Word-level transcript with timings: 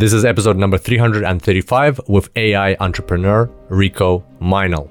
This 0.00 0.14
is 0.14 0.24
episode 0.24 0.56
number 0.56 0.78
335 0.78 2.00
with 2.08 2.30
AI 2.34 2.74
entrepreneur 2.80 3.50
Rico 3.68 4.24
Meinl. 4.40 4.88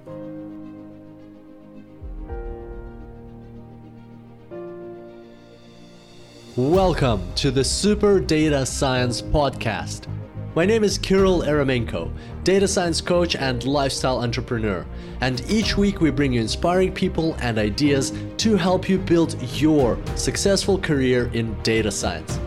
Welcome 6.56 7.34
to 7.38 7.50
the 7.50 7.64
Super 7.64 8.20
Data 8.20 8.64
Science 8.68 9.20
Podcast. 9.20 10.06
My 10.54 10.68
name 10.68 10.84
is 10.84 11.00
Kirill 11.00 11.42
Eremenko, 11.42 12.14
data 12.44 12.68
science 12.68 13.02
coach 13.02 13.36
and 13.36 13.64
lifestyle 13.64 14.20
entrepreneur. 14.20 14.86
And 15.22 15.42
each 15.50 15.76
week 15.76 16.02
we 16.02 16.12
bring 16.12 16.34
you 16.34 16.42
inspiring 16.42 16.94
people 16.94 17.36
and 17.40 17.58
ideas 17.58 18.14
to 18.38 18.56
help 18.58 18.88
you 18.88 19.00
build 19.00 19.42
your 19.60 19.98
successful 20.14 20.78
career 20.78 21.32
in 21.34 21.60
data 21.64 21.90
science. 21.90 22.40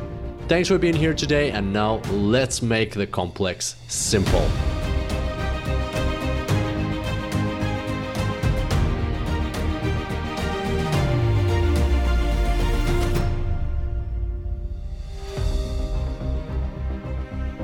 Thanks 0.53 0.69
for 0.69 0.77
being 0.77 0.93
here 0.93 1.15
today, 1.15 1.51
and 1.51 1.73
now 1.73 2.03
let's 2.11 2.61
make 2.61 2.93
the 2.93 3.07
complex 3.07 3.77
simple. 3.89 4.47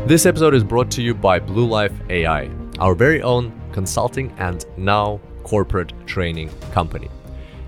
This 0.07 0.25
episode 0.25 0.55
is 0.55 0.65
brought 0.65 0.91
to 0.93 1.03
you 1.03 1.13
by 1.13 1.39
Blue 1.39 1.69
Life 1.69 1.93
AI, 2.09 2.49
our 2.79 2.95
very 2.95 3.21
own 3.21 3.53
consulting 3.71 4.33
and 4.39 4.65
now 4.79 5.21
corporate 5.43 5.93
training 6.07 6.49
company. 6.73 7.11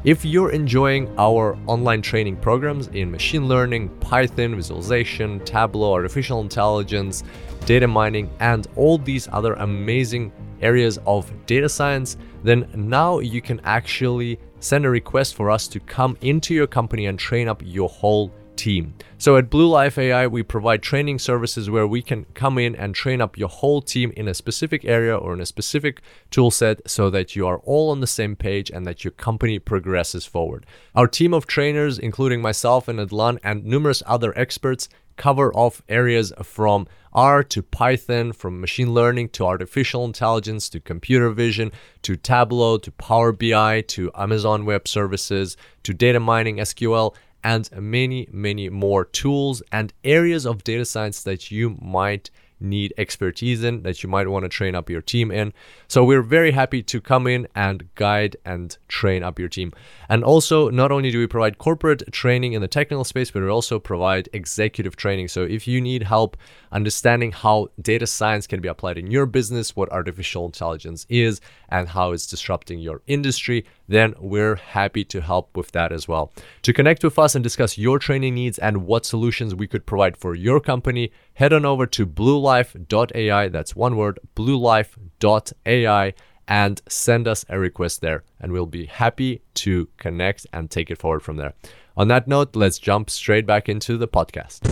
If 0.02 0.24
you're 0.24 0.52
enjoying 0.52 1.14
our 1.18 1.58
online 1.66 2.00
training 2.00 2.36
programs 2.36 2.88
in 2.88 3.10
machine 3.10 3.46
learning, 3.48 3.90
Python, 4.00 4.56
visualization, 4.56 5.40
Tableau, 5.40 5.92
artificial 5.92 6.40
intelligence, 6.40 7.22
data 7.66 7.86
mining, 7.86 8.30
and 8.40 8.66
all 8.76 8.96
these 8.96 9.28
other 9.30 9.52
amazing 9.54 10.32
areas 10.62 10.98
of 11.04 11.30
data 11.44 11.68
science, 11.68 12.16
then 12.42 12.66
now 12.74 13.18
you 13.18 13.42
can 13.42 13.60
actually 13.64 14.38
send 14.60 14.86
a 14.86 14.90
request 14.90 15.34
for 15.34 15.50
us 15.50 15.68
to 15.68 15.78
come 15.80 16.16
into 16.22 16.54
your 16.54 16.66
company 16.66 17.04
and 17.04 17.18
train 17.18 17.46
up 17.46 17.60
your 17.62 17.90
whole 17.90 18.32
team. 18.60 18.92
So 19.16 19.36
at 19.38 19.48
Blue 19.48 19.66
Life 19.66 19.96
AI, 19.96 20.26
we 20.26 20.42
provide 20.42 20.82
training 20.82 21.18
services 21.18 21.70
where 21.70 21.86
we 21.86 22.02
can 22.02 22.26
come 22.34 22.58
in 22.58 22.76
and 22.76 22.94
train 22.94 23.22
up 23.22 23.38
your 23.38 23.48
whole 23.48 23.80
team 23.80 24.12
in 24.16 24.28
a 24.28 24.34
specific 24.34 24.84
area 24.84 25.16
or 25.16 25.32
in 25.32 25.40
a 25.40 25.46
specific 25.46 26.02
tool 26.30 26.50
set 26.50 26.88
so 26.88 27.08
that 27.08 27.34
you 27.34 27.46
are 27.46 27.58
all 27.60 27.90
on 27.90 28.00
the 28.00 28.06
same 28.06 28.36
page 28.36 28.70
and 28.70 28.86
that 28.86 29.02
your 29.02 29.12
company 29.12 29.58
progresses 29.58 30.26
forward. 30.26 30.66
Our 30.94 31.08
team 31.08 31.32
of 31.32 31.46
trainers, 31.46 31.98
including 31.98 32.42
myself 32.42 32.86
and 32.86 32.98
Hadelin 32.98 33.38
and 33.42 33.64
numerous 33.64 34.02
other 34.06 34.38
experts, 34.38 34.90
cover 35.16 35.52
off 35.54 35.82
areas 35.88 36.32
from 36.42 36.86
R 37.12 37.42
to 37.42 37.62
Python, 37.62 38.32
from 38.32 38.60
machine 38.60 38.94
learning 38.94 39.30
to 39.30 39.44
artificial 39.44 40.04
intelligence 40.04 40.68
to 40.70 40.80
computer 40.80 41.30
vision 41.30 41.72
to 42.02 42.16
Tableau 42.16 42.78
to 42.78 42.92
Power 42.92 43.32
BI 43.32 43.80
to 43.82 44.10
Amazon 44.14 44.64
Web 44.64 44.86
Services 44.86 45.56
to 45.82 45.92
data 45.92 46.20
mining, 46.20 46.56
SQL, 46.56 47.14
and 47.42 47.70
many, 47.72 48.28
many 48.30 48.68
more 48.68 49.04
tools 49.04 49.62
and 49.72 49.92
areas 50.04 50.46
of 50.46 50.64
data 50.64 50.84
science 50.84 51.22
that 51.22 51.50
you 51.50 51.76
might 51.80 52.30
need 52.60 52.92
expertise 52.98 53.64
in, 53.64 53.82
that 53.82 54.02
you 54.02 54.08
might 54.08 54.28
want 54.28 54.44
to 54.44 54.48
train 54.48 54.74
up 54.74 54.90
your 54.90 55.00
team 55.00 55.30
in. 55.30 55.52
So 55.88 56.04
we're 56.04 56.22
very 56.22 56.50
happy 56.50 56.82
to 56.82 57.00
come 57.00 57.26
in 57.26 57.48
and 57.54 57.88
guide 57.94 58.36
and 58.44 58.76
train 58.88 59.22
up 59.22 59.38
your 59.38 59.48
team. 59.48 59.72
And 60.08 60.22
also, 60.22 60.68
not 60.68 60.92
only 60.92 61.10
do 61.10 61.18
we 61.18 61.26
provide 61.26 61.58
corporate 61.58 62.12
training 62.12 62.52
in 62.52 62.60
the 62.60 62.68
technical 62.68 63.04
space, 63.04 63.30
but 63.30 63.42
we 63.42 63.48
also 63.48 63.78
provide 63.78 64.28
executive 64.32 64.96
training. 64.96 65.28
So 65.28 65.42
if 65.42 65.66
you 65.66 65.80
need 65.80 66.02
help 66.02 66.36
understanding 66.72 67.32
how 67.32 67.68
data 67.80 68.06
science 68.06 68.46
can 68.46 68.60
be 68.60 68.68
applied 68.68 68.98
in 68.98 69.10
your 69.10 69.26
business, 69.26 69.74
what 69.74 69.90
artificial 69.90 70.46
intelligence 70.46 71.06
is, 71.08 71.40
and 71.68 71.88
how 71.88 72.12
it's 72.12 72.26
disrupting 72.26 72.78
your 72.78 73.02
industry, 73.06 73.64
then 73.90 74.14
we're 74.18 74.56
happy 74.56 75.04
to 75.04 75.20
help 75.20 75.56
with 75.56 75.72
that 75.72 75.92
as 75.92 76.06
well. 76.06 76.32
To 76.62 76.72
connect 76.72 77.02
with 77.02 77.18
us 77.18 77.34
and 77.34 77.42
discuss 77.42 77.76
your 77.76 77.98
training 77.98 78.34
needs 78.34 78.58
and 78.58 78.86
what 78.86 79.04
solutions 79.04 79.54
we 79.54 79.66
could 79.66 79.84
provide 79.84 80.16
for 80.16 80.34
your 80.34 80.60
company, 80.60 81.10
head 81.34 81.52
on 81.52 81.64
over 81.64 81.86
to 81.86 82.06
bluelife.ai. 82.06 83.48
That's 83.48 83.74
one 83.76 83.96
word, 83.96 84.20
bluelife.ai 84.36 86.14
and 86.50 86.82
send 86.88 87.28
us 87.28 87.44
a 87.48 87.58
request 87.58 88.00
there, 88.00 88.24
and 88.40 88.50
we'll 88.50 88.66
be 88.66 88.86
happy 88.86 89.40
to 89.54 89.88
connect 89.98 90.48
and 90.52 90.68
take 90.68 90.90
it 90.90 90.98
forward 90.98 91.20
from 91.20 91.36
there. 91.36 91.54
On 91.96 92.08
that 92.08 92.26
note, 92.26 92.56
let's 92.56 92.78
jump 92.78 93.08
straight 93.08 93.46
back 93.46 93.68
into 93.68 93.96
the 93.96 94.08
podcast. 94.08 94.66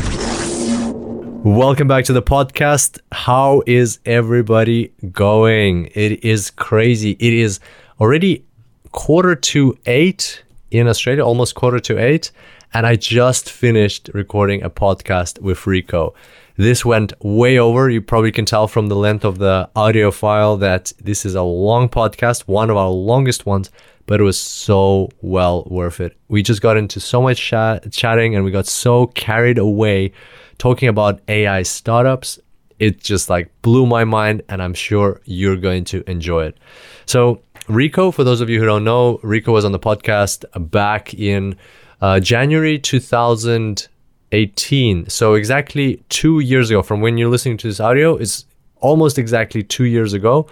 Welcome 1.44 1.86
back 1.86 2.04
to 2.06 2.12
the 2.12 2.22
podcast. 2.22 2.98
How 3.12 3.62
is 3.64 4.00
everybody 4.04 4.92
going? 5.12 5.86
It 5.94 6.24
is 6.24 6.50
crazy. 6.50 7.12
It 7.12 7.32
is 7.32 7.60
already 8.00 8.44
quarter 8.92 9.34
to 9.34 9.78
eight 9.86 10.42
in 10.70 10.88
Australia, 10.88 11.24
almost 11.24 11.54
quarter 11.54 11.78
to 11.80 11.98
eight. 11.98 12.30
And 12.74 12.86
I 12.86 12.96
just 12.96 13.50
finished 13.50 14.10
recording 14.12 14.62
a 14.62 14.68
podcast 14.70 15.40
with 15.40 15.66
Rico. 15.66 16.14
This 16.56 16.84
went 16.84 17.12
way 17.24 17.58
over. 17.58 17.88
You 17.88 18.02
probably 18.02 18.32
can 18.32 18.44
tell 18.44 18.68
from 18.68 18.88
the 18.88 18.96
length 18.96 19.24
of 19.24 19.38
the 19.38 19.70
audio 19.74 20.10
file 20.10 20.56
that 20.58 20.92
this 21.02 21.24
is 21.24 21.34
a 21.34 21.42
long 21.42 21.88
podcast, 21.88 22.42
one 22.42 22.68
of 22.68 22.76
our 22.76 22.90
longest 22.90 23.46
ones, 23.46 23.70
but 24.06 24.20
it 24.20 24.24
was 24.24 24.38
so 24.38 25.08
well 25.22 25.66
worth 25.70 26.00
it. 26.00 26.18
We 26.28 26.42
just 26.42 26.60
got 26.60 26.76
into 26.76 26.98
so 26.98 27.22
much 27.22 27.40
chat- 27.40 27.90
chatting 27.92 28.34
and 28.34 28.44
we 28.44 28.50
got 28.50 28.66
so 28.66 29.06
carried 29.06 29.58
away 29.58 30.12
talking 30.58 30.88
about 30.88 31.20
AI 31.28 31.62
startups. 31.62 32.38
It 32.78 33.00
just 33.00 33.30
like 33.30 33.50
blew 33.62 33.86
my 33.86 34.04
mind, 34.04 34.42
and 34.48 34.62
I'm 34.62 34.74
sure 34.74 35.20
you're 35.24 35.56
going 35.56 35.84
to 35.86 36.08
enjoy 36.08 36.46
it. 36.46 36.58
So, 37.06 37.42
Rico, 37.68 38.10
for 38.10 38.24
those 38.24 38.40
of 38.40 38.48
you 38.48 38.58
who 38.58 38.66
don't 38.66 38.84
know, 38.84 39.20
Rico 39.22 39.52
was 39.52 39.64
on 39.64 39.70
the 39.72 39.78
podcast 39.78 40.44
back 40.70 41.14
in 41.14 41.56
uh, 42.00 42.20
January 42.20 42.78
2018. 42.78 45.08
So 45.08 45.34
exactly 45.34 46.02
two 46.08 46.40
years 46.40 46.70
ago 46.70 46.82
from 46.82 47.00
when 47.00 47.18
you're 47.18 47.28
listening 47.28 47.56
to 47.58 47.68
this 47.68 47.80
audio, 47.80 48.16
it's 48.16 48.46
almost 48.76 49.18
exactly 49.18 49.62
two 49.62 49.84
years 49.84 50.14
ago. 50.14 50.48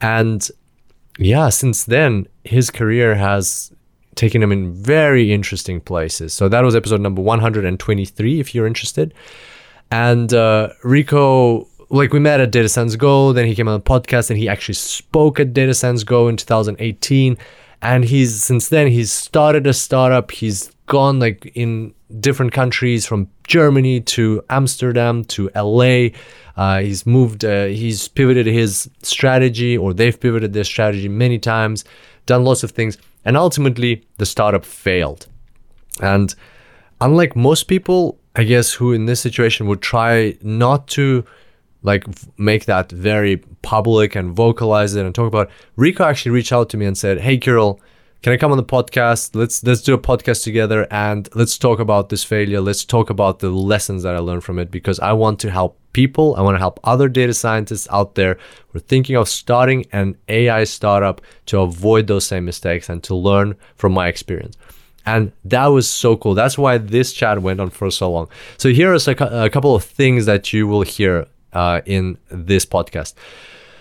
And 0.00 0.48
yeah, 1.18 1.48
since 1.48 1.84
then, 1.84 2.26
his 2.44 2.70
career 2.70 3.14
has 3.14 3.72
taken 4.14 4.42
him 4.42 4.52
in 4.52 4.72
very 4.72 5.32
interesting 5.32 5.80
places. 5.80 6.32
So 6.32 6.48
that 6.48 6.62
was 6.62 6.76
episode 6.76 7.00
number 7.00 7.22
123, 7.22 8.40
if 8.40 8.54
you're 8.54 8.66
interested. 8.66 9.14
And 9.90 10.32
uh, 10.32 10.70
Rico, 10.84 11.68
like 11.92 12.12
we 12.12 12.18
met 12.18 12.40
at 12.40 12.50
Data 12.50 12.70
Science 12.70 12.96
Go, 12.96 13.34
then 13.34 13.46
he 13.46 13.54
came 13.54 13.68
on 13.68 13.78
the 13.78 13.84
podcast 13.84 14.30
and 14.30 14.38
he 14.38 14.48
actually 14.48 14.74
spoke 14.74 15.38
at 15.38 15.52
Data 15.52 15.74
Science 15.74 16.04
Go 16.04 16.26
in 16.26 16.38
2018. 16.38 17.36
And 17.82 18.04
he's 18.04 18.42
since 18.42 18.68
then 18.70 18.86
he's 18.86 19.12
started 19.12 19.66
a 19.66 19.74
startup. 19.74 20.30
He's 20.30 20.72
gone 20.86 21.18
like 21.18 21.52
in 21.54 21.94
different 22.18 22.52
countries 22.52 23.04
from 23.04 23.28
Germany 23.44 24.00
to 24.00 24.42
Amsterdam 24.48 25.24
to 25.24 25.50
LA. 25.54 26.08
Uh, 26.56 26.80
he's 26.80 27.04
moved, 27.04 27.44
uh, 27.44 27.66
he's 27.66 28.08
pivoted 28.08 28.46
his 28.46 28.88
strategy, 29.02 29.76
or 29.76 29.92
they've 29.92 30.18
pivoted 30.18 30.54
their 30.54 30.64
strategy 30.64 31.08
many 31.08 31.38
times, 31.38 31.84
done 32.24 32.44
lots 32.44 32.62
of 32.62 32.70
things, 32.70 32.96
and 33.24 33.36
ultimately 33.36 34.06
the 34.16 34.26
startup 34.26 34.64
failed. 34.64 35.26
And 36.00 36.34
unlike 37.00 37.36
most 37.36 37.64
people, 37.64 38.18
I 38.34 38.44
guess, 38.44 38.72
who 38.72 38.92
in 38.92 39.06
this 39.06 39.20
situation 39.20 39.66
would 39.66 39.82
try 39.82 40.36
not 40.42 40.88
to 40.88 41.24
like 41.82 42.04
make 42.38 42.66
that 42.66 42.90
very 42.90 43.38
public 43.62 44.14
and 44.14 44.34
vocalize 44.34 44.94
it 44.94 45.04
and 45.04 45.14
talk 45.14 45.28
about, 45.28 45.48
it, 45.48 45.54
Rico 45.76 46.04
actually 46.04 46.32
reached 46.32 46.52
out 46.52 46.68
to 46.70 46.76
me 46.76 46.86
and 46.86 46.96
said, 46.96 47.20
"Hey, 47.20 47.38
Kirill." 47.38 47.80
can 48.22 48.32
I 48.32 48.36
come 48.36 48.52
on 48.52 48.56
the 48.56 48.64
podcast? 48.64 49.34
Let's 49.34 49.64
let's 49.64 49.82
do 49.82 49.94
a 49.94 49.98
podcast 49.98 50.44
together 50.44 50.86
and 50.92 51.28
let's 51.34 51.58
talk 51.58 51.80
about 51.80 52.08
this 52.08 52.22
failure. 52.22 52.60
Let's 52.60 52.84
talk 52.84 53.10
about 53.10 53.40
the 53.40 53.50
lessons 53.50 54.04
that 54.04 54.14
I 54.14 54.20
learned 54.20 54.44
from 54.44 54.60
it 54.60 54.70
because 54.70 55.00
I 55.00 55.12
want 55.12 55.40
to 55.40 55.50
help 55.50 55.76
people. 55.92 56.36
I 56.36 56.42
want 56.42 56.54
to 56.54 56.60
help 56.60 56.78
other 56.84 57.08
data 57.08 57.34
scientists 57.34 57.88
out 57.90 58.14
there 58.14 58.38
who 58.68 58.78
are 58.78 58.80
thinking 58.80 59.16
of 59.16 59.28
starting 59.28 59.86
an 59.92 60.16
AI 60.28 60.62
startup 60.62 61.20
to 61.46 61.58
avoid 61.60 62.06
those 62.06 62.24
same 62.24 62.44
mistakes 62.44 62.88
and 62.88 63.02
to 63.02 63.14
learn 63.16 63.56
from 63.74 63.92
my 63.92 64.06
experience. 64.06 64.56
And 65.04 65.32
that 65.44 65.66
was 65.66 65.90
so 65.90 66.16
cool. 66.16 66.34
That's 66.34 66.56
why 66.56 66.78
this 66.78 67.12
chat 67.12 67.42
went 67.42 67.60
on 67.60 67.70
for 67.70 67.90
so 67.90 68.12
long. 68.12 68.28
So 68.56 68.68
here 68.68 68.94
is 68.94 69.08
a, 69.08 69.16
a 69.20 69.50
couple 69.50 69.74
of 69.74 69.82
things 69.82 70.26
that 70.26 70.52
you 70.52 70.68
will 70.68 70.82
hear 70.82 71.26
uh, 71.52 71.80
in 71.86 72.18
this 72.28 72.66
podcast. 72.66 73.14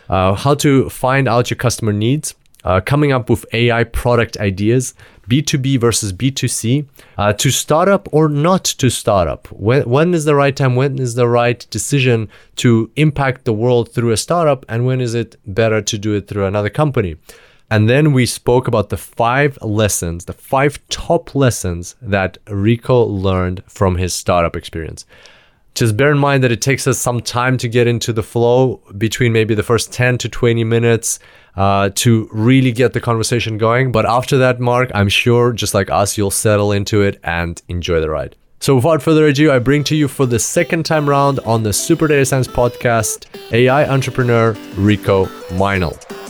Uh, 0.09 0.33
how 0.33 0.53
to 0.55 0.89
find 0.89 1.27
out 1.27 1.49
your 1.49 1.57
customer 1.57 1.93
needs 1.93 2.35
uh, 2.63 2.81
coming 2.81 3.11
up 3.11 3.29
with 3.29 3.45
AI 3.53 3.83
product 3.83 4.37
ideas, 4.37 4.93
B2B 5.29 5.79
versus 5.79 6.13
B2C, 6.13 6.85
uh, 7.17 7.33
to 7.33 7.49
startup 7.49 8.07
or 8.11 8.29
not 8.29 8.63
to 8.63 8.89
startup. 8.89 9.47
When, 9.51 9.89
when 9.89 10.13
is 10.13 10.25
the 10.25 10.35
right 10.35 10.55
time? 10.55 10.75
When 10.75 10.99
is 10.99 11.15
the 11.15 11.27
right 11.27 11.65
decision 11.69 12.29
to 12.57 12.91
impact 12.95 13.45
the 13.45 13.53
world 13.53 13.93
through 13.93 14.11
a 14.11 14.17
startup? 14.17 14.65
And 14.69 14.85
when 14.85 15.01
is 15.01 15.13
it 15.13 15.37
better 15.45 15.81
to 15.81 15.97
do 15.97 16.13
it 16.13 16.27
through 16.27 16.45
another 16.45 16.69
company? 16.69 17.15
And 17.69 17.89
then 17.89 18.11
we 18.11 18.25
spoke 18.25 18.67
about 18.67 18.89
the 18.89 18.97
five 18.97 19.57
lessons, 19.61 20.25
the 20.25 20.33
five 20.33 20.77
top 20.89 21.33
lessons 21.33 21.95
that 22.01 22.37
Rico 22.49 23.01
learned 23.03 23.63
from 23.65 23.95
his 23.95 24.13
startup 24.13 24.57
experience. 24.57 25.05
Just 25.73 25.95
bear 25.95 26.11
in 26.11 26.17
mind 26.17 26.43
that 26.43 26.51
it 26.51 26.61
takes 26.61 26.85
us 26.87 26.99
some 26.99 27.21
time 27.21 27.57
to 27.57 27.67
get 27.67 27.87
into 27.87 28.11
the 28.11 28.23
flow 28.23 28.81
between 28.97 29.31
maybe 29.31 29.55
the 29.55 29.63
first 29.63 29.93
10 29.93 30.17
to 30.19 30.29
20 30.29 30.63
minutes 30.63 31.19
uh, 31.55 31.89
to 31.95 32.29
really 32.31 32.71
get 32.71 32.93
the 32.93 33.01
conversation 33.01 33.57
going. 33.57 33.91
But 33.91 34.05
after 34.05 34.37
that, 34.39 34.59
Mark, 34.59 34.91
I'm 34.93 35.09
sure 35.09 35.53
just 35.53 35.73
like 35.73 35.89
us, 35.89 36.17
you'll 36.17 36.31
settle 36.31 36.71
into 36.71 37.01
it 37.01 37.19
and 37.23 37.61
enjoy 37.67 38.01
the 38.01 38.09
ride. 38.09 38.35
So 38.59 38.75
without 38.75 39.01
further 39.01 39.25
ado, 39.25 39.51
I 39.51 39.57
bring 39.57 39.83
to 39.85 39.95
you 39.95 40.07
for 40.07 40.27
the 40.27 40.37
second 40.37 40.85
time 40.85 41.09
round 41.09 41.39
on 41.39 41.63
the 41.63 41.73
Super 41.73 42.07
Data 42.07 42.25
Science 42.25 42.47
podcast, 42.47 43.25
AI 43.51 43.89
entrepreneur 43.89 44.51
Rico 44.75 45.25
Meinl. 45.49 46.20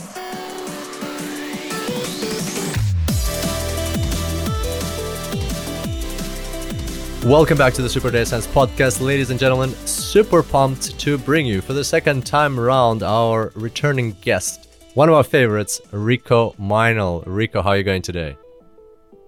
Welcome 7.24 7.56
back 7.56 7.72
to 7.74 7.82
the 7.82 7.88
Super 7.88 8.10
Data 8.10 8.26
Science 8.26 8.46
podcast, 8.48 9.00
ladies 9.00 9.30
and 9.30 9.38
gentlemen. 9.38 9.70
Super 9.86 10.42
pumped 10.42 10.98
to 10.98 11.16
bring 11.18 11.46
you 11.46 11.60
for 11.60 11.72
the 11.72 11.84
second 11.84 12.26
time 12.26 12.58
around 12.58 13.02
our 13.04 13.52
returning 13.54 14.16
guest, 14.22 14.68
one 14.94 15.08
of 15.08 15.14
our 15.14 15.22
favorites, 15.22 15.80
Rico 15.92 16.54
Meinl. 16.60 17.22
Rico, 17.26 17.62
how 17.62 17.70
are 17.70 17.76
you 17.76 17.84
going 17.84 18.02
today? 18.02 18.36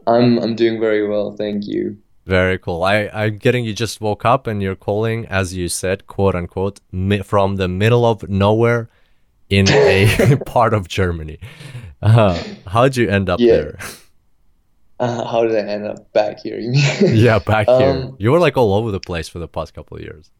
I'm 0.08 0.38
I'm 0.38 0.56
doing 0.56 0.80
very 0.80 1.06
well, 1.08 1.36
thank 1.36 1.66
you. 1.68 1.96
Very 2.26 2.58
cool. 2.58 2.82
I 2.82 3.08
I'm 3.12 3.38
getting 3.38 3.64
you 3.64 3.72
just 3.72 4.00
woke 4.00 4.24
up 4.24 4.48
and 4.48 4.60
you're 4.60 4.74
calling, 4.76 5.26
as 5.26 5.54
you 5.54 5.68
said, 5.68 6.06
quote 6.08 6.34
unquote, 6.34 6.80
mi- 6.90 7.22
from 7.22 7.56
the 7.56 7.68
middle 7.68 8.04
of 8.04 8.28
nowhere 8.28 8.88
in 9.48 9.68
a 9.68 10.36
part 10.46 10.74
of 10.74 10.88
Germany. 10.88 11.38
Uh, 12.02 12.42
how'd 12.66 12.96
you 12.96 13.08
end 13.08 13.30
up 13.30 13.38
Yeah. 13.38 13.56
there? 13.56 13.78
Uh, 15.00 15.24
how 15.26 15.42
did 15.44 15.56
I 15.56 15.68
end 15.70 15.86
up 15.86 16.12
back 16.12 16.40
here? 16.40 16.58
Yeah, 17.02 17.38
back 17.40 17.66
here. 17.68 17.90
Um, 17.90 18.16
You 18.18 18.30
were 18.32 18.38
like 18.38 18.56
all 18.56 18.74
over 18.74 18.90
the 18.90 19.00
place 19.00 19.28
for 19.28 19.38
the 19.40 19.48
past 19.48 19.74
couple 19.74 19.96
of 19.96 20.02
years. 20.02 20.30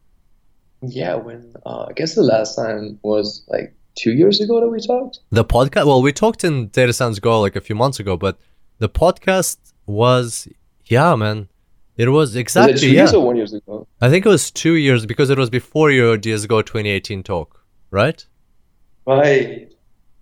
yeah, 0.83 1.15
when 1.17 1.55
uh, 1.67 1.87
I 1.89 1.93
guess 1.95 2.15
the 2.15 2.23
last 2.23 2.55
time 2.57 2.99
was 3.03 3.43
like 3.49 3.75
two 3.97 4.13
years 4.13 4.41
ago 4.41 4.61
that 4.61 4.69
we 4.69 4.81
talked. 4.81 5.21
The 5.31 5.45
podcast, 5.45 5.87
well, 5.87 6.03
we 6.03 6.13
talked 6.13 6.45
in 6.45 6.69
Data 6.69 6.93
Science 6.93 7.19
Go 7.19 7.41
like 7.41 7.57
a 7.57 7.61
few 7.61 7.75
months 7.75 7.99
ago, 8.01 8.17
but 8.17 8.39
the 8.79 8.89
podcast 8.89 9.57
was, 9.87 10.47
yeah, 10.87 11.15
man, 11.17 11.49
it 11.97 12.09
was 12.09 12.31
Was 12.31 12.37
it 12.37 12.41
exactly, 12.41 12.79
two 12.79 12.89
yeah. 12.91 13.03
years 13.03 13.15
or 13.15 13.25
one 13.25 13.37
years 13.37 13.53
ago? 13.53 13.87
I 14.01 14.09
think 14.11 14.27
it 14.27 14.29
was 14.29 14.51
two 14.51 14.75
years 14.75 15.07
because 15.07 15.31
it 15.31 15.39
was 15.39 15.49
before 15.51 15.91
your 15.91 16.17
DS 16.17 16.47
Go 16.47 16.61
2018 16.63 17.23
talk, 17.23 17.61
right? 17.91 18.25
Right. 19.07 19.71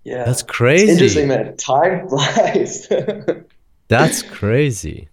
Yeah. 0.05 0.25
That's 0.25 0.43
It's 0.43 0.51
crazy. 0.51 0.91
interesting, 0.93 1.29
man. 1.29 1.57
Time 1.57 2.09
flies. 2.11 2.89
That's 3.99 4.23
crazy. 4.23 5.09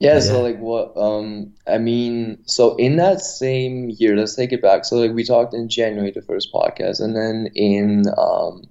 Yeah, 0.00 0.14
Yeah. 0.14 0.20
so 0.20 0.42
like 0.42 0.58
what 0.58 0.96
um 0.96 1.52
I 1.66 1.78
mean 1.78 2.38
so 2.46 2.76
in 2.76 2.96
that 2.96 3.20
same 3.20 3.90
year, 3.90 4.16
let's 4.16 4.36
take 4.36 4.52
it 4.52 4.62
back. 4.62 4.84
So 4.84 4.96
like 4.96 5.12
we 5.12 5.24
talked 5.24 5.54
in 5.54 5.68
January 5.68 6.12
the 6.12 6.22
first 6.22 6.52
podcast 6.52 7.00
and 7.00 7.16
then 7.16 7.48
in 7.54 8.04
um 8.16 8.62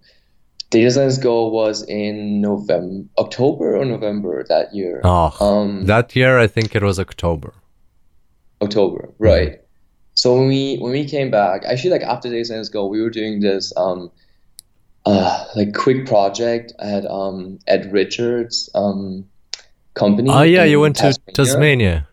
Data 0.70 0.92
Science 0.92 1.18
Go 1.18 1.48
was 1.50 1.84
in 1.88 2.42
November 2.42 3.08
October 3.18 3.76
or 3.78 3.86
November 3.86 4.44
that 4.50 4.74
year. 4.74 5.02
Oh, 5.04 5.36
Um 5.42 5.86
that 5.86 6.16
year 6.16 6.40
I 6.40 6.48
think 6.48 6.76
it 6.76 6.84
was 6.84 6.98
October. 7.00 7.54
October, 8.62 9.10
right. 9.20 9.62
So 10.14 10.34
when 10.36 10.48
we 10.48 10.78
when 10.78 10.92
we 10.94 11.06
came 11.06 11.30
back, 11.30 11.64
actually 11.66 11.92
like 11.92 12.02
after 12.02 12.30
Data 12.30 12.46
Science 12.46 12.70
Go, 12.70 12.88
we 12.88 13.02
were 13.02 13.10
doing 13.12 13.40
this 13.40 13.72
um 13.78 14.12
uh 15.08 15.46
like 15.56 15.74
quick 15.74 16.06
project 16.06 16.74
at 16.80 17.06
um 17.06 17.60
at 17.68 17.92
Richard's 17.92 18.70
um 18.76 19.26
company 19.94 20.30
Oh 20.32 20.44
yeah, 20.44 20.64
you 20.64 20.80
went 20.80 20.96
to 20.98 21.04
Tasmania. 21.04 21.34
Tasmania. 21.34 22.08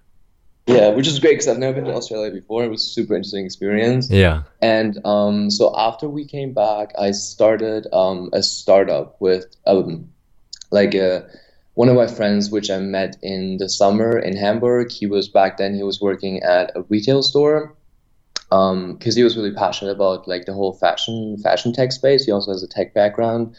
Yeah, 0.66 0.88
which 0.88 1.06
is 1.06 1.18
great 1.18 1.32
because 1.32 1.48
I've 1.48 1.58
never 1.58 1.74
been 1.74 1.84
to 1.84 1.94
Australia 1.94 2.30
before. 2.30 2.64
It 2.64 2.70
was 2.70 2.82
a 2.82 2.86
super 2.86 3.14
interesting 3.14 3.44
experience. 3.44 4.10
Yeah. 4.10 4.44
And 4.62 4.98
um, 5.04 5.50
so 5.50 5.74
after 5.76 6.08
we 6.08 6.24
came 6.24 6.54
back, 6.54 6.92
I 6.98 7.10
started 7.10 7.86
um, 7.92 8.30
a 8.32 8.42
startup 8.42 9.20
with 9.20 9.44
um, 9.66 10.08
like 10.70 10.94
a, 10.94 11.28
one 11.74 11.90
of 11.90 11.96
my 11.96 12.06
friends, 12.06 12.50
which 12.50 12.70
I 12.70 12.78
met 12.78 13.16
in 13.22 13.58
the 13.58 13.68
summer 13.68 14.18
in 14.18 14.38
Hamburg. 14.38 14.90
He 14.90 15.06
was 15.06 15.28
back 15.28 15.58
then, 15.58 15.74
he 15.74 15.82
was 15.82 16.00
working 16.00 16.42
at 16.42 16.72
a 16.74 16.80
retail 16.88 17.22
store 17.22 17.76
because 18.50 19.14
he 19.16 19.24
was 19.24 19.36
really 19.36 19.52
passionate 19.52 19.90
about 19.92 20.28
like 20.28 20.44
the 20.44 20.52
whole 20.52 20.74
fashion 20.74 21.36
fashion 21.38 21.72
tech 21.72 21.92
space. 21.92 22.24
He 22.24 22.32
also 22.32 22.52
has 22.52 22.62
a 22.62 22.68
tech 22.68 22.94
background. 22.94 23.56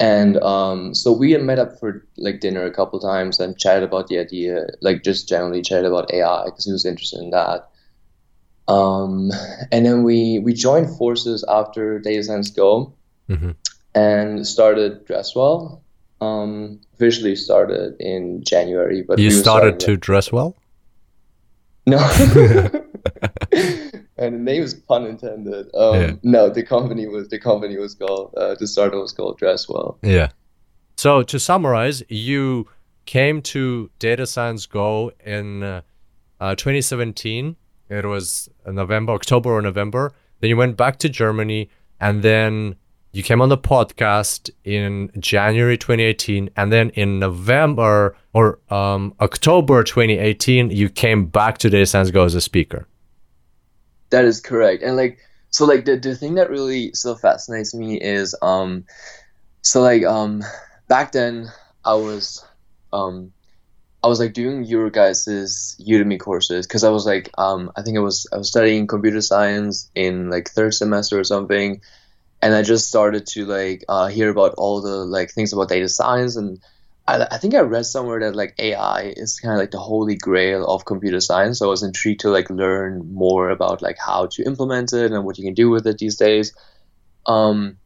And 0.00 0.38
um, 0.38 0.92
so 0.94 1.12
we 1.12 1.30
had 1.30 1.42
met 1.42 1.58
up 1.60 1.78
for 1.78 2.04
like 2.16 2.40
dinner 2.40 2.64
a 2.64 2.72
couple 2.72 2.98
times 2.98 3.38
and 3.38 3.56
chatted 3.58 3.84
about 3.84 4.08
the 4.08 4.18
idea, 4.18 4.66
like 4.80 5.04
just 5.04 5.28
generally 5.28 5.62
chatted 5.62 5.84
about 5.84 6.12
AI 6.12 6.46
because 6.46 6.64
he 6.64 6.72
was 6.72 6.84
interested 6.84 7.20
in 7.20 7.30
that. 7.30 7.68
Um, 8.66 9.30
and 9.70 9.84
then 9.84 10.02
we 10.02 10.38
we 10.40 10.52
joined 10.54 10.96
forces 10.96 11.44
after 11.48 11.98
Data 11.98 12.24
Science 12.24 12.50
Go 12.50 12.94
hmm 13.28 13.50
and 13.94 14.46
started 14.46 15.06
Dresswell. 15.06 15.80
Um, 16.20 16.80
officially 16.94 17.36
started 17.36 17.96
in 18.00 18.42
January, 18.42 19.02
but 19.02 19.18
You 19.18 19.28
we 19.28 19.34
were 19.36 19.42
started 19.42 19.78
to 19.80 19.96
dress 19.96 20.32
well? 20.32 20.56
no. 21.86 21.98
and 24.24 24.34
the 24.34 24.38
name 24.40 24.62
is 24.62 24.74
pun 24.74 25.06
intended. 25.06 25.66
Um, 25.74 26.00
Yeah. 26.00 26.12
No, 26.22 26.48
the 26.48 26.62
company 26.62 27.06
was 27.06 27.28
the 27.28 27.38
company 27.38 27.76
was 27.76 27.94
called 27.94 28.34
uh, 28.36 28.54
the 28.58 28.66
startup 28.66 29.00
was 29.00 29.12
called 29.12 29.38
Dresswell. 29.40 29.98
Yeah. 30.02 30.30
So 30.96 31.22
to 31.22 31.38
summarize, 31.38 32.02
you 32.08 32.68
came 33.06 33.42
to 33.42 33.90
Data 33.98 34.26
Science 34.26 34.66
Go 34.66 35.12
in 35.24 35.62
uh, 35.62 35.82
uh, 36.40 36.54
2017. 36.54 37.56
It 37.88 38.04
was 38.04 38.48
November, 38.66 39.12
October 39.12 39.50
or 39.50 39.62
November. 39.62 40.12
Then 40.40 40.50
you 40.50 40.56
went 40.56 40.76
back 40.76 40.98
to 41.00 41.08
Germany, 41.08 41.68
and 42.00 42.22
then 42.22 42.76
you 43.12 43.22
came 43.22 43.40
on 43.40 43.48
the 43.48 43.58
podcast 43.58 44.50
in 44.64 45.10
January 45.18 45.78
2018, 45.78 46.50
and 46.56 46.72
then 46.72 46.90
in 46.90 47.18
November 47.18 48.16
or 48.32 48.58
um, 48.70 49.14
October 49.20 49.84
2018, 49.84 50.70
you 50.70 50.88
came 50.88 51.26
back 51.26 51.58
to 51.58 51.70
Data 51.70 51.86
Science 51.86 52.10
Go 52.10 52.24
as 52.24 52.34
a 52.34 52.40
speaker. 52.40 52.86
That 54.10 54.24
is 54.24 54.40
correct. 54.40 54.82
And 54.82 54.96
like 54.96 55.18
so 55.50 55.64
like 55.66 55.84
the, 55.84 55.96
the 55.96 56.14
thing 56.14 56.34
that 56.34 56.50
really 56.50 56.92
so 56.94 57.14
fascinates 57.14 57.74
me 57.74 58.00
is 58.00 58.34
um 58.42 58.84
so 59.62 59.82
like 59.82 60.04
um 60.04 60.42
back 60.88 61.12
then 61.12 61.48
I 61.84 61.94
was 61.94 62.44
um 62.92 63.32
I 64.02 64.08
was 64.08 64.20
like 64.20 64.34
doing 64.34 64.64
your 64.64 64.90
guys's 64.90 65.80
Udemy 65.80 66.20
courses 66.20 66.66
because 66.66 66.84
I 66.84 66.90
was 66.90 67.06
like 67.06 67.30
um 67.38 67.72
I 67.76 67.82
think 67.82 67.96
I 67.96 68.00
was 68.00 68.26
I 68.32 68.36
was 68.36 68.48
studying 68.48 68.86
computer 68.86 69.20
science 69.20 69.90
in 69.94 70.30
like 70.30 70.48
third 70.50 70.74
semester 70.74 71.18
or 71.18 71.24
something 71.24 71.80
and 72.42 72.54
I 72.54 72.62
just 72.62 72.88
started 72.88 73.26
to 73.28 73.46
like 73.46 73.84
uh, 73.88 74.08
hear 74.08 74.28
about 74.30 74.54
all 74.58 74.82
the 74.82 75.04
like 75.06 75.30
things 75.30 75.52
about 75.52 75.70
data 75.70 75.88
science 75.88 76.36
and 76.36 76.60
I, 77.06 77.26
I 77.30 77.38
think 77.38 77.54
I 77.54 77.60
read 77.60 77.86
somewhere 77.86 78.20
that 78.20 78.36
like 78.36 78.54
AI 78.58 79.12
is 79.16 79.38
kind 79.38 79.52
of 79.54 79.58
like 79.60 79.70
the 79.70 79.78
holy 79.78 80.16
grail 80.16 80.66
of 80.66 80.84
computer 80.84 81.20
science. 81.20 81.58
So 81.58 81.66
I 81.66 81.70
was 81.70 81.82
intrigued 81.82 82.20
to 82.20 82.30
like 82.30 82.48
learn 82.50 83.12
more 83.12 83.50
about 83.50 83.82
like 83.82 83.96
how 83.98 84.26
to 84.26 84.44
implement 84.44 84.92
it 84.92 85.12
and 85.12 85.24
what 85.24 85.38
you 85.38 85.44
can 85.44 85.54
do 85.54 85.70
with 85.70 85.86
it 85.86 85.98
these 85.98 86.16
days. 86.16 86.54
Um, 87.26 87.78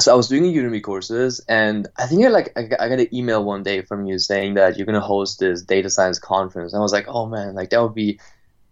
so 0.00 0.12
I 0.12 0.16
was 0.16 0.28
doing 0.28 0.44
Udemy 0.44 0.82
courses, 0.82 1.44
and 1.48 1.86
I 1.98 2.06
think 2.06 2.24
I 2.24 2.28
like 2.28 2.52
I 2.56 2.62
got 2.62 2.80
I 2.80 2.88
got 2.88 3.00
an 3.00 3.14
email 3.14 3.44
one 3.44 3.62
day 3.62 3.82
from 3.82 4.06
you 4.06 4.18
saying 4.18 4.54
that 4.54 4.76
you're 4.76 4.86
gonna 4.86 5.00
host 5.00 5.38
this 5.38 5.62
data 5.62 5.90
science 5.90 6.18
conference. 6.18 6.72
And 6.72 6.80
I 6.80 6.82
was 6.82 6.92
like, 6.92 7.06
oh 7.08 7.26
man, 7.26 7.54
like 7.54 7.70
that 7.70 7.82
would 7.82 7.94
be 7.94 8.18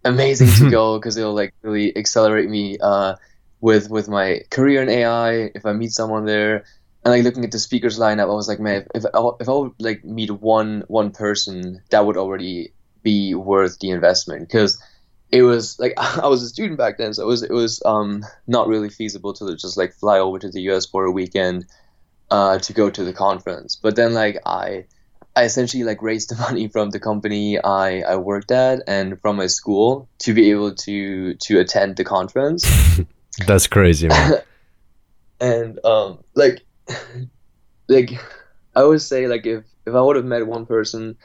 amazing 0.03 0.49
to 0.57 0.71
go 0.71 0.97
because 0.97 1.17
it'll 1.17 1.35
like 1.35 1.53
really 1.61 1.95
accelerate 1.95 2.49
me 2.49 2.77
uh, 2.81 3.15
with 3.59 3.91
with 3.91 4.09
my 4.09 4.41
career 4.49 4.81
in 4.81 4.89
AI 4.89 5.51
if 5.53 5.63
I 5.65 5.73
meet 5.73 5.91
someone 5.91 6.25
there 6.25 6.65
and 7.03 7.13
like 7.13 7.23
looking 7.23 7.43
at 7.43 7.51
the 7.51 7.59
speakers 7.59 7.97
lineup, 7.97 8.23
I 8.23 8.33
was 8.33 8.47
like, 8.47 8.59
man, 8.59 8.85
if, 8.93 9.03
if 9.03 9.05
I, 9.13 9.29
if 9.39 9.49
I 9.49 9.53
would 9.53 9.73
like 9.79 10.03
meet 10.05 10.31
one 10.31 10.83
one 10.87 11.11
person, 11.11 11.81
that 11.89 12.05
would 12.05 12.17
already 12.17 12.73
be 13.03 13.33
worth 13.33 13.79
the 13.79 13.89
investment 13.89 14.47
because 14.47 14.81
it 15.31 15.41
was 15.41 15.79
like 15.79 15.93
I 15.97 16.27
was 16.27 16.43
a 16.43 16.49
student 16.49 16.77
back 16.77 16.97
then, 16.97 17.13
so 17.13 17.23
it 17.23 17.27
was 17.27 17.43
it 17.43 17.51
was 17.51 17.81
um 17.85 18.23
not 18.47 18.67
really 18.67 18.89
feasible 18.89 19.33
to 19.33 19.55
just 19.55 19.77
like 19.77 19.93
fly 19.93 20.19
over 20.19 20.39
to 20.39 20.49
the 20.49 20.61
U.S. 20.61 20.85
for 20.85 21.05
a 21.05 21.11
weekend 21.11 21.65
uh, 22.29 22.59
to 22.59 22.73
go 22.73 22.89
to 22.89 23.03
the 23.03 23.13
conference. 23.13 23.75
But 23.75 23.95
then 23.95 24.13
like 24.13 24.37
I 24.45 24.85
I 25.35 25.43
essentially 25.43 25.83
like 25.83 26.01
raised 26.01 26.29
the 26.35 26.35
money 26.35 26.67
from 26.67 26.91
the 26.91 26.99
company 26.99 27.59
I, 27.59 28.01
I 28.01 28.15
worked 28.17 28.51
at 28.51 28.83
and 28.87 29.19
from 29.21 29.37
my 29.37 29.47
school 29.47 30.07
to 30.19 30.33
be 30.33 30.51
able 30.51 30.75
to 30.75 31.33
to 31.35 31.59
attend 31.59 31.97
the 31.97 32.03
conference. 32.03 32.69
That's 33.47 33.67
crazy, 33.67 34.07
man. 34.07 34.33
and 35.39 35.83
um 35.85 36.19
like 36.35 36.61
like 37.87 38.11
i 38.75 38.83
would 38.83 39.01
say 39.01 39.27
like 39.27 39.45
if 39.45 39.63
if 39.85 39.93
i 39.93 40.01
would 40.01 40.15
have 40.15 40.25
met 40.25 40.45
one 40.45 40.65
person 40.65 41.15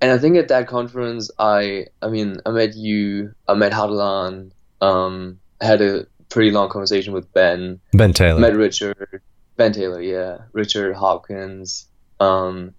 and 0.00 0.10
i 0.10 0.18
think 0.18 0.36
at 0.36 0.48
that 0.48 0.66
conference 0.66 1.30
i 1.38 1.86
i 2.02 2.08
mean 2.08 2.36
i 2.46 2.50
met 2.50 2.74
you 2.74 3.34
i 3.48 3.54
met 3.54 3.72
Hadelin, 3.72 4.50
um 4.80 5.40
I 5.60 5.66
had 5.66 5.80
a 5.80 6.06
pretty 6.28 6.50
long 6.50 6.68
conversation 6.68 7.12
with 7.12 7.32
ben 7.32 7.80
ben 7.92 8.12
Taylor. 8.12 8.40
met 8.40 8.54
richard 8.54 9.22
ben 9.56 9.72
taylor 9.72 10.00
yeah 10.00 10.38
richard 10.52 10.94
hopkins 10.94 11.86
um 12.20 12.74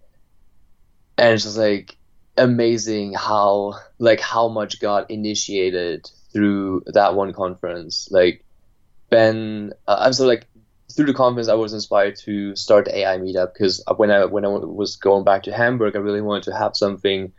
and 1.17 1.33
it's 1.33 1.43
just 1.43 1.57
like 1.57 1.95
amazing 2.37 3.13
how 3.13 3.75
like 3.97 4.19
how 4.19 4.47
much 4.49 4.79
got 4.81 5.09
initiated 5.09 6.09
through 6.35 6.83
that 6.87 7.15
one 7.15 7.33
conference. 7.33 8.09
Like 8.11 8.43
Ben, 9.09 9.71
uh, 9.87 9.97
I'm 9.99 10.13
so 10.13 10.25
like 10.27 10.45
through 10.95 11.07
the 11.07 11.13
conference, 11.13 11.49
I 11.49 11.55
was 11.55 11.73
inspired 11.73 12.15
to 12.17 12.55
start 12.55 12.85
the 12.85 12.99
AI 12.99 13.17
meetup 13.17 13.53
because 13.53 13.83
when 13.97 14.11
I 14.11 14.25
when 14.25 14.45
I 14.45 14.47
was 14.47 14.95
going 14.95 15.25
back 15.25 15.43
to 15.43 15.53
Hamburg, 15.53 15.95
I 15.95 15.99
really 15.99 16.21
wanted 16.21 16.43
to 16.43 16.55
have 16.55 16.75
something 16.75 17.33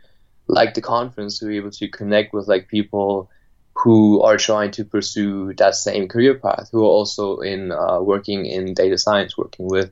like 0.47 0.75
the 0.75 0.81
conference 0.81 1.39
to 1.39 1.45
be 1.45 1.57
able 1.57 1.71
to 1.71 1.87
connect 1.87 2.33
with 2.33 2.47
like 2.47 2.67
people 2.67 3.29
who 3.73 4.21
are 4.21 4.37
trying 4.37 4.71
to 4.71 4.85
pursue 4.85 5.53
that 5.55 5.75
same 5.75 6.07
career 6.07 6.35
path, 6.35 6.69
who 6.71 6.81
are 6.81 6.89
also 6.89 7.39
in 7.39 7.71
uh, 7.71 7.99
working 7.99 8.45
in 8.45 8.73
data 8.73 8.97
science, 8.97 9.37
working 9.37 9.67
with 9.67 9.91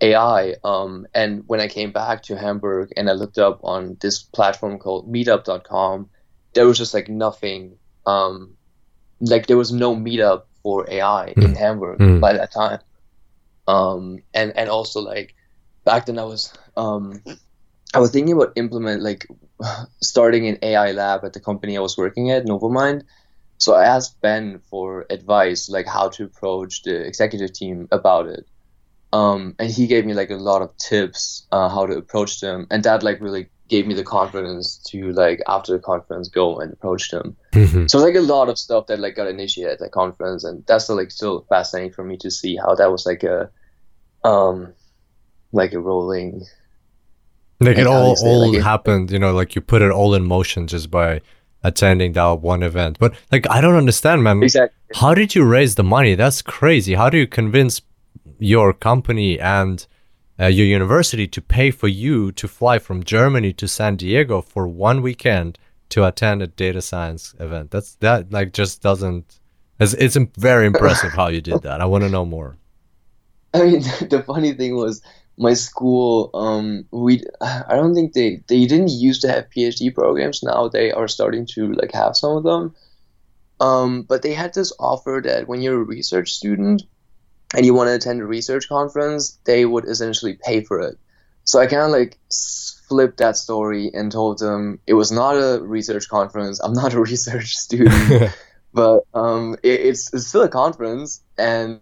AI. 0.00 0.54
Um, 0.64 1.06
and 1.14 1.44
when 1.46 1.60
I 1.60 1.68
came 1.68 1.92
back 1.92 2.22
to 2.24 2.36
Hamburg 2.36 2.92
and 2.96 3.08
I 3.08 3.12
looked 3.12 3.38
up 3.38 3.60
on 3.64 3.96
this 4.00 4.22
platform 4.22 4.78
called 4.78 5.10
Meetup.com, 5.10 6.10
there 6.54 6.66
was 6.66 6.78
just 6.78 6.94
like 6.94 7.08
nothing. 7.08 7.76
Um, 8.06 8.56
like 9.20 9.46
there 9.46 9.56
was 9.56 9.72
no 9.72 9.94
meetup 9.94 10.44
for 10.62 10.90
AI 10.90 11.34
mm. 11.36 11.44
in 11.44 11.50
hmm. 11.50 11.56
Hamburg 11.56 11.98
mm. 11.98 12.20
by 12.20 12.32
that 12.34 12.52
time. 12.52 12.80
Um, 13.66 14.18
and 14.32 14.56
and 14.56 14.68
also 14.68 15.00
like 15.00 15.34
back 15.84 16.06
then 16.06 16.18
I 16.18 16.24
was 16.24 16.52
um, 16.76 17.22
I 17.94 17.98
was 18.00 18.10
thinking 18.10 18.34
about 18.34 18.52
implement 18.56 19.02
like 19.02 19.26
starting 20.02 20.48
an 20.48 20.58
AI 20.62 20.92
lab 20.92 21.24
at 21.24 21.32
the 21.32 21.40
company 21.40 21.76
I 21.76 21.80
was 21.80 21.96
working 21.96 22.30
at, 22.30 22.44
Novamind. 22.44 23.02
So 23.58 23.74
I 23.74 23.84
asked 23.84 24.20
Ben 24.20 24.60
for 24.70 25.06
advice, 25.10 25.68
like 25.68 25.86
how 25.86 26.08
to 26.10 26.24
approach 26.24 26.82
the 26.82 27.06
executive 27.06 27.52
team 27.52 27.88
about 27.92 28.26
it. 28.26 28.46
Um, 29.12 29.54
and 29.60 29.70
he 29.70 29.86
gave 29.86 30.04
me 30.04 30.12
like 30.12 30.30
a 30.30 30.36
lot 30.36 30.60
of 30.60 30.76
tips 30.76 31.46
uh, 31.52 31.68
how 31.68 31.86
to 31.86 31.96
approach 31.96 32.40
them, 32.40 32.66
and 32.70 32.82
that 32.82 33.04
like 33.04 33.20
really 33.20 33.48
gave 33.68 33.86
me 33.86 33.94
the 33.94 34.04
confidence 34.04 34.76
to 34.76 35.12
like 35.12 35.40
after 35.48 35.72
the 35.72 35.78
conference 35.78 36.28
go 36.28 36.58
and 36.58 36.72
approach 36.72 37.10
them. 37.10 37.36
Mm-hmm. 37.52 37.86
So 37.86 37.98
like 37.98 38.14
a 38.14 38.20
lot 38.20 38.48
of 38.48 38.58
stuff 38.58 38.86
that 38.86 39.00
like 39.00 39.16
got 39.16 39.28
initiated 39.28 39.72
at 39.74 39.78
the 39.78 39.88
conference, 39.88 40.44
and 40.44 40.64
that's 40.66 40.88
like 40.88 41.10
still 41.10 41.46
fascinating 41.48 41.92
for 41.92 42.04
me 42.04 42.16
to 42.18 42.30
see 42.30 42.56
how 42.56 42.74
that 42.74 42.90
was 42.90 43.06
like 43.06 43.22
a 43.22 43.50
um 44.22 44.72
like 45.52 45.72
a 45.72 45.78
rolling 45.78 46.44
like 47.60 47.78
it 47.78 47.86
all 47.86 48.16
all 48.22 48.52
like 48.52 48.62
happened, 48.62 49.10
you 49.10 49.18
know, 49.18 49.32
like 49.32 49.54
you 49.54 49.60
put 49.60 49.82
it 49.82 49.90
all 49.90 50.14
in 50.14 50.24
motion 50.24 50.66
just 50.66 50.90
by 50.90 51.20
attending 51.62 52.12
that 52.12 52.40
one 52.40 52.62
event. 52.62 52.98
But 52.98 53.14
like 53.32 53.48
I 53.50 53.60
don't 53.60 53.76
understand, 53.76 54.22
man. 54.22 54.42
Exactly. 54.42 54.76
How 54.94 55.14
did 55.14 55.34
you 55.34 55.44
raise 55.44 55.76
the 55.76 55.84
money? 55.84 56.14
That's 56.14 56.42
crazy. 56.42 56.94
How 56.94 57.08
do 57.08 57.16
you 57.16 57.26
convince 57.26 57.80
your 58.38 58.72
company 58.72 59.40
and 59.40 59.86
uh, 60.38 60.46
your 60.46 60.66
university 60.66 61.26
to 61.28 61.40
pay 61.40 61.70
for 61.70 61.88
you 61.88 62.32
to 62.32 62.48
fly 62.48 62.78
from 62.78 63.04
Germany 63.04 63.52
to 63.54 63.68
San 63.68 63.96
Diego 63.96 64.40
for 64.40 64.66
one 64.66 65.02
weekend 65.02 65.58
to 65.90 66.04
attend 66.04 66.42
a 66.42 66.46
data 66.46 66.82
science 66.82 67.34
event? 67.38 67.70
That's 67.70 67.94
that 67.96 68.32
like 68.32 68.52
just 68.52 68.82
doesn't. 68.82 69.40
It's, 69.78 69.94
it's 69.94 70.16
very 70.36 70.66
impressive 70.66 71.12
how 71.12 71.28
you 71.28 71.40
did 71.40 71.62
that. 71.62 71.80
I 71.80 71.84
want 71.86 72.04
to 72.04 72.10
know 72.10 72.24
more. 72.24 72.56
I 73.52 73.62
mean, 73.62 73.80
the 74.10 74.22
funny 74.26 74.52
thing 74.52 74.76
was 74.76 75.02
my 75.36 75.54
school 75.54 76.30
um 76.34 76.84
we 76.92 77.22
i 77.40 77.74
don't 77.74 77.94
think 77.94 78.12
they 78.12 78.42
they 78.46 78.66
didn't 78.66 78.90
used 78.90 79.20
to 79.20 79.28
have 79.28 79.50
phd 79.50 79.94
programs 79.94 80.42
now 80.42 80.68
they 80.68 80.92
are 80.92 81.08
starting 81.08 81.46
to 81.46 81.72
like 81.72 81.92
have 81.92 82.16
some 82.16 82.36
of 82.36 82.44
them 82.44 82.74
um 83.60 84.02
but 84.02 84.22
they 84.22 84.32
had 84.32 84.54
this 84.54 84.72
offer 84.78 85.20
that 85.24 85.48
when 85.48 85.60
you're 85.60 85.80
a 85.80 85.84
research 85.84 86.32
student 86.32 86.82
and 87.54 87.64
you 87.64 87.74
want 87.74 87.88
to 87.88 87.94
attend 87.94 88.20
a 88.20 88.26
research 88.26 88.68
conference 88.68 89.38
they 89.44 89.64
would 89.64 89.84
essentially 89.86 90.38
pay 90.44 90.62
for 90.62 90.80
it. 90.80 90.96
So 91.44 91.60
i 91.60 91.66
kind 91.66 91.82
of 91.82 91.90
like 91.90 92.18
flipped 92.88 93.18
that 93.18 93.36
story 93.36 93.90
and 93.92 94.10
told 94.10 94.38
them 94.38 94.80
it 94.86 94.94
was 94.94 95.12
not 95.12 95.32
a 95.32 95.60
research 95.62 96.08
conference. 96.08 96.60
I'm 96.60 96.72
not 96.72 96.94
a 96.94 97.00
research 97.12 97.56
student. 97.56 98.32
But 98.74 99.04
um 99.14 99.54
it, 99.62 99.80
it's, 99.88 100.12
it's 100.12 100.26
still 100.26 100.42
a 100.42 100.48
conference 100.48 101.22
and 101.38 101.80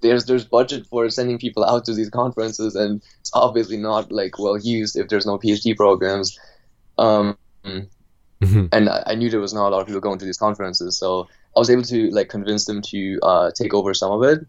there's 0.00 0.26
there's 0.26 0.44
budget 0.44 0.86
for 0.86 1.08
sending 1.10 1.38
people 1.38 1.64
out 1.64 1.84
to 1.86 1.94
these 1.94 2.10
conferences, 2.10 2.74
and 2.74 3.02
it's 3.20 3.30
obviously 3.34 3.76
not 3.76 4.10
like 4.12 4.38
well 4.38 4.58
used 4.58 4.96
if 4.96 5.08
there's 5.08 5.26
no 5.26 5.38
PhD 5.38 5.76
programs. 5.76 6.38
Um, 6.98 7.36
mm-hmm. 8.40 8.66
And 8.72 8.88
I, 8.88 9.14
knew 9.14 9.30
there 9.30 9.40
was 9.40 9.54
not 9.54 9.68
a 9.68 9.70
lot 9.70 9.80
of 9.80 9.86
people 9.86 10.00
going 10.00 10.18
to 10.18 10.24
these 10.24 10.38
conferences, 10.38 10.96
so 10.96 11.28
I 11.56 11.58
was 11.58 11.70
able 11.70 11.82
to 11.82 12.10
like 12.10 12.28
convince 12.28 12.64
them 12.64 12.82
to 12.82 13.18
uh, 13.22 13.50
take 13.52 13.74
over 13.74 13.94
some 13.94 14.12
of 14.12 14.22
it. 14.22 14.46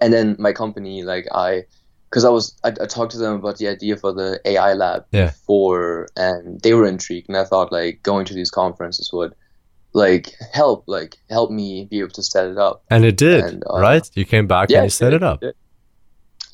And 0.00 0.12
then 0.12 0.36
my 0.38 0.52
company, 0.52 1.02
like 1.02 1.26
I, 1.32 1.64
because 2.10 2.24
I 2.24 2.30
was 2.30 2.54
I, 2.64 2.68
I, 2.68 2.86
talked 2.86 3.12
to 3.12 3.18
them 3.18 3.34
about 3.34 3.58
the 3.58 3.68
idea 3.68 3.96
for 3.96 4.12
the 4.12 4.40
AI 4.44 4.74
lab 4.74 5.06
yeah. 5.10 5.26
before, 5.26 6.08
and 6.16 6.60
they 6.60 6.74
were 6.74 6.86
intrigued, 6.86 7.28
and 7.28 7.36
I 7.36 7.44
thought 7.44 7.72
like 7.72 8.02
going 8.02 8.26
to 8.26 8.34
these 8.34 8.50
conferences 8.50 9.12
would 9.12 9.34
like 9.94 10.34
help 10.52 10.84
like 10.86 11.16
help 11.30 11.50
me 11.50 11.86
be 11.90 12.00
able 12.00 12.10
to 12.10 12.22
set 12.22 12.46
it 12.46 12.58
up 12.58 12.84
and 12.90 13.04
it 13.04 13.16
did 13.16 13.42
and, 13.42 13.64
uh, 13.70 13.80
right 13.80 14.10
you 14.14 14.24
came 14.24 14.46
back 14.46 14.68
yeah, 14.68 14.78
and 14.78 14.86
you 14.86 14.90
set 14.90 15.12
it, 15.14 15.16
it 15.16 15.22
up 15.22 15.42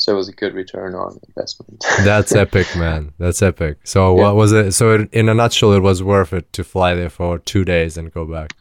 so 0.04 0.12
it 0.12 0.16
was 0.16 0.28
a 0.28 0.32
good 0.32 0.52
return 0.52 0.94
on 0.94 1.18
investment 1.28 1.82
that's 2.04 2.34
epic 2.34 2.66
man 2.76 3.10
that's 3.18 3.40
epic 3.40 3.78
so 3.84 4.14
yeah. 4.14 4.22
what 4.22 4.36
was 4.36 4.52
it 4.52 4.72
so 4.72 5.06
in 5.12 5.30
a 5.30 5.34
nutshell 5.34 5.72
it 5.72 5.80
was 5.80 6.02
worth 6.02 6.34
it 6.34 6.52
to 6.52 6.62
fly 6.62 6.94
there 6.94 7.08
for 7.08 7.38
two 7.38 7.64
days 7.64 7.96
and 7.96 8.12
go 8.12 8.26
back 8.26 8.52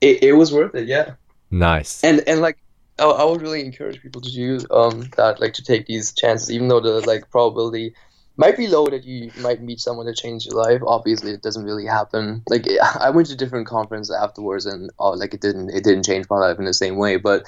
it, 0.00 0.22
it 0.22 0.32
was 0.32 0.50
worth 0.50 0.74
it 0.74 0.88
yeah 0.88 1.12
nice 1.50 2.02
and 2.02 2.22
and 2.26 2.40
like 2.40 2.56
I, 2.98 3.04
I 3.04 3.24
would 3.24 3.42
really 3.42 3.62
encourage 3.62 4.00
people 4.00 4.22
to 4.22 4.32
do 4.32 4.60
um 4.70 5.10
that 5.18 5.38
like 5.38 5.52
to 5.54 5.62
take 5.62 5.84
these 5.84 6.14
chances 6.14 6.50
even 6.50 6.68
though 6.68 6.80
the 6.80 7.06
like 7.06 7.30
probability 7.30 7.94
might 8.38 8.56
be 8.56 8.68
low 8.68 8.86
that 8.86 9.04
you 9.04 9.30
might 9.40 9.60
meet 9.60 9.80
someone 9.80 10.06
that 10.06 10.14
changed 10.14 10.46
your 10.46 10.62
life. 10.62 10.80
Obviously, 10.86 11.32
it 11.32 11.42
doesn't 11.42 11.64
really 11.64 11.84
happen. 11.84 12.44
Like 12.48 12.68
I 13.00 13.10
went 13.10 13.26
to 13.28 13.36
different 13.36 13.66
conferences 13.66 14.14
afterwards, 14.14 14.64
and 14.64 14.90
oh, 15.00 15.10
like 15.10 15.34
it 15.34 15.40
didn't 15.40 15.70
it 15.70 15.82
didn't 15.82 16.04
change 16.04 16.26
my 16.30 16.38
life 16.38 16.56
in 16.60 16.64
the 16.64 16.72
same 16.72 16.98
way. 16.98 17.16
But 17.16 17.46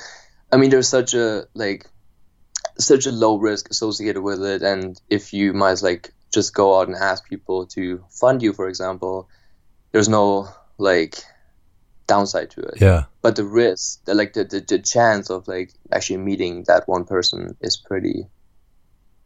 I 0.50 0.57
mean, 0.57 0.71
there's 0.71 0.88
such 0.88 1.14
a 1.14 1.47
like 1.54 1.87
such 2.87 3.07
a 3.07 3.13
low 3.13 3.37
risk 3.37 3.71
associated 3.71 4.23
with 4.23 4.43
it, 4.43 4.63
and 4.63 5.01
if 5.09 5.33
you 5.33 5.53
might 5.53 5.83
like 5.83 6.13
just 6.33 6.55
go 6.55 6.79
out 6.79 6.89
and 6.89 6.97
ask 6.97 7.29
people 7.29 7.67
to 7.67 8.05
fund 8.11 8.43
you, 8.43 8.53
for 8.53 8.69
example, 8.69 9.29
there's 9.93 10.09
no 10.09 10.49
like 10.79 11.23
downside 12.07 12.51
to 12.51 12.61
it. 12.61 12.81
Yeah. 12.81 13.05
But 13.23 13.37
the 13.37 13.45
risk, 13.45 14.05
the 14.05 14.15
like 14.15 14.33
the, 14.33 14.45
the, 14.45 14.61
the 14.61 14.79
chance 14.79 15.31
of 15.31 15.47
like 15.49 15.73
actually 15.93 16.19
meeting 16.19 16.65
that 16.67 16.89
one 16.89 17.05
person 17.05 17.57
is 17.61 17.77
pretty 17.77 18.27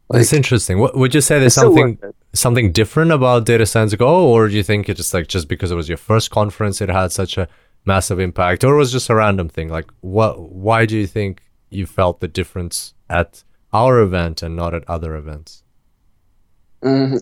like, 0.09 0.21
it's 0.21 0.33
interesting. 0.33 0.79
What 0.79 0.95
would 0.95 1.15
you 1.15 1.21
say 1.21 1.39
there's 1.39 1.55
something 1.55 1.97
something 2.33 2.71
different 2.71 3.11
about 3.11 3.45
Data 3.45 3.65
Science 3.65 3.95
Go, 3.95 4.27
or 4.27 4.47
do 4.47 4.55
you 4.55 4.61
think 4.61 4.87
it's 4.87 4.99
just 4.99 5.13
like 5.13 5.27
just 5.27 5.47
because 5.47 5.71
it 5.71 5.75
was 5.75 5.89
your 5.89 5.97
first 5.97 6.29
conference, 6.29 6.79
it 6.79 6.89
had 6.89 7.11
such 7.11 7.37
a 7.37 7.47
massive 7.85 8.19
impact, 8.19 8.63
or 8.63 8.75
it 8.75 8.77
was 8.77 8.91
just 8.91 9.09
a 9.09 9.15
random 9.15 9.49
thing? 9.49 9.69
Like, 9.69 9.89
what? 10.01 10.51
Why 10.51 10.85
do 10.85 10.95
you 10.95 11.07
think 11.07 11.41
you 11.71 11.87
felt 11.87 12.19
the 12.19 12.27
difference 12.27 12.93
at 13.09 13.43
our 13.75 13.99
event 13.99 14.41
and 14.41 14.55
not 14.55 14.73
at 14.73 14.89
other 14.89 15.15
events? 15.15 15.63
Mm, 16.81 17.19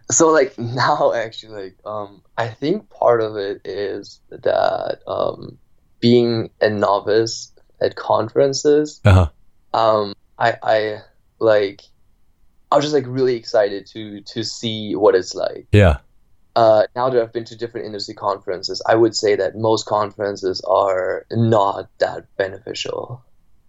so 0.10 0.28
like 0.28 0.56
now 0.58 1.12
actually 1.12 1.62
like 1.62 1.76
um 1.84 2.22
I 2.38 2.48
think 2.48 2.88
part 2.90 3.20
of 3.20 3.36
it 3.36 3.60
is 3.64 4.20
that 4.30 5.00
um 5.06 5.58
being 6.00 6.50
a 6.60 6.70
novice 6.70 7.52
at 7.80 7.96
conferences 7.96 9.00
uh-huh. 9.04 9.28
um 9.74 10.14
I 10.38 10.56
I 10.62 10.98
like 11.40 11.82
I 12.70 12.76
was 12.76 12.84
just 12.84 12.94
like 12.94 13.04
really 13.06 13.36
excited 13.36 13.86
to 13.88 14.22
to 14.22 14.42
see 14.44 14.96
what 14.96 15.14
it's 15.14 15.34
like. 15.34 15.66
Yeah. 15.72 15.98
Uh, 16.54 16.84
now 16.94 17.08
that 17.08 17.20
I've 17.20 17.32
been 17.32 17.44
to 17.46 17.56
different 17.56 17.86
industry 17.86 18.14
conferences, 18.14 18.82
I 18.86 18.94
would 18.94 19.16
say 19.16 19.36
that 19.36 19.56
most 19.56 19.86
conferences 19.86 20.60
are 20.62 21.26
not 21.30 21.88
that 21.98 22.26
beneficial. 22.36 23.24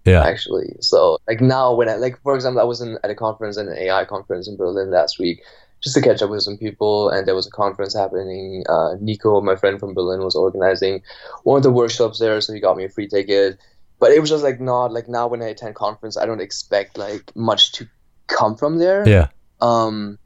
Yeah. 0.05 0.23
Actually, 0.23 0.75
so 0.81 1.17
like 1.27 1.39
now 1.39 1.73
when 1.73 1.87
I 1.87 1.95
like 1.95 2.21
for 2.21 2.35
example, 2.35 2.61
I 2.61 2.65
was 2.65 2.81
in, 2.81 2.97
at 3.03 3.09
a 3.09 3.15
conference, 3.15 3.57
an 3.57 3.73
AI 3.77 4.03
conference 4.05 4.47
in 4.47 4.57
Berlin 4.57 4.91
last 4.91 5.17
week, 5.17 5.41
just 5.81 5.95
to 5.95 6.01
catch 6.01 6.21
up 6.21 6.29
with 6.29 6.41
some 6.41 6.57
people, 6.57 7.09
and 7.09 7.25
there 7.25 7.35
was 7.35 7.47
a 7.47 7.51
conference 7.51 7.95
happening. 7.95 8.65
Uh, 8.67 8.95
Nico, 8.99 9.39
my 9.41 9.55
friend 9.55 9.79
from 9.79 9.93
Berlin, 9.93 10.21
was 10.21 10.35
organizing 10.35 11.01
one 11.43 11.57
of 11.57 11.63
the 11.63 11.71
workshops 11.71 12.19
there, 12.19 12.39
so 12.41 12.53
he 12.53 12.59
got 12.59 12.75
me 12.75 12.83
a 12.83 12.89
free 12.89 13.07
ticket 13.07 13.57
but 14.03 14.11
it 14.11 14.19
was 14.19 14.29
just 14.29 14.43
like 14.43 14.59
not 14.59 14.91
like 14.91 15.07
now 15.07 15.27
when 15.27 15.41
I 15.41 15.45
attend 15.45 15.75
conference, 15.75 16.17
I 16.17 16.25
don't 16.25 16.41
expect 16.41 16.97
like 16.97 17.33
much 17.37 17.71
to 17.73 17.87
come 18.27 18.57
from 18.57 18.77
there. 18.77 19.07
Yeah. 19.07 19.27
Um. 19.61 20.19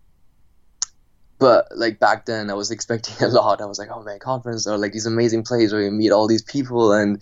But 1.38 1.67
like 1.75 2.00
back 2.00 2.25
then, 2.25 2.50
I 2.50 2.55
was 2.55 2.72
expecting 2.75 3.24
a 3.24 3.29
lot. 3.29 3.62
I 3.62 3.65
was 3.65 3.77
like, 3.77 3.89
oh 3.91 4.01
man, 4.01 4.17
conference 4.17 4.65
are 4.65 4.79
like 4.79 4.93
these 4.93 5.05
amazing 5.05 5.43
places 5.43 5.74
where 5.74 5.84
you 5.84 5.91
meet 5.91 6.12
all 6.12 6.27
these 6.27 6.41
people 6.41 6.91
and 6.91 7.22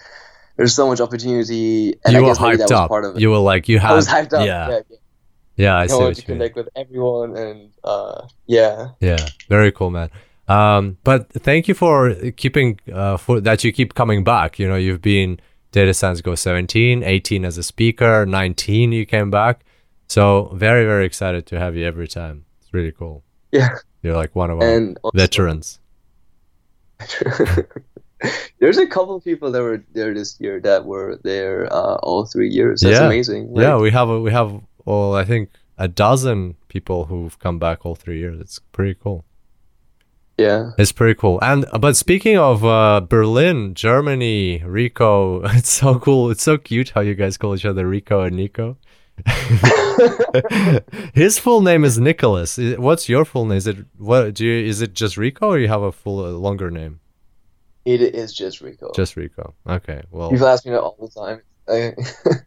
there's 0.55 0.73
so 0.73 0.87
much 0.87 1.01
opportunity. 1.01 1.95
And 2.05 2.13
you 2.13 2.25
I 2.25 2.29
were 2.29 2.33
hyped 2.33 2.71
up. 2.71 2.89
part 2.89 3.05
of 3.05 3.15
it. 3.15 3.21
You 3.21 3.29
were 3.31 3.37
like, 3.37 3.67
you 3.67 3.79
had. 3.79 3.91
I 3.91 3.95
was 3.95 4.07
hyped 4.07 4.33
up. 4.33 4.45
Yeah. 4.45 4.69
Yeah. 4.69 4.79
yeah. 4.89 4.97
yeah 5.55 5.75
I, 5.75 5.83
I 5.83 5.87
see 5.87 5.95
what 5.95 6.15
to 6.15 6.21
you 6.21 6.25
connect 6.25 6.55
mean. 6.55 6.65
with 6.65 6.73
everyone 6.75 7.37
and 7.37 7.71
uh, 7.83 8.27
yeah. 8.45 8.89
Yeah, 8.99 9.27
very 9.49 9.71
cool, 9.71 9.89
man. 9.89 10.09
Um, 10.47 10.97
but 11.03 11.31
thank 11.31 11.67
you 11.67 11.73
for 11.73 12.13
keeping 12.37 12.79
uh, 12.93 13.17
for 13.17 13.41
that 13.41 13.63
you 13.63 13.71
keep 13.71 13.95
coming 13.95 14.23
back. 14.23 14.59
You 14.59 14.67
know, 14.67 14.75
you've 14.75 15.01
been 15.01 15.39
Data 15.71 15.93
Science 15.93 16.21
Go 16.21 16.35
17, 16.35 17.03
18 17.03 17.45
as 17.45 17.57
a 17.57 17.63
speaker, 17.63 18.25
19 18.25 18.91
you 18.91 19.05
came 19.05 19.31
back. 19.31 19.65
So 20.07 20.51
very, 20.53 20.85
very 20.85 21.05
excited 21.05 21.47
to 21.47 21.59
have 21.59 21.75
you 21.75 21.85
every 21.85 22.07
time. 22.07 22.45
It's 22.61 22.73
really 22.73 22.91
cool. 22.91 23.23
Yeah. 23.51 23.69
You're 24.03 24.15
like 24.15 24.35
one 24.35 24.51
of 24.51 24.61
our 24.61 24.69
and 24.69 24.97
veterans. 25.13 25.79
There's 28.59 28.77
a 28.77 28.87
couple 28.87 29.19
people 29.21 29.51
that 29.51 29.61
were 29.61 29.83
there 29.93 30.13
this 30.13 30.39
year 30.39 30.59
that 30.61 30.85
were 30.85 31.19
there 31.23 31.71
uh, 31.71 31.95
all 32.03 32.25
three 32.25 32.49
years. 32.49 32.81
That's 32.81 32.99
Yeah. 32.99 33.05
amazing. 33.07 33.53
Like, 33.53 33.63
Yeah, 33.63 33.77
we 33.77 33.91
have 33.91 34.09
a, 34.09 34.19
we 34.21 34.31
have 34.31 34.61
well, 34.85 35.15
I 35.15 35.25
think 35.25 35.49
a 35.77 35.87
dozen 35.87 36.55
people 36.69 37.05
who've 37.05 37.37
come 37.39 37.59
back 37.59 37.85
all 37.85 37.95
three 37.95 38.19
years. 38.19 38.39
It's 38.39 38.59
pretty 38.71 38.95
cool. 39.01 39.25
yeah. 40.37 40.71
It's 40.77 40.91
pretty 40.91 41.15
cool. 41.19 41.39
And 41.41 41.65
but 41.79 41.95
speaking 41.97 42.37
of 42.37 42.63
uh, 42.63 43.01
Berlin, 43.01 43.73
Germany, 43.73 44.61
Rico, 44.65 45.41
it's 45.57 45.69
so 45.69 45.99
cool. 45.99 46.29
It's 46.31 46.43
so 46.43 46.57
cute 46.57 46.89
how 46.95 47.01
you 47.01 47.15
guys 47.15 47.37
call 47.37 47.55
each 47.55 47.65
other 47.65 47.87
Rico 47.87 48.21
and 48.21 48.35
Nico. 48.35 48.77
His 51.13 51.39
full 51.39 51.61
name 51.61 51.83
is 51.85 51.97
Nicholas. 51.99 52.57
What's 52.57 53.07
your 53.07 53.23
full 53.25 53.45
name? 53.45 53.57
Is 53.57 53.67
it 53.67 53.77
what 53.97 54.33
do 54.35 54.45
you 54.45 54.65
is 54.67 54.81
it 54.81 54.93
just 54.93 55.15
Rico 55.17 55.49
or 55.51 55.59
you 55.59 55.67
have 55.69 55.81
a 55.83 55.91
full 55.91 56.19
uh, 56.23 56.29
longer 56.31 56.69
name? 56.69 56.99
It 57.85 58.01
is 58.01 58.33
just 58.33 58.61
Rico. 58.61 58.91
Just 58.95 59.15
Rico. 59.15 59.53
Okay. 59.67 60.01
Well, 60.11 60.31
People 60.31 60.47
ask 60.47 60.65
me 60.65 60.71
that 60.71 60.81
all 60.81 60.97
the 60.99 61.07
time. 61.07 61.41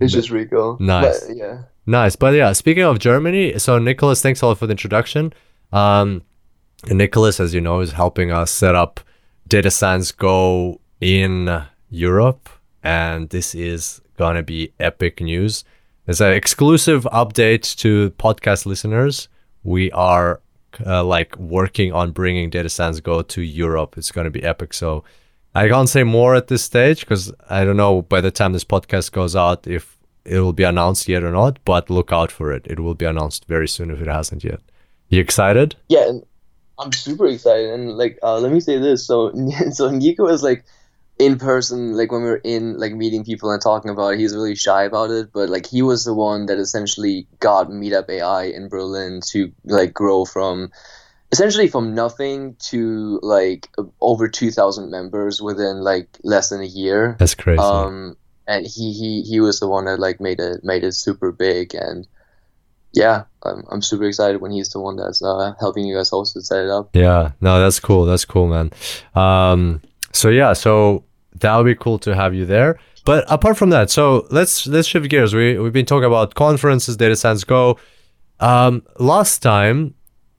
It's 0.00 0.12
just 0.14 0.30
Rico. 0.30 0.78
Nice. 0.80 1.26
But, 1.26 1.36
yeah. 1.36 1.62
Nice. 1.86 2.16
But 2.16 2.34
yeah, 2.34 2.52
speaking 2.52 2.84
of 2.84 2.98
Germany, 2.98 3.58
so 3.58 3.78
Nicholas, 3.78 4.22
thanks 4.22 4.40
a 4.40 4.46
lot 4.46 4.58
for 4.58 4.66
the 4.66 4.70
introduction. 4.70 5.32
Um, 5.72 6.22
Nicholas, 6.88 7.38
as 7.38 7.52
you 7.52 7.60
know, 7.60 7.80
is 7.80 7.92
helping 7.92 8.30
us 8.30 8.50
set 8.50 8.74
up 8.74 9.00
Data 9.46 9.70
Science 9.70 10.10
Go 10.10 10.80
in 11.00 11.64
Europe. 11.90 12.48
And 12.82 13.28
this 13.28 13.54
is 13.54 14.00
going 14.16 14.36
to 14.36 14.42
be 14.42 14.72
epic 14.80 15.20
news. 15.20 15.64
As 16.06 16.20
an 16.22 16.32
exclusive 16.32 17.04
update 17.12 17.76
to 17.76 18.10
podcast 18.12 18.64
listeners, 18.64 19.28
we 19.62 19.90
are 19.92 20.40
uh, 20.84 21.04
like 21.04 21.36
working 21.36 21.92
on 21.92 22.12
bringing 22.12 22.50
Data 22.50 22.68
Science 22.68 23.00
Go 23.00 23.22
to 23.22 23.42
Europe. 23.42 23.96
It's 23.96 24.12
going 24.12 24.26
to 24.26 24.30
be 24.30 24.42
epic. 24.42 24.74
So 24.74 25.04
I 25.54 25.68
can't 25.68 25.88
say 25.88 26.04
more 26.04 26.34
at 26.34 26.48
this 26.48 26.62
stage 26.62 27.00
because 27.00 27.32
I 27.48 27.64
don't 27.64 27.76
know 27.76 28.02
by 28.02 28.20
the 28.20 28.30
time 28.30 28.52
this 28.52 28.64
podcast 28.64 29.12
goes 29.12 29.34
out 29.34 29.66
if 29.66 29.98
it 30.24 30.40
will 30.40 30.52
be 30.52 30.64
announced 30.64 31.08
yet 31.08 31.24
or 31.24 31.32
not, 31.32 31.58
but 31.64 31.90
look 31.90 32.12
out 32.12 32.30
for 32.30 32.52
it. 32.52 32.66
It 32.66 32.80
will 32.80 32.94
be 32.94 33.06
announced 33.06 33.46
very 33.46 33.66
soon 33.66 33.90
if 33.90 34.00
it 34.00 34.06
hasn't 34.06 34.44
yet. 34.44 34.60
You 35.08 35.20
excited? 35.20 35.76
Yeah, 35.88 36.12
I'm 36.78 36.92
super 36.92 37.26
excited. 37.26 37.70
And 37.70 37.96
like, 37.96 38.18
uh, 38.22 38.38
let 38.38 38.52
me 38.52 38.60
say 38.60 38.78
this. 38.78 39.06
So, 39.06 39.32
so 39.72 39.90
Nico 39.90 40.26
is 40.26 40.42
like 40.42 40.64
in 41.20 41.38
person, 41.38 41.92
like 41.92 42.10
when 42.10 42.22
we 42.22 42.28
were 42.28 42.40
in 42.42 42.78
like 42.78 42.94
meeting 42.94 43.24
people 43.24 43.50
and 43.50 43.60
talking 43.60 43.90
about 43.90 44.14
it, 44.14 44.18
he's 44.18 44.34
really 44.34 44.56
shy 44.56 44.84
about 44.84 45.10
it. 45.10 45.32
But 45.32 45.50
like, 45.50 45.66
he 45.66 45.82
was 45.82 46.04
the 46.04 46.14
one 46.14 46.46
that 46.46 46.58
essentially 46.58 47.28
got 47.38 47.68
Meetup 47.68 48.08
AI 48.08 48.44
in 48.44 48.68
Berlin 48.68 49.20
to 49.28 49.52
like 49.64 49.92
grow 49.92 50.24
from 50.24 50.72
essentially 51.30 51.68
from 51.68 51.94
nothing 51.94 52.56
to 52.70 53.20
like 53.22 53.68
over 54.00 54.28
2,000 54.28 54.90
members 54.90 55.42
within 55.42 55.82
like 55.82 56.08
less 56.24 56.48
than 56.48 56.62
a 56.62 56.66
year. 56.66 57.16
That's 57.18 57.34
crazy. 57.34 57.60
Um, 57.60 58.16
and 58.46 58.66
he, 58.66 58.92
he 58.92 59.22
he 59.22 59.38
was 59.38 59.60
the 59.60 59.68
one 59.68 59.84
that 59.84 60.00
like 60.00 60.20
made 60.20 60.40
it 60.40 60.64
made 60.64 60.82
it 60.82 60.92
super 60.94 61.30
big 61.30 61.72
and 61.72 62.08
yeah 62.92 63.22
I'm, 63.44 63.62
I'm 63.70 63.80
super 63.80 64.06
excited 64.06 64.40
when 64.40 64.50
he's 64.50 64.70
the 64.70 64.80
one 64.80 64.96
that's 64.96 65.22
uh, 65.22 65.54
helping 65.60 65.84
you 65.84 65.96
guys 65.96 66.10
also 66.10 66.40
set 66.40 66.64
it 66.64 66.70
up 66.70 66.90
yeah, 66.92 67.30
no, 67.40 67.60
that's 67.60 67.78
cool. 67.78 68.06
That's 68.06 68.24
cool, 68.24 68.48
man. 68.48 68.72
Um, 69.14 69.82
so 70.12 70.30
yeah, 70.30 70.54
so 70.54 71.04
that 71.34 71.56
would 71.56 71.64
be 71.64 71.74
cool 71.74 71.98
to 72.00 72.14
have 72.14 72.34
you 72.34 72.44
there. 72.44 72.78
But 73.04 73.24
apart 73.28 73.56
from 73.56 73.70
that, 73.70 73.90
so 73.90 74.26
let's 74.30 74.66
let's 74.66 74.86
shift 74.86 75.08
gears. 75.08 75.34
We 75.34 75.58
we've 75.58 75.72
been 75.72 75.86
talking 75.86 76.04
about 76.04 76.34
conferences, 76.34 76.96
Data 76.96 77.16
Science 77.16 77.44
Go. 77.44 77.78
Um, 78.40 78.82
last 78.98 79.40
time 79.40 79.94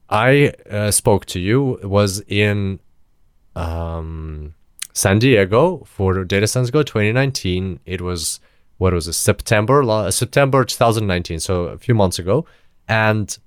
I 0.09 0.53
uh, 0.69 0.91
spoke 0.91 1.25
to 1.27 1.39
you 1.39 1.79
was 1.83 2.21
in 2.27 2.79
um, 3.55 4.53
San 4.93 5.19
Diego 5.19 5.83
for 5.85 6.23
Data 6.23 6.47
Science 6.47 6.69
Go 6.69 6.83
2019. 6.83 7.79
It 7.85 8.01
was 8.01 8.39
what 8.77 8.93
was 8.93 9.07
it 9.07 9.13
September 9.13 10.11
September 10.11 10.63
2019, 10.63 11.39
so 11.39 11.63
a 11.65 11.77
few 11.77 11.95
months 11.95 12.19
ago, 12.19 12.45
and 12.87 13.37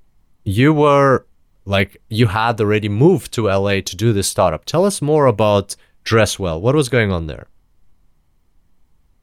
you 0.45 0.73
were 0.73 1.27
like 1.65 2.01
you 2.09 2.27
had 2.27 2.61
already 2.61 2.89
moved 2.89 3.33
to 3.35 3.47
LA 3.47 3.81
to 3.81 3.97
do 3.97 4.13
this 4.13 4.29
startup. 4.29 4.65
Tell 4.65 4.85
us 4.85 5.01
more 5.01 5.27
about 5.27 5.77
Dresswell. 6.05 6.61
What 6.61 6.75
was 6.75 6.89
going 6.89 7.11
on 7.11 7.27
there? 7.27 7.47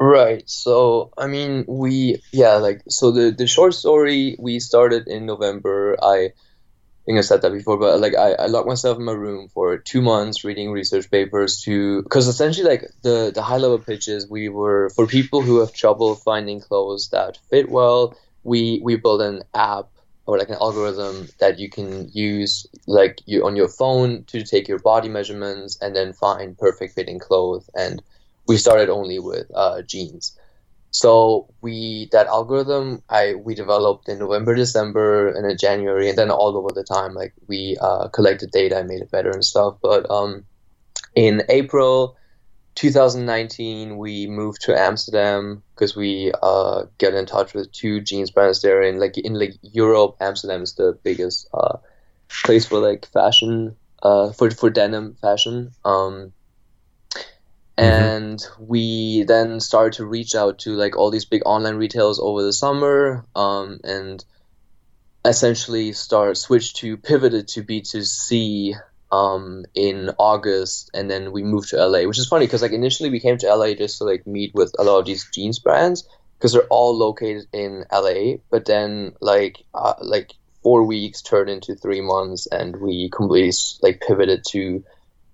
right 0.01 0.49
so 0.49 1.11
i 1.15 1.27
mean 1.27 1.63
we 1.67 2.19
yeah 2.33 2.55
like 2.55 2.81
so 2.89 3.11
the 3.11 3.29
the 3.29 3.45
short 3.45 3.71
story 3.71 4.35
we 4.39 4.59
started 4.59 5.07
in 5.07 5.27
november 5.27 5.95
i 6.01 6.31
think 7.05 7.19
i 7.19 7.21
said 7.21 7.43
that 7.43 7.51
before 7.53 7.77
but 7.77 7.99
like 7.99 8.15
i, 8.15 8.31
I 8.31 8.47
locked 8.47 8.67
myself 8.67 8.97
in 8.97 9.05
my 9.05 9.11
room 9.11 9.47
for 9.49 9.77
two 9.77 10.01
months 10.01 10.43
reading 10.43 10.71
research 10.71 11.11
papers 11.11 11.61
to 11.65 12.01
because 12.01 12.27
essentially 12.27 12.67
like 12.67 12.89
the 13.03 13.31
the 13.31 13.43
high 13.43 13.57
level 13.57 13.77
pitches 13.77 14.27
we 14.27 14.49
were 14.49 14.89
for 14.95 15.05
people 15.05 15.43
who 15.43 15.59
have 15.59 15.71
trouble 15.71 16.15
finding 16.15 16.61
clothes 16.61 17.09
that 17.09 17.37
fit 17.51 17.69
well 17.69 18.17
we 18.43 18.81
we 18.83 18.95
built 18.95 19.21
an 19.21 19.43
app 19.53 19.89
or 20.31 20.37
like 20.37 20.49
an 20.49 20.55
algorithm 20.61 21.27
that 21.39 21.59
you 21.59 21.69
can 21.69 22.09
use 22.13 22.65
like 22.87 23.19
you 23.25 23.45
on 23.45 23.57
your 23.57 23.67
phone 23.67 24.23
to 24.25 24.43
take 24.43 24.65
your 24.65 24.79
body 24.79 25.09
measurements 25.09 25.77
and 25.81 25.93
then 25.93 26.13
find 26.13 26.57
perfect 26.57 26.95
fitting 26.95 27.19
clothes. 27.19 27.69
And 27.75 28.01
we 28.47 28.55
started 28.55 28.87
only 28.87 29.19
with 29.19 29.51
uh, 29.53 29.81
jeans. 29.81 30.37
So 30.91 31.49
we 31.61 32.07
that 32.11 32.27
algorithm 32.27 33.01
i 33.09 33.35
we 33.35 33.55
developed 33.55 34.09
in 34.09 34.19
november 34.19 34.53
december 34.55 35.29
and 35.29 35.45
then 35.45 35.57
january 35.57 36.09
and 36.09 36.17
then 36.17 36.29
all 36.29 36.57
over 36.57 36.67
the 36.73 36.83
time 36.83 37.13
like 37.13 37.33
we 37.47 37.77
uh, 37.79 38.09
collected 38.09 38.51
data 38.51 38.77
and 38.77 38.89
made 38.89 39.01
it 39.01 39.11
better 39.11 39.31
and 39.31 39.43
stuff. 39.43 39.75
But 39.81 40.09
um, 40.09 40.45
in 41.15 41.43
april 41.49 42.15
2019 42.75 43.97
we 43.97 44.27
moved 44.27 44.61
to 44.61 44.79
amsterdam 44.79 45.61
because 45.75 45.95
we 45.95 46.31
uh, 46.41 46.83
get 46.97 47.13
in 47.13 47.25
touch 47.25 47.53
with 47.53 47.71
two 47.71 47.99
jeans 48.01 48.31
brands 48.31 48.61
there 48.61 48.81
in 48.81 48.99
like 48.99 49.17
in 49.17 49.33
like 49.33 49.55
europe. 49.61 50.15
Amsterdam 50.21 50.61
is 50.61 50.75
the 50.75 50.97
biggest 51.03 51.47
uh, 51.53 51.77
place 52.45 52.65
for 52.65 52.79
like 52.79 53.05
fashion 53.07 53.75
uh, 54.01 54.31
for 54.31 54.49
for 54.51 54.69
denim 54.69 55.15
fashion 55.21 55.71
um, 55.83 56.31
and 57.77 58.45
we 58.59 59.23
then 59.23 59.59
started 59.59 59.93
to 59.93 60.05
reach 60.05 60.35
out 60.35 60.59
to 60.59 60.71
like 60.71 60.95
all 60.97 61.11
these 61.11 61.25
big 61.25 61.41
online 61.45 61.75
retailers 61.75 62.19
over 62.19 62.43
the 62.43 62.53
summer 62.53 63.25
um, 63.35 63.79
and 63.83 64.23
essentially 65.25 65.93
start 65.93 66.37
switch 66.37 66.73
to 66.75 66.97
pivoted 66.97 67.47
to 67.47 67.63
b2c 67.63 68.75
um, 69.11 69.65
in 69.73 70.09
august 70.17 70.89
and 70.93 71.09
then 71.09 71.31
we 71.31 71.43
moved 71.43 71.69
to 71.69 71.85
la 71.85 72.03
which 72.03 72.17
is 72.17 72.27
funny 72.27 72.45
because 72.45 72.61
like 72.61 72.71
initially 72.71 73.09
we 73.09 73.19
came 73.19 73.37
to 73.37 73.53
la 73.55 73.73
just 73.73 73.97
to 73.97 74.03
like 74.03 74.25
meet 74.25 74.53
with 74.53 74.73
a 74.79 74.83
lot 74.83 74.99
of 74.99 75.05
these 75.05 75.27
jeans 75.33 75.59
brands 75.59 76.07
because 76.37 76.53
they're 76.53 76.67
all 76.69 76.97
located 76.97 77.45
in 77.53 77.83
la 77.91 78.35
but 78.49 78.65
then 78.65 79.13
like 79.19 79.57
uh, 79.73 79.93
like 80.01 80.33
four 80.63 80.83
weeks 80.83 81.21
turned 81.21 81.49
into 81.49 81.75
three 81.75 82.01
months 82.01 82.47
and 82.47 82.77
we 82.77 83.09
completely 83.09 83.51
like 83.81 84.01
pivoted 84.07 84.43
to 84.47 84.83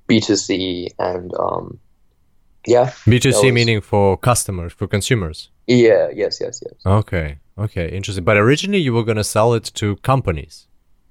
b2c 0.10 0.88
and 1.00 1.34
um, 1.36 1.80
yeah 2.66 2.88
B2C 3.06 3.54
meaning 3.54 3.82
for 3.82 4.18
customers, 4.18 4.74
for 4.74 4.88
consumers. 4.88 5.50
Yeah, 5.68 6.10
yes, 6.14 6.40
yes, 6.42 6.62
yes. 6.66 6.74
Okay. 6.86 7.40
Okay. 7.58 7.90
Interesting. 7.90 8.24
But 8.24 8.38
originally 8.38 8.80
you 8.80 8.94
were 8.94 9.04
going 9.04 9.18
to 9.18 9.24
sell 9.24 9.54
it 9.54 9.66
to 9.76 9.96
companies 9.98 10.68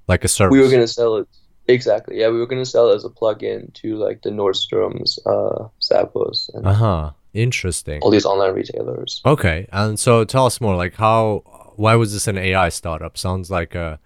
like 0.09 0.25
a 0.25 0.29
service. 0.29 0.53
We 0.53 0.61
were 0.61 0.71
gonna 0.71 0.89
sell 0.89 1.17
it 1.17 1.29
exactly. 1.69 2.19
Yeah, 2.21 2.29
we 2.29 2.39
were 2.39 2.47
gonna 2.47 2.65
sell 2.65 2.91
it 2.91 2.95
as 2.97 3.05
a 3.05 3.11
plug-in 3.11 3.71
to 3.75 3.97
like 3.97 4.23
the 4.23 4.31
Nordstroms, 4.31 5.19
uh, 5.27 5.69
Zappos, 5.81 6.49
and 6.55 6.67
Uh 6.67 6.73
huh. 6.75 7.11
Interesting. 7.35 8.01
all 8.01 8.11
these 8.11 8.25
online 8.25 8.55
retailers. 8.55 9.21
Okay. 9.27 9.67
And 9.71 10.01
so 10.01 10.25
tell 10.25 10.47
us 10.47 10.61
more 10.61 10.75
like 10.75 10.95
how 10.95 11.43
why 11.77 11.95
was 11.95 12.13
this 12.15 12.27
an 12.27 12.39
AI 12.39 12.71
startup? 12.71 13.19
Sounds 13.19 13.51
like 13.51 13.75
a 13.75 13.99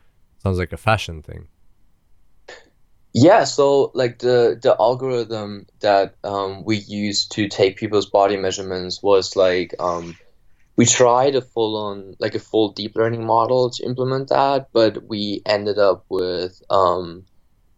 sounds 0.43 0.59
like 0.59 0.73
a 0.73 0.77
fashion 0.77 1.23
thing. 1.23 1.47
Yeah, 3.13 3.45
so 3.45 3.91
like 3.95 4.21
the 4.21 4.59
the 4.61 4.77
algorithm 4.79 5.67
that 5.81 6.15
um, 6.23 6.65
we 6.65 6.77
used 6.77 7.33
to 7.33 7.49
take 7.49 7.77
people's 7.77 8.07
body 8.07 8.37
measurements 8.37 9.03
was 9.03 9.35
like 9.35 9.75
um, 9.81 10.17
we 10.77 10.87
tried 10.87 11.35
a 11.35 11.43
full 11.43 11.77
on 11.77 12.15
like 12.21 12.37
a 12.37 12.39
full 12.39 12.71
deep 12.73 12.95
learning 12.95 13.25
model 13.27 13.71
to 13.71 13.85
implement 13.85 14.29
that, 14.29 14.69
but 14.73 15.09
we 15.09 15.43
ended 15.45 15.79
up 15.79 16.05
with 16.09 16.63
um, 16.71 17.25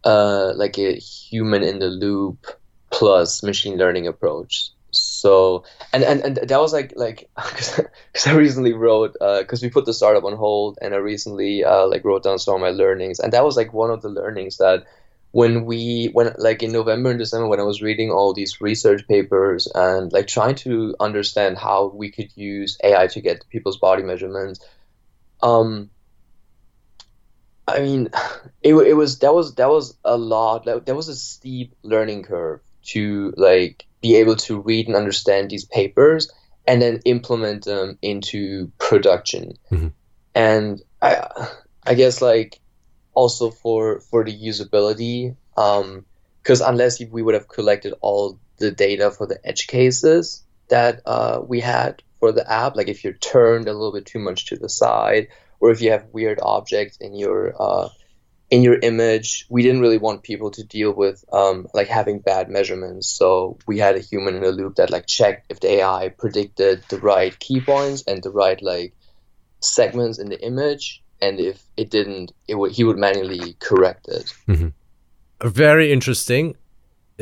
uh, 0.05 0.53
like 0.57 0.79
a 0.79 0.95
human 0.95 1.63
in 1.63 1.79
the 1.79 1.89
loop 1.89 2.47
plus 2.91 3.43
machine 3.43 3.77
learning 3.77 4.07
approach. 4.07 4.71
So 4.91 5.65
and 5.93 6.05
and, 6.05 6.21
and 6.21 6.49
that 6.49 6.61
was 6.61 6.73
like 6.73 6.93
like 6.97 7.31
because 7.37 8.27
I 8.27 8.33
recently 8.33 8.75
wrote 8.75 9.17
because 9.21 9.63
we 9.63 9.71
put 9.71 9.87
the 9.87 9.95
startup 9.95 10.25
on 10.25 10.37
hold 10.37 10.79
and 10.83 10.95
I 10.95 10.99
recently 10.99 11.65
uh, 11.65 11.87
like 11.87 12.05
wrote 12.05 12.25
down 12.25 12.39
some 12.39 12.57
of 12.57 12.61
my 12.61 12.71
learnings 12.71 13.19
and 13.19 13.33
that 13.33 13.45
was 13.45 13.57
like 13.57 13.73
one 13.73 13.91
of 13.91 14.03
the 14.03 14.11
learnings 14.11 14.59
that 14.59 14.85
when 15.33 15.65
we 15.65 16.11
when 16.13 16.35
like 16.37 16.63
in 16.63 16.73
November 16.73 17.09
and 17.11 17.19
December 17.19 17.49
when 17.49 17.59
I 17.59 17.65
was 17.65 17.81
reading 17.81 18.11
all 18.11 18.35
these 18.35 18.61
research 18.61 19.09
papers 19.09 19.67
and 19.75 20.13
like 20.13 20.27
trying 20.27 20.57
to 20.57 20.95
understand 21.01 21.57
how 21.57 21.87
we 21.87 22.11
could 22.11 22.31
use 22.37 22.79
AI 22.85 23.07
to 23.09 23.21
get 23.23 23.49
people's 23.49 23.79
body 23.79 24.03
measurements, 24.03 24.61
um, 25.43 25.91
I 27.67 27.81
mean, 27.81 28.09
it, 28.63 28.75
it 28.75 28.95
was 28.95 29.19
that 29.21 29.35
was 29.35 29.55
that 29.57 29.71
was 29.71 29.97
a 30.05 30.17
lot. 30.17 30.65
That, 30.65 30.87
that 30.87 30.95
was 30.95 31.09
a 31.09 31.17
steep 31.17 31.75
learning 31.83 32.25
curve 32.25 32.61
to 32.85 33.33
like 33.37 33.87
be 34.01 34.17
able 34.17 34.37
to 34.37 34.61
read 34.61 34.89
and 34.89 34.97
understand 34.97 35.51
these 35.51 35.65
papers 35.65 36.31
and 36.67 36.83
then 36.83 37.01
implement 37.05 37.65
them 37.65 37.99
into 38.03 38.71
production. 38.79 39.55
Mm-hmm. 39.71 39.89
And 40.35 40.83
I 41.01 41.49
I 41.85 41.95
guess 41.95 42.23
like 42.23 42.61
also 43.15 43.51
for 43.51 44.01
for 44.01 44.25
the 44.25 44.37
usability, 44.37 45.37
because 45.55 46.61
um, 46.61 46.73
unless 46.73 47.01
we 47.01 47.23
would 47.23 47.35
have 47.35 47.49
collected 47.49 47.95
all 48.01 48.39
the 48.59 48.71
data 48.71 49.11
for 49.11 49.27
the 49.27 49.39
edge 49.47 49.67
cases 49.67 50.45
that 50.69 51.03
uh, 51.05 51.41
we 51.45 51.61
had 51.61 52.03
for 52.21 52.33
the 52.33 52.51
app, 52.51 52.77
like 52.77 52.89
if 52.89 53.03
you're 53.03 53.13
turned 53.13 53.67
a 53.67 53.73
little 53.73 53.93
bit 53.93 54.07
too 54.07 54.21
much 54.21 54.47
to 54.47 54.57
the 54.57 54.69
side 54.69 55.29
or 55.63 55.71
if 55.71 55.81
you 55.81 55.93
have 55.93 56.05
weird 56.13 56.41
objects 56.43 56.97
in 56.97 57.15
your 57.15 57.55
uh, 57.59 57.89
in 58.51 58.63
your 58.63 58.79
image, 58.83 59.47
we 59.49 59.63
didn't 59.63 59.81
really 59.81 59.97
want 59.97 60.25
people 60.25 60.51
to 60.51 60.65
deal 60.65 60.93
with 60.93 61.25
um, 61.33 61.69
like 61.73 61.87
having 61.87 62.19
bad 62.19 62.51
measurements. 62.51 63.09
So 63.09 63.59
we 63.67 63.79
had 63.79 63.95
a 63.95 64.01
human 64.01 64.35
in 64.35 64.43
the 64.43 64.51
loop 64.51 64.75
that 64.75 64.91
like 64.91 65.07
checked 65.07 65.47
if 65.51 65.61
the 65.61 65.71
AI 65.77 66.11
predicted 66.19 66.83
the 66.89 66.99
right 66.99 67.39
key 67.39 67.61
points 67.61 68.03
and 68.09 68.21
the 68.23 68.31
right 68.31 68.61
like 68.61 68.93
segments 69.61 70.19
in 70.19 70.29
the 70.29 70.45
image, 70.45 71.01
and 71.23 71.39
if 71.39 71.63
it 71.77 71.91
didn't, 71.91 72.33
it 72.49 72.57
would 72.57 72.73
he 72.73 72.83
would 72.83 72.99
manually 72.99 73.57
correct 73.61 74.09
it. 74.09 74.35
Mm-hmm. 74.49 75.49
Very 75.49 75.93
interesting. 75.93 76.57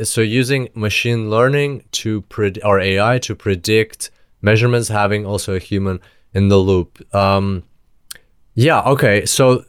So 0.03 0.21
using 0.21 0.69
machine 0.73 1.29
learning 1.29 1.83
to 1.91 2.23
pred 2.23 2.57
or 2.65 2.79
AI 2.79 3.19
to 3.19 3.35
predict 3.35 4.09
measurements, 4.41 4.87
having 4.87 5.27
also 5.27 5.53
a 5.53 5.59
human 5.59 5.99
in 6.33 6.47
the 6.47 6.57
loop. 6.57 6.91
Um, 7.13 7.63
yeah. 8.55 8.81
Okay. 8.81 9.25
So 9.25 9.65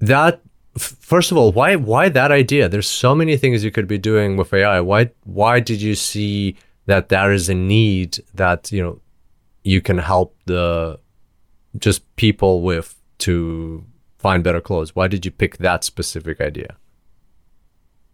that 0.00 0.40
first 0.78 1.30
of 1.30 1.36
all, 1.36 1.52
why 1.52 1.76
why 1.76 2.08
that 2.08 2.32
idea? 2.32 2.68
There's 2.68 2.88
so 2.88 3.14
many 3.14 3.36
things 3.36 3.64
you 3.64 3.70
could 3.70 3.88
be 3.88 3.98
doing 3.98 4.36
with 4.36 4.52
AI. 4.52 4.80
Why 4.80 5.10
why 5.24 5.60
did 5.60 5.82
you 5.82 5.94
see 5.94 6.56
that 6.86 7.08
there 7.08 7.32
is 7.32 7.48
a 7.48 7.54
need 7.54 8.18
that 8.34 8.70
you 8.72 8.82
know 8.82 9.00
you 9.62 9.80
can 9.80 9.98
help 9.98 10.36
the 10.46 10.98
just 11.78 12.16
people 12.16 12.62
with 12.62 12.96
to 13.18 13.84
find 14.18 14.44
better 14.44 14.60
clothes? 14.60 14.94
Why 14.94 15.08
did 15.08 15.24
you 15.24 15.30
pick 15.30 15.58
that 15.58 15.84
specific 15.84 16.40
idea? 16.40 16.76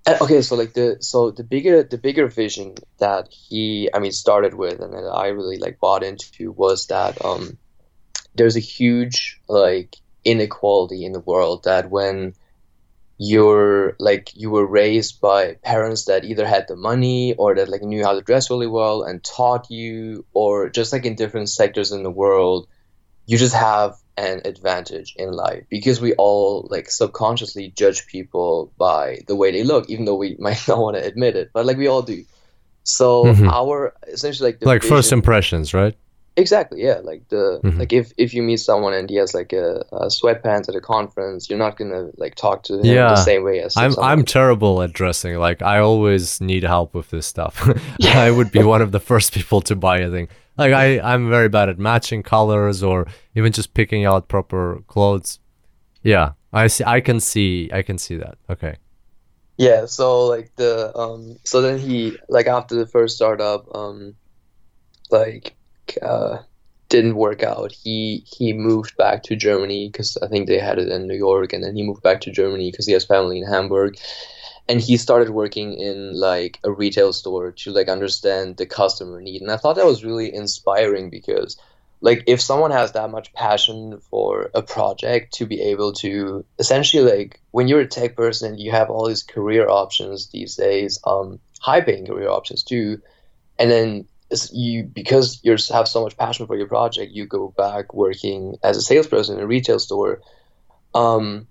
Uh, 0.07 0.17
okay, 0.21 0.41
so 0.41 0.55
like 0.55 0.75
the 0.75 0.97
so 1.01 1.31
the 1.31 1.45
bigger 1.45 1.83
the 1.83 1.99
bigger 1.99 2.29
vision 2.29 2.75
that 2.99 3.29
he 3.31 3.91
I 3.93 3.99
mean 3.99 4.13
started 4.13 4.55
with 4.55 4.81
and 4.81 4.93
that 4.93 5.11
I 5.13 5.29
really 5.29 5.59
like 5.59 5.81
bought 5.81 6.03
into 6.03 6.53
was 6.53 6.87
that 6.87 7.23
um 7.25 7.59
there's 8.37 8.57
a 8.57 8.61
huge 8.61 9.41
like 9.49 9.97
inequality 10.27 11.05
in 11.05 11.13
the 11.13 11.21
world 11.21 11.65
that 11.65 11.91
when 11.91 12.35
you're 13.19 13.97
like 13.99 14.31
you 14.35 14.51
were 14.51 14.67
raised 14.67 15.21
by 15.21 15.55
parents 15.63 16.05
that 16.05 16.25
either 16.25 16.47
had 16.47 16.67
the 16.69 16.77
money 16.77 17.35
or 17.35 17.55
that 17.55 17.69
like 17.69 17.81
knew 17.83 18.05
how 18.05 18.13
to 18.13 18.21
dress 18.21 18.51
really 18.51 18.67
well 18.67 19.03
and 19.05 19.25
taught 19.25 19.71
you 19.71 20.27
or 20.35 20.69
just 20.69 20.93
like 20.93 21.07
in 21.07 21.15
different 21.15 21.49
sectors 21.49 21.93
in 21.93 22.03
the 22.03 22.11
world 22.11 22.69
you 23.25 23.39
just 23.39 23.55
have 23.55 23.97
an 24.17 24.43
advantage 24.45 25.15
in 25.17 25.33
life. 25.33 25.65
Because 25.69 26.01
we 26.01 26.15
all 26.15 26.67
like 26.71 26.91
subconsciously 26.91 27.69
judge 27.69 28.07
people 28.07 28.73
by 28.79 29.21
the 29.27 29.35
way 29.35 29.51
they 29.51 29.63
look 29.63 29.89
even 29.89 30.05
though 30.05 30.17
we 30.17 30.37
might 30.41 30.67
not 30.69 30.79
want 30.79 30.97
to 30.97 31.05
admit 31.05 31.37
it 31.37 31.51
but 31.55 31.65
like 31.65 31.79
we 31.79 31.87
all 31.87 32.03
do. 32.03 32.25
So 32.85 33.25
mm-hmm. 33.25 33.49
our 33.49 33.95
essentially 34.07 34.53
like 34.53 34.65
like 34.65 34.83
vision, 34.83 34.97
first 34.97 35.13
impressions 35.13 35.73
right 35.73 35.97
Exactly, 36.39 36.83
yeah. 36.83 37.01
Like 37.03 37.27
the 37.29 37.61
mm-hmm. 37.65 37.79
like 37.79 37.95
if 37.95 38.13
if 38.19 38.35
you 38.35 38.43
meet 38.43 38.59
someone 38.59 38.93
and 38.93 39.09
he 39.09 39.17
has 39.17 39.33
like 39.33 39.55
a, 39.55 39.83
a, 39.91 40.07
sweatpants 40.09 40.69
at 40.69 40.75
a 40.75 40.83
conference, 40.83 41.49
you're 41.49 41.59
not 41.59 41.79
gonna 41.79 42.11
like 42.19 42.35
talk 42.35 42.63
to 42.65 42.75
him 42.75 42.85
yeah. 42.85 43.09
the 43.09 43.17
same 43.17 43.43
way 43.43 43.61
as 43.61 43.75
I'm. 43.75 43.99
I'm 43.99 44.23
terrible 44.23 44.83
at 44.83 44.93
dressing. 44.93 45.39
Like 45.39 45.63
I 45.63 45.79
always 45.79 46.39
need 46.43 46.63
help 46.63 46.95
with 46.95 47.09
this 47.09 47.27
stuff. 47.27 47.67
yeah. 47.99 48.21
I 48.21 48.31
would 48.31 48.53
be 48.53 48.63
one 48.75 48.83
of 48.83 48.93
the 48.93 49.01
first 49.01 49.33
people 49.33 49.63
to 49.63 49.75
buy 49.75 50.01
a 50.01 50.11
thing. 50.11 50.29
Like 50.59 50.75
I 50.75 51.01
I'm 51.01 51.31
very 51.31 51.49
bad 51.49 51.71
at 51.71 51.79
matching 51.79 52.23
colors 52.23 52.83
or 52.83 53.07
even 53.35 53.51
just 53.53 53.73
picking 53.73 54.05
out 54.05 54.29
proper 54.29 54.83
clothes. 54.89 55.39
Yeah, 56.03 56.33
I 56.53 56.67
see. 56.67 56.85
I 56.85 57.01
can 57.01 57.19
see. 57.19 57.71
I 57.73 57.81
can 57.81 57.97
see 57.97 58.17
that. 58.17 58.37
Okay. 58.51 58.77
Yeah. 59.57 59.87
So 59.87 60.27
like 60.27 60.55
the 60.57 60.95
um. 60.95 61.39
So 61.45 61.63
then 61.63 61.79
he 61.79 62.19
like 62.29 62.47
after 62.47 62.75
the 62.75 62.87
first 62.87 63.17
startup 63.17 63.75
um, 63.75 64.17
like 65.11 65.56
uh, 66.03 66.39
didn't 66.89 67.17
work 67.17 67.43
out. 67.43 67.73
He 67.73 68.25
he 68.27 68.53
moved 68.53 68.97
back 68.97 69.23
to 69.25 69.37
Germany 69.37 69.89
because 69.89 70.17
I 70.23 70.29
think 70.29 70.47
they 70.47 70.59
had 70.59 70.79
it 70.79 70.89
in 70.89 71.07
New 71.07 71.17
York, 71.17 71.53
and 71.53 71.63
then 71.63 71.75
he 71.77 71.83
moved 71.83 72.03
back 72.03 72.21
to 72.23 72.33
Germany 72.33 72.71
because 72.71 72.87
he 72.87 72.93
has 72.93 73.05
family 73.05 73.39
in 73.39 73.47
Hamburg. 73.47 73.99
And 74.69 74.81
he 74.81 74.97
started 74.97 75.31
working 75.31 75.75
in 75.75 76.19
like 76.19 76.59
a 76.65 76.73
retail 76.73 77.13
store 77.13 77.53
to 77.53 77.71
like 77.71 77.89
understand 77.89 78.57
the 78.57 78.67
customer 78.67 79.21
need. 79.21 79.41
And 79.41 79.53
I 79.53 79.59
thought 79.59 79.77
that 79.77 79.87
was 79.87 80.05
really 80.05 80.35
inspiring 80.35 81.09
because 81.09 81.57
like 82.01 82.25
if 82.27 82.41
someone 82.41 82.71
has 82.71 82.93
that 82.93 83.11
much 83.11 83.33
passion 83.33 84.01
for 84.11 84.51
a 84.55 84.63
project 84.63 85.35
to 85.35 85.47
be 85.47 85.61
able 85.63 85.93
to 85.93 86.45
essentially 86.59 87.11
like 87.11 87.41
when 87.53 87.69
you're 87.69 87.81
a 87.81 87.87
tech 87.87 88.17
person 88.17 88.59
you 88.59 88.71
have 88.71 88.91
all 88.91 89.09
these 89.09 89.23
career 89.23 89.69
options 89.69 90.29
these 90.29 90.57
days 90.57 90.99
um 91.05 91.39
high 91.61 91.81
paying 91.81 92.07
career 92.07 92.29
options 92.29 92.63
too 92.63 93.01
and 93.59 93.71
then 93.71 94.07
you 94.53 94.85
because 94.85 95.41
you 95.43 95.57
have 95.73 95.89
so 95.89 96.03
much 96.03 96.17
passion 96.17 96.47
for 96.47 96.57
your 96.57 96.67
project, 96.67 97.13
you 97.13 97.27
go 97.27 97.53
back 97.57 97.95
working 97.95 98.57
as 98.63 98.77
a 98.77 98.83
salesperson 98.83 99.37
in 99.37 99.43
a 99.43 99.47
retail 99.47 99.79
store, 99.79 100.21
um, 100.95 101.47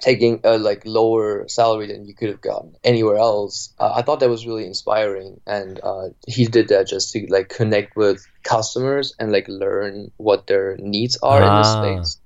taking 0.00 0.40
a 0.44 0.58
like 0.58 0.82
lower 0.84 1.48
salary 1.48 1.86
than 1.86 2.04
you 2.04 2.14
could 2.14 2.28
have 2.28 2.40
gotten 2.40 2.76
anywhere 2.84 3.16
else. 3.16 3.72
Uh, 3.78 3.92
I 3.94 4.02
thought 4.02 4.20
that 4.20 4.28
was 4.28 4.46
really 4.46 4.66
inspiring, 4.66 5.40
and 5.46 5.80
uh, 5.82 6.08
he 6.26 6.46
did 6.46 6.68
that 6.68 6.88
just 6.88 7.12
to 7.12 7.26
like 7.28 7.48
connect 7.48 7.96
with 7.96 8.26
customers 8.42 9.14
and 9.18 9.32
like 9.32 9.48
learn 9.48 10.10
what 10.16 10.46
their 10.46 10.76
needs 10.78 11.16
are 11.22 11.42
ah. 11.42 11.50
in 11.50 11.62
this 11.62 11.68
ah. 11.68 11.82
space. 11.82 12.16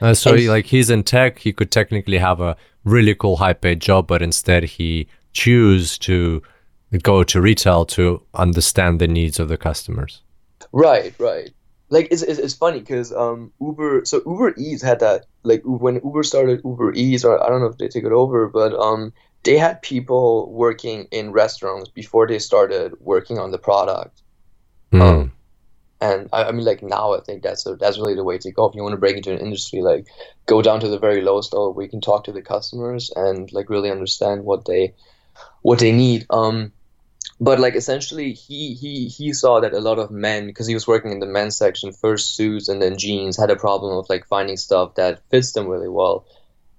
Uh, 0.00 0.14
so 0.14 0.34
he, 0.34 0.50
like 0.50 0.66
he's 0.66 0.90
in 0.90 1.04
tech, 1.04 1.38
he 1.38 1.52
could 1.52 1.70
technically 1.70 2.18
have 2.18 2.40
a 2.40 2.56
really 2.84 3.14
cool 3.14 3.36
high 3.36 3.52
paid 3.52 3.80
job, 3.80 4.06
but 4.06 4.22
instead 4.22 4.64
he 4.64 5.08
choose 5.32 5.98
to 5.98 6.42
go 7.02 7.22
to 7.22 7.40
retail 7.40 7.84
to 7.84 8.22
understand 8.34 9.00
the 9.00 9.08
needs 9.08 9.38
of 9.38 9.48
the 9.48 9.56
customers. 9.56 10.22
Right, 10.72 11.14
right. 11.18 11.50
Like 11.90 12.08
it's 12.10 12.22
it's, 12.22 12.38
it's 12.38 12.54
funny 12.54 12.80
because 12.80 13.12
um 13.12 13.52
Uber 13.60 14.04
so 14.04 14.22
Uber 14.26 14.54
Eats 14.56 14.82
had 14.82 15.00
that 15.00 15.26
like 15.42 15.62
when 15.64 16.00
Uber 16.04 16.22
started 16.22 16.60
Uber 16.64 16.92
Eats 16.94 17.24
or 17.24 17.42
I 17.42 17.48
don't 17.48 17.60
know 17.60 17.68
if 17.68 17.78
they 17.78 17.88
took 17.88 18.04
it 18.04 18.12
over 18.12 18.48
but 18.48 18.74
um 18.74 19.12
they 19.44 19.56
had 19.56 19.80
people 19.80 20.52
working 20.52 21.06
in 21.10 21.32
restaurants 21.32 21.88
before 21.88 22.26
they 22.26 22.38
started 22.38 22.92
working 23.00 23.38
on 23.38 23.50
the 23.50 23.58
product. 23.58 24.20
Mm. 24.92 25.00
Um, 25.00 25.32
and 26.00 26.28
I, 26.32 26.44
I, 26.44 26.52
mean 26.52 26.64
like 26.64 26.82
now 26.82 27.14
I 27.14 27.20
think 27.20 27.42
that's 27.42 27.66
a, 27.66 27.76
that's 27.76 27.98
really 27.98 28.14
the 28.14 28.24
way 28.24 28.38
to 28.38 28.52
go 28.52 28.66
if 28.66 28.74
you 28.74 28.82
want 28.82 28.92
to 28.92 28.98
break 28.98 29.16
into 29.16 29.32
an 29.32 29.40
industry 29.40 29.80
like 29.80 30.06
go 30.46 30.62
down 30.62 30.80
to 30.80 30.88
the 30.88 30.98
very 30.98 31.22
lowest 31.22 31.52
level 31.52 31.72
where 31.72 31.84
you 31.84 31.90
can 31.90 32.00
talk 32.00 32.24
to 32.24 32.32
the 32.32 32.42
customers 32.42 33.10
and 33.14 33.52
like 33.52 33.70
really 33.70 33.90
understand 33.90 34.44
what 34.44 34.64
they 34.64 34.94
what 35.62 35.78
they 35.78 35.92
need. 35.92 36.26
Um 36.30 36.72
but 37.40 37.60
like 37.60 37.74
essentially 37.74 38.32
he 38.32 38.74
he 38.74 39.06
he 39.06 39.32
saw 39.32 39.60
that 39.60 39.72
a 39.72 39.80
lot 39.80 39.98
of 39.98 40.10
men 40.10 40.46
because 40.46 40.66
he 40.66 40.74
was 40.74 40.86
working 40.86 41.12
in 41.12 41.20
the 41.20 41.26
men's 41.26 41.56
section 41.56 41.92
first 41.92 42.34
suits 42.34 42.68
and 42.68 42.82
then 42.82 42.98
jeans 42.98 43.36
had 43.36 43.50
a 43.50 43.56
problem 43.56 43.96
of 43.96 44.08
like 44.08 44.26
finding 44.26 44.56
stuff 44.56 44.96
that 44.96 45.22
fits 45.30 45.52
them 45.52 45.68
really 45.68 45.88
well. 45.88 46.26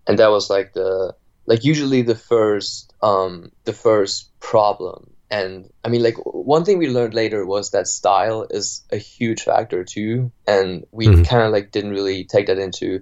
And 0.07 0.19
that 0.19 0.31
was 0.31 0.49
like 0.49 0.73
the 0.73 1.15
like 1.45 1.63
usually 1.63 2.01
the 2.01 2.15
first 2.15 2.93
um 3.01 3.51
the 3.63 3.73
first 3.73 4.37
problem. 4.39 5.11
And 5.31 5.71
i 5.85 5.89
mean 5.89 6.03
like 6.03 6.17
one 6.25 6.65
thing 6.65 6.77
we 6.77 6.89
learned 6.89 7.13
later 7.13 7.45
was 7.45 7.71
that 7.71 7.87
style 7.87 8.47
is 8.49 8.83
a 8.91 8.97
huge 8.97 9.43
factor 9.43 9.85
too. 9.85 10.31
And 10.45 10.85
we 10.91 11.07
mm-hmm. 11.07 11.23
kind 11.23 11.43
of 11.43 11.53
like 11.53 11.71
didn't 11.71 11.91
really 11.91 12.25
take 12.25 12.47
that 12.47 12.59
into 12.59 13.01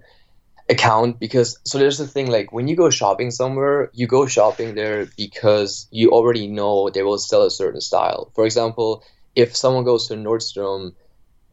account 0.70 1.20
because 1.20 1.60
so 1.64 1.78
there's 1.78 1.98
the 1.98 2.08
thing 2.08 2.30
like 2.30 2.52
when 2.52 2.68
you 2.68 2.76
go 2.76 2.90
shopping 2.90 3.32
somewhere 3.32 3.90
you 3.94 4.06
go 4.06 4.26
shopping 4.26 4.76
there 4.76 5.08
because 5.18 5.88
you 5.92 6.12
already 6.12 6.48
know 6.48 6.90
they 6.90 7.04
will 7.04 7.18
sell 7.18 7.44
a 7.44 7.52
certain 7.52 7.80
style 7.80 8.32
for 8.36 8.46
example 8.46 9.04
if 9.34 9.56
someone 9.56 9.86
goes 9.86 10.08
to 10.08 10.16
nordstrom 10.16 10.94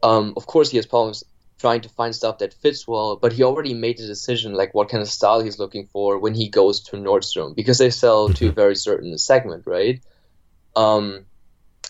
um, 0.03 0.33
of 0.35 0.45
course 0.45 0.69
he 0.69 0.77
has 0.77 0.85
problems 0.85 1.23
trying 1.57 1.79
to 1.79 1.89
find 1.89 2.13
stuff 2.13 2.39
that 2.39 2.53
fits 2.53 2.85
well 2.85 3.15
but 3.15 3.31
he 3.31 3.43
already 3.43 3.73
made 3.73 3.97
the 3.97 4.05
decision 4.05 4.53
like 4.53 4.73
what 4.73 4.89
kind 4.89 5.01
of 5.01 5.07
style 5.07 5.41
he's 5.41 5.59
looking 5.59 5.87
for 5.87 6.19
when 6.19 6.33
he 6.33 6.49
goes 6.49 6.81
to 6.81 6.97
nordstrom 6.97 7.55
because 7.55 7.77
they 7.77 7.89
sell 7.89 8.27
to 8.27 8.45
a 8.45 8.47
mm-hmm. 8.49 8.55
very 8.55 8.75
certain 8.75 9.17
segment 9.17 9.65
right 9.65 10.01
um, 10.75 11.25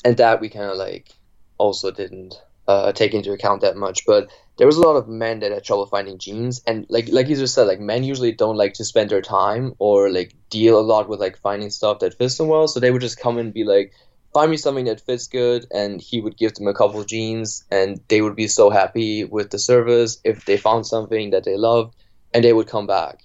and 0.03 0.17
that 0.17 0.41
we 0.41 0.49
kind 0.49 0.69
of 0.69 0.77
like 0.77 1.11
also 1.57 1.89
didn't 1.89 2.35
uh, 2.67 2.91
take 2.91 3.15
into 3.15 3.31
account 3.31 3.61
that 3.61 3.75
much 3.75 4.05
but 4.05 4.29
there 4.57 4.67
was 4.67 4.77
a 4.77 4.81
lot 4.81 4.95
of 4.95 5.07
men 5.07 5.39
that 5.39 5.51
had 5.51 5.63
trouble 5.63 5.85
finding 5.85 6.17
jeans 6.17 6.61
and 6.65 6.85
like 6.89 7.09
like 7.09 7.27
you 7.27 7.35
just 7.35 7.53
said 7.53 7.67
like 7.67 7.79
men 7.79 8.03
usually 8.03 8.31
don't 8.31 8.55
like 8.55 8.73
to 8.73 8.85
spend 8.85 9.09
their 9.09 9.21
time 9.21 9.73
or 9.79 10.09
like 10.09 10.33
deal 10.49 10.79
a 10.79 10.81
lot 10.81 11.09
with 11.09 11.19
like 11.19 11.37
finding 11.37 11.69
stuff 11.69 11.99
that 11.99 12.17
fits 12.17 12.37
them 12.37 12.47
well 12.47 12.67
so 12.67 12.79
they 12.79 12.91
would 12.91 13.01
just 13.01 13.19
come 13.19 13.37
and 13.37 13.53
be 13.53 13.63
like 13.63 13.93
find 14.33 14.51
me 14.51 14.57
something 14.57 14.85
that 14.85 14.99
fits 14.99 15.27
good 15.27 15.65
and 15.71 16.01
he 16.01 16.19
would 16.19 16.37
give 16.37 16.53
them 16.55 16.67
a 16.67 16.73
couple 16.73 16.99
of 16.99 17.07
jeans 17.07 17.63
and 17.71 18.01
they 18.09 18.21
would 18.21 18.35
be 18.35 18.49
so 18.49 18.69
happy 18.69 19.23
with 19.23 19.49
the 19.49 19.57
service 19.57 20.19
if 20.25 20.43
they 20.43 20.57
found 20.57 20.85
something 20.85 21.29
that 21.29 21.45
they 21.45 21.55
loved 21.55 21.95
and 22.33 22.43
they 22.43 22.51
would 22.51 22.67
come 22.67 22.85
back. 22.85 23.23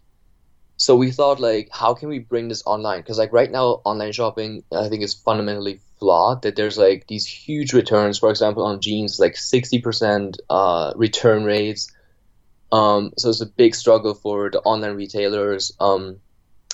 So 0.76 0.94
we 0.94 1.10
thought 1.10 1.40
like 1.40 1.68
how 1.72 1.94
can 1.94 2.08
we 2.08 2.20
bring 2.20 2.46
this 2.46 2.62
online? 2.64 3.00
Because 3.00 3.18
like 3.18 3.32
right 3.32 3.50
now 3.50 3.82
online 3.84 4.12
shopping 4.12 4.62
i 4.72 4.88
think 4.88 5.02
is 5.02 5.14
fundamentally 5.14 5.80
flawed 6.00 6.42
that 6.42 6.56
there's 6.56 6.78
like 6.78 7.06
these 7.08 7.26
huge 7.26 7.74
returns 7.74 8.18
for 8.18 8.30
example 8.30 8.64
on 8.64 8.80
jeans 8.80 9.20
like 9.20 9.36
60% 9.36 10.38
uh, 10.50 10.92
return 10.96 11.44
rates 11.44 11.92
um, 12.72 13.12
so 13.18 13.30
it's 13.30 13.40
a 13.40 13.46
big 13.46 13.74
struggle 13.74 14.14
for 14.14 14.50
the 14.50 14.60
online 14.60 14.94
retailers 14.96 15.72
um, 15.80 16.20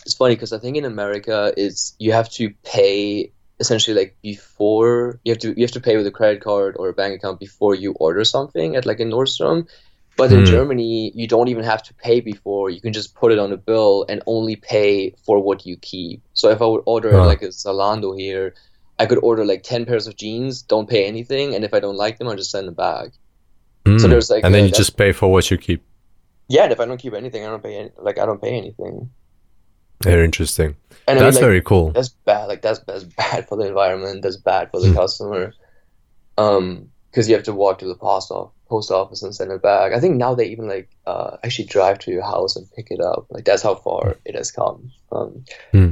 it's 0.06 0.14
funny 0.16 0.34
because 0.34 0.52
i 0.52 0.58
think 0.58 0.76
in 0.76 0.84
america 0.84 1.52
it's 1.56 1.94
you 1.98 2.12
have 2.12 2.30
to 2.30 2.50
pay 2.64 3.32
essentially 3.60 3.96
like 3.96 4.16
before 4.22 5.20
you 5.24 5.32
have 5.32 5.38
to 5.40 5.48
you 5.56 5.64
have 5.64 5.72
to 5.72 5.80
pay 5.80 5.96
with 5.96 6.06
a 6.06 6.10
credit 6.12 6.42
card 6.42 6.76
or 6.78 6.88
a 6.88 6.94
bank 6.94 7.14
account 7.16 7.40
before 7.40 7.74
you 7.74 7.92
order 7.92 8.24
something 8.24 8.76
at 8.76 8.86
like 8.86 9.00
a 9.00 9.04
nordstrom 9.04 9.66
but 10.16 10.32
in 10.32 10.44
Mm. 10.44 10.46
Germany, 10.46 11.12
you 11.14 11.26
don't 11.28 11.48
even 11.48 11.64
have 11.64 11.82
to 11.84 11.94
pay 11.94 12.20
before. 12.20 12.70
You 12.70 12.80
can 12.80 12.92
just 12.92 13.14
put 13.14 13.32
it 13.32 13.38
on 13.38 13.52
a 13.52 13.56
bill 13.56 14.04
and 14.08 14.22
only 14.26 14.56
pay 14.56 15.14
for 15.24 15.40
what 15.40 15.66
you 15.66 15.76
keep. 15.76 16.22
So 16.34 16.50
if 16.50 16.60
I 16.62 16.66
would 16.66 16.82
order 16.86 17.20
Huh. 17.20 17.24
like 17.24 17.42
a 17.42 17.48
Zalando 17.48 18.18
here, 18.18 18.54
I 18.98 19.06
could 19.06 19.18
order 19.22 19.44
like 19.44 19.62
10 19.62 19.84
pairs 19.86 20.06
of 20.06 20.16
jeans, 20.16 20.62
don't 20.62 20.88
pay 20.88 21.06
anything. 21.06 21.54
And 21.54 21.64
if 21.64 21.74
I 21.74 21.80
don't 21.80 21.96
like 21.96 22.18
them, 22.18 22.28
I'll 22.28 22.36
just 22.36 22.50
send 22.50 22.66
them 22.68 22.74
back. 22.74 23.10
So 23.86 23.92
Mm. 23.92 24.10
there's 24.10 24.30
like 24.30 24.44
and 24.44 24.54
then 24.54 24.64
you 24.64 24.70
just 24.70 24.96
pay 24.96 25.12
for 25.12 25.30
what 25.30 25.50
you 25.50 25.58
keep. 25.58 25.82
Yeah, 26.48 26.64
and 26.64 26.72
if 26.72 26.80
I 26.80 26.84
don't 26.86 26.98
keep 26.98 27.14
anything, 27.14 27.44
I 27.44 27.48
don't 27.50 27.62
pay 27.62 27.76
any, 27.76 27.90
like 27.98 28.18
I 28.18 28.26
don't 28.26 28.40
pay 28.42 28.56
anything. 28.56 29.10
Very 30.02 30.24
interesting. 30.24 30.76
And 31.08 31.18
I 31.18 31.22
mean, 31.22 31.24
That's 31.24 31.36
like, 31.36 31.42
very 31.42 31.60
cool. 31.62 31.90
that's 31.92 32.08
bad. 32.10 32.46
Like 32.48 32.62
that's 32.62 32.80
that's 32.80 33.04
bad 33.04 33.48
for 33.48 33.56
the 33.56 33.66
environment. 33.66 34.22
That's 34.22 34.36
bad 34.36 34.70
for 34.70 34.80
the 34.80 34.88
Hmm. 34.88 34.94
customer. 34.94 35.54
Um, 36.38 36.90
because 37.10 37.28
you 37.28 37.34
have 37.34 37.44
to 37.44 37.54
walk 37.54 37.78
to 37.78 37.86
the 37.86 37.94
post 37.94 38.30
off 38.30 38.50
post 38.68 38.90
office 38.90 39.22
and 39.22 39.34
send 39.34 39.50
it 39.52 39.62
back. 39.62 39.92
I 39.92 40.00
think 40.00 40.16
now 40.16 40.34
they 40.34 40.46
even 40.46 40.68
like 40.68 40.88
uh 41.06 41.36
actually 41.44 41.66
drive 41.68 41.98
to 42.00 42.10
your 42.10 42.24
house 42.24 42.56
and 42.56 42.66
pick 42.76 42.88
it 42.90 43.00
up. 43.00 43.26
Like 43.30 43.44
that's 43.44 43.62
how 43.62 43.74
far 43.76 44.16
it 44.24 44.34
has 44.34 44.50
come. 44.50 44.90
Um, 45.12 45.44
Hmm. 45.72 45.90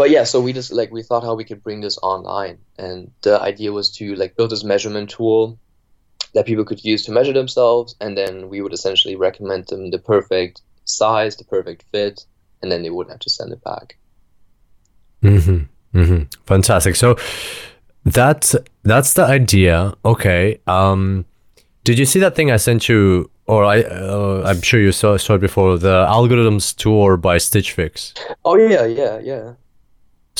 But 0.00 0.08
yeah, 0.08 0.24
so 0.24 0.40
we 0.40 0.54
just 0.54 0.72
like 0.72 0.90
we 0.90 1.02
thought 1.02 1.22
how 1.22 1.34
we 1.34 1.44
could 1.44 1.62
bring 1.62 1.82
this 1.82 1.98
online, 1.98 2.56
and 2.78 3.10
the 3.20 3.38
idea 3.38 3.70
was 3.70 3.90
to 3.96 4.14
like 4.14 4.34
build 4.34 4.48
this 4.48 4.64
measurement 4.64 5.10
tool 5.10 5.58
that 6.32 6.46
people 6.46 6.64
could 6.64 6.82
use 6.82 7.04
to 7.04 7.12
measure 7.12 7.34
themselves, 7.34 7.94
and 8.00 8.16
then 8.16 8.48
we 8.48 8.62
would 8.62 8.72
essentially 8.72 9.14
recommend 9.14 9.66
them 9.66 9.90
the 9.90 9.98
perfect 9.98 10.62
size, 10.86 11.36
the 11.36 11.44
perfect 11.44 11.84
fit, 11.92 12.24
and 12.62 12.72
then 12.72 12.82
they 12.82 12.88
wouldn't 12.88 13.12
have 13.12 13.20
to 13.20 13.28
send 13.28 13.52
it 13.52 13.62
back. 13.62 13.98
Mm-hmm. 15.22 15.98
Mm-hmm. 15.98 16.22
Fantastic. 16.46 16.96
So 16.96 17.16
that's 18.06 18.56
that's 18.82 19.12
the 19.12 19.24
idea. 19.24 19.92
Okay. 20.02 20.62
Um, 20.66 21.26
did 21.84 21.98
you 21.98 22.06
see 22.06 22.20
that 22.20 22.34
thing 22.34 22.50
I 22.50 22.56
sent 22.56 22.88
you, 22.88 23.30
or 23.46 23.66
I 23.66 23.82
uh, 23.82 24.44
I'm 24.46 24.62
sure 24.62 24.80
you 24.80 24.92
saw 24.92 25.18
saw 25.18 25.34
it 25.34 25.42
before, 25.42 25.76
the 25.76 26.06
algorithms 26.06 26.74
tour 26.74 27.18
by 27.18 27.36
Stitch 27.36 27.72
Fix. 27.72 28.14
Oh 28.46 28.56
yeah, 28.56 28.86
yeah, 28.86 29.18
yeah. 29.18 29.52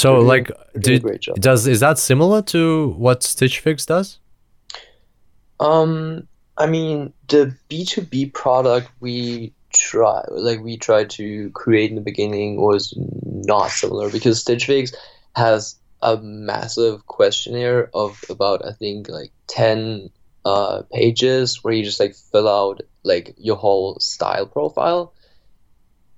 So 0.00 0.16
doing- 0.16 0.26
like, 0.26 0.50
did, 0.78 1.02
great 1.02 1.20
job. 1.20 1.40
does 1.40 1.66
is 1.66 1.80
that 1.80 1.98
similar 1.98 2.42
to 2.54 2.94
what 2.96 3.22
Stitch 3.22 3.60
Fix 3.60 3.86
does? 3.86 4.18
Um, 5.58 6.26
I 6.56 6.66
mean, 6.66 7.12
the 7.28 7.54
B2B 7.68 8.32
product 8.32 8.90
we 9.00 9.52
try, 9.72 10.24
like 10.30 10.60
we 10.60 10.76
tried 10.76 11.10
to 11.10 11.50
create 11.50 11.90
in 11.90 11.96
the 11.96 12.02
beginning 12.02 12.60
was 12.60 12.94
not 12.96 13.70
similar 13.70 14.10
because 14.10 14.40
Stitch 14.40 14.66
Fix 14.66 14.92
has 15.36 15.76
a 16.02 16.16
massive 16.16 17.06
questionnaire 17.06 17.90
of 17.92 18.24
about, 18.30 18.64
I 18.66 18.72
think, 18.72 19.08
like 19.08 19.32
10 19.48 20.10
uh, 20.44 20.82
pages 20.92 21.62
where 21.62 21.74
you 21.74 21.84
just 21.84 22.00
like 22.00 22.14
fill 22.14 22.48
out 22.48 22.80
like 23.04 23.34
your 23.36 23.56
whole 23.56 23.98
style 24.00 24.46
profile. 24.46 25.12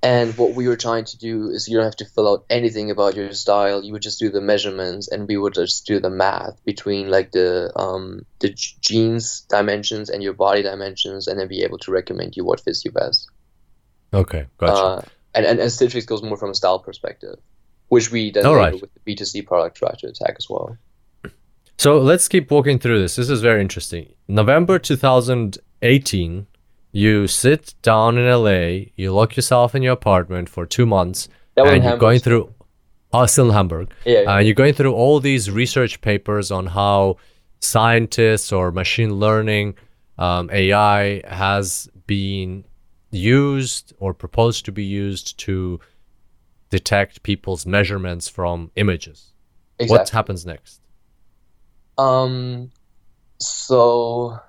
And 0.05 0.37
what 0.37 0.55
we 0.55 0.67
were 0.67 0.77
trying 0.77 1.05
to 1.05 1.19
do 1.19 1.51
is 1.51 1.69
you 1.69 1.77
don't 1.77 1.85
have 1.85 1.97
to 1.97 2.05
fill 2.05 2.29
out 2.29 2.45
anything 2.51 2.91
about 2.91 3.15
your 3.15 3.33
style. 3.35 3.85
You 3.85 3.93
would 3.93 4.03
just 4.03 4.19
do 4.19 4.31
the 4.31 4.41
measurements, 4.41 5.07
and 5.07 5.29
we 5.29 5.37
would 5.37 5.55
just 5.55 5.87
do 5.87 6.01
the 6.01 6.11
math 6.11 6.63
between 6.65 7.09
like 7.09 7.31
the 7.31 7.71
um, 7.77 8.27
the 8.41 8.49
jeans 8.51 9.43
dimensions 9.43 10.11
and 10.11 10.21
your 10.21 10.33
body 10.33 10.63
dimensions, 10.63 11.29
and 11.29 11.39
then 11.39 11.47
be 11.47 11.63
able 11.63 11.79
to 11.79 11.93
recommend 11.93 12.37
you 12.37 12.45
what 12.45 12.61
fits 12.61 12.85
you 12.85 12.91
best. 12.91 13.31
Okay, 14.13 14.47
gotcha. 14.59 14.75
Uh, 14.75 15.03
and, 15.35 15.47
and 15.47 15.61
and 15.61 15.71
Stitch 15.71 15.93
Fix 15.93 16.05
goes 16.05 16.23
more 16.23 16.37
from 16.37 16.51
a 16.51 16.55
style 16.55 16.81
perspective, 16.81 17.39
which 17.89 18.11
we 18.11 18.33
then 18.33 18.45
right. 18.45 18.73
with 18.73 18.93
the 18.93 19.01
B 19.05 19.15
two 19.15 19.25
C 19.25 19.43
product 19.43 19.77
try 19.77 19.95
to 19.99 20.09
attack 20.09 20.35
as 20.37 20.49
well. 20.51 20.77
So 21.79 21.99
let's 21.99 22.29
keep 22.29 22.51
walking 22.51 22.79
through 22.79 23.01
this. 23.01 23.17
This 23.17 23.31
is 23.31 23.41
very 23.41 23.61
interesting. 23.61 24.15
November 24.29 24.79
2018, 24.79 26.47
you 26.93 27.27
sit 27.27 27.75
down 27.83 28.19
in 28.19 28.31
LA, 28.31 28.91
you 28.97 29.13
lock 29.13 29.35
yourself 29.35 29.75
in 29.75 29.83
your 29.83 29.95
apartment 29.95 30.49
for 30.49 30.67
two 30.67 30.87
months, 30.87 31.29
That 31.57 31.67
and 31.67 31.83
you're 31.83 31.97
going 31.97 32.21
through. 32.21 32.53
Oh, 33.15 33.27
still 33.27 33.49
in 33.49 33.55
Hamburg. 33.55 33.93
Yeah, 34.05 34.21
yeah. 34.21 34.35
Uh, 34.35 34.39
you're 34.39 34.55
going 34.55 34.75
through 34.75 34.95
all 34.95 35.21
these 35.21 35.51
research 35.51 36.01
papers 36.01 36.51
on 36.51 36.67
how 36.67 37.17
scientists 37.61 38.53
or 38.53 38.71
machine 38.71 39.15
learning, 39.15 39.75
um, 40.19 40.51
AI, 40.53 41.23
has 41.27 41.89
been 42.07 42.65
used 43.11 43.93
or 43.99 44.15
proposed 44.15 44.65
to 44.67 44.73
be 44.73 44.85
used 44.85 45.39
to 45.39 45.81
detect 46.71 47.23
people's 47.23 47.67
measurements 47.67 48.29
from 48.29 48.71
images. 48.77 49.33
What 49.79 50.09
happens 50.09 50.47
next? 50.47 50.81
Um, 51.99 52.71
so 53.39 54.41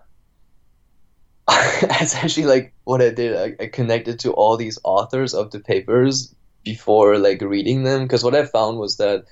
essentially, 2.02 2.46
like 2.46 2.74
what 2.84 3.02
I 3.02 3.10
did, 3.10 3.36
I, 3.60 3.64
I 3.64 3.68
connected 3.68 4.20
to 4.20 4.32
all 4.34 4.58
these 4.58 4.80
authors 4.84 5.34
of 5.34 5.52
the 5.52 5.60
papers 5.60 6.34
before 6.64 7.18
like 7.18 7.42
reading 7.42 7.84
them, 7.84 8.04
because 8.04 8.24
what 8.24 8.36
I 8.36 8.46
found 8.46 8.78
was 8.78 8.98
that 8.98 9.26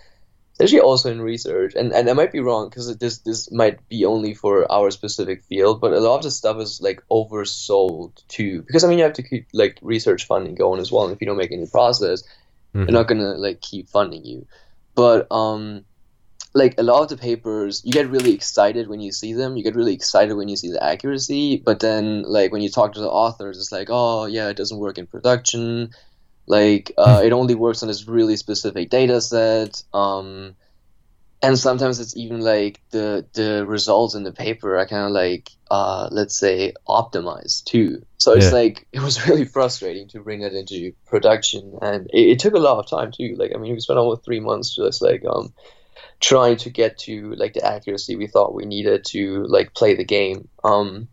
actually 0.61 0.81
also 0.81 1.11
in 1.11 1.21
research, 1.21 1.73
and, 1.75 1.93
and 1.93 2.09
I 2.09 2.13
might 2.13 2.31
be 2.31 2.39
wrong 2.39 2.69
because 2.69 2.95
this 2.97 3.19
this 3.19 3.51
might 3.51 3.87
be 3.87 4.05
only 4.05 4.33
for 4.33 4.69
our 4.71 4.91
specific 4.91 5.43
field, 5.45 5.79
but 5.79 5.93
a 5.93 5.99
lot 5.99 6.17
of 6.17 6.23
the 6.23 6.31
stuff 6.31 6.59
is 6.59 6.81
like 6.81 7.01
oversold 7.09 8.21
too. 8.27 8.61
Because 8.63 8.83
I 8.83 8.89
mean, 8.89 8.97
you 8.97 9.05
have 9.05 9.13
to 9.13 9.23
keep 9.23 9.47
like 9.53 9.79
research 9.81 10.27
funding 10.27 10.55
going 10.55 10.81
as 10.81 10.91
well, 10.91 11.05
and 11.05 11.13
if 11.13 11.21
you 11.21 11.27
don't 11.27 11.37
make 11.37 11.51
any 11.51 11.67
process, 11.67 12.23
Mhm. 12.75 12.85
they're 12.85 12.93
not 12.93 13.07
gonna 13.07 13.35
like 13.35 13.61
keep 13.61 13.89
funding 13.89 14.25
you. 14.25 14.45
But 14.95 15.31
um, 15.31 15.85
like 16.53 16.75
a 16.77 16.83
lot 16.83 17.01
of 17.03 17.09
the 17.09 17.17
papers, 17.17 17.81
you 17.85 17.93
get 17.93 18.09
really 18.09 18.33
excited 18.33 18.87
when 18.87 18.99
you 18.99 19.11
see 19.11 19.33
them. 19.33 19.55
You 19.57 19.63
get 19.63 19.75
really 19.75 19.93
excited 19.93 20.35
when 20.35 20.49
you 20.49 20.57
see 20.57 20.71
the 20.71 20.83
accuracy. 20.83 21.61
But 21.63 21.79
then 21.79 22.23
like 22.23 22.51
when 22.51 22.61
you 22.61 22.69
talk 22.69 22.93
to 22.93 22.99
the 23.01 23.09
authors, 23.09 23.57
it's 23.57 23.71
like, 23.71 23.87
oh 23.89 24.25
yeah, 24.25 24.49
it 24.49 24.57
doesn't 24.57 24.79
work 24.79 24.97
in 24.97 25.07
production. 25.07 25.91
Like 26.47 26.91
uh, 26.97 27.21
it 27.23 27.31
only 27.33 27.55
works 27.55 27.83
on 27.83 27.87
this 27.87 28.07
really 28.07 28.35
specific 28.37 28.89
data 28.89 29.21
set. 29.21 29.81
Um, 29.93 30.55
and 31.41 31.57
sometimes 31.57 31.99
it's 31.99 32.15
even 32.15 32.41
like 32.41 32.81
the 32.91 33.25
the 33.33 33.65
results 33.65 34.13
in 34.15 34.23
the 34.23 34.31
paper 34.31 34.77
are 34.77 34.85
kind 34.85 35.05
of 35.05 35.11
like 35.11 35.49
uh, 35.71 36.07
let's 36.11 36.37
say 36.37 36.73
optimized 36.87 37.63
too. 37.65 38.05
So 38.17 38.33
it's 38.33 38.51
Yeah. 38.51 38.51
like 38.51 38.87
it 38.91 38.99
was 39.01 39.27
really 39.27 39.45
frustrating 39.45 40.07
to 40.09 40.21
bring 40.21 40.41
that 40.41 40.53
into 40.53 40.93
production, 41.07 41.77
and 41.81 42.07
it, 42.13 42.31
it 42.31 42.39
took 42.39 42.53
a 42.53 42.59
lot 42.59 42.77
of 42.79 42.89
time 42.89 43.11
too. 43.11 43.35
Like 43.37 43.51
I 43.55 43.57
mean, 43.57 43.73
we 43.73 43.79
spent 43.79 43.97
almost 43.99 44.23
three 44.25 44.39
months 44.39 44.75
just 44.75 45.01
like 45.01 45.23
um, 45.25 45.53
trying 46.21 46.55
to 46.55 46.69
get 46.69 46.99
to 46.99 47.33
like 47.33 47.53
the 47.53 47.65
accuracy 47.65 48.15
we 48.15 48.27
thought 48.27 48.53
we 48.53 48.65
needed 48.65 49.03
to 49.05 49.43
like 49.45 49.73
play 49.73 49.95
the 49.95 50.05
game. 50.05 50.47
Um, 50.63 51.07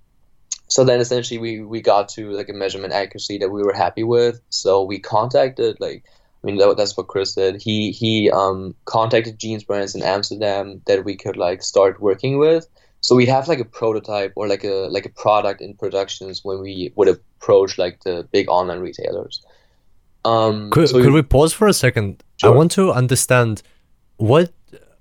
so 0.69 0.85
then 0.85 1.01
essentially 1.01 1.39
we 1.39 1.63
we 1.63 1.81
got 1.81 2.11
to 2.11 2.31
like 2.31 2.51
a 2.51 2.53
measurement 2.53 2.93
accuracy 2.93 3.39
that 3.39 3.49
we 3.49 3.63
were 3.63 3.73
happy 3.73 4.05
with. 4.05 4.41
So 4.51 4.85
we 4.85 4.99
contacted 4.99 5.81
like 5.81 6.05
I 6.43 6.47
mean 6.47 6.59
that, 6.59 6.77
that's 6.77 6.97
what 6.97 7.09
Chris 7.09 7.35
did. 7.35 7.61
He 7.61 7.91
he 7.91 8.31
um 8.31 8.75
contacted 8.85 9.39
jeans 9.39 9.65
brands 9.65 9.95
in 9.95 10.03
Amsterdam 10.03 10.83
that 10.87 11.05
we 11.05 11.17
could 11.17 11.37
like 11.37 11.63
start 11.63 12.01
working 12.01 12.39
with. 12.39 12.69
So 13.01 13.17
we 13.17 13.27
have 13.27 13.49
like 13.49 13.61
a 13.61 13.65
prototype 13.65 14.35
or 14.37 14.47
like 14.47 14.65
a 14.65 14.89
like 14.91 15.07
a 15.07 15.11
product 15.11 15.63
in 15.63 15.75
productions 15.75 16.45
when 16.45 16.61
we 16.61 16.93
would 16.97 17.09
approach 17.09 17.79
like 17.79 18.05
the 18.05 18.29
big 18.31 18.49
online 18.51 18.81
retailers. 18.81 19.43
Um, 20.25 20.71
Could, 20.71 20.89
so 20.91 21.01
could 21.01 21.13
we 21.13 21.23
pause 21.23 21.55
for 21.55 21.69
a 21.69 21.73
second? 21.73 22.23
I 22.43 22.51
want 22.51 22.73
to 22.73 22.93
understand 22.93 23.63
what 24.17 24.53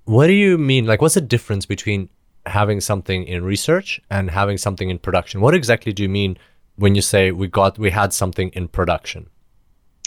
what 0.07 0.27
do 0.27 0.33
you 0.33 0.57
mean? 0.57 0.85
Like, 0.85 1.01
what's 1.01 1.15
the 1.15 1.21
difference 1.21 1.65
between 1.65 2.09
having 2.45 2.79
something 2.81 3.25
in 3.25 3.43
research 3.43 4.01
and 4.09 4.31
having 4.31 4.57
something 4.57 4.89
in 4.89 4.99
production? 4.99 5.41
What 5.41 5.53
exactly 5.53 5.91
do 5.93 6.01
you 6.01 6.09
mean 6.09 6.37
when 6.77 6.95
you 6.95 7.01
say 7.01 7.31
we 7.31 7.47
got 7.47 7.77
we 7.77 7.91
had 7.91 8.13
something 8.13 8.49
in 8.49 8.67
production? 8.67 9.29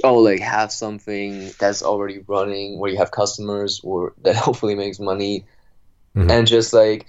oh 0.02 0.16
like 0.16 0.40
have 0.40 0.72
something 0.72 1.50
that's 1.58 1.82
already 1.82 2.20
running 2.26 2.78
where 2.78 2.90
you 2.90 2.96
have 2.96 3.10
customers 3.10 3.82
or 3.84 4.14
that 4.22 4.34
hopefully 4.34 4.74
makes 4.74 4.98
money 4.98 5.44
Mhm. 6.16 6.30
and 6.30 6.46
just 6.46 6.72
like 6.72 7.06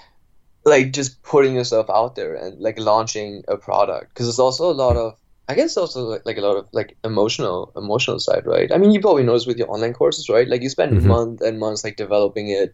like 0.65 0.91
just 0.91 1.23
putting 1.23 1.55
yourself 1.55 1.89
out 1.89 2.15
there 2.17 2.35
and 2.35 2.59
like 2.59 2.77
launching 2.77 3.43
a 3.47 3.55
product 3.55 4.13
because 4.13 4.27
it's 4.27 4.39
also 4.39 4.69
a 4.69 4.79
lot 4.83 4.97
of 4.97 5.15
i 5.51 5.55
guess 5.55 5.77
also 5.77 6.03
like, 6.13 6.25
like 6.25 6.37
a 6.37 6.41
lot 6.41 6.57
of 6.57 6.67
like 6.79 6.97
emotional 7.03 7.71
emotional 7.75 8.19
side 8.19 8.45
right 8.45 8.71
i 8.73 8.77
mean 8.77 8.91
you 8.91 8.99
probably 9.01 9.23
notice 9.23 9.45
with 9.45 9.57
your 9.57 9.71
online 9.71 9.93
courses 9.93 10.29
right 10.29 10.47
like 10.47 10.61
you 10.61 10.69
spend 10.69 10.93
Mhm. 10.97 11.05
months 11.13 11.41
and 11.41 11.59
months 11.59 11.83
like 11.83 11.95
developing 11.97 12.49
it 12.49 12.73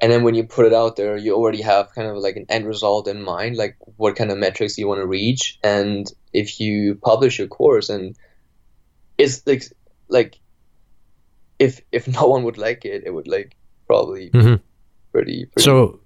and 0.00 0.12
then 0.12 0.22
when 0.22 0.34
you 0.34 0.44
put 0.44 0.66
it 0.66 0.72
out 0.72 0.96
there 0.96 1.16
you 1.16 1.34
already 1.34 1.62
have 1.62 1.94
kind 1.94 2.08
of 2.08 2.16
like 2.16 2.36
an 2.36 2.46
end 2.48 2.66
result 2.66 3.08
in 3.08 3.22
mind 3.22 3.56
like 3.56 3.76
what 3.96 4.16
kind 4.16 4.30
of 4.30 4.38
metrics 4.38 4.78
you 4.78 4.86
want 4.88 5.00
to 5.00 5.06
reach 5.06 5.58
and 5.64 6.06
if 6.32 6.60
you 6.60 6.94
publish 7.02 7.38
your 7.38 7.48
course 7.48 7.88
and 7.88 8.14
it's 9.16 9.42
like 9.46 9.64
like 10.08 10.38
if 11.58 11.80
if 11.92 12.06
no 12.18 12.26
one 12.28 12.44
would 12.44 12.58
like 12.58 12.84
it, 12.84 13.02
it 13.06 13.10
would 13.10 13.28
like 13.28 13.56
probably 13.86 14.30
Mhm. 14.30 14.60
pretty, 15.12 15.46
pretty 15.46 15.64
So, 15.64 16.00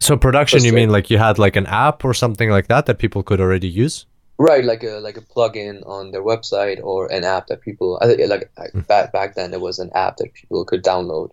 so 0.00 0.16
production, 0.16 0.64
you 0.64 0.72
mean 0.72 0.90
like 0.90 1.10
you 1.10 1.18
had 1.18 1.38
like 1.38 1.56
an 1.56 1.66
app 1.66 2.04
or 2.04 2.14
something 2.14 2.50
like 2.50 2.68
that 2.68 2.86
that 2.86 2.98
people 2.98 3.22
could 3.22 3.40
already 3.40 3.68
use? 3.68 4.06
Right 4.48 4.64
like 4.72 4.82
a 4.92 4.94
like 5.06 5.18
a 5.22 5.26
plugin 5.32 5.76
on 5.96 6.02
their 6.12 6.24
website 6.32 6.78
or 6.90 6.98
an 7.16 7.24
app 7.34 7.44
that 7.48 7.60
people 7.68 7.98
I 8.02 8.04
think 8.06 8.18
like 8.34 8.44
Hmm. 8.72 8.80
back 8.92 9.06
back 9.16 9.30
then 9.36 9.48
there 9.52 9.64
was 9.68 9.78
an 9.84 9.90
app 10.04 10.14
that 10.18 10.32
people 10.38 10.64
could 10.70 10.82
download 10.92 11.28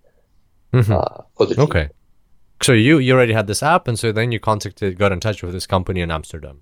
Mhm. 0.74 0.92
uh, 1.00 1.22
for 1.36 1.46
the. 1.48 1.56
Okay. 1.68 1.86
So 2.62 2.72
you 2.74 2.94
you 3.06 3.14
already 3.16 3.34
had 3.40 3.48
this 3.48 3.62
app, 3.74 3.88
and 3.88 3.98
so 4.04 4.12
then 4.12 4.32
you 4.34 4.40
contacted, 4.52 4.98
got 5.04 5.12
in 5.16 5.20
touch 5.20 5.40
with 5.44 5.54
this 5.54 5.68
company 5.76 6.02
in 6.02 6.12
Amsterdam. 6.12 6.58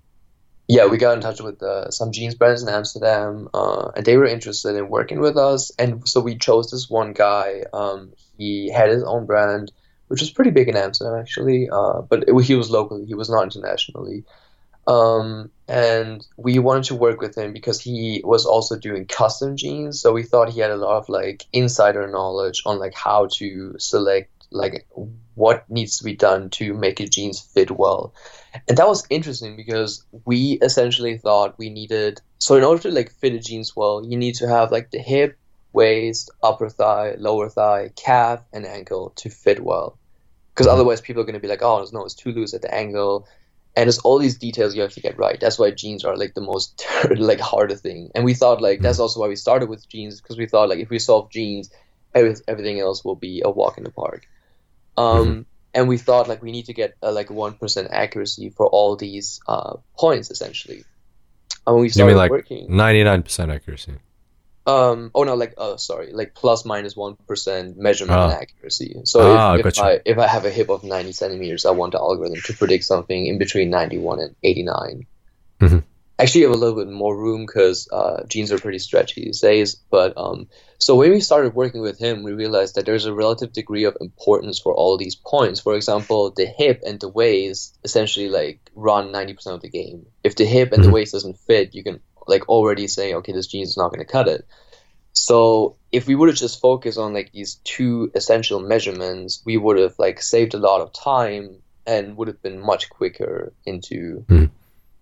yeah, 0.68 0.84
we 0.92 0.96
got 0.98 1.14
in 1.16 1.20
touch 1.26 1.40
with 1.46 1.58
uh, 1.62 1.88
some 1.98 2.10
jeans 2.16 2.34
brands 2.40 2.60
in 2.64 2.68
Amsterdam, 2.78 3.32
uh, 3.60 3.84
and 3.94 4.04
they 4.04 4.16
were 4.20 4.26
interested 4.36 4.74
in 4.80 4.84
working 4.98 5.20
with 5.26 5.36
us. 5.50 5.70
And 5.78 5.90
so 6.12 6.20
we 6.28 6.34
chose 6.46 6.66
this 6.72 6.86
one 7.00 7.12
guy. 7.26 7.48
Um, 7.80 7.98
he 8.36 8.52
had 8.78 8.88
his 8.90 9.04
own 9.12 9.26
brand, 9.30 9.66
which 10.08 10.20
was 10.24 10.30
pretty 10.36 10.50
big 10.58 10.68
in 10.68 10.76
Amsterdam 10.76 11.14
actually, 11.22 11.60
uh, 11.78 11.98
but 12.10 12.18
it, 12.28 12.34
he 12.50 12.54
was 12.60 12.68
local. 12.78 12.96
He 13.10 13.14
was 13.22 13.30
not 13.34 13.44
internationally. 13.48 14.18
Um, 14.86 15.50
and 15.68 16.24
we 16.36 16.58
wanted 16.60 16.84
to 16.84 16.94
work 16.94 17.20
with 17.20 17.36
him 17.36 17.52
because 17.52 17.80
he 17.80 18.20
was 18.24 18.46
also 18.46 18.78
doing 18.78 19.06
custom 19.06 19.56
jeans. 19.56 20.00
So 20.00 20.12
we 20.12 20.22
thought 20.22 20.50
he 20.50 20.60
had 20.60 20.70
a 20.70 20.76
lot 20.76 20.98
of 20.98 21.08
like 21.08 21.44
insider 21.52 22.06
knowledge 22.08 22.62
on 22.66 22.78
like 22.78 22.94
how 22.94 23.28
to 23.38 23.74
select 23.78 24.30
like 24.52 24.86
what 25.34 25.68
needs 25.68 25.98
to 25.98 26.04
be 26.04 26.14
done 26.14 26.50
to 26.50 26.72
make 26.72 27.00
a 27.00 27.08
jeans 27.08 27.40
fit 27.40 27.70
well. 27.70 28.14
And 28.68 28.78
that 28.78 28.88
was 28.88 29.06
interesting 29.10 29.56
because 29.56 30.04
we 30.24 30.58
essentially 30.62 31.18
thought 31.18 31.58
we 31.58 31.70
needed 31.70 32.20
so 32.38 32.56
in 32.56 32.64
order 32.64 32.82
to 32.82 32.90
like 32.90 33.10
fit 33.10 33.34
a 33.34 33.38
jeans 33.40 33.74
well, 33.76 34.04
you 34.06 34.16
need 34.16 34.36
to 34.36 34.48
have 34.48 34.70
like 34.70 34.90
the 34.90 34.98
hip, 34.98 35.38
waist, 35.72 36.30
upper 36.42 36.68
thigh, 36.68 37.14
lower 37.18 37.48
thigh, 37.48 37.90
calf, 37.96 38.42
and 38.52 38.66
ankle 38.66 39.12
to 39.16 39.30
fit 39.30 39.60
well. 39.62 39.98
Because 40.54 40.66
Mhm. 40.66 40.72
otherwise 40.74 41.00
people 41.00 41.22
are 41.22 41.26
gonna 41.26 41.40
be 41.40 41.48
like, 41.48 41.62
oh 41.62 41.86
no, 41.92 42.04
it's 42.04 42.14
too 42.14 42.32
loose 42.32 42.54
at 42.54 42.62
the 42.62 42.74
ankle. 42.74 43.28
And 43.76 43.88
it's 43.88 43.98
all 43.98 44.18
these 44.18 44.38
details 44.38 44.74
you 44.74 44.80
have 44.80 44.94
to 44.94 45.00
get 45.00 45.18
right. 45.18 45.38
That's 45.38 45.58
why 45.58 45.70
jeans 45.70 46.04
are 46.04 46.16
like 46.16 46.32
the 46.34 46.40
most 46.40 46.86
like 47.16 47.40
harder 47.40 47.76
thing. 47.76 48.10
And 48.14 48.24
we 48.24 48.32
thought 48.32 48.62
like 48.62 48.80
that's 48.80 48.98
also 48.98 49.20
why 49.20 49.28
we 49.28 49.36
started 49.36 49.68
with 49.68 49.88
jeans 49.88 50.20
because 50.20 50.38
we 50.38 50.46
thought 50.46 50.70
like 50.70 50.78
if 50.78 50.88
we 50.88 50.98
solve 50.98 51.28
every, 52.14 52.34
everything 52.48 52.80
else 52.80 53.04
will 53.04 53.16
be 53.16 53.42
a 53.44 53.50
walk 53.50 53.76
in 53.76 53.84
the 53.84 53.90
park. 53.90 54.26
Um, 54.96 55.44
and 55.74 55.88
we 55.88 55.98
thought 55.98 56.26
like 56.26 56.42
we 56.42 56.52
need 56.52 56.66
to 56.66 56.72
get 56.72 56.96
uh, 57.02 57.12
like 57.12 57.30
one 57.30 57.54
percent 57.54 57.88
accuracy 57.90 58.48
for 58.48 58.66
all 58.66 58.96
these 58.96 59.40
uh, 59.46 59.76
points 59.98 60.30
essentially. 60.30 60.84
And 61.66 61.74
when 61.74 61.82
we 61.82 61.88
You 61.88 61.92
started 61.92 62.12
mean 62.12 62.16
like 62.16 62.30
working, 62.30 62.66
ninety 62.74 63.04
nine 63.04 63.22
percent 63.22 63.50
accuracy? 63.50 63.96
Um, 64.66 65.10
oh 65.14 65.22
no, 65.24 65.34
like 65.34 65.54
oh 65.58 65.76
sorry, 65.76 66.12
like 66.12 66.34
plus 66.34 66.64
minus 66.64 66.96
one 66.96 67.16
percent 67.28 67.76
measurement 67.76 68.18
Ah. 68.18 68.24
and 68.24 68.32
accuracy. 68.34 69.00
So 69.04 69.20
Ah, 69.22 69.54
if, 69.54 69.60
if 69.60 69.64
gotcha. 69.64 69.82
I 69.84 70.00
if 70.04 70.18
I 70.18 70.26
have 70.26 70.44
a 70.44 70.50
hip 70.50 70.68
of 70.68 70.84
ninety 70.84 71.12
centimeters, 71.12 71.64
I 71.64 71.70
want 71.70 71.92
the 71.92 71.98
algorithm 71.98 72.40
to 72.40 72.52
predict 72.54 72.84
something 72.84 73.26
in 73.26 73.38
between 73.38 73.70
ninety 73.70 73.98
one 73.98 74.20
and 74.20 74.34
eighty 74.42 74.64
Mhm. 74.64 75.82
Actually, 76.18 76.40
you 76.40 76.46
have 76.48 76.56
a 76.56 76.58
little 76.58 76.82
bit 76.82 76.90
more 76.90 77.14
room 77.14 77.44
because 77.44 77.88
uh, 77.92 78.24
jeans 78.26 78.50
are 78.50 78.58
pretty 78.58 78.78
stretchy 78.78 79.24
these 79.24 79.40
days. 79.40 79.76
But 79.90 80.14
um, 80.16 80.48
so 80.78 80.94
when 80.96 81.10
we 81.10 81.20
started 81.20 81.54
working 81.54 81.82
with 81.82 81.98
him, 81.98 82.22
we 82.22 82.32
realized 82.32 82.74
that 82.74 82.86
there's 82.86 83.04
a 83.04 83.12
relative 83.12 83.52
degree 83.52 83.84
of 83.84 83.96
importance 84.00 84.58
for 84.58 84.72
all 84.74 84.96
these 84.96 85.14
points. 85.14 85.60
For 85.60 85.74
example, 85.74 86.30
the 86.30 86.46
hip 86.46 86.80
and 86.86 86.98
the 86.98 87.08
waist 87.08 87.76
essentially 87.84 88.30
like 88.30 88.60
run 88.74 89.12
ninety 89.12 89.34
percent 89.34 89.56
of 89.56 89.62
the 89.62 89.68
game. 89.68 90.06
If 90.24 90.36
the 90.36 90.46
hip 90.46 90.72
and 90.72 90.80
Mhm. 90.82 90.86
the 90.86 90.92
waist 90.92 91.12
doesn't 91.12 91.38
fit, 91.38 91.74
you 91.74 91.84
can 91.84 92.00
like 92.26 92.48
already 92.48 92.86
saying, 92.86 93.14
okay, 93.16 93.32
this 93.32 93.46
jeans 93.46 93.70
is 93.70 93.76
not 93.76 93.90
going 93.92 94.04
to 94.04 94.10
cut 94.12 94.28
it. 94.28 94.46
So 95.12 95.76
if 95.92 96.06
we 96.06 96.14
would 96.14 96.28
have 96.28 96.36
just 96.36 96.60
focused 96.60 96.98
on 96.98 97.14
like 97.14 97.32
these 97.32 97.54
two 97.64 98.10
essential 98.14 98.60
measurements, 98.60 99.42
we 99.44 99.56
would 99.56 99.78
have 99.78 99.94
like 99.98 100.20
saved 100.22 100.54
a 100.54 100.58
lot 100.58 100.80
of 100.82 100.92
time 100.92 101.56
and 101.86 102.16
would 102.16 102.28
have 102.28 102.42
been 102.42 102.60
much 102.60 102.90
quicker 102.90 103.52
into 103.64 104.24
Mhm. 104.28 104.50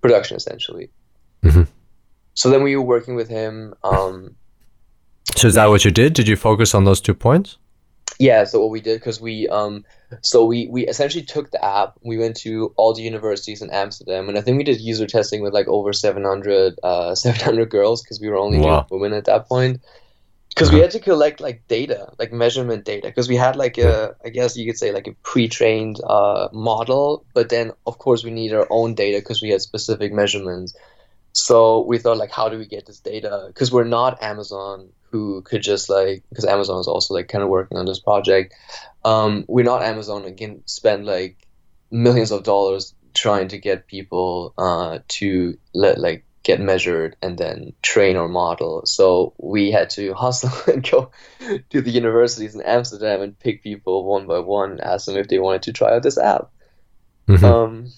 production 0.01 0.37
essentially. 0.37 0.91
Mhm. 1.43 1.67
So 2.35 2.51
then 2.51 2.63
we 2.63 2.77
were 2.77 2.83
working 2.83 3.15
with 3.17 3.29
him. 3.29 3.75
Um, 3.83 4.37
So 5.37 5.49
is 5.49 5.55
that 5.55 5.67
what 5.67 5.85
you 5.85 5.91
did? 5.91 6.13
Did 6.15 6.29
you 6.29 6.37
focus 6.37 6.75
on 6.75 6.85
those 6.85 7.01
two 7.01 7.15
points? 7.15 7.57
yeah, 8.21 8.45
so 8.45 8.61
what 8.61 8.71
we 8.71 8.81
did 8.81 9.01
because 9.01 9.21
we 9.21 9.49
um, 9.49 9.85
so 10.23 10.45
we 10.45 10.69
we 10.71 10.87
essentially 10.87 11.25
took 11.25 11.51
the 11.51 11.65
app. 11.65 11.95
We 12.03 12.19
went 12.19 12.37
to 12.39 12.73
all 12.77 12.95
the 12.95 13.03
universities 13.03 13.63
in 13.63 13.71
Amsterdam, 13.71 14.29
and 14.29 14.39
I 14.39 14.41
think 14.43 14.57
we 14.59 14.65
did 14.65 14.81
user 14.81 15.07
testing 15.07 15.43
with 15.43 15.55
like 15.55 15.69
over 15.69 15.93
700 15.93 16.79
uh 16.83 17.15
700 17.15 17.71
girls 17.71 18.03
because 18.03 18.21
we 18.21 18.29
were 18.29 18.37
only 18.39 18.61
Wow. 18.61 18.87
women 18.91 19.13
at 19.13 19.27
that 19.27 19.49
point. 19.49 19.81
Because 20.55 20.71
we 20.71 20.79
Uh-huh. 20.79 20.83
had 20.83 20.93
to 20.93 21.01
collect 21.01 21.41
like 21.41 21.65
data, 21.69 22.09
like 22.19 22.33
measurement 22.33 22.85
data, 22.85 23.09
because 23.09 23.29
we 23.29 23.37
had 23.37 23.57
like 23.57 23.79
a, 23.79 24.15
I 24.25 24.29
guess 24.31 24.57
you 24.57 24.67
could 24.67 24.79
say 24.79 24.93
like 24.93 25.07
a 25.09 25.17
pre-trained 25.23 25.99
uh, 26.07 26.49
model, 26.53 27.27
but 27.35 27.49
then 27.49 27.73
of 27.87 27.99
course 27.99 28.25
we 28.25 28.31
need 28.31 28.53
our 28.53 28.67
own 28.71 28.95
data 28.95 29.19
because 29.19 29.43
we 29.43 29.51
had 29.51 29.63
specific 29.63 30.13
measurements. 30.13 30.75
So 31.35 31.81
we 31.81 31.99
thought 31.99 32.17
like, 32.17 32.31
how 32.31 32.49
do 32.49 32.59
we 32.59 32.67
get 32.67 32.87
this 32.87 33.01
data? 33.01 33.45
Because 33.49 33.73
we're 33.73 33.83
not 33.83 34.23
Amazon, 34.23 34.91
who 35.11 35.43
could 35.43 35.63
just 35.63 35.91
like, 35.91 36.23
because 36.29 36.45
Amazon 36.45 36.79
is 36.79 36.87
also 36.87 37.13
like 37.13 37.29
kind 37.29 37.43
of 37.43 37.51
working 37.51 37.77
on 37.77 37.87
this 37.87 37.99
project. 37.99 38.55
Um, 39.05 39.45
we're 39.49 39.65
not 39.65 39.83
Amazon 39.83 40.25
and 40.25 40.37
can 40.37 40.67
spend 40.67 41.07
like 41.07 41.37
millions 41.91 42.31
of 42.31 42.45
dollars 42.45 42.95
trying 43.15 43.49
to 43.49 43.59
get 43.59 43.89
people 43.89 44.55
uh, 44.57 45.01
to 45.09 45.59
let 45.75 45.99
like 45.99 46.25
get 46.45 46.61
measured 46.61 47.17
and 47.21 47.37
then 47.37 47.73
train 47.83 48.17
our 48.17 48.29
model. 48.29 48.83
So 48.87 49.35
we 49.37 49.73
had 49.73 49.91
to 49.91 50.15
hustle 50.15 50.53
and 50.73 50.89
go 50.89 51.11
to 51.71 51.81
the 51.81 51.91
universities 51.91 52.55
in 52.55 52.61
Amsterdam 52.61 53.23
and 53.23 53.37
pick 53.37 53.65
people 53.65 54.05
one 54.05 54.29
by 54.29 54.39
one, 54.39 54.79
ask 54.79 55.07
them 55.07 55.17
if 55.17 55.27
they 55.27 55.41
wanted 55.41 55.63
to 55.63 55.73
try 55.73 55.97
out 55.97 56.05
this 56.05 56.19
app. 56.19 56.51
Mhm. 57.27 57.43
Um, 57.43 57.93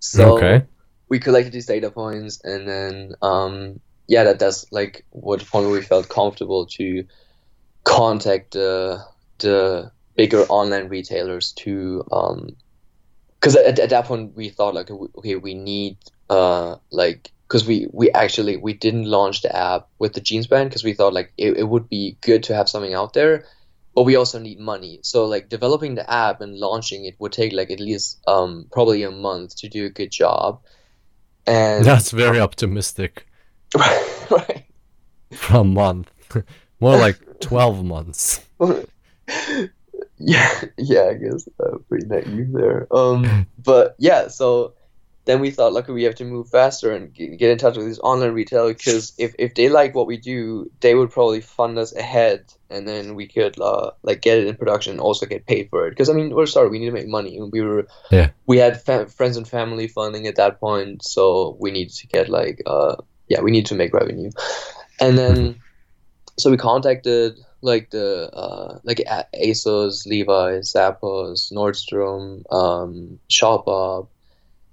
so 0.00 0.36
okay. 0.36 0.66
We 1.08 1.18
collected 1.18 1.52
these 1.52 1.66
data 1.66 1.90
points 1.90 2.40
and 2.44 2.68
then 2.68 3.12
um, 3.22 3.80
yeah, 4.08 4.24
that 4.24 4.38
that's 4.38 4.70
like 4.72 5.04
what 5.10 5.44
point 5.46 5.70
we 5.70 5.82
felt 5.82 6.08
comfortable 6.08 6.66
to 6.66 7.04
contact 7.84 8.52
the 8.52 9.04
the 9.38 9.90
bigger 10.16 10.42
online 10.44 10.88
retailers 10.88 11.52
to 11.52 12.04
um 12.10 12.56
because 13.38 13.54
at, 13.54 13.78
at 13.78 13.90
that 13.90 14.06
point 14.06 14.34
we 14.34 14.48
thought 14.48 14.74
like 14.74 14.90
okay 14.90 15.36
we 15.36 15.54
need 15.54 15.98
uh 16.30 16.76
like 16.90 17.30
because 17.46 17.66
we 17.66 17.86
we 17.92 18.10
actually 18.10 18.56
we 18.56 18.72
didn't 18.72 19.04
launch 19.04 19.42
the 19.42 19.54
app 19.54 19.88
with 19.98 20.14
the 20.14 20.20
jeans 20.20 20.46
brand 20.46 20.68
because 20.68 20.82
we 20.82 20.94
thought 20.94 21.12
like 21.12 21.32
it, 21.36 21.58
it 21.58 21.68
would 21.68 21.88
be 21.88 22.16
good 22.22 22.42
to 22.42 22.54
have 22.54 22.68
something 22.68 22.94
out 22.94 23.12
there 23.12 23.44
but 23.96 24.02
we 24.02 24.16
also 24.16 24.38
need 24.38 24.60
money. 24.60 25.00
So 25.02 25.24
like 25.24 25.48
developing 25.48 25.94
the 25.94 26.08
app 26.08 26.42
and 26.42 26.58
launching 26.58 27.06
it 27.06 27.16
would 27.18 27.32
take 27.32 27.54
like 27.54 27.70
at 27.70 27.80
least 27.80 28.20
um 28.28 28.66
probably 28.70 29.02
a 29.02 29.10
month 29.10 29.56
to 29.56 29.68
do 29.70 29.86
a 29.86 29.90
good 29.90 30.12
job 30.12 30.60
and 31.46 31.84
That's 31.84 32.10
very 32.10 32.40
optimistic 32.40 33.26
right 34.30 34.64
for 35.32 35.58
a 35.58 35.64
month. 35.64 36.10
More 36.80 36.96
like 36.96 37.40
twelve 37.40 37.84
months. 37.84 38.44
yeah, 40.18 40.60
yeah, 40.76 41.04
I 41.10 41.14
guess 41.14 41.48
uh, 41.60 41.78
pretty 41.88 42.06
naive 42.06 42.52
there. 42.52 42.86
Um, 42.90 43.46
but 43.62 43.96
yeah, 43.98 44.28
so 44.28 44.74
then 45.26 45.40
we 45.40 45.50
thought, 45.50 45.72
like, 45.72 45.88
we 45.88 46.04
have 46.04 46.14
to 46.16 46.24
move 46.24 46.48
faster 46.48 46.92
and 46.92 47.12
get 47.14 47.50
in 47.50 47.58
touch 47.58 47.76
with 47.76 47.86
these 47.86 47.98
online 47.98 48.32
retailers 48.32 48.76
because 48.76 49.12
if, 49.18 49.34
if 49.38 49.54
they 49.54 49.68
like 49.68 49.94
what 49.94 50.06
we 50.06 50.16
do, 50.16 50.70
they 50.80 50.94
would 50.94 51.10
probably 51.10 51.40
fund 51.40 51.78
us 51.78 51.94
ahead, 51.94 52.44
and 52.70 52.88
then 52.88 53.14
we 53.14 53.26
could 53.26 53.60
uh, 53.60 53.90
like 54.02 54.22
get 54.22 54.38
it 54.38 54.46
in 54.46 54.56
production 54.56 54.92
and 54.92 55.00
also 55.00 55.26
get 55.26 55.46
paid 55.46 55.68
for 55.68 55.86
it. 55.86 55.90
Because 55.90 56.08
I 56.08 56.14
mean, 56.14 56.34
we're 56.34 56.46
sorry, 56.46 56.68
we 56.68 56.78
need 56.78 56.86
to 56.86 56.92
make 56.92 57.08
money, 57.08 57.36
and 57.36 57.52
we 57.52 57.60
were 57.60 57.86
Yeah. 58.10 58.30
we 58.46 58.58
had 58.58 58.80
fa- 58.80 59.08
friends 59.08 59.36
and 59.36 59.46
family 59.46 59.88
funding 59.88 60.26
at 60.26 60.36
that 60.36 60.60
point, 60.60 61.04
so 61.04 61.56
we 61.60 61.70
needed 61.72 61.94
to 61.94 62.06
get 62.06 62.28
like 62.28 62.62
uh 62.66 62.96
yeah, 63.28 63.40
we 63.40 63.50
need 63.50 63.66
to 63.66 63.74
make 63.74 63.92
revenue, 63.92 64.30
and 65.00 65.18
then 65.18 65.56
so 66.38 66.50
we 66.50 66.56
contacted 66.56 67.36
like 67.62 67.90
the 67.90 68.30
uh, 68.32 68.78
like 68.84 69.02
ASOS, 69.34 70.06
Levi's, 70.06 70.72
Zappos, 70.72 71.52
Nordstrom, 71.52 72.42
um, 72.52 73.18
Shopbop, 73.30 74.08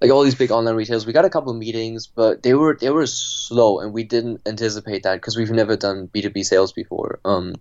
like 0.04 0.12
all 0.12 0.24
these 0.24 0.36
big 0.36 0.52
online 0.52 0.76
retailers. 0.76 1.06
We 1.06 1.14
got 1.14 1.24
a 1.24 1.30
couple 1.30 1.54
of 1.54 1.58
meetings, 1.58 2.08
but 2.08 2.44
they 2.44 2.54
were 2.54 2.78
they 2.80 2.90
were 2.90 3.08
slow, 3.08 3.80
and 3.80 3.94
we 3.94 4.04
didn't 4.04 4.42
anticipate 4.46 5.04
that 5.04 5.16
because 5.16 5.38
we've 5.38 5.50
never 5.50 5.78
done 5.78 6.08
B 6.08 6.22
two 6.22 6.30
B 6.30 6.44
sales 6.44 6.74
before. 6.74 7.22
Um, 7.24 7.56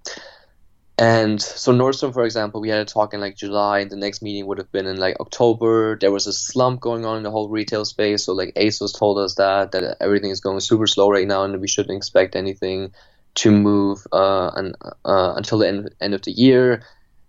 and 0.99 1.41
so 1.41 1.73
Nordstrom, 1.73 2.13
for 2.13 2.25
example, 2.25 2.61
we 2.61 2.69
had 2.69 2.81
a 2.81 2.85
talk 2.85 3.15
in 3.15 3.21
like 3.21 3.37
July, 3.37 3.79
and 3.79 3.91
the 3.91 3.97
next 3.97 4.23
meeting 4.23 4.47
would 4.47 4.59
have 4.59 4.73
been 4.73 4.87
in 4.87 4.97
like 4.97 5.21
October. 5.21 5.97
There 6.01 6.11
was 6.11 6.27
a 6.27 6.33
slump 6.33 6.81
going 6.81 7.07
on 7.07 7.17
in 7.17 7.23
the 7.23 7.31
whole 7.31 7.49
retail 7.49 7.85
space, 7.85 8.25
so 8.25 8.33
like 8.33 8.53
ASOS 8.57 8.99
told 8.99 9.19
us 9.19 9.37
that 9.37 9.71
that 9.71 9.99
everything 10.01 10.31
is 10.31 10.41
going 10.41 10.59
super 10.59 10.89
slow 10.89 11.11
right 11.11 11.29
now, 11.29 11.45
and 11.45 11.61
we 11.61 11.69
shouldn't 11.69 11.97
expect 11.97 12.35
anything 12.35 12.93
to 13.35 13.53
move 13.53 14.05
uh, 14.13 14.51
uh, 15.05 15.35
until 15.37 15.59
the 15.59 15.69
end, 15.69 15.95
end 16.01 16.13
of 16.13 16.23
the 16.23 16.33
year. 16.33 16.83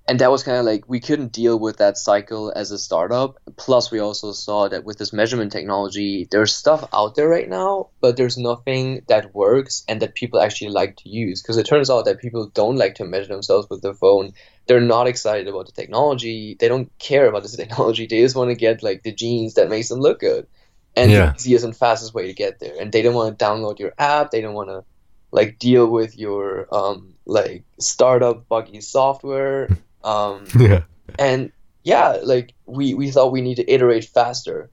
And 0.05 0.19
that 0.19 0.31
was 0.31 0.43
kind 0.43 0.57
of 0.57 0.65
like 0.65 0.83
we 0.89 0.99
couldn't 0.99 1.31
deal 1.31 1.57
with 1.57 1.77
that 1.77 1.97
cycle 1.97 2.51
as 2.53 2.71
a 2.71 2.77
startup. 2.77 3.37
Plus 3.55 3.89
we 3.89 3.99
also 3.99 4.33
saw 4.33 4.67
that 4.67 4.83
with 4.83 4.97
this 4.97 5.13
measurement 5.13 5.51
technology 5.51 6.27
there's 6.29 6.53
stuff 6.53 6.87
out 6.93 7.15
there 7.15 7.29
right 7.29 7.47
now 7.47 7.89
but 8.01 8.17
there's 8.17 8.37
nothing 8.37 9.03
that 9.07 9.33
works 9.33 9.83
and 9.87 10.01
that 10.01 10.13
people 10.13 10.41
actually 10.41 10.71
like 10.71 10.97
to 10.97 11.09
use. 11.09 11.41
Because 11.41 11.55
it 11.55 11.65
turns 11.65 11.89
out 11.89 12.03
that 12.05 12.19
people 12.19 12.49
don't 12.53 12.75
like 12.75 12.95
to 12.95 13.05
measure 13.05 13.29
themselves 13.29 13.67
with 13.69 13.81
their 13.81 13.93
phone. 13.93 14.33
They're 14.67 14.81
not 14.81 15.07
excited 15.07 15.47
about 15.47 15.67
the 15.67 15.71
technology. 15.71 16.57
They 16.59 16.67
don't 16.67 16.91
care 16.99 17.27
about 17.27 17.43
this 17.43 17.55
technology. 17.63 18.05
They 18.05 18.21
just 18.21 18.35
want 18.35 18.49
to 18.49 18.55
get 18.55 18.83
like 18.83 19.03
the 19.03 19.13
jeans 19.13 19.53
that 19.53 19.69
makes 19.69 19.87
them 19.87 19.99
look 19.99 20.19
good. 20.19 20.47
And 20.95 21.11
Yeah. 21.11 21.31
the 21.31 21.35
easiest 21.37 21.65
and 21.65 21.75
fastest 21.75 22.13
way 22.13 22.27
to 22.27 22.33
get 22.33 22.59
there. 22.59 22.75
And 22.79 22.91
they 22.91 23.01
don't 23.01 23.15
want 23.15 23.39
to 23.39 23.45
download 23.45 23.79
your 23.79 23.93
app. 23.97 24.31
They 24.31 24.41
don't 24.41 24.53
want 24.53 24.69
to 24.69 24.83
like 25.31 25.57
deal 25.59 25.87
with 25.87 26.17
your 26.17 26.67
um 26.71 27.15
like 27.25 27.63
startup 27.79 28.47
buggy 28.47 28.81
software 28.81 29.69
um 30.03 30.45
yeah. 30.59 30.83
and 31.17 31.51
yeah 31.83 32.17
like 32.23 32.53
we 32.65 32.93
we 32.93 33.11
thought 33.11 33.31
we 33.31 33.41
need 33.41 33.55
to 33.55 33.71
iterate 33.71 34.05
faster 34.05 34.69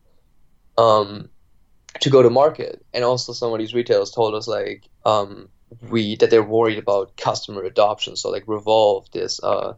um 0.79 1.29
to 1.99 2.11
go 2.11 2.23
to 2.23 2.31
market. 2.31 2.85
And 2.95 3.05
also 3.05 3.33
some 3.33 3.53
of 3.53 3.59
these 3.59 3.75
retailers 3.75 4.11
told 4.11 4.35
us 4.35 4.47
like 4.47 4.89
um 5.05 5.49
we 5.89 6.17
that 6.17 6.31
they're 6.31 6.43
worried 6.43 6.79
about 6.79 7.17
customer 7.17 7.63
adoption. 7.63 8.17
So 8.17 8.31
like 8.31 8.45
revolve 8.47 9.11
this 9.13 9.43
uh 9.43 9.75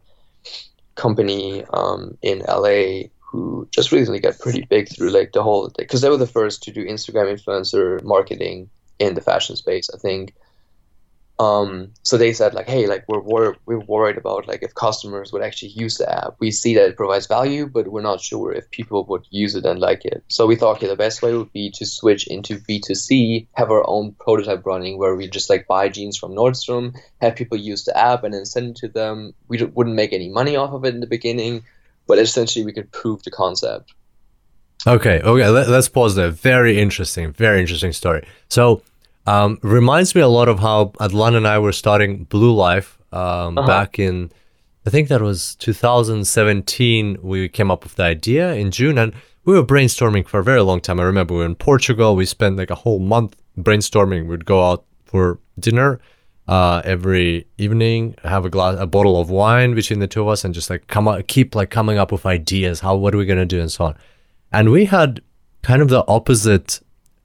company 0.94 1.64
um 1.72 2.18
in 2.20 2.40
la 2.40 3.08
who 3.20 3.66
just 3.70 3.92
recently 3.92 4.20
got 4.20 4.38
pretty 4.38 4.62
big 4.68 4.90
through 4.90 5.08
like 5.08 5.32
the 5.32 5.42
whole 5.42 5.70
because 5.78 6.02
they 6.02 6.10
were 6.10 6.18
the 6.18 6.26
first 6.26 6.62
to 6.62 6.70
do 6.70 6.84
instagram 6.84 7.32
influencer 7.32 8.02
marketing 8.02 8.68
in 8.98 9.14
the 9.14 9.22
fashion 9.22 9.56
space 9.56 9.88
i 9.94 9.96
think 9.96 10.34
um, 11.42 11.92
so 12.04 12.16
they 12.16 12.32
said 12.32 12.54
like, 12.54 12.68
hey, 12.68 12.86
like 12.86 13.04
we're, 13.08 13.20
wor- 13.20 13.56
we're 13.66 13.80
worried 13.80 14.16
about 14.16 14.46
like 14.46 14.62
if 14.62 14.74
customers 14.76 15.32
would 15.32 15.42
actually 15.42 15.70
use 15.70 15.98
the 15.98 16.08
app. 16.08 16.36
We 16.38 16.52
see 16.52 16.74
that 16.74 16.88
it 16.90 16.96
provides 16.96 17.26
value, 17.26 17.66
but 17.66 17.88
we're 17.88 18.00
not 18.00 18.20
sure 18.20 18.52
if 18.52 18.70
people 18.70 19.04
would 19.06 19.26
use 19.30 19.56
it 19.56 19.64
and 19.64 19.80
like 19.80 20.04
it. 20.04 20.22
So 20.28 20.46
we 20.46 20.54
thought, 20.54 20.76
okay, 20.76 20.86
the 20.86 20.94
best 20.94 21.20
way 21.20 21.34
would 21.34 21.52
be 21.52 21.70
to 21.72 21.84
switch 21.84 22.28
into 22.28 22.58
B2C, 22.58 23.48
have 23.54 23.72
our 23.72 23.84
own 23.88 24.12
prototype 24.20 24.64
running 24.64 24.98
where 24.98 25.16
we 25.16 25.28
just 25.28 25.50
like 25.50 25.66
buy 25.66 25.88
jeans 25.88 26.16
from 26.16 26.32
Nordstrom, 26.32 26.94
have 27.20 27.34
people 27.34 27.58
use 27.58 27.84
the 27.84 27.96
app 27.96 28.22
and 28.22 28.32
then 28.34 28.44
send 28.44 28.70
it 28.70 28.76
to 28.76 28.88
them. 28.88 29.34
We 29.48 29.56
d- 29.56 29.64
wouldn't 29.64 29.96
make 29.96 30.12
any 30.12 30.28
money 30.28 30.54
off 30.54 30.72
of 30.72 30.84
it 30.84 30.94
in 30.94 31.00
the 31.00 31.08
beginning, 31.08 31.64
but 32.06 32.18
essentially 32.18 32.64
we 32.64 32.72
could 32.72 32.92
prove 32.92 33.24
the 33.24 33.32
concept. 33.32 33.94
Okay, 34.86 35.20
okay, 35.20 35.48
let, 35.48 35.68
us 35.68 35.88
pause 35.88 36.14
there. 36.14 36.30
Very 36.30 36.80
interesting, 36.80 37.32
very 37.32 37.60
interesting 37.60 37.92
story. 37.92 38.26
So, 38.48 38.82
um, 39.26 39.58
reminds 39.62 40.14
me 40.14 40.20
a 40.20 40.28
lot 40.28 40.48
of 40.48 40.58
how 40.60 40.86
Hadelin 41.00 41.34
and 41.36 41.46
I 41.46 41.58
were 41.58 41.72
starting 41.72 42.24
Blue 42.24 42.52
Life 42.54 42.98
um, 43.12 43.58
Uh-huh. 43.58 43.66
back 43.66 43.98
in, 43.98 44.30
I 44.86 44.90
think 44.90 45.08
that 45.08 45.20
was 45.20 45.54
2017. 45.56 47.18
We 47.22 47.48
came 47.48 47.70
up 47.70 47.84
with 47.84 47.94
the 47.96 48.04
idea 48.04 48.54
in 48.54 48.70
June, 48.70 48.98
and 48.98 49.12
we 49.44 49.54
were 49.54 49.64
brainstorming 49.64 50.26
for 50.26 50.40
a 50.40 50.44
very 50.44 50.62
long 50.62 50.80
time. 50.80 50.98
I 51.00 51.04
remember 51.04 51.34
we 51.34 51.40
were 51.40 51.46
in 51.46 51.54
Portugal. 51.54 52.16
We 52.16 52.26
spent 52.26 52.56
like 52.56 52.70
a 52.70 52.74
whole 52.74 52.98
month 52.98 53.36
brainstorming. 53.58 54.26
We'd 54.26 54.44
go 54.44 54.64
out 54.68 54.84
for 55.04 55.38
dinner 55.58 56.00
uh, 56.48 56.82
every 56.84 57.46
evening, 57.58 58.14
have 58.24 58.44
a 58.44 58.50
glass, 58.50 58.76
a 58.78 58.86
bottle 58.86 59.20
of 59.20 59.30
wine 59.30 59.74
between 59.74 60.00
the 60.00 60.06
two 60.08 60.22
of 60.22 60.28
us, 60.28 60.44
and 60.44 60.52
just 60.54 60.70
like 60.70 60.86
come 60.88 61.06
up, 61.08 61.26
keep 61.28 61.54
like 61.54 61.70
coming 61.70 61.98
up 61.98 62.10
with 62.12 62.26
ideas. 62.26 62.80
How 62.80 62.96
what 62.96 63.14
are 63.14 63.18
we 63.18 63.26
gonna 63.26 63.46
do, 63.46 63.60
and 63.60 63.70
so 63.70 63.84
on. 63.86 63.96
And 64.52 64.70
we 64.70 64.86
had 64.86 65.20
kind 65.62 65.80
of 65.82 65.88
the 65.88 66.04
opposite 66.08 66.80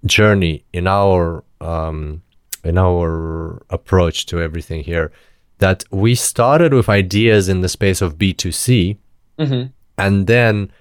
journey 0.05 0.63
in 0.73 0.85
our 0.87 1.43
um, 1.61 2.21
in 2.63 2.77
our 2.77 3.61
approach 3.69 4.25
to 4.27 4.41
everything 4.41 4.83
here. 4.83 5.11
That 5.59 5.83
we 5.91 6.13
started 6.15 6.73
with 6.73 6.87
ideas 6.89 7.49
in 7.49 7.61
the 7.61 7.69
space 7.69 8.01
of 8.01 8.17
B 8.17 8.33
two 8.33 8.51
C, 8.51 8.97
Mm-hmm. 9.39 9.67
and 9.99 10.25
then 10.27 10.71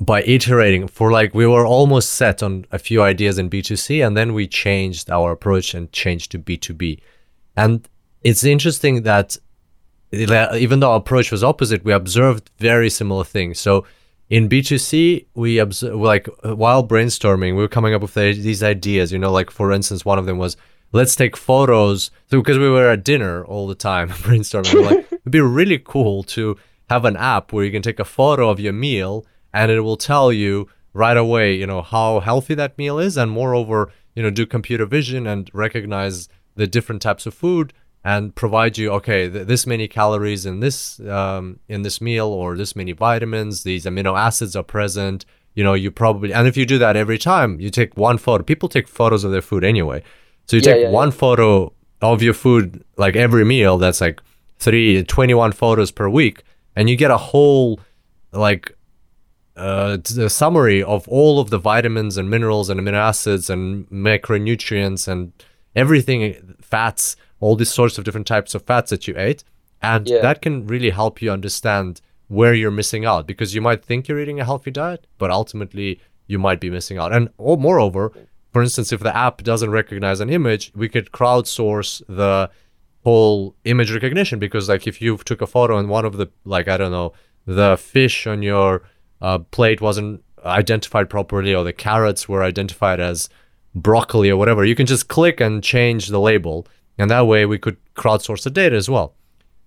by 0.00 0.22
iterating 0.22 0.86
for 0.86 1.10
like 1.10 1.34
we 1.34 1.46
were 1.46 1.66
almost 1.66 2.12
set 2.12 2.42
on 2.42 2.64
a 2.70 2.78
few 2.78 3.02
ideas 3.02 3.38
in 3.38 3.50
B2C 3.50 4.06
and 4.06 4.16
then 4.16 4.32
we 4.34 4.46
changed 4.46 5.10
our 5.10 5.32
approach 5.32 5.74
and 5.74 5.90
changed 5.92 6.30
to 6.30 6.38
B2B. 6.38 7.00
And 7.56 7.88
it's 8.22 8.44
interesting 8.44 9.02
that 9.02 9.36
even 10.12 10.78
though 10.80 10.92
our 10.92 10.98
approach 10.98 11.32
was 11.32 11.42
opposite, 11.42 11.84
we 11.84 11.92
observed 11.92 12.50
very 12.58 12.88
similar 12.90 13.24
things. 13.24 13.58
So 13.58 13.84
in 14.30 14.48
B2C, 14.48 15.26
we 15.34 15.58
observe 15.58 15.94
like 15.94 16.28
while 16.42 16.86
brainstorming, 16.86 17.56
we 17.56 17.62
were 17.62 17.68
coming 17.68 17.94
up 17.94 18.02
with 18.02 18.14
the, 18.14 18.32
these 18.32 18.62
ideas, 18.62 19.12
you 19.12 19.18
know, 19.18 19.32
like 19.32 19.50
for 19.50 19.72
instance, 19.72 20.04
one 20.04 20.18
of 20.18 20.26
them 20.26 20.38
was 20.38 20.56
let's 20.92 21.16
take 21.16 21.36
photos. 21.36 22.10
So 22.30 22.40
because 22.40 22.58
we 22.58 22.68
were 22.68 22.90
at 22.90 23.04
dinner 23.04 23.44
all 23.44 23.66
the 23.66 23.74
time 23.74 24.08
brainstorming, 24.26 24.74
we're 24.74 24.82
like 24.82 25.12
it'd 25.12 25.32
be 25.32 25.40
really 25.40 25.80
cool 25.82 26.22
to 26.24 26.56
have 26.90 27.04
an 27.04 27.16
app 27.16 27.52
where 27.52 27.64
you 27.64 27.70
can 27.70 27.82
take 27.82 28.00
a 28.00 28.04
photo 28.04 28.50
of 28.50 28.60
your 28.60 28.72
meal 28.72 29.26
and 29.52 29.70
it 29.70 29.80
will 29.80 29.96
tell 29.96 30.32
you 30.32 30.68
right 30.92 31.16
away, 31.16 31.54
you 31.54 31.66
know, 31.66 31.82
how 31.82 32.20
healthy 32.20 32.54
that 32.54 32.76
meal 32.76 32.98
is, 32.98 33.16
and 33.16 33.30
moreover, 33.30 33.90
you 34.14 34.22
know, 34.22 34.30
do 34.30 34.44
computer 34.46 34.84
vision 34.84 35.26
and 35.26 35.50
recognize 35.54 36.28
the 36.54 36.66
different 36.66 37.00
types 37.00 37.24
of 37.24 37.32
food 37.32 37.72
and 38.04 38.34
provide 38.34 38.78
you 38.78 38.90
okay 38.92 39.28
th- 39.28 39.46
this 39.46 39.66
many 39.66 39.88
calories 39.88 40.46
in 40.46 40.60
this 40.60 41.00
um, 41.00 41.58
in 41.68 41.82
this 41.82 42.00
meal 42.00 42.28
or 42.28 42.56
this 42.56 42.74
many 42.76 42.92
vitamins 42.92 43.62
these 43.64 43.84
amino 43.84 44.18
acids 44.18 44.54
are 44.56 44.62
present. 44.62 45.24
You 45.54 45.64
know 45.64 45.74
you 45.74 45.90
probably 45.90 46.32
and 46.32 46.46
if 46.46 46.56
you 46.56 46.64
do 46.66 46.78
that 46.78 46.96
every 46.96 47.18
time 47.18 47.58
you 47.60 47.70
take 47.70 47.96
one 47.96 48.18
photo. 48.18 48.44
People 48.44 48.68
take 48.68 48.86
photos 48.88 49.24
of 49.24 49.32
their 49.32 49.42
food 49.42 49.64
anyway. 49.64 50.02
So 50.46 50.56
you 50.56 50.62
Yeah, 50.62 50.74
take 50.74 50.82
yeah, 50.84 50.90
one 50.90 51.10
photo 51.10 51.72
of 52.00 52.22
your 52.22 52.34
food 52.34 52.84
like 52.96 53.16
every 53.16 53.44
meal 53.44 53.76
that's 53.78 54.00
like 54.00 54.20
three 54.58 55.02
21 55.04 55.52
photos 55.52 55.90
per 55.90 56.08
week 56.08 56.42
and 56.76 56.88
you 56.88 56.96
get 56.96 57.10
a 57.10 57.16
whole 57.16 57.80
like 58.32 58.72
uh, 59.56 59.98
a 60.18 60.30
summary 60.30 60.82
of 60.82 61.08
all 61.08 61.40
of 61.40 61.50
the 61.50 61.58
vitamins 61.58 62.16
and 62.16 62.30
minerals 62.30 62.70
and 62.70 62.80
amino 62.80 62.94
acids 62.94 63.50
and 63.50 63.88
macronutrients 63.90 65.08
and 65.08 65.32
everything 65.74 66.54
fats 66.60 67.16
all 67.40 67.56
these 67.56 67.70
sorts 67.70 67.98
of 67.98 68.04
different 68.04 68.26
types 68.26 68.54
of 68.54 68.62
fats 68.62 68.90
that 68.90 69.06
you 69.08 69.14
ate 69.16 69.44
and 69.82 70.08
Yeah. 70.08 70.20
that 70.22 70.42
can 70.42 70.66
really 70.66 70.90
help 70.90 71.22
you 71.22 71.30
understand 71.30 72.00
where 72.28 72.52
you're 72.52 72.70
missing 72.70 73.04
out 73.04 73.26
because 73.26 73.54
you 73.54 73.60
might 73.62 73.84
think 73.84 74.06
you're 74.08 74.20
eating 74.20 74.40
a 74.40 74.44
healthy 74.44 74.70
diet 74.70 75.06
but 75.18 75.30
ultimately 75.30 76.00
you 76.26 76.38
might 76.38 76.60
be 76.60 76.68
missing 76.70 76.98
out 76.98 77.12
and 77.12 77.28
or 77.38 77.56
moreover 77.56 78.12
for 78.52 78.60
instance 78.62 78.92
if 78.92 79.00
the 79.00 79.16
app 79.16 79.42
doesn't 79.42 79.70
recognize 79.70 80.20
an 80.20 80.28
image 80.30 80.70
we 80.74 80.88
could 80.88 81.10
crowdsource 81.12 82.02
the 82.08 82.50
whole 83.04 83.54
image 83.64 83.90
recognition 83.92 84.38
because 84.38 84.68
like 84.68 84.86
if 84.86 85.00
you 85.00 85.16
took 85.18 85.40
a 85.40 85.46
photo 85.46 85.78
and 85.78 85.88
one 85.88 86.04
of 86.04 86.16
the 86.16 86.26
like 86.44 86.68
i 86.68 86.76
don't 86.76 86.90
know 86.90 87.12
the 87.46 87.76
fish 87.78 88.26
on 88.26 88.42
your 88.42 88.82
uh, 89.22 89.38
plate 89.38 89.80
wasn't 89.80 90.22
identified 90.44 91.08
properly 91.08 91.54
or 91.54 91.64
the 91.64 91.72
carrots 91.72 92.28
were 92.28 92.42
identified 92.42 93.00
as 93.00 93.28
broccoli 93.74 94.30
or 94.30 94.36
whatever 94.36 94.64
you 94.64 94.74
can 94.74 94.86
just 94.86 95.08
click 95.08 95.40
and 95.40 95.62
change 95.62 96.08
the 96.08 96.20
label 96.20 96.66
and 96.98 97.10
that 97.10 97.26
way 97.26 97.46
we 97.46 97.58
could 97.58 97.76
crowdsource 97.94 98.42
the 98.44 98.50
data 98.50 98.76
as 98.76 98.88
well. 98.88 99.14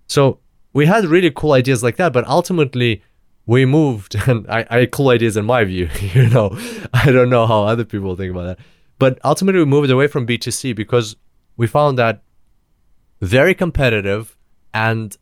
So 0.06 0.38
we 0.72 0.86
had 0.86 1.04
really 1.04 1.30
cool 1.30 1.52
ideas 1.52 1.82
like 1.82 1.96
that 1.96 2.12
but 2.12 2.26
ultimately 2.26 3.02
we 3.46 3.64
moved 3.66 4.14
and 4.28 4.48
I, 4.48 4.66
I 4.70 4.78
had 4.80 4.90
cool 4.90 5.08
ideas 5.08 5.36
in 5.36 5.44
my 5.44 5.64
view 5.64 5.88
you 6.14 6.28
know? 6.28 6.56
I 6.92 7.10
don't 7.10 7.30
know 7.30 7.46
how 7.46 7.64
other 7.64 7.84
people 7.84 8.16
think 8.16 8.30
about 8.30 8.44
that. 8.44 8.58
But 8.98 9.18
ultimately 9.24 9.60
we 9.60 9.66
moved 9.66 9.90
away 9.90 10.06
from 10.06 10.26
b2c 10.26 10.74
because 10.76 11.16
we 11.56 11.66
found 11.66 11.98
that 11.98 12.22
very 13.20 13.54
competitive 13.54 14.36
and 14.74 15.16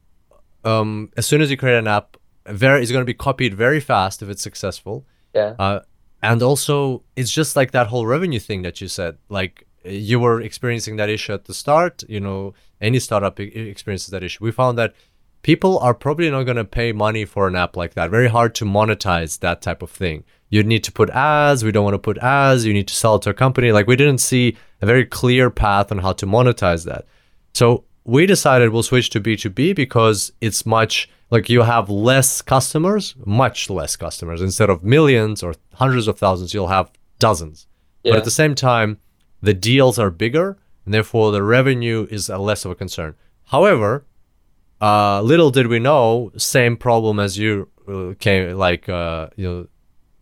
um, 0.65 1.11
as 1.17 1.27
soon 1.27 1.41
as 1.41 1.51
you 1.51 1.57
create 1.57 1.79
an 1.79 1.87
app 1.87 2.17
very 2.47 2.83
it's 2.83 2.91
going 2.91 3.03
to 3.03 3.07
be 3.07 3.15
copied 3.15 3.55
very 3.55 3.81
fast 3.81 4.23
if 4.23 4.29
it's 4.29 4.43
successful. 4.43 5.07
Yeah. 5.35 5.55
uh, 5.59 5.81
and 6.23 6.43
also 6.43 7.03
it's 7.17 7.31
just 7.31 7.57
like 7.57 7.71
that 7.73 7.87
whole 7.87 8.07
revenue 8.07 8.41
thing 8.41 8.63
that 8.63 8.81
you 8.81 8.89
said 8.89 9.19
like 9.29 9.67
you 9.85 10.21
were 10.21 10.41
experiencing 10.41 10.97
that 10.97 11.09
issue 11.09 11.33
at 11.33 11.47
the 11.47 11.55
start 11.55 12.03
you 12.09 12.21
know 12.21 12.55
any 12.81 12.99
startup 12.99 13.39
experiences 13.39 14.09
that 14.09 14.25
issue. 14.25 14.43
We 14.45 14.53
found 14.53 14.79
that 14.79 14.95
people 15.43 15.79
are 15.79 15.95
probably 15.95 16.31
not 16.31 16.45
going 16.45 16.57
to 16.57 16.65
pay 16.65 16.93
money 16.93 17.25
for 17.25 17.47
an 17.47 17.57
app 17.57 17.77
like 17.77 17.95
that. 17.95 18.11
Very 18.11 18.29
hard 18.29 18.55
to 18.57 18.65
monetize 18.65 19.39
that 19.41 19.63
type 19.63 19.83
of 19.83 19.91
thing. 19.91 20.25
You 20.49 20.63
need 20.63 20.83
to 20.85 20.93
put 20.93 21.11
ads 21.11 21.65
we 21.65 21.73
don't 21.73 21.85
want 21.85 21.95
to 21.95 21.99
put 21.99 22.19
ads 22.19 22.65
you 22.65 22.73
need 22.73 22.89
to 22.89 22.95
sell 22.95 23.17
it 23.17 23.23
to 23.23 23.31
a 23.31 23.35
company. 23.35 23.73
Like 23.73 23.87
we 23.87 23.97
didn't 23.97 24.21
see 24.21 24.57
a 24.81 24.87
very 24.87 25.05
clear 25.05 25.51
path 25.51 25.93
on 25.93 25.99
how 25.99 26.13
to 26.15 26.27
monetize 26.27 26.85
that. 26.87 27.05
So 27.53 27.85
we 28.05 28.27
decided 28.27 28.71
we'll 28.71 28.83
switch 28.83 29.11
to 29.11 29.21
B2B 29.21 29.77
because 29.77 30.33
it's 30.41 30.65
much 30.65 31.09
like 31.31 31.49
you 31.49 31.63
have 31.63 31.89
less 31.89 32.43
customers, 32.43 33.15
much 33.25 33.71
less 33.71 33.95
customers. 33.95 34.43
Instead 34.43 34.71
of 34.71 34.83
millions 34.83 35.43
or 35.43 35.55
hundreds 35.75 36.09
of 36.09 36.19
thousands, 36.19 36.53
you'll 36.53 36.69
have 36.69 36.91
dozens. 37.19 37.67
But 38.03 38.15
at 38.17 38.25
the 38.25 38.31
same 38.31 38.55
time, 38.55 38.99
the 39.43 39.55
deals 39.55 39.99
are 39.99 40.11
bigger 40.11 40.59
and 40.85 40.95
therefore 40.95 41.33
the 41.33 41.43
revenue 41.43 42.07
is 42.11 42.29
less 42.29 42.65
of 42.65 42.71
a 42.71 42.75
concern. 42.75 43.15
However, 43.45 44.05
uh, 44.81 45.21
little 45.23 45.51
did 45.51 45.67
we 45.67 45.79
know, 45.79 46.33
same 46.37 46.77
problem 46.77 47.21
as 47.21 47.37
you 47.37 47.69
uh, 47.89 48.15
came 48.19 48.57
like 48.57 48.89
uh, 48.89 49.29
you 49.37 49.49
know 49.49 49.67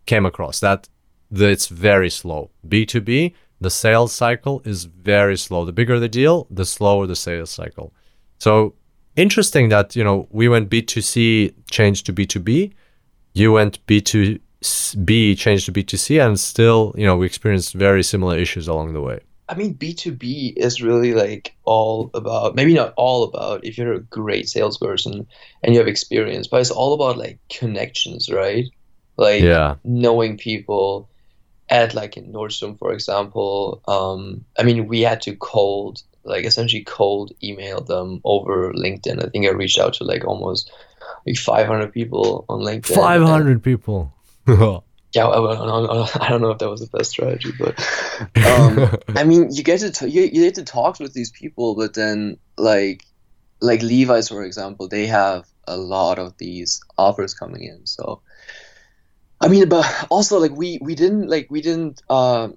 came 0.07 0.27
across 0.27 0.61
that 0.61 0.89
the, 1.31 1.49
it's 1.49 1.69
very 1.69 2.11
slow. 2.11 2.51
B2B, 2.67 3.35
the 3.61 3.71
sales 3.71 4.13
cycle 4.13 4.63
is 4.65 4.85
very 4.85 5.37
slow. 5.37 5.65
The 5.65 5.73
bigger 5.73 5.99
the 5.99 6.09
deal, 6.09 6.47
the 6.51 6.65
slower 6.65 7.07
the 7.07 7.17
sales 7.17 7.51
cycle. 7.51 7.93
So 8.39 8.75
interesting 9.17 9.69
that 9.69 9.97
you 9.97 10.05
know 10.05 10.29
we 10.31 10.49
went 10.49 10.71
B2C, 10.71 11.55
changed 11.71 12.07
to 12.07 12.13
B2B. 12.13 12.73
You 13.35 13.53
went 13.53 13.85
B2B, 14.63 15.37
changed 15.39 15.67
to 15.67 15.73
B2C, 15.73 16.25
and 16.25 16.39
still, 16.39 16.95
you 16.97 17.05
know, 17.05 17.17
we 17.17 17.27
experienced 17.27 17.75
very 17.75 18.03
similar 18.03 18.37
issues 18.37 18.69
along 18.69 18.93
the 18.93 19.01
way. 19.01 19.21
I 19.49 19.55
mean, 19.55 19.75
B2B 19.75 20.55
is 20.59 20.83
really 20.83 21.15
like 21.15 21.55
all 21.65 22.11
about, 22.13 22.55
maybe 22.55 22.75
not 22.75 22.93
all 22.97 23.23
about 23.25 23.65
if 23.65 23.79
you're 23.79 23.95
a 23.95 24.01
great 24.01 24.49
salesperson 24.49 25.27
and 25.63 25.73
you 25.73 25.79
have 25.79 25.89
experience, 25.89 26.49
but 26.49 26.61
it's 26.61 26.71
all 26.71 26.93
about 26.93 27.17
like 27.17 27.39
connections, 27.49 28.31
right? 28.31 28.67
Like 29.17 29.43
Yeah. 29.43 29.77
knowing 29.85 30.37
people 30.37 31.09
at 31.71 31.95
like 31.95 32.17
in 32.17 32.33
Nordstrom, 32.33 32.79
for 32.79 32.93
example. 32.93 33.81
Um, 33.89 34.45
I 34.59 34.65
mean, 34.65 34.87
we 34.87 35.01
had 35.01 35.23
to 35.23 35.35
cold, 35.37 36.03
like 36.25 36.45
essentially 36.45 36.83
cold 36.85 37.33
email 37.43 37.81
them 37.81 38.21
over 38.25 38.73
LinkedIn. 38.75 39.25
I 39.25 39.31
think 39.31 39.47
I 39.47 39.51
reached 39.51 39.79
out 39.79 39.95
to 39.95 40.05
like 40.05 40.27
almost 40.27 40.71
like 41.27 41.37
500 41.37 41.93
people 41.93 42.45
on 42.51 42.61
LinkedIn. 42.61 42.95
500 42.95 43.51
and- 43.53 43.63
people. 43.63 44.13
yeah, 45.15 45.27
I, 45.27 45.39
I, 45.53 45.55
don't- 45.67 46.23
I 46.23 46.29
don't 46.29 46.41
know 46.43 46.51
if 46.51 46.59
that 46.59 46.71
was 46.71 46.81
the 46.81 46.97
best 46.99 47.11
strategy, 47.11 47.53
but 47.59 47.79
um, 48.47 48.97
I 49.17 49.25
mean, 49.25 49.49
you 49.53 49.63
get 49.63 49.81
to 49.81 49.91
t- 49.91 50.09
you, 50.09 50.23
you 50.23 50.45
get 50.45 50.57
to 50.57 50.65
talk 50.65 51.01
with 51.01 51.13
these 51.13 51.31
people, 51.31 51.75
but 51.75 51.95
then 51.95 52.39
like 52.57 53.05
like 53.61 53.83
Levi's, 53.83 54.29
for 54.29 54.45
example, 54.45 54.89
they 54.89 55.07
have 55.07 55.45
a 55.67 55.77
lot 55.77 56.19
of 56.19 56.37
these 56.39 56.81
offers 56.97 57.35
coming 57.35 57.63
in. 57.65 57.87
So 57.87 58.23
I 59.41 59.49
mean, 59.49 59.69
but 59.69 60.07
also 60.11 60.39
like 60.39 60.53
we 60.53 60.79
we 60.83 60.95
didn't 60.95 61.29
like 61.29 61.49
we 61.51 61.61
didn't. 61.63 62.03
Uh, 62.09 62.49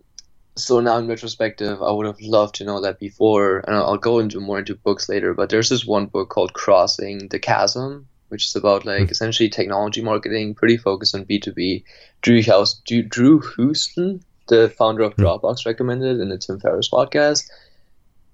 so 0.58 0.80
now 0.82 0.98
in 0.98 1.08
retrospective, 1.08 1.82
I 1.82 1.92
would 1.92 2.06
have 2.06 2.20
loved 2.22 2.56
to 2.56 2.66
know 2.66 2.82
that 2.82 3.00
before, 3.00 3.60
and 3.60 3.76
I'll 3.76 3.98
go 3.98 4.20
into 4.20 4.40
more 4.42 4.60
into 4.60 4.76
books 4.76 5.08
later. 5.08 5.34
But 5.34 5.50
there's 5.50 5.70
this 5.70 5.86
one 5.86 6.08
book 6.08 6.30
called 6.30 6.54
Crossing 6.54 7.30
the 7.30 7.40
Chasm, 7.40 8.08
which 8.32 8.48
is 8.48 8.56
about 8.56 8.86
like 8.86 9.10
Hmm. 9.10 9.12
essentially 9.12 9.50
technology 9.50 10.02
marketing, 10.02 10.56
pretty 10.56 10.78
focused 10.78 11.16
on 11.16 11.26
B 11.26 11.40
two 11.40 11.54
B. 11.54 11.86
Drew 12.22 12.42
House, 12.44 12.82
Drew, 12.86 13.42
Houston, 13.58 14.22
the 14.48 14.70
founder 14.70 15.04
of 15.04 15.14
Hmm. 15.16 15.24
Dropbox, 15.24 15.66
recommended 15.66 16.20
in 16.20 16.30
the 16.30 16.38
Tim 16.38 16.60
Ferriss 16.60 16.90
podcast. 16.90 17.44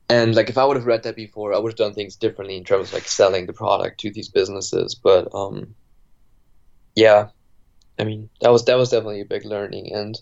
And 0.09 0.35
like, 0.35 0.49
if 0.49 0.57
I 0.57 0.65
would 0.65 0.77
have 0.77 0.85
read 0.85 1.03
that 1.03 1.15
before, 1.17 1.53
I 1.53 1.59
would 1.59 1.71
have 1.73 1.77
done 1.77 1.93
things 1.93 2.15
differently 2.15 2.57
in 2.57 2.63
terms 2.63 2.89
of 2.89 2.93
like 2.93 3.07
selling 3.07 3.45
the 3.45 3.53
product 3.53 3.99
to 4.01 4.11
these 4.11 4.29
businesses. 4.29 4.95
But 4.95 5.27
um, 5.33 5.75
yeah, 6.95 7.29
I 7.99 8.03
mean, 8.05 8.29
that 8.41 8.51
was 8.51 8.65
that 8.65 8.77
was 8.77 8.89
definitely 8.89 9.21
a 9.21 9.25
big 9.25 9.45
learning. 9.45 9.93
And 9.93 10.19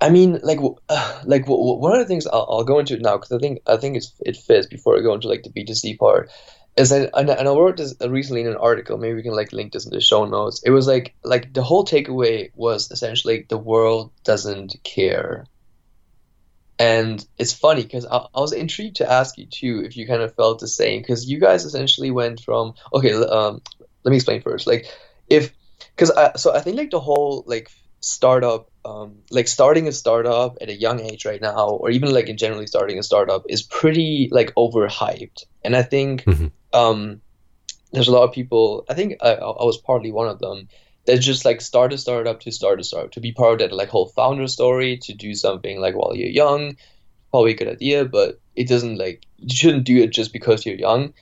I 0.00 0.10
mean, 0.10 0.40
like, 0.42 0.58
uh, 0.88 1.22
like 1.26 1.44
one 1.46 1.92
of 1.92 1.98
the 1.98 2.06
things 2.06 2.26
I'll, 2.26 2.46
I'll 2.50 2.64
go 2.64 2.78
into 2.78 2.94
it 2.94 3.02
now 3.02 3.16
because 3.16 3.32
I 3.32 3.38
think 3.38 3.60
I 3.66 3.76
think 3.76 3.96
it's 3.96 4.12
it 4.20 4.36
fits 4.36 4.66
before 4.66 4.98
I 4.98 5.02
go 5.02 5.14
into 5.14 5.28
like 5.28 5.42
the 5.42 5.50
B 5.50 5.64
two 5.64 5.74
C 5.74 5.96
part. 5.96 6.30
Is 6.76 6.92
and, 6.92 7.10
I 7.14 7.44
wrote 7.44 7.78
this 7.78 7.94
recently 8.06 8.42
in 8.42 8.48
an 8.48 8.56
article. 8.56 8.98
Maybe 8.98 9.14
we 9.14 9.22
can 9.22 9.34
like 9.34 9.52
link 9.52 9.72
this 9.72 9.86
in 9.86 9.92
the 9.92 10.00
show 10.00 10.26
notes. 10.26 10.62
It 10.62 10.70
was 10.70 10.86
like 10.86 11.14
like 11.24 11.54
the 11.54 11.62
whole 11.62 11.86
takeaway 11.86 12.50
was 12.54 12.90
essentially 12.90 13.46
the 13.48 13.56
world 13.56 14.12
doesn't 14.24 14.76
care. 14.84 15.46
And 16.78 17.24
it's 17.38 17.54
funny 17.54 17.82
because 17.82 18.04
I, 18.04 18.26
I 18.34 18.40
was 18.40 18.52
intrigued 18.52 18.96
to 18.96 19.10
ask 19.10 19.38
you 19.38 19.46
too 19.46 19.82
if 19.86 19.96
you 19.96 20.06
kind 20.06 20.20
of 20.20 20.34
felt 20.34 20.58
the 20.58 20.68
same 20.68 21.00
because 21.00 21.26
you 21.26 21.40
guys 21.40 21.64
essentially 21.64 22.10
went 22.10 22.40
from 22.40 22.74
okay 22.92 23.14
um, 23.14 23.62
let 24.04 24.10
me 24.10 24.16
explain 24.16 24.42
first 24.42 24.66
like 24.66 24.84
if 25.30 25.54
because 25.94 26.10
I, 26.10 26.36
so 26.36 26.54
I 26.54 26.60
think 26.60 26.76
like 26.76 26.90
the 26.90 27.00
whole 27.00 27.44
like 27.46 27.70
startup 28.00 28.70
um, 28.84 29.20
like 29.30 29.48
starting 29.48 29.88
a 29.88 29.92
startup 29.92 30.58
at 30.60 30.68
a 30.68 30.74
young 30.74 31.00
age 31.00 31.24
right 31.24 31.40
now 31.40 31.70
or 31.70 31.88
even 31.88 32.12
like 32.12 32.28
in 32.28 32.36
generally 32.36 32.66
starting 32.66 32.98
a 32.98 33.02
startup 33.02 33.44
is 33.48 33.62
pretty 33.62 34.28
like 34.30 34.54
overhyped 34.54 35.44
and 35.64 35.74
I 35.74 35.82
think 35.82 36.24
Mhm. 36.24 36.50
Um, 36.76 37.20
there's 37.92 38.08
a 38.08 38.12
lot 38.12 38.24
of 38.24 38.32
people 38.32 38.84
I 38.88 38.94
think 38.94 39.16
I, 39.20 39.34
I 39.34 39.64
was 39.64 39.78
partly 39.78 40.12
one 40.12 40.28
of 40.28 40.38
them 40.38 40.68
that 41.06 41.18
just 41.18 41.44
like 41.44 41.60
start 41.60 41.92
a 41.92 41.98
startup 41.98 42.40
to 42.40 42.52
start 42.52 42.80
a 42.80 42.84
startup 42.84 43.12
to 43.12 43.20
be 43.20 43.32
part 43.32 43.60
of 43.60 43.70
that 43.70 43.76
like 43.76 43.88
whole 43.88 44.08
founder 44.08 44.48
story 44.48 44.98
to 44.98 45.14
do 45.14 45.34
something 45.34 45.80
like 45.80 45.94
while 45.94 46.14
you're 46.14 46.28
young. 46.28 46.76
Probably 47.30 47.52
a 47.52 47.56
good 47.56 47.68
idea 47.68 48.04
but 48.04 48.40
it 48.54 48.68
doesn't 48.68 48.96
like 48.96 49.26
you 49.38 49.54
shouldn't 49.54 49.84
do 49.84 49.98
it 49.98 50.12
just 50.12 50.32
because 50.32 50.64
you're 50.64 50.76
young 50.76 51.12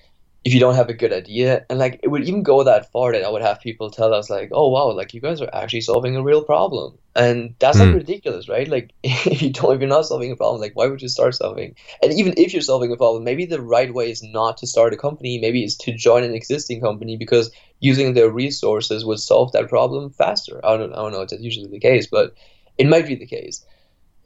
if 0.45 0.53
you 0.53 0.61
don't 0.61 0.75
have 0.75 0.91
a 0.91 0.95
good 0.95 1.13
idea. 1.13 1.65
And 1.71 1.79
like 1.79 2.01
it 2.03 2.09
would 2.09 2.25
even 2.25 2.43
go 2.43 2.65
that 2.65 2.93
far 2.93 3.13
that 3.13 3.25
i 3.25 3.31
would 3.31 3.43
have 3.43 3.61
people 3.61 3.91
tell 3.91 4.13
us 4.15 4.29
like 4.31 4.51
oh 4.53 4.69
wow 4.69 4.93
like 4.93 5.15
you 5.15 5.21
guys 5.21 5.41
are 5.41 5.51
actually 5.55 5.81
solving 5.83 6.17
a 6.17 6.23
real 6.23 6.43
problem. 6.45 6.99
And 7.17 7.55
that's 7.61 7.79
Mm. 7.79 7.81
like 7.81 7.93
ridiculous 7.95 8.49
right? 8.49 8.69
Like 8.69 8.93
if 9.05 9.43
you 9.43 9.51
don't 9.51 9.75
if 9.75 9.81
you're 9.81 9.89
not 9.89 10.07
solving 10.07 10.33
a 10.33 10.37
problem 10.37 10.61
like 10.61 10.73
why 10.75 10.87
would 10.87 11.03
you 11.03 11.09
start 11.09 11.35
something 11.35 11.75
and 12.03 12.13
even 12.13 12.35
if 12.37 12.53
you're 12.53 12.63
solving 12.63 12.93
a 12.93 12.97
problem 12.97 13.25
maybe 13.25 13.47
the 13.47 13.63
right 13.63 13.93
way 13.95 14.11
is 14.11 14.23
not 14.23 14.59
to 14.59 14.67
start 14.67 14.93
a 14.93 14.97
company. 14.99 15.39
Maybe 15.39 15.65
it's 15.65 15.77
to 15.79 15.93
join 15.95 16.25
an 16.25 16.35
existing 16.35 16.81
company 16.81 17.17
because 17.17 17.51
using 17.81 18.15
their 18.15 18.31
resources 18.31 19.05
would 19.05 19.21
solve 19.21 19.53
that 19.53 19.69
problem 19.69 20.11
faster. 20.11 20.61
I 20.65 20.77
don't, 20.77 20.93
I 20.93 20.97
don't 20.97 21.13
know 21.13 21.23
if 21.23 21.31
that's 21.31 21.43
usually 21.43 21.69
the 21.71 21.81
case 21.81 22.07
but 22.11 22.35
it 22.79 22.87
might 22.87 23.07
be 23.07 23.15
the 23.17 23.27
case. 23.27 23.65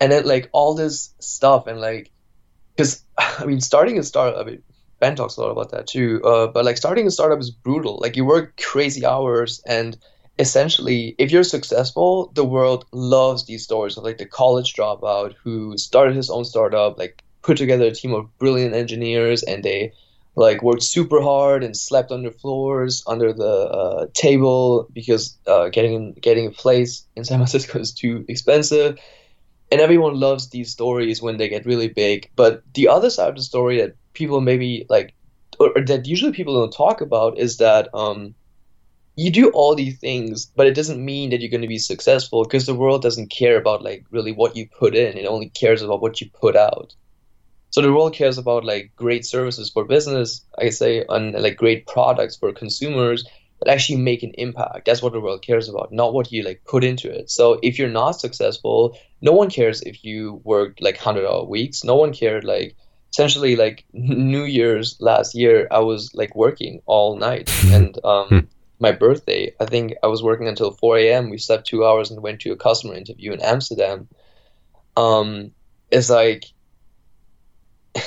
And 0.00 0.12
then 0.12 0.24
like 0.26 0.48
all 0.52 0.74
this 0.74 1.14
stuff 1.20 1.66
and 1.68 1.80
like 1.80 2.10
because 2.76 3.04
i 3.18 3.44
mean 3.44 3.60
starting 3.60 3.98
a 3.98 4.02
startup 4.02 4.40
I 4.40 4.50
mean, 4.50 4.62
ben 5.00 5.16
talks 5.16 5.36
a 5.36 5.40
lot 5.40 5.50
about 5.50 5.70
that 5.70 5.86
too 5.86 6.20
uh, 6.24 6.46
but 6.46 6.64
like 6.64 6.76
starting 6.76 7.06
a 7.06 7.10
startup 7.10 7.40
is 7.40 7.50
brutal. 7.50 7.98
Like 8.00 8.16
you 8.16 8.24
work 8.24 8.56
crazy 8.56 9.04
hours 9.04 9.62
and 9.66 9.96
essentially 10.38 11.14
if 11.18 11.32
you're 11.32 11.42
successful 11.42 12.30
the 12.34 12.44
world 12.44 12.84
loves 12.92 13.46
these 13.46 13.64
stories 13.64 13.96
of 13.96 14.04
like 14.04 14.18
the 14.18 14.26
college 14.26 14.74
dropout 14.74 15.34
who 15.42 15.76
started 15.76 16.14
his 16.14 16.30
own 16.30 16.44
startup 16.44 16.98
like 16.98 17.22
put 17.42 17.56
together 17.56 17.86
a 17.86 17.92
team 17.92 18.12
of 18.14 18.38
brilliant 18.38 18.74
engineers 18.74 19.42
and 19.42 19.64
they 19.64 19.92
like 20.36 20.62
worked 20.62 20.84
super 20.84 21.20
hard 21.20 21.64
and 21.64 21.76
slept 21.76 22.12
on 22.12 22.22
the 22.22 22.30
floors 22.30 23.02
under 23.08 23.32
the 23.32 23.44
uh, 23.44 24.06
table 24.14 24.88
because 24.92 25.36
uh, 25.48 25.68
getting 25.68 26.12
getting 26.14 26.46
a 26.46 26.50
place 26.52 27.04
in 27.16 27.24
San 27.24 27.38
Francisco 27.38 27.80
is 27.80 27.92
too 27.92 28.24
expensive. 28.28 28.98
And 29.70 29.80
everyone 29.82 30.18
loves 30.18 30.48
these 30.48 30.70
stories 30.70 31.20
when 31.20 31.36
they 31.36 31.48
get 31.48 31.66
really 31.66 31.88
big 31.88 32.30
but 32.36 32.62
the 32.74 32.88
other 32.88 33.10
side 33.10 33.30
of 33.30 33.36
the 33.36 33.42
story 33.42 33.78
that 33.80 33.96
people 34.18 34.40
maybe 34.40 34.84
like 34.88 35.14
or, 35.58 35.72
that 35.86 36.06
usually 36.06 36.32
people 36.32 36.60
don't 36.60 36.72
talk 36.72 37.00
about 37.00 37.38
is 37.38 37.56
that 37.58 37.88
um, 37.94 38.34
you 39.16 39.30
do 39.30 39.50
all 39.50 39.74
these 39.74 39.98
things 39.98 40.46
but 40.46 40.66
it 40.66 40.74
doesn't 40.74 41.04
mean 41.04 41.30
that 41.30 41.40
you're 41.40 41.50
going 41.50 41.62
to 41.62 41.76
be 41.76 41.78
successful 41.78 42.44
because 42.44 42.66
the 42.66 42.74
world 42.74 43.02
doesn't 43.02 43.30
care 43.30 43.56
about 43.56 43.82
like 43.82 44.04
really 44.10 44.32
what 44.32 44.56
you 44.56 44.68
put 44.78 44.94
in. 44.94 45.16
It 45.16 45.26
only 45.26 45.48
cares 45.48 45.82
about 45.82 46.02
what 46.02 46.20
you 46.20 46.28
put 46.30 46.56
out. 46.56 46.94
So 47.70 47.82
the 47.82 47.92
world 47.92 48.14
cares 48.14 48.38
about 48.38 48.64
like 48.64 48.92
great 48.96 49.24
services 49.26 49.70
for 49.70 49.84
business 49.84 50.44
i 50.58 50.70
say 50.70 51.04
and 51.08 51.34
like 51.34 51.56
great 51.56 51.86
products 51.86 52.36
for 52.36 52.52
consumers 52.52 53.26
that 53.60 53.72
actually 53.72 54.00
make 54.00 54.22
an 54.22 54.32
impact. 54.38 54.86
That's 54.86 55.02
what 55.02 55.12
the 55.12 55.20
world 55.20 55.42
cares 55.42 55.68
about 55.68 55.92
not 55.92 56.14
what 56.14 56.32
you 56.32 56.42
like 56.42 56.62
put 56.64 56.84
into 56.84 57.08
it. 57.10 57.30
So 57.30 57.58
if 57.62 57.78
you're 57.78 57.96
not 58.02 58.20
successful 58.20 58.96
no 59.20 59.32
one 59.32 59.50
cares 59.50 59.82
if 59.82 60.04
you 60.04 60.40
worked 60.44 60.80
like 60.80 60.96
100 60.96 61.26
hour 61.26 61.44
weeks. 61.44 61.84
No 61.84 61.96
one 61.96 62.12
cared 62.12 62.44
like 62.44 62.76
essentially 63.12 63.56
like 63.56 63.84
new 63.92 64.44
year's 64.44 64.96
last 65.00 65.34
year 65.34 65.66
i 65.70 65.78
was 65.78 66.14
like 66.14 66.34
working 66.34 66.80
all 66.86 67.16
night. 67.16 67.50
And 67.72 67.98
um 68.04 68.48
my 68.80 68.92
birthday 68.92 69.52
i 69.60 69.64
think 69.64 69.94
i 70.02 70.06
was 70.06 70.22
working 70.22 70.46
until 70.46 70.70
4 70.70 70.98
a.m 70.98 71.30
we 71.30 71.38
slept 71.38 71.66
two 71.66 71.84
hours 71.84 72.10
and 72.10 72.22
went 72.22 72.40
to 72.42 72.52
a 72.52 72.56
customer 72.56 72.94
interview 72.94 73.32
in 73.32 73.40
amsterdam. 73.40 74.08
Um 74.96 75.52
it's 75.90 76.10
like 76.10 76.44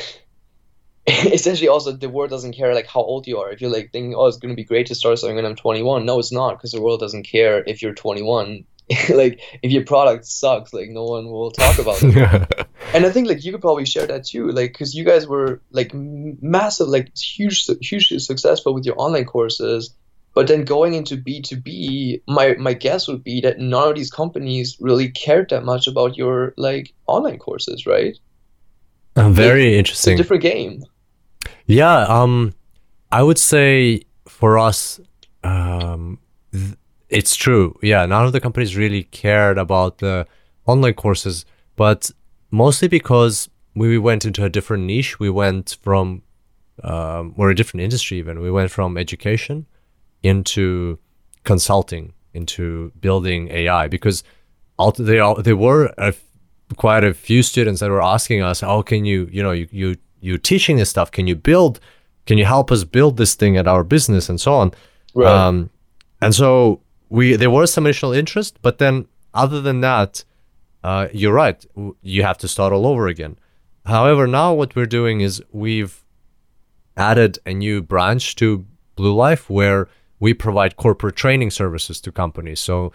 essentially 1.07 1.67
also 1.67 1.91
the 1.91 2.09
world 2.09 2.29
doesn't 2.29 2.53
care 2.53 2.73
like 2.73 2.87
how 2.87 3.01
old 3.01 3.27
you 3.27 3.39
are. 3.39 3.51
If 3.51 3.59
you're 3.59 3.71
like 3.71 3.91
thinking 3.91 4.15
oh 4.15 4.27
it's 4.27 4.37
going 4.37 4.53
to 4.53 4.55
be 4.55 4.63
great 4.63 4.87
to 4.87 4.95
start 4.95 5.19
something 5.19 5.35
when 5.35 5.45
i'm 5.45 5.55
21 5.55 6.05
no 6.05 6.19
it's 6.19 6.31
not 6.31 6.57
because 6.57 6.71
the 6.71 6.81
world 6.81 6.99
doesn't 6.99 7.23
care 7.23 7.63
if 7.65 7.81
you're 7.81 7.93
21 7.93 8.63
like 9.09 9.39
if 9.61 9.71
your 9.71 9.85
product 9.85 10.25
sucks 10.25 10.73
like 10.73 10.89
no 10.89 11.03
one 11.05 11.29
will 11.29 11.51
talk 11.51 11.79
about 11.79 12.01
it. 12.01 12.67
And 12.93 13.05
i 13.05 13.09
think 13.09 13.27
like 13.27 13.45
you 13.45 13.51
could 13.51 13.61
probably 13.61 13.85
share 13.85 14.05
that 14.07 14.25
too 14.25 14.47
like 14.51 14.73
because 14.73 14.93
you 14.95 15.05
guys 15.05 15.25
were 15.27 15.61
like 15.71 15.93
massive 15.93 16.87
like 16.87 17.15
huge 17.15 17.67
hugely 17.79 18.19
successful 18.19 18.73
with 18.73 18.85
your 18.85 18.95
online 18.97 19.25
courses. 19.25 19.93
But 20.33 20.47
then 20.47 20.63
going 20.65 20.93
into 20.93 21.15
b2b 21.15 22.23
my 22.27 22.55
my 22.55 22.73
guess 22.73 23.07
would 23.07 23.23
be 23.23 23.39
that 23.41 23.59
none 23.59 23.89
of 23.89 23.95
these 23.95 24.11
companies 24.11 24.77
really 24.79 25.09
cared 25.09 25.49
that 25.49 25.63
much 25.63 25.87
about 25.87 26.17
your 26.17 26.53
like 26.57 26.93
online 27.07 27.37
courses 27.37 27.85
right? 27.85 28.17
Uh, 29.15 29.29
very 29.29 29.67
it's 29.67 29.75
a 29.75 29.79
interesting. 29.79 30.17
different 30.17 30.43
game. 30.43 30.83
Yeah, 31.65 32.03
um, 32.03 32.53
I 33.11 33.23
would 33.23 33.37
say 33.37 34.01
for 34.27 34.57
us, 34.57 34.99
um, 35.43 36.19
th- 36.51 36.75
it's 37.11 37.35
true. 37.35 37.77
Yeah, 37.83 38.05
none 38.05 38.25
of 38.25 38.31
the 38.33 38.39
companies 38.39 38.75
really 38.75 39.03
cared 39.03 39.57
about 39.57 39.99
the 39.99 40.25
online 40.65 40.93
courses, 40.95 41.45
but 41.75 42.09
mostly 42.49 42.87
because 42.87 43.49
we 43.75 43.97
went 43.97 44.25
into 44.25 44.43
a 44.43 44.49
different 44.49 44.83
niche. 44.85 45.19
We 45.19 45.29
went 45.29 45.77
from, 45.81 46.23
um, 46.83 47.33
or 47.37 47.49
a 47.49 47.55
different 47.55 47.83
industry 47.83 48.17
even. 48.17 48.41
We 48.41 48.51
went 48.51 48.71
from 48.71 48.97
education 48.97 49.65
into 50.23 50.97
consulting, 51.43 52.13
into 52.33 52.91
building 52.99 53.49
AI 53.49 53.87
because 53.87 54.23
they 54.97 55.19
all, 55.19 55.35
they 55.41 55.53
were 55.53 55.93
a 55.97 56.13
quite 56.77 57.03
a 57.03 57.13
few 57.13 57.43
students 57.43 57.81
that 57.81 57.89
were 57.89 58.01
asking 58.01 58.41
us, 58.41 58.61
"How 58.61 58.81
can 58.81 59.05
you, 59.05 59.27
you 59.31 59.43
know, 59.43 59.51
you 59.51 59.67
you 59.71 59.95
you 60.21 60.37
teaching 60.37 60.77
this 60.77 60.89
stuff? 60.89 61.11
Can 61.11 61.27
you 61.27 61.35
build 61.35 61.79
can 62.27 62.37
you 62.37 62.45
help 62.45 62.71
us 62.71 62.83
build 62.83 63.17
this 63.17 63.35
thing 63.35 63.57
at 63.57 63.67
our 63.67 63.83
business 63.83 64.29
and 64.29 64.39
so 64.39 64.53
on 64.53 64.71
Right. 65.15 65.27
um, 65.27 65.69
and 66.21 66.33
so 66.35 66.79
we 67.11 67.35
there 67.35 67.51
was 67.51 67.71
some 67.71 67.85
initial 67.85 68.13
interest 68.13 68.57
but 68.61 68.77
then 68.77 69.05
other 69.33 69.61
than 69.61 69.81
that 69.81 70.23
uh, 70.83 71.07
you're 71.13 71.33
right. 71.33 71.63
You 72.01 72.23
have 72.23 72.37
to 72.39 72.47
start 72.47 72.73
all 72.73 72.87
over 72.87 73.07
again. 73.07 73.37
However 73.85 74.27
now 74.27 74.53
what 74.53 74.75
we're 74.75 74.85
doing 74.85 75.21
is 75.21 75.43
we've 75.51 76.03
added 76.97 77.39
a 77.45 77.53
new 77.53 77.81
branch 77.81 78.35
to 78.37 78.65
blue 78.95 79.13
life 79.13 79.49
where 79.49 79.87
we 80.19 80.33
provide 80.33 80.75
corporate 80.75 81.15
training 81.15 81.51
services 81.51 82.01
to 82.01 82.11
companies. 82.11 82.59
So 82.59 82.91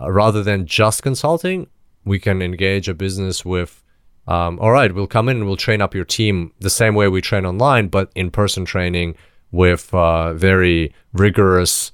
uh, 0.00 0.10
rather 0.10 0.42
than 0.42 0.66
just 0.66 1.02
consulting 1.02 1.68
we 2.04 2.18
can 2.18 2.40
engage 2.40 2.88
a 2.88 2.94
business 2.94 3.44
with 3.44 3.82
um, 4.26 4.58
all 4.60 4.70
right 4.70 4.94
we'll 4.94 5.06
come 5.06 5.28
in 5.28 5.38
and 5.38 5.46
we'll 5.46 5.56
train 5.56 5.82
up 5.82 5.94
your 5.94 6.04
team 6.04 6.52
the 6.60 6.70
same 6.70 6.94
way 6.94 7.08
we 7.08 7.20
train 7.20 7.44
online 7.44 7.88
but 7.88 8.10
in-person 8.14 8.64
training 8.64 9.14
with 9.50 9.92
uh, 9.92 10.32
very 10.32 10.94
rigorous 11.12 11.92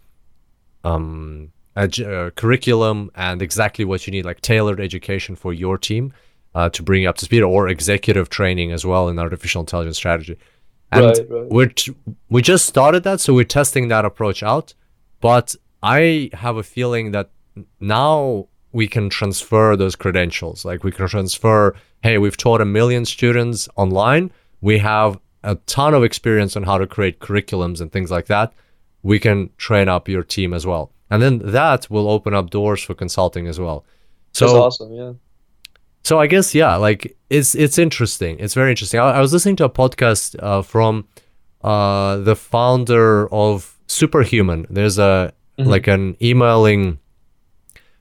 um, 0.84 1.50
uh, 1.76 2.30
curriculum 2.36 3.10
and 3.14 3.42
exactly 3.42 3.84
what 3.84 4.06
you 4.06 4.10
need 4.10 4.24
like 4.24 4.40
tailored 4.40 4.80
education 4.80 5.36
for 5.36 5.52
your 5.52 5.76
team 5.76 6.12
uh, 6.54 6.70
to 6.70 6.82
bring 6.82 7.02
you 7.02 7.08
up 7.08 7.16
to 7.18 7.24
speed 7.26 7.42
or 7.42 7.68
executive 7.68 8.28
training 8.30 8.72
as 8.72 8.84
well 8.86 9.08
in 9.08 9.18
artificial 9.18 9.60
intelligence 9.60 9.96
strategy. 9.96 10.38
And 10.90 11.04
Right, 11.04 11.30
right. 11.30 11.48
we're 11.50 11.66
t- 11.66 11.94
we 12.30 12.42
just 12.42 12.66
started 12.66 13.02
that 13.04 13.20
so 13.20 13.34
we're 13.34 13.44
testing 13.44 13.88
that 13.88 14.04
approach 14.04 14.42
out 14.42 14.72
but 15.20 15.56
i 15.82 16.30
have 16.32 16.56
a 16.56 16.62
feeling 16.62 17.10
that 17.10 17.30
now 17.80 18.46
we 18.72 18.86
can 18.86 19.08
transfer 19.08 19.74
those 19.74 19.96
credentials. 19.96 20.64
Like 20.64 20.84
we 20.84 20.92
can 20.92 21.08
transfer 21.08 21.74
hey 22.02 22.18
we've 22.18 22.36
taught 22.36 22.60
a 22.60 22.64
million 22.64 23.04
students 23.04 23.68
online. 23.76 24.30
We 24.60 24.78
have 24.78 25.18
a 25.42 25.54
ton 25.66 25.94
of 25.94 26.04
experience 26.04 26.56
on 26.56 26.64
how 26.64 26.78
to 26.78 26.86
create 26.86 27.18
curriculums 27.18 27.80
and 27.80 27.90
things 27.90 28.10
like 28.10 28.26
that. 28.26 28.52
We 29.02 29.18
can 29.18 29.50
train 29.56 29.88
up 29.88 30.08
your 30.08 30.22
team 30.22 30.52
as 30.52 30.66
well 30.66 30.92
and 31.10 31.22
then 31.22 31.38
that 31.52 31.88
will 31.90 32.08
open 32.08 32.34
up 32.34 32.50
doors 32.50 32.82
for 32.82 32.94
consulting 32.94 33.46
as 33.46 33.58
well 33.60 33.84
so 34.32 34.46
That's 34.46 34.58
awesome. 34.58 34.92
Yeah. 34.92 35.12
so 36.02 36.20
I 36.20 36.26
guess 36.26 36.54
yeah, 36.54 36.76
like 36.76 37.16
it's 37.30 37.54
it's 37.54 37.78
interesting. 37.78 38.38
It's 38.38 38.54
very 38.54 38.70
interesting. 38.70 39.00
I, 39.00 39.12
I 39.18 39.20
was 39.20 39.32
listening 39.32 39.56
to 39.56 39.64
a 39.64 39.70
podcast 39.70 40.36
uh, 40.42 40.62
from 40.62 41.06
uh, 41.64 42.18
the 42.18 42.36
founder 42.36 43.28
of 43.32 43.76
Superhuman. 43.86 44.66
There's 44.70 44.98
a 44.98 45.32
Mhm. 45.58 45.66
like 45.66 45.86
an 45.86 46.16
emailing 46.20 46.98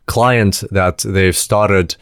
client 0.08 0.64
that 0.72 0.98
they've 1.00 1.36
started, 1.36 1.96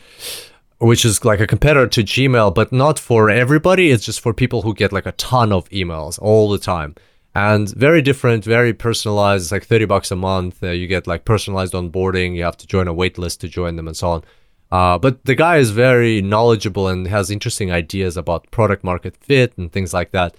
which 0.79 1.05
is 1.05 1.23
like 1.23 1.39
a 1.39 1.47
competitor 1.47 1.87
to 1.87 2.01
Gmail, 2.03 2.53
but 2.53 2.71
not 2.71 2.99
for 2.99 3.29
everybody. 3.29 3.91
It's 3.91 4.03
just 4.05 4.19
for 4.21 4.33
people 4.33 4.61
who 4.63 4.73
get 4.73 4.91
like 4.91 5.05
a 5.05 5.11
ton 5.13 5.51
of 5.53 5.69
emails 5.69 6.19
all 6.19 6.49
the 6.49 6.57
time. 6.57 6.95
And 7.35 7.69
very 7.69 8.01
different, 8.01 8.45
very 8.45 8.73
personalized. 8.73 9.45
It's 9.45 9.51
like 9.51 9.65
30 9.65 9.85
bucks 9.85 10.11
a 10.11 10.15
month. 10.15 10.61
Uh, 10.61 10.69
you 10.69 10.87
get 10.87 11.07
like 11.07 11.25
personalized 11.25 11.73
onboarding. 11.73 12.35
You 12.35 12.43
have 12.43 12.57
to 12.57 12.67
join 12.67 12.87
a 12.87 12.93
wait 12.93 13.17
list 13.17 13.41
to 13.41 13.47
join 13.47 13.75
them 13.75 13.87
and 13.87 13.97
so 13.97 14.09
on. 14.09 14.23
Uh, 14.71 14.97
but 14.97 15.23
the 15.25 15.35
guy 15.35 15.57
is 15.57 15.71
very 15.71 16.21
knowledgeable 16.21 16.87
and 16.87 17.07
has 17.07 17.29
interesting 17.29 17.71
ideas 17.71 18.17
about 18.17 18.49
product 18.51 18.83
market 18.83 19.15
fit 19.17 19.55
and 19.57 19.71
things 19.71 19.93
like 19.93 20.11
that. 20.11 20.35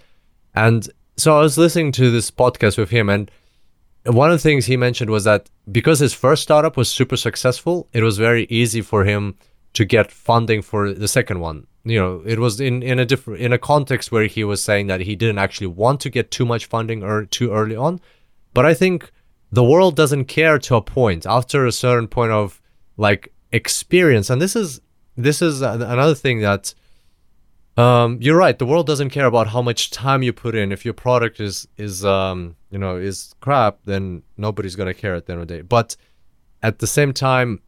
And 0.55 0.89
so 1.17 1.37
I 1.37 1.41
was 1.41 1.57
listening 1.57 1.93
to 1.93 2.11
this 2.11 2.31
podcast 2.31 2.77
with 2.77 2.91
him, 2.91 3.09
and 3.09 3.31
one 4.05 4.31
of 4.31 4.35
the 4.37 4.43
things 4.43 4.67
he 4.67 4.77
mentioned 4.77 5.11
was 5.11 5.25
that 5.25 5.51
because 5.71 6.01
his 6.01 6.13
first 6.13 6.43
startup 6.43 6.77
was 6.77 6.91
super 6.91 7.17
successful, 7.17 7.89
it 7.93 8.03
was 8.03 8.19
very 8.19 8.47
easy 8.51 8.81
for 8.81 9.05
him 9.05 9.37
to 9.75 9.85
get 9.85 10.11
funding 10.11 10.63
for 10.63 10.93
the 10.93 11.09
second 11.09 11.41
one. 11.41 11.67
You 11.85 12.01
know, 12.01 12.23
it 12.25 12.39
was 12.39 12.61
in 12.61 12.83
in 12.83 12.99
a 12.99 13.05
different 13.05 13.41
in 13.41 13.53
a 13.53 13.59
context 13.59 14.11
where 14.11 14.27
he 14.27 14.43
was 14.43 14.63
saying 14.63 14.87
that 14.87 15.01
he 15.01 15.15
didn't 15.15 15.39
actually 15.39 15.67
want 15.67 16.01
to 16.01 16.11
get 16.11 16.31
too 16.31 16.47
much 16.47 16.67
funding 16.67 17.03
or 17.03 17.27
too 17.27 17.53
early 17.53 17.77
on. 17.77 18.01
But 18.55 18.65
I 18.65 18.73
think 18.73 19.11
the 19.53 19.65
world 19.65 19.95
doesn't 19.95 20.25
care 20.25 20.59
to 20.59 20.77
a 20.77 20.83
point 20.83 21.27
after 21.27 21.67
a 21.67 21.73
certain 21.73 22.09
point 22.09 22.33
of 22.33 22.63
like 22.97 23.33
experience. 23.53 24.31
And 24.31 24.41
this 24.41 24.57
is 24.57 24.81
this 25.17 25.43
is 25.43 25.61
another 25.61 26.15
thing 26.15 26.41
that 26.41 26.75
um, 27.77 28.19
you're 28.21 28.37
right. 28.37 28.59
The 28.59 28.67
world 28.67 28.87
doesn't 28.87 29.11
care 29.11 29.27
about 29.27 29.49
how 29.49 29.61
much 29.61 29.91
time 29.91 30.23
you 30.23 30.33
put 30.33 30.55
in. 30.55 30.73
If 30.73 30.85
your 30.85 30.95
product 30.95 31.39
is 31.39 31.69
is 31.77 32.05
um, 32.05 32.57
you 32.71 32.79
know 32.79 32.97
is 32.97 33.35
crap 33.41 33.79
then 33.85 34.23
nobody's 34.37 34.77
going 34.77 34.93
to 34.93 34.95
care 34.95 35.15
at 35.15 35.27
the 35.27 35.33
end 35.33 35.43
of 35.43 35.49
the 35.49 35.57
day. 35.57 35.63
But 35.63 35.97
at 36.63 36.79
the 36.79 36.87
same 36.87 37.13
time 37.13 37.61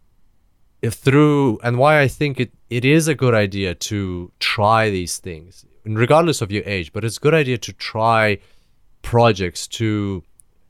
if 0.82 0.94
through 0.94 1.58
and 1.62 1.78
why 1.78 2.00
i 2.00 2.08
think 2.08 2.40
it, 2.40 2.52
it 2.70 2.84
is 2.84 3.08
a 3.08 3.14
good 3.14 3.34
idea 3.34 3.74
to 3.74 4.30
try 4.38 4.90
these 4.90 5.18
things 5.18 5.64
regardless 5.84 6.40
of 6.40 6.50
your 6.50 6.62
age 6.66 6.92
but 6.92 7.04
it's 7.04 7.16
a 7.16 7.20
good 7.20 7.34
idea 7.34 7.58
to 7.58 7.72
try 7.72 8.38
projects 9.02 9.66
to 9.66 10.22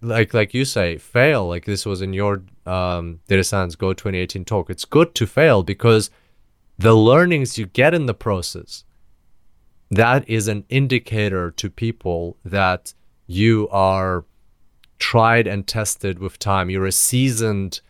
like 0.03 0.35
like 0.35 0.55
you 0.55 0.65
say 0.65 0.99
fail. 0.99 1.47
Like 1.49 1.65
this 1.65 1.87
was 1.87 2.03
in 2.03 2.13
your 2.13 2.43
um, 2.65 3.21
data 3.29 3.45
science 3.45 3.75
go 3.77 3.93
2018 3.93 4.45
talk. 4.45 4.71
It's 4.71 4.85
good 4.85 5.15
to 5.15 5.27
fail 5.27 5.63
because 5.63 6.11
the 6.79 6.95
learnings 6.95 7.59
you 7.59 7.67
get 7.67 7.95
in 7.95 8.07
the 8.07 8.15
process 8.15 8.85
that 9.91 10.29
is 10.29 10.49
an 10.49 10.65
indicator 10.69 11.51
to 11.53 11.71
people 11.71 12.37
that 12.45 12.93
you 13.27 13.69
are 13.71 14.25
tried 14.99 15.47
and 15.47 15.67
tested 15.67 16.19
with 16.19 16.39
time. 16.39 16.71
You're 16.71 16.87
a 16.87 16.93
seasoned 16.93 17.81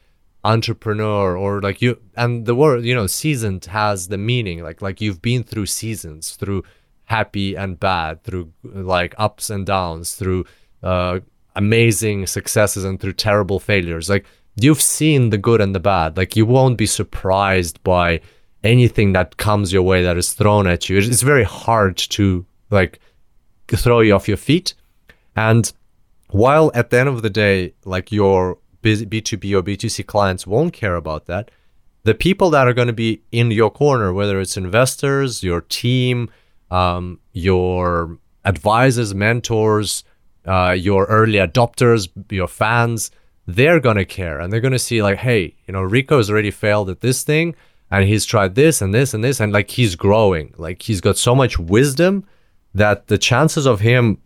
entrepreneur 0.55 1.37
or 1.37 1.61
like 1.61 1.83
you 1.83 1.99
and 2.17 2.47
the 2.47 2.55
word 2.55 2.85
you 2.85 2.95
know 2.95 3.07
seasoned 3.07 3.65
has 3.65 4.09
the 4.09 4.19
meaning 4.31 4.63
like 4.63 4.81
like 4.81 5.01
you've 5.01 5.21
been 5.21 5.43
through 5.43 5.67
seasons 5.67 6.37
through 6.37 6.63
happy 7.05 7.49
and 7.63 7.81
bad 7.81 8.23
through 8.23 8.53
like 8.63 9.13
ups 9.19 9.51
and 9.51 9.67
downs 9.67 10.15
through 10.15 10.45
uh 10.83 11.19
amazing 11.57 12.27
successes 12.27 12.85
and 12.85 13.01
through 13.01 13.15
terrible 13.15 13.59
failures. 13.59 14.09
Like 14.09 14.27
you've 14.61 14.83
seen 14.83 15.31
the 15.31 15.39
good 15.39 15.61
and 15.61 15.75
the 15.75 15.81
bad. 15.81 16.17
Like 16.17 16.37
you 16.37 16.47
won't 16.47 16.79
be 16.79 16.87
surprised 16.87 17.83
by 17.83 18.21
anything 18.63 19.13
that 19.15 19.39
comes 19.39 19.73
your 19.73 19.83
way 19.83 20.03
that 20.03 20.17
is 20.17 20.33
thrown 20.35 20.67
at 20.67 20.89
you. 20.89 20.99
It's 20.99 21.23
very 21.23 21.45
hard 21.45 21.97
to 21.97 22.47
like 22.71 23.01
throw 23.69 24.01
you 24.01 24.15
off 24.15 24.29
your 24.29 24.37
feet. 24.37 24.75
And 25.35 25.73
while 26.29 26.71
at 26.75 26.91
the 26.91 27.01
end 27.01 27.09
of 27.09 27.23
the 27.23 27.31
day 27.31 27.73
like 27.85 28.13
your 28.13 28.59
b2b 28.83 29.53
or 29.57 29.63
b2c 29.63 30.07
clients 30.07 30.47
won't 30.47 30.73
care 30.73 30.97
about 30.97 31.27
that. 31.27 31.51
The 32.05 32.15
people 32.15 32.51
that 32.51 32.69
are 32.69 32.73
going 32.73 32.87
to 32.87 32.93
be 32.93 33.23
in 33.33 33.51
your 33.51 33.71
corner 33.71 34.13
whether 34.13 34.41
it's 34.41 34.57
investors 34.57 35.43
your 35.43 35.61
team 35.61 36.31
um, 36.71 37.21
your 37.33 38.19
advisors 38.45 39.15
mentors 39.15 40.05
uh, 40.47 40.71
your 40.71 41.07
early 41.07 41.39
adopters 41.39 42.09
your 42.31 42.49
fans 42.49 43.11
they're 43.49 43.79
going 43.79 43.97
to 43.97 44.05
care. 44.05 44.41
And 44.41 44.53
they're 44.53 44.61
going 44.61 44.73
to 44.73 44.79
see 44.79 45.03
like 45.03 45.19
hey 45.19 45.55
you 45.67 45.73
know 45.73 45.83
rico 45.83 46.17
has 46.19 46.31
already 46.31 46.51
failed 46.51 46.91
at 46.91 47.01
this 47.01 47.23
thing 47.23 47.55
and 47.91 48.05
he's 48.05 48.25
tried 48.25 48.55
this 48.55 48.83
and 48.83 48.93
this 48.93 49.15
and 49.15 49.23
this 49.23 49.41
and 49.41 49.53
like 49.53 49.71
he's 49.71 49.95
growing. 49.95 50.55
Like 50.57 50.83
he's 50.83 51.01
got 51.01 51.17
so 51.17 51.35
much 51.35 51.59
wisdom 51.59 52.25
that 52.75 53.07
the 53.07 53.19
chances 53.19 53.67
of 53.67 53.81
him 53.81 54.19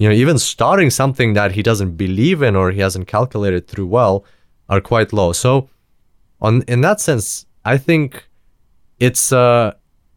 you 0.00 0.08
know 0.08 0.14
even 0.14 0.38
starting 0.38 0.90
something 0.90 1.34
that 1.34 1.52
he 1.52 1.62
doesn't 1.62 1.96
believe 1.96 2.42
in 2.42 2.56
or 2.56 2.72
he 2.72 2.80
hasn't 2.80 3.06
calculated 3.06 3.68
through 3.68 3.86
well 3.86 4.24
are 4.68 4.80
quite 4.80 5.12
low 5.12 5.32
so 5.32 5.68
on 6.40 6.62
in 6.62 6.80
that 6.80 7.00
sense 7.00 7.46
i 7.64 7.76
think 7.76 8.26
it's 8.98 9.30
uh 9.32 9.72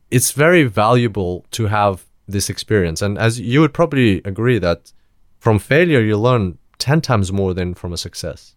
it's 0.10 0.32
very 0.32 0.64
valuable 0.64 1.46
to 1.52 1.68
have 1.68 2.06
this 2.28 2.50
experience 2.50 3.02
and 3.02 3.18
as 3.18 3.40
you 3.40 3.60
would 3.60 3.74
probably 3.74 4.22
agree 4.24 4.58
that 4.58 4.94
from 5.40 5.60
failure 5.60 6.02
you 6.02 6.18
learn 6.18 6.58
10 6.80 7.02
times 7.02 7.32
more 7.32 7.54
than 7.54 7.74
from 7.74 7.94
a 7.94 7.98
success 7.98 8.56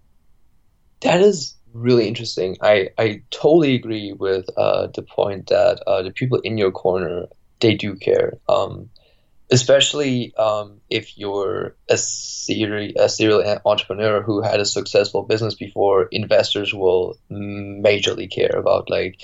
That 1.01 1.20
is 1.20 1.57
really 1.74 2.09
interesting. 2.09 2.57
I, 2.62 2.89
I 2.99 3.22
totally 3.31 3.74
agree 3.74 4.12
with 4.12 4.47
uh, 4.57 4.89
the 4.95 5.03
point 5.03 5.49
that 5.49 5.83
uh, 5.87 6.03
the 6.03 6.11
people 6.11 6.39
in 6.39 6.57
your 6.59 6.72
corner 6.72 7.27
they 7.61 7.74
do 7.74 7.95
care. 7.97 8.35
Um, 8.49 8.89
especially 9.51 10.34
um, 10.36 10.80
if 10.90 11.16
you're 11.18 11.76
a 11.88 11.97
serial 11.97 12.92
a 12.97 13.09
serial 13.09 13.61
entrepreneur 13.64 14.22
who 14.22 14.42
had 14.42 14.61
a 14.61 14.64
successful 14.64 15.22
business 15.22 15.55
before, 15.55 16.09
investors 16.11 16.74
will 16.74 17.16
majorly 17.30 18.30
care 18.30 18.57
about 18.59 18.90
like 18.90 19.20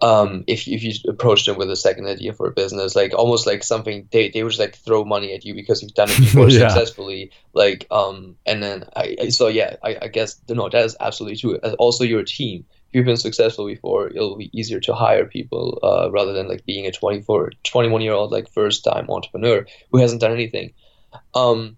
um, 0.00 0.44
if 0.46 0.68
if 0.68 0.84
you 0.84 0.92
approach 1.08 1.44
them 1.46 1.56
with 1.56 1.70
a 1.70 1.76
second 1.76 2.06
idea 2.06 2.32
for 2.32 2.46
a 2.48 2.52
business, 2.52 2.94
like 2.94 3.12
almost 3.14 3.46
like 3.46 3.64
something 3.64 4.08
they 4.12 4.28
they 4.28 4.42
would 4.42 4.50
just 4.50 4.60
like 4.60 4.76
throw 4.76 5.04
money 5.04 5.32
at 5.34 5.44
you 5.44 5.54
because 5.54 5.82
you've 5.82 5.94
done 5.94 6.10
it 6.10 6.18
before 6.20 6.48
Yeah. 6.48 6.68
successfully. 6.68 7.32
Like 7.52 7.86
um, 7.90 8.36
and 8.46 8.62
then 8.62 8.84
I 8.94 9.16
I- 9.20 9.28
so 9.30 9.48
yeah, 9.48 9.76
I, 9.82 9.96
I 10.02 10.08
guess 10.08 10.40
no, 10.48 10.68
that 10.68 10.84
is 10.84 10.96
absolutely 11.00 11.38
true. 11.38 11.56
Also, 11.78 12.04
your 12.04 12.22
team. 12.22 12.66
You've 12.96 13.04
been 13.04 13.18
successful 13.18 13.66
before, 13.66 14.08
it'll 14.08 14.38
be 14.38 14.48
easier 14.58 14.80
to 14.80 14.94
hire 14.94 15.26
people 15.26 15.78
uh, 15.82 16.10
rather 16.10 16.32
than 16.32 16.48
like 16.48 16.64
being 16.64 16.86
a 16.86 16.90
24, 16.90 17.52
21 17.62 18.00
year 18.00 18.14
old 18.14 18.32
like 18.32 18.50
first 18.50 18.84
time 18.84 19.10
entrepreneur 19.10 19.66
who 19.92 19.98
hasn't 19.98 20.22
done 20.22 20.32
anything. 20.32 20.72
Um, 21.34 21.76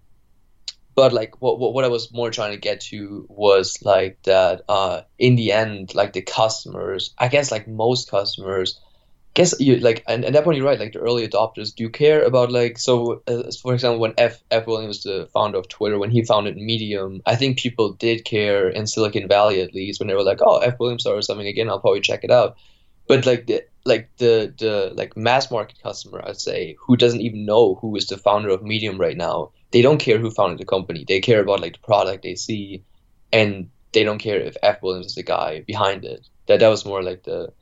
but 0.95 1.11
like 1.11 1.41
what, 1.41 1.59
what 1.59 1.73
what 1.73 1.83
I 1.83 1.89
was 1.89 2.13
more 2.13 2.31
trying 2.31 2.53
to 2.53 2.57
get 2.57 2.79
to 2.91 3.25
was 3.27 3.79
like 3.81 4.23
that 4.23 4.61
uh 4.69 5.01
in 5.17 5.35
the 5.35 5.51
end 5.51 5.93
like 5.93 6.13
the 6.13 6.21
customers 6.21 7.13
I 7.17 7.27
guess 7.27 7.51
like 7.51 7.67
most 7.67 8.09
customers 8.09 8.79
guess 9.33 9.53
you 9.59 9.77
like 9.77 10.03
and 10.07 10.25
at 10.25 10.33
that 10.33 10.43
point 10.43 10.57
you're 10.57 10.65
right 10.65 10.79
like 10.79 10.93
the 10.93 10.99
early 10.99 11.27
adopters 11.27 11.73
do 11.73 11.89
care 11.89 12.23
about 12.23 12.51
like 12.51 12.77
so 12.77 13.21
uh, 13.27 13.43
for 13.61 13.73
example 13.73 13.99
when 13.99 14.13
f 14.17 14.43
Ev 14.51 14.67
Williams 14.67 15.03
the 15.03 15.29
founder 15.33 15.57
of 15.57 15.67
twitter 15.67 15.99
when 15.99 16.11
he 16.11 16.23
founded 16.23 16.57
medium 16.57 17.21
i 17.25 17.35
think 17.35 17.59
people 17.59 17.93
did 17.93 18.25
care 18.25 18.67
in 18.69 18.87
silicon 18.87 19.27
valley 19.27 19.61
at 19.61 19.73
least 19.73 19.99
when 19.99 20.07
they 20.07 20.15
were 20.15 20.23
like 20.23 20.39
oh 20.41 20.57
Ev 20.57 20.75
Williams 20.79 21.03
started 21.03 21.23
something 21.23 21.47
again 21.47 21.69
i'll 21.69 21.79
probably 21.79 22.01
check 22.01 22.23
it 22.23 22.31
out. 22.31 22.57
But 23.07 23.25
like 23.25 23.47
the 23.47 23.65
like 23.85 24.09
the 24.17 24.53
the 24.57 24.91
like 24.93 25.17
mass 25.17 25.49
market 25.49 25.81
customer 25.81 26.21
i'd 26.27 26.39
say 26.39 26.75
who 26.79 26.95
doesn't 26.95 27.21
even 27.21 27.45
know 27.45 27.75
who 27.75 27.95
is 27.95 28.05
the 28.05 28.17
founder 28.17 28.49
of 28.49 28.61
medium 28.61 28.99
right 28.99 29.17
now 29.17 29.51
they 29.71 29.81
don't 29.81 29.99
care 29.99 30.17
who 30.17 30.31
founded 30.31 30.59
the 30.59 30.65
company. 30.65 31.05
They 31.07 31.19
care 31.19 31.41
about 31.41 31.59
like 31.59 31.73
the 31.73 31.79
product 31.79 32.23
they 32.23 32.35
see 32.35 32.83
and 33.31 33.69
they 33.91 34.03
don't 34.03 34.19
care 34.19 34.39
if 34.39 34.55
Ev 34.63 34.77
Williams 34.81 35.07
is 35.07 35.15
the 35.15 35.23
guy 35.23 35.61
behind 35.61 36.05
it. 36.05 36.27
That 36.47 36.59
that 36.59 36.67
was 36.69 36.85
more 36.85 37.03
like 37.03 37.23
the 37.23 37.53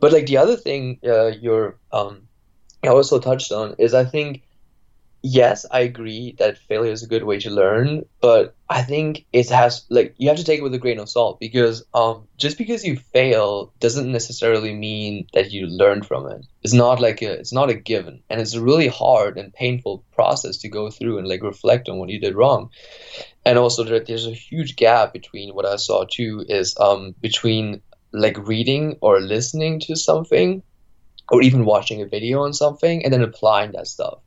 but 0.00 0.12
like 0.12 0.26
the 0.26 0.36
other 0.36 0.56
thing 0.56 0.98
uh, 1.04 1.26
you're 1.26 1.76
um, 1.92 2.28
I 2.82 2.88
also 2.88 3.18
touched 3.18 3.52
on 3.52 3.74
is 3.78 3.94
I 3.94 4.04
think 4.04 4.42
yes, 5.22 5.66
I 5.70 5.80
agree 5.80 6.36
that 6.38 6.58
failure 6.58 6.92
is 6.92 7.02
a 7.02 7.08
good 7.08 7.24
way 7.24 7.38
to 7.40 7.50
learn, 7.50 8.04
but 8.20 8.54
I 8.68 8.82
think 8.82 9.26
it 9.32 9.48
has 9.50 9.84
like 9.88 10.14
you 10.18 10.28
have 10.28 10.38
to 10.38 10.44
take 10.44 10.60
it 10.60 10.62
with 10.62 10.74
a 10.74 10.78
grain 10.78 10.98
of 10.98 11.08
salt 11.08 11.40
because 11.40 11.84
um, 11.94 12.28
just 12.36 12.58
because 12.58 12.84
you 12.84 12.96
fail 12.96 13.72
doesn't 13.80 14.10
necessarily 14.10 14.74
mean 14.74 15.26
that 15.34 15.50
you 15.50 15.66
learn 15.66 16.02
from 16.02 16.26
it. 16.30 16.46
It's 16.62 16.74
not 16.74 17.00
like 17.00 17.22
a, 17.22 17.32
it's 17.32 17.52
not 17.52 17.70
a 17.70 17.74
given, 17.74 18.22
and 18.28 18.40
it's 18.40 18.54
a 18.54 18.62
really 18.62 18.88
hard 18.88 19.38
and 19.38 19.52
painful 19.52 20.04
process 20.14 20.58
to 20.58 20.68
go 20.68 20.90
through 20.90 21.18
and 21.18 21.28
like 21.28 21.42
reflect 21.42 21.88
on 21.88 21.98
what 21.98 22.10
you 22.10 22.20
did 22.20 22.34
wrong. 22.34 22.70
And 23.44 23.58
also, 23.58 23.82
there, 23.82 24.00
there's 24.00 24.26
a 24.26 24.32
huge 24.32 24.76
gap 24.76 25.12
between 25.12 25.54
what 25.54 25.66
I 25.66 25.76
saw 25.76 26.04
too 26.04 26.44
is 26.48 26.78
um, 26.78 27.14
between 27.20 27.80
like 28.12 28.46
reading 28.46 28.98
or 29.00 29.20
listening 29.20 29.80
to 29.80 29.96
something 29.96 30.62
or 31.30 31.42
even 31.42 31.64
watching 31.64 32.02
a 32.02 32.06
video 32.06 32.42
on 32.42 32.52
something 32.52 33.04
and 33.04 33.12
then 33.12 33.22
applying 33.22 33.72
that 33.72 33.86
stuff. 33.86 34.20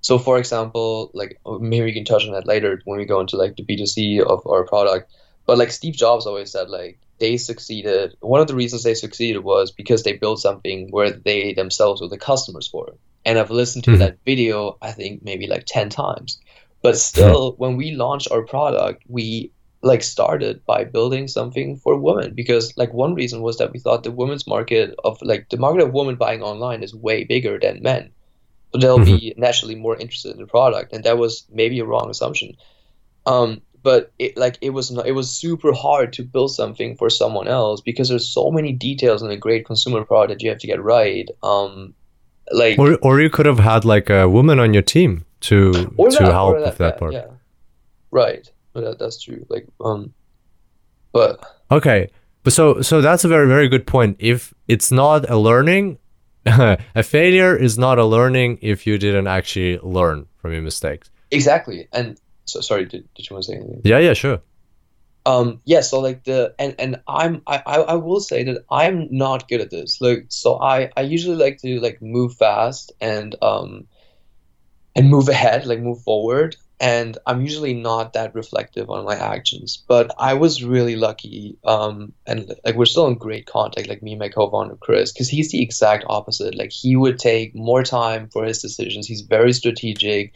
So 0.00 0.18
for 0.18 0.38
example, 0.38 1.10
like 1.14 1.40
oh, 1.44 1.58
maybe 1.58 1.86
we 1.86 1.92
can 1.92 2.04
touch 2.04 2.26
on 2.26 2.32
that 2.32 2.46
later 2.46 2.80
when 2.84 2.98
we 2.98 3.06
go 3.06 3.20
into 3.20 3.36
like 3.36 3.56
the 3.56 3.64
B2C 3.64 4.20
of 4.20 4.46
our 4.46 4.64
product. 4.64 5.12
But 5.46 5.58
like 5.58 5.72
Steve 5.72 5.94
Jobs 5.94 6.26
always 6.26 6.52
said 6.52 6.68
like 6.68 6.98
they 7.18 7.38
succeeded. 7.38 8.14
One 8.20 8.40
of 8.40 8.46
the 8.46 8.54
reasons 8.54 8.82
they 8.82 8.94
succeeded 8.94 9.42
was 9.42 9.72
because 9.72 10.02
they 10.02 10.12
built 10.12 10.40
something 10.40 10.88
where 10.90 11.10
they 11.10 11.54
themselves 11.54 12.00
were 12.00 12.08
the 12.08 12.18
customers 12.18 12.68
for 12.68 12.88
it. 12.88 13.00
And 13.24 13.38
I've 13.38 13.50
listened 13.50 13.84
to 13.84 13.92
mm-hmm. 13.92 14.00
that 14.00 14.18
video 14.24 14.76
I 14.80 14.92
think 14.92 15.24
maybe 15.24 15.46
like 15.46 15.64
10 15.66 15.88
times. 15.88 16.40
But 16.82 16.98
still 16.98 17.54
when 17.56 17.76
we 17.76 17.92
launched 17.92 18.30
our 18.30 18.44
product, 18.44 19.02
we 19.08 19.50
like 19.86 20.02
started 20.02 20.64
by 20.66 20.84
building 20.84 21.28
something 21.28 21.76
for 21.76 21.96
women. 21.96 22.34
Because 22.34 22.76
like 22.76 22.92
one 22.92 23.14
reason 23.14 23.40
was 23.40 23.58
that 23.58 23.72
we 23.72 23.78
thought 23.78 24.02
the 24.02 24.10
women's 24.10 24.46
market 24.46 24.94
of 25.04 25.18
like 25.22 25.48
the 25.48 25.56
market 25.56 25.82
of 25.82 25.94
women 25.94 26.16
buying 26.16 26.42
online 26.42 26.82
is 26.82 26.94
way 26.94 27.24
bigger 27.24 27.58
than 27.58 27.82
men. 27.82 28.10
So 28.72 28.80
they'll 28.80 28.98
mm-hmm. 28.98 29.16
be 29.16 29.34
naturally 29.36 29.76
more 29.76 29.96
interested 29.96 30.32
in 30.32 30.38
the 30.38 30.46
product 30.46 30.92
and 30.92 31.04
that 31.04 31.18
was 31.18 31.46
maybe 31.50 31.78
a 31.78 31.84
wrong 31.84 32.10
assumption. 32.10 32.56
Um, 33.24 33.62
but 33.82 34.12
it 34.18 34.36
like 34.36 34.58
it 34.60 34.70
was 34.70 34.90
not, 34.90 35.06
it 35.06 35.12
was 35.12 35.30
super 35.30 35.72
hard 35.72 36.12
to 36.14 36.24
build 36.24 36.52
something 36.52 36.96
for 36.96 37.08
someone 37.08 37.46
else 37.46 37.80
because 37.80 38.08
there's 38.08 38.28
so 38.28 38.50
many 38.50 38.72
details 38.72 39.22
in 39.22 39.30
a 39.30 39.36
great 39.36 39.64
consumer 39.64 40.04
product 40.04 40.40
that 40.40 40.42
you 40.42 40.50
have 40.50 40.58
to 40.58 40.66
get 40.66 40.82
right. 40.82 41.28
Um, 41.44 41.94
like 42.50 42.78
or, 42.78 42.96
or 43.02 43.20
you 43.20 43.30
could 43.30 43.46
have 43.46 43.60
had 43.60 43.84
like 43.84 44.10
a 44.10 44.28
woman 44.28 44.58
on 44.58 44.74
your 44.74 44.82
team 44.82 45.24
to 45.42 45.72
to 45.72 45.90
that, 46.10 46.32
help 46.32 46.56
that, 46.56 46.66
with 46.66 46.78
that, 46.78 46.98
part. 46.98 47.12
yeah. 47.12 47.26
Right 48.10 48.50
that, 48.80 48.98
that's 48.98 49.22
true. 49.22 49.44
Like, 49.48 49.66
um, 49.80 50.12
but 51.12 51.40
okay, 51.70 52.10
but 52.42 52.52
so 52.52 52.80
so 52.82 53.00
that's 53.00 53.24
a 53.24 53.28
very 53.28 53.46
very 53.46 53.68
good 53.68 53.86
point. 53.86 54.16
If 54.18 54.54
it's 54.68 54.92
not 54.92 55.28
a 55.30 55.36
learning, 55.36 55.98
a 56.46 57.02
failure 57.02 57.56
is 57.56 57.78
not 57.78 57.98
a 57.98 58.04
learning 58.04 58.58
if 58.62 58.86
you 58.86 58.98
didn't 58.98 59.26
actually 59.26 59.78
learn 59.78 60.26
from 60.36 60.52
your 60.52 60.62
mistakes. 60.62 61.10
Exactly, 61.30 61.88
and 61.92 62.20
so 62.44 62.60
sorry. 62.60 62.84
Did, 62.84 63.08
did 63.14 63.28
you 63.28 63.34
want 63.34 63.44
to 63.44 63.52
say 63.52 63.56
anything? 63.56 63.80
Yeah, 63.84 63.98
yeah, 63.98 64.14
sure. 64.14 64.40
Um, 65.26 65.60
yeah, 65.64 65.80
so 65.80 65.98
like 65.98 66.22
the 66.22 66.54
and 66.58 66.76
and 66.78 67.00
I'm 67.08 67.42
I, 67.48 67.62
I 67.66 67.94
will 67.94 68.20
say 68.20 68.44
that 68.44 68.64
I'm 68.70 69.08
not 69.10 69.48
good 69.48 69.60
at 69.60 69.70
this. 69.70 70.00
Like, 70.00 70.26
so 70.28 70.60
I 70.60 70.90
I 70.96 71.00
usually 71.00 71.36
like 71.36 71.58
to 71.62 71.80
like 71.80 72.00
move 72.00 72.36
fast 72.36 72.92
and 73.00 73.34
um 73.42 73.88
and 74.94 75.10
move 75.10 75.28
ahead, 75.28 75.66
like 75.66 75.80
move 75.80 76.00
forward 76.02 76.56
and 76.78 77.16
I'm 77.26 77.40
usually 77.40 77.74
not 77.74 78.12
that 78.12 78.34
reflective 78.34 78.90
on 78.90 79.04
my 79.04 79.14
actions. 79.14 79.82
But 79.88 80.10
I 80.18 80.34
was 80.34 80.62
really 80.62 80.96
lucky, 80.96 81.58
um, 81.64 82.12
and 82.26 82.54
like 82.64 82.76
we're 82.76 82.84
still 82.84 83.06
in 83.06 83.14
great 83.14 83.46
contact, 83.46 83.88
like 83.88 84.02
me 84.02 84.12
and 84.12 84.20
my 84.20 84.28
co-founder 84.28 84.76
Chris, 84.76 85.12
because 85.12 85.28
he's 85.28 85.50
the 85.50 85.62
exact 85.62 86.04
opposite. 86.08 86.54
Like 86.54 86.72
he 86.72 86.96
would 86.96 87.18
take 87.18 87.54
more 87.54 87.82
time 87.82 88.28
for 88.28 88.44
his 88.44 88.60
decisions. 88.60 89.06
He's 89.06 89.22
very 89.22 89.52
strategic, 89.52 90.34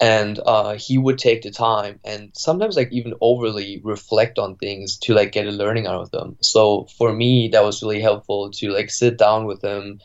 and 0.00 0.40
uh, 0.44 0.74
he 0.74 0.96
would 0.96 1.18
take 1.18 1.42
the 1.42 1.50
time 1.50 2.00
and 2.04 2.30
sometimes 2.34 2.74
like 2.74 2.90
even 2.90 3.14
overly 3.20 3.82
reflect 3.84 4.38
on 4.38 4.56
things 4.56 4.96
to 4.96 5.12
like 5.12 5.30
get 5.30 5.46
a 5.46 5.50
learning 5.50 5.86
out 5.86 6.00
of 6.00 6.10
them. 6.10 6.36
So 6.40 6.86
for 6.96 7.12
me, 7.12 7.50
that 7.52 7.62
was 7.62 7.82
really 7.82 8.00
helpful 8.00 8.50
to 8.52 8.70
like 8.70 8.90
sit 8.90 9.18
down 9.18 9.44
with 9.44 9.62
him 9.62 10.00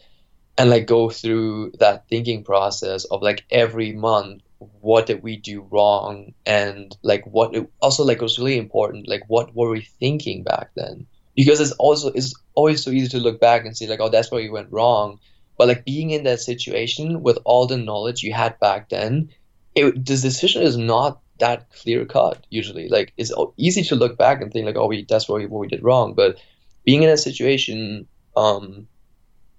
and 0.58 0.70
like 0.70 0.86
go 0.86 1.10
through 1.10 1.72
that 1.80 2.10
thinking 2.10 2.44
process 2.44 3.06
of 3.06 3.22
like 3.22 3.46
every 3.50 3.94
month 3.94 4.42
what 4.82 5.06
did 5.06 5.24
we 5.24 5.38
do 5.38 5.68
wrong? 5.70 6.34
And 6.46 6.96
like 7.02 7.26
what 7.26 7.56
it, 7.56 7.70
also 7.82 8.04
like 8.04 8.22
was 8.22 8.40
really 8.40 8.58
important 8.58 9.08
like 9.08 9.24
what 9.28 9.56
were 9.56 9.70
we 9.70 9.82
thinking 9.82 10.44
back 10.44 10.72
then? 10.76 11.08
Because 11.36 11.60
it's 11.60 11.74
also 11.74 12.10
it's 12.10 12.34
always 12.54 12.84
so 12.84 12.92
easy 12.92 13.10
to 13.10 13.20
look 13.20 13.40
back 13.40 13.66
and 13.66 13.76
see 13.76 13.88
like 13.88 14.00
oh 14.00 14.10
that's 14.10 14.32
where 14.32 14.42
you 14.42 14.52
went 14.52 14.72
wrong. 14.72 15.20
But 15.58 15.68
like 15.68 15.86
being 15.86 16.12
in 16.12 16.24
that 16.24 16.42
situation 16.42 17.24
with 17.24 17.40
all 17.46 17.68
the 17.68 17.78
knowledge 17.78 18.24
you 18.24 18.34
had 18.34 18.60
back 18.60 18.90
then 18.90 19.30
it 19.74 20.06
this 20.06 20.22
decision 20.22 20.64
is 20.64 20.78
not 20.78 21.22
that 21.40 21.70
clear 21.72 22.06
cut 22.06 22.46
usually. 22.50 22.88
Like 22.88 23.14
it's 23.18 23.34
easy 23.58 23.84
to 23.84 23.96
look 23.96 24.18
back 24.18 24.42
and 24.42 24.52
think 24.52 24.66
like 24.66 24.78
oh 24.78 24.88
we 24.88 25.06
that's 25.08 25.28
what 25.28 25.40
we, 25.40 25.46
what 25.48 25.60
we 25.60 25.68
did 25.68 25.84
wrong. 25.84 26.14
But 26.14 26.40
being 26.86 27.04
in 27.04 27.10
a 27.10 27.18
situation 27.18 28.08
um 28.36 28.88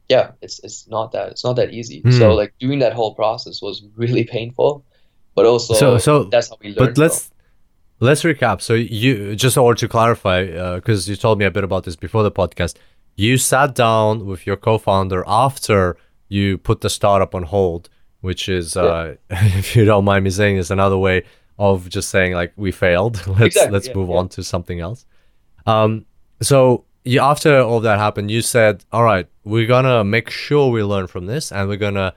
yeah, 0.09 0.32
it's 0.40 0.61
it's 0.62 0.88
not 0.88 1.12
that 1.12 1.30
it's 1.30 1.44
not 1.44 1.57
that 1.57 1.72
easy. 1.72 2.02
Mm. 2.02 2.18
So 2.18 2.34
like 2.34 2.54
doing 2.59 2.80
that 2.80 2.92
whole 2.92 3.14
process 3.14 3.61
was 3.61 3.84
really 3.96 4.24
painful, 4.24 4.84
but 5.37 5.47
also 5.47 5.74
so 5.74 5.99
so 5.99 6.24
that's 6.24 6.49
how 6.49 6.57
we 6.61 6.68
learned. 6.68 6.78
But 6.78 6.99
let's 6.99 7.30
let's 8.01 8.22
recap. 8.22 8.61
So 8.61 8.74
you 8.74 9.37
just 9.37 9.57
or 9.57 9.74
to 9.74 9.87
clarify, 9.87 10.47
because 10.74 11.09
uh, 11.09 11.12
you 11.12 11.16
told 11.16 11.39
me 11.39 11.45
a 11.45 11.51
bit 11.51 11.62
about 11.62 11.84
this 11.84 11.95
before 11.95 12.24
the 12.24 12.32
podcast. 12.32 12.76
You 13.14 13.39
sat 13.39 13.74
down 13.74 14.26
with 14.26 14.47
your 14.47 14.57
co-founder 14.57 15.24
after 15.26 15.97
you 16.28 16.59
put 16.59 16.80
the 16.82 16.91
startup 16.91 17.34
on 17.34 17.45
hold, 17.45 17.89
which 18.20 18.47
is, 18.47 18.76
uh, 18.76 19.14
if 19.30 19.74
you 19.74 19.87
don't 19.87 20.05
mind 20.05 20.24
me 20.24 20.30
saying, 20.30 20.59
is 20.59 20.70
another 20.70 20.99
way 20.99 21.22
of 21.59 21.89
just 21.89 22.11
saying 22.11 22.34
like 22.34 22.53
we 22.57 22.72
failed. 22.72 23.26
let's 23.26 23.41
exactly, 23.41 23.72
let's 23.72 23.87
yeah, 23.89 23.95
move 23.95 24.09
yeah. 24.09 24.16
on 24.16 24.28
to 24.30 24.43
something 24.43 24.80
else. 24.80 25.07
Um, 25.64 26.05
so 26.43 26.84
you, 27.05 27.20
after 27.20 27.61
all 27.61 27.80
that 27.80 27.99
happened, 27.99 28.30
you 28.30 28.43
said, 28.43 28.84
"All 28.93 29.05
right, 29.05 29.26
we're 29.45 29.66
gonna 29.66 30.05
make 30.05 30.28
sure 30.28 30.70
we 30.70 30.82
learn 30.82 31.07
from 31.07 31.26
this, 31.26 31.53
and 31.53 31.68
we're 31.68 31.76
gonna 31.76 32.14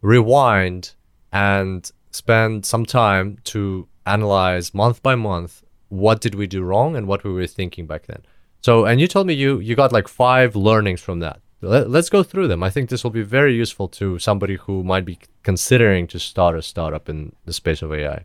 rewind 0.00 0.94
and 1.32 1.90
spend 2.12 2.64
some 2.64 2.86
time 2.86 3.38
to 3.44 3.88
analyze 4.06 4.74
month 4.74 5.02
by 5.02 5.14
month 5.14 5.62
what 5.88 6.20
did 6.20 6.34
we 6.34 6.46
do 6.46 6.62
wrong 6.62 6.96
and 6.96 7.06
what 7.06 7.24
we 7.24 7.32
were 7.32 7.46
thinking 7.46 7.86
back 7.86 8.06
then." 8.06 8.22
So, 8.62 8.84
and 8.84 9.00
you 9.00 9.08
told 9.08 9.26
me 9.26 9.34
you 9.34 9.58
you 9.58 9.74
got 9.74 9.92
like 9.92 10.08
five 10.08 10.54
learnings 10.54 11.00
from 11.00 11.18
that. 11.20 11.40
Let, 11.62 11.90
let's 11.90 12.10
go 12.10 12.22
through 12.22 12.48
them. 12.48 12.62
I 12.62 12.70
think 12.70 12.90
this 12.90 13.04
will 13.04 13.10
be 13.10 13.22
very 13.22 13.54
useful 13.54 13.88
to 13.88 14.18
somebody 14.18 14.56
who 14.56 14.82
might 14.82 15.04
be 15.04 15.18
considering 15.42 16.06
to 16.08 16.18
start 16.18 16.56
a 16.56 16.62
startup 16.62 17.08
in 17.08 17.32
the 17.44 17.52
space 17.52 17.82
of 17.82 17.92
AI. 17.92 18.24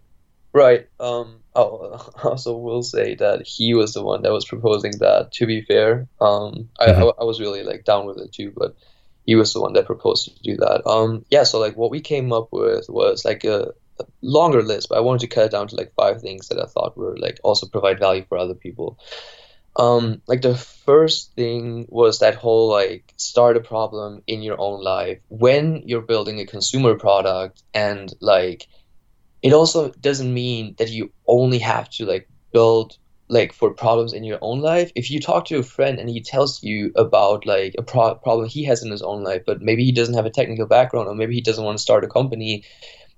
Right. 0.53 0.87
Um, 0.99 1.39
I 1.55 1.61
also 1.61 2.57
will 2.57 2.83
say 2.83 3.15
that 3.15 3.45
he 3.45 3.73
was 3.73 3.93
the 3.93 4.03
one 4.03 4.21
that 4.23 4.31
was 4.31 4.45
proposing 4.45 4.93
that. 4.99 5.31
To 5.33 5.45
be 5.45 5.61
fair, 5.61 6.07
um, 6.19 6.69
I, 6.79 6.87
mm-hmm. 6.87 7.03
I, 7.03 7.11
I, 7.21 7.23
was 7.23 7.39
really 7.39 7.63
like 7.63 7.83
down 7.83 8.05
with 8.05 8.17
it 8.17 8.31
too, 8.31 8.53
but 8.55 8.75
he 9.27 9.35
was 9.35 9.53
the 9.53 9.61
one 9.61 9.73
that 9.73 9.85
proposed 9.85 10.23
to 10.25 10.41
do 10.41 10.55
that. 10.57 10.87
Um, 10.87 11.25
yeah. 11.29 11.43
So 11.43 11.59
like 11.59 11.75
what 11.75 11.91
we 11.91 11.99
came 11.99 12.31
up 12.31 12.47
with 12.51 12.85
was 12.89 13.25
like 13.25 13.43
a, 13.43 13.73
a 13.99 14.05
longer 14.21 14.63
list, 14.63 14.87
but 14.89 14.97
I 14.97 15.01
wanted 15.01 15.19
to 15.21 15.35
cut 15.35 15.45
it 15.47 15.51
down 15.51 15.67
to 15.67 15.75
like 15.75 15.93
five 15.95 16.21
things 16.21 16.47
that 16.47 16.59
I 16.59 16.65
thought 16.65 16.97
were 16.97 17.17
like 17.17 17.39
also 17.43 17.67
provide 17.67 17.99
value 17.99 18.25
for 18.27 18.37
other 18.37 18.55
people. 18.55 18.97
Um, 19.75 20.21
like 20.27 20.41
the 20.41 20.55
first 20.55 21.35
thing 21.35 21.85
was 21.89 22.19
that 22.19 22.35
whole 22.35 22.69
like 22.69 23.13
start 23.17 23.57
a 23.57 23.59
problem 23.59 24.23
in 24.27 24.41
your 24.41 24.59
own 24.59 24.81
life 24.81 25.19
when 25.27 25.83
you're 25.85 26.01
building 26.01 26.39
a 26.39 26.45
consumer 26.45 26.95
product 26.95 27.61
and 27.75 28.11
like 28.21 28.67
it 29.43 29.53
also 29.53 29.91
doesn't 29.91 30.33
mean 30.33 30.73
that 30.79 30.89
you 30.89 31.11
only 31.27 31.59
have 31.59 31.89
to 31.91 32.05
like 32.05 32.27
build 32.53 32.97
like 33.29 33.53
for 33.53 33.73
problems 33.73 34.13
in 34.13 34.23
your 34.23 34.39
own 34.41 34.61
life 34.61 34.91
if 34.95 35.11
you 35.11 35.19
talk 35.19 35.45
to 35.45 35.57
a 35.57 35.63
friend 35.63 35.99
and 35.99 36.09
he 36.09 36.21
tells 36.21 36.63
you 36.63 36.91
about 36.95 37.45
like 37.45 37.75
a 37.77 37.83
pro- 37.83 38.15
problem 38.15 38.47
he 38.47 38.63
has 38.63 38.83
in 38.83 38.91
his 38.91 39.01
own 39.01 39.23
life 39.23 39.41
but 39.45 39.61
maybe 39.61 39.83
he 39.83 39.91
doesn't 39.91 40.15
have 40.15 40.25
a 40.25 40.29
technical 40.29 40.65
background 40.65 41.07
or 41.07 41.15
maybe 41.15 41.33
he 41.33 41.41
doesn't 41.41 41.65
want 41.65 41.77
to 41.77 41.81
start 41.81 42.03
a 42.03 42.07
company 42.07 42.63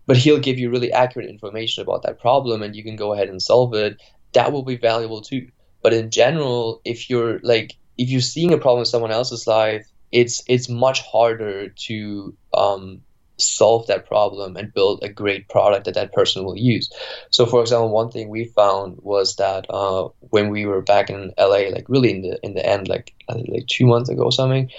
but 0.07 0.18
he'll 0.18 0.39
give 0.39 0.57
you 0.57 0.72
really 0.72 0.91
accurate 0.91 1.30
information 1.30 1.84
about 1.84 2.01
that 2.03 2.20
problem 2.20 2.64
and 2.64 2.76
you 2.76 2.84
can 2.84 2.95
go 2.95 3.14
ahead 3.14 3.30
and 3.30 3.41
solve 3.41 3.74
it 3.76 4.01
that 4.34 4.51
will 4.51 4.64
be 4.64 4.78
valuable 4.78 5.22
too. 5.22 5.47
But 5.82 5.93
in 5.93 6.12
general 6.12 6.82
if 6.84 7.10
you're 7.10 7.39
like 7.43 7.74
if 7.97 8.10
you're 8.10 8.22
seeing 8.22 8.53
a 8.53 8.57
problem 8.57 8.82
in 8.82 8.86
someone 8.86 9.12
else's 9.12 9.47
life 9.47 9.86
it's 10.12 10.43
it's 10.47 10.70
much 10.70 11.01
harder 11.01 11.70
to 11.70 12.36
um, 12.53 13.01
solve 13.42 13.88
that 13.88 14.08
problem 14.08 14.56
and 14.58 14.74
build 14.74 15.04
a 15.04 15.10
great 15.10 15.48
product 15.50 15.86
that 15.86 15.96
that 15.96 16.14
person 16.14 16.44
will 16.44 16.58
use. 16.58 16.92
So, 17.30 17.46
for 17.46 17.62
example, 17.62 17.90
one 17.90 18.12
thing 18.12 18.30
we 18.30 18.46
found 18.46 19.00
was 19.02 19.36
that 19.38 19.66
uh, 19.70 20.10
when 20.20 20.50
we 20.50 20.66
were 20.66 20.82
back 20.82 21.10
in 21.10 21.34
LA, 21.38 21.70
like 21.72 21.86
really 21.88 22.12
in 22.12 22.22
the 22.22 22.40
in 22.44 22.54
the 22.54 22.66
end, 22.66 22.88
like 22.88 23.14
like 23.28 23.68
two 23.68 23.86
months 23.86 24.10
ago 24.10 24.24
or 24.24 24.32
something, 24.32 24.70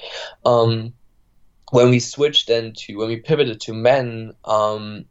um, 0.45 0.93
when 1.71 1.91
we 1.91 2.01
switched 2.01 2.49
then 2.49 2.73
to 2.77 2.97
when 2.97 3.09
we 3.09 3.17
pivoted 3.17 3.61
to 3.63 3.73
men, 3.73 4.33
um, 4.45 5.05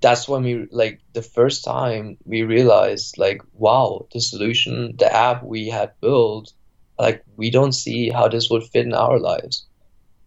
that's 0.00 0.28
when 0.28 0.42
we 0.42 0.66
like 0.70 1.00
the 1.12 1.22
first 1.22 1.64
time 1.64 2.16
we 2.24 2.42
realized 2.42 3.18
like 3.18 3.42
wow, 3.54 4.06
the 4.12 4.20
solution, 4.20 4.96
the 4.98 5.12
app 5.12 5.42
we 5.42 5.68
had 5.68 5.92
built, 6.00 6.52
like 6.98 7.24
we 7.36 7.50
don't 7.50 7.72
see 7.72 8.10
how 8.10 8.28
this 8.28 8.50
would 8.50 8.64
fit 8.64 8.86
in 8.86 8.94
our 8.94 9.18
lives, 9.18 9.66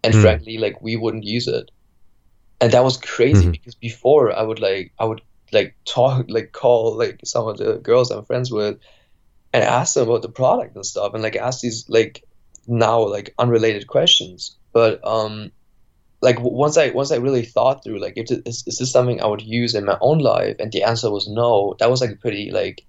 and 0.02 0.14
mm. 0.14 0.22
frankly, 0.22 0.58
like 0.58 0.80
we 0.80 0.96
wouldn't 0.96 1.24
use 1.24 1.48
it 1.48 1.70
and 2.60 2.72
that 2.72 2.84
was 2.84 2.96
crazy 2.96 3.42
mm-hmm. 3.42 3.50
because 3.50 3.74
before 3.74 4.36
I 4.36 4.42
would 4.42 4.60
like 4.60 4.92
I 4.98 5.04
would 5.04 5.22
like 5.52 5.74
talk 5.84 6.26
like 6.28 6.52
call 6.52 6.96
like 6.96 7.20
some 7.24 7.48
of 7.48 7.58
the 7.58 7.74
girls 7.74 8.10
I'm 8.10 8.24
friends 8.24 8.50
with 8.50 8.78
and 9.52 9.62
ask 9.62 9.94
them 9.94 10.08
about 10.08 10.22
the 10.22 10.28
product 10.28 10.74
and 10.74 10.84
stuff 10.84 11.14
and 11.14 11.22
like 11.22 11.36
ask 11.36 11.60
these 11.60 11.88
like 11.88 12.24
now 12.66 13.06
like 13.06 13.34
unrelated 13.38 13.86
questions. 13.86 14.56
But 14.72 15.00
um 15.06 15.52
like 16.20 16.40
once 16.40 16.76
I 16.76 16.90
once 16.90 17.12
I 17.12 17.16
really 17.16 17.44
thought 17.44 17.84
through 17.84 18.00
like 18.00 18.14
if 18.16 18.30
is, 18.30 18.64
is 18.66 18.78
this 18.78 18.90
something 18.90 19.20
I 19.20 19.26
would 19.26 19.42
use 19.42 19.74
in 19.74 19.84
my 19.84 19.98
own 20.00 20.18
life? 20.18 20.56
And 20.58 20.72
the 20.72 20.84
answer 20.84 21.10
was 21.10 21.28
no. 21.28 21.76
That 21.78 21.90
was 21.90 22.00
like 22.00 22.12
a 22.12 22.16
pretty 22.16 22.50
like 22.50 22.84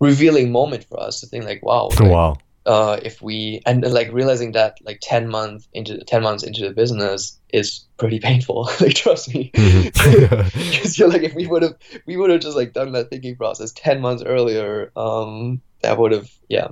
revealing 0.00 0.50
moment 0.50 0.84
for 0.84 0.98
us 1.00 1.20
to 1.20 1.26
think 1.26 1.44
like 1.44 1.62
wow 1.62 1.88
like, 2.00 2.10
wow 2.10 2.36
uh, 2.64 2.98
if 3.02 3.20
we 3.20 3.60
and 3.66 3.82
like 3.84 4.12
realizing 4.12 4.52
that 4.52 4.78
like 4.82 4.98
10 5.02 5.28
months 5.28 5.68
into 5.72 5.98
10 6.04 6.22
months 6.22 6.44
into 6.44 6.62
the 6.62 6.72
business 6.72 7.38
is 7.52 7.84
pretty 7.96 8.20
painful 8.20 8.64
like 8.80 8.94
trust 8.94 9.34
me. 9.34 9.50
Because 9.52 9.92
mm-hmm. 9.92 10.90
you're 11.00 11.08
like 11.08 11.22
if 11.22 11.34
we 11.34 11.46
would 11.46 11.62
have 11.62 11.74
we 12.06 12.16
would 12.16 12.30
have 12.30 12.40
just 12.40 12.56
like 12.56 12.72
done 12.72 12.92
that 12.92 13.10
thinking 13.10 13.36
process 13.36 13.72
10 13.72 14.00
months 14.00 14.22
earlier 14.24 14.92
um 14.96 15.60
that 15.80 15.98
would 15.98 16.12
have 16.12 16.30
yeah 16.48 16.68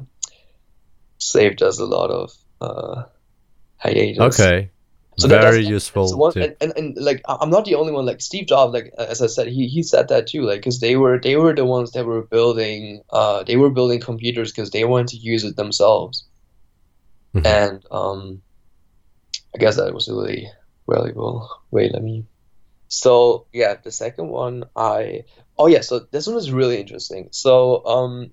saved 1.18 1.62
us 1.62 1.78
a 1.78 1.86
lot 1.86 2.10
of 2.10 2.32
uh 2.60 3.04
hiatus. 3.78 4.38
Okay 4.38 4.70
so 5.20 5.28
very 5.28 5.64
useful 5.64 6.08
so 6.08 6.16
one, 6.16 6.32
and, 6.36 6.56
and, 6.60 6.72
and, 6.76 6.96
like 6.98 7.20
i'm 7.28 7.50
not 7.50 7.64
the 7.64 7.74
only 7.74 7.92
one. 7.92 8.06
Like 8.06 8.20
steve 8.20 8.46
jobs 8.46 8.72
like 8.72 8.92
as 8.98 9.22
i 9.22 9.26
said 9.26 9.48
he, 9.48 9.68
he 9.68 9.82
said 9.82 10.08
that 10.08 10.26
too 10.26 10.42
like 10.42 10.60
because 10.60 10.80
they 10.80 10.96
were 10.96 11.18
they 11.18 11.36
were 11.36 11.54
the 11.54 11.64
ones 11.64 11.92
that 11.92 12.06
were 12.06 12.22
building 12.22 13.02
uh 13.10 13.42
they 13.44 13.56
were 13.56 13.70
building 13.70 14.00
computers 14.00 14.50
because 14.50 14.70
they 14.70 14.84
wanted 14.84 15.08
to 15.08 15.16
use 15.16 15.44
it 15.44 15.56
themselves. 15.56 16.26
Mm-hmm. 17.34 17.46
and 17.46 17.84
um 17.92 18.42
i 19.54 19.58
guess 19.58 19.76
that 19.76 19.94
was 19.94 20.08
really 20.08 20.50
valuable 20.88 21.48
wait 21.70 21.92
let 21.92 22.02
me 22.02 22.24
so 22.88 23.46
yeah 23.52 23.76
the 23.80 23.92
second 23.92 24.28
one 24.28 24.64
i 24.74 25.22
oh 25.60 25.66
yeah 25.66 25.82
so 25.82 26.00
this 26.10 26.26
one 26.26 26.38
is 26.38 26.50
really 26.50 26.80
interesting. 26.80 27.28
So 27.32 27.84
um 27.84 28.32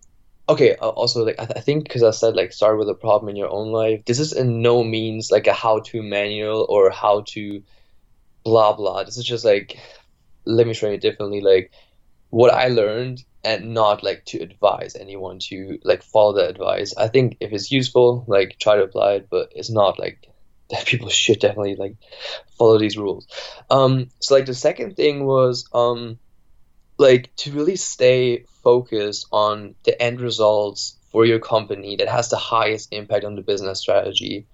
okay 0.50 0.76
uh, 0.76 0.90
also 0.90 1.26
like 1.26 1.36
i, 1.40 1.46
th- 1.46 1.58
I 1.58 1.62
think 1.62 1.84
because 1.84 2.04
i 2.04 2.12
said 2.12 2.36
like 2.36 2.54
start 2.54 2.78
with 2.78 2.90
a 2.90 2.94
problem 2.94 3.30
in 3.30 3.36
your 3.36 3.50
own 3.50 3.72
life 3.72 4.06
this 4.06 4.20
is 4.20 4.34
in 4.34 4.62
no 4.62 4.84
means 4.84 5.32
like 5.32 5.48
a 5.48 5.54
how-to 5.54 6.02
manual 6.02 6.66
or 6.70 6.90
how 6.90 7.24
to 7.30 7.64
blah 8.48 8.74
blah. 8.74 9.04
This 9.04 9.18
is 9.18 9.26
just 9.26 9.44
like 9.44 9.78
let 10.46 10.66
me 10.66 10.74
frame 10.74 10.94
it 10.94 11.02
differently 11.02 11.42
like 11.42 11.74
what 12.30 12.54
i 12.54 12.70
learned 12.70 13.22
and 13.44 13.74
not 13.74 14.04
like 14.04 14.24
to 14.26 14.40
advise 14.40 14.96
anyone 14.96 15.40
to 15.40 15.80
like 15.84 16.02
follow 16.04 16.34
that 16.38 16.50
advice. 16.50 16.94
I 16.98 17.10
think 17.10 17.38
if 17.42 17.52
it's 17.52 17.72
useful 17.72 18.24
like 18.28 18.58
try 18.60 18.78
to 18.78 18.84
apply 18.84 19.14
it 19.16 19.28
but 19.30 19.52
it's 19.54 19.70
not 19.70 20.00
like 20.00 20.28
that 20.70 20.86
people 20.86 21.10
should 21.10 21.40
definitely 21.40 21.76
like 21.76 21.96
follow 22.58 22.78
these 22.78 22.98
rules. 22.98 23.28
Um 23.70 24.10
so 24.22 24.36
like 24.36 24.46
the 24.46 24.54
second 24.54 24.96
thing 24.96 25.26
was 25.26 25.70
um 25.74 26.20
like 26.98 27.36
to 27.38 27.52
really 27.52 27.76
stay 27.76 28.46
focused 28.64 29.28
on 29.32 29.76
the 29.84 30.02
end 30.02 30.22
results 30.22 30.98
for 31.12 31.26
your 31.26 31.40
company 31.40 31.96
that 31.98 32.08
has 32.08 32.30
the 32.30 32.38
highest 32.38 32.90
impact 32.92 33.26
on 33.26 33.36
the 33.36 33.42
business 33.42 33.80
strategy. 33.80 34.48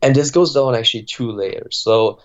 And 0.00 0.14
this 0.14 0.30
goes 0.30 0.54
down 0.54 0.74
actually 0.74 1.04
two 1.04 1.32
layers. 1.32 1.76
So 1.76 2.20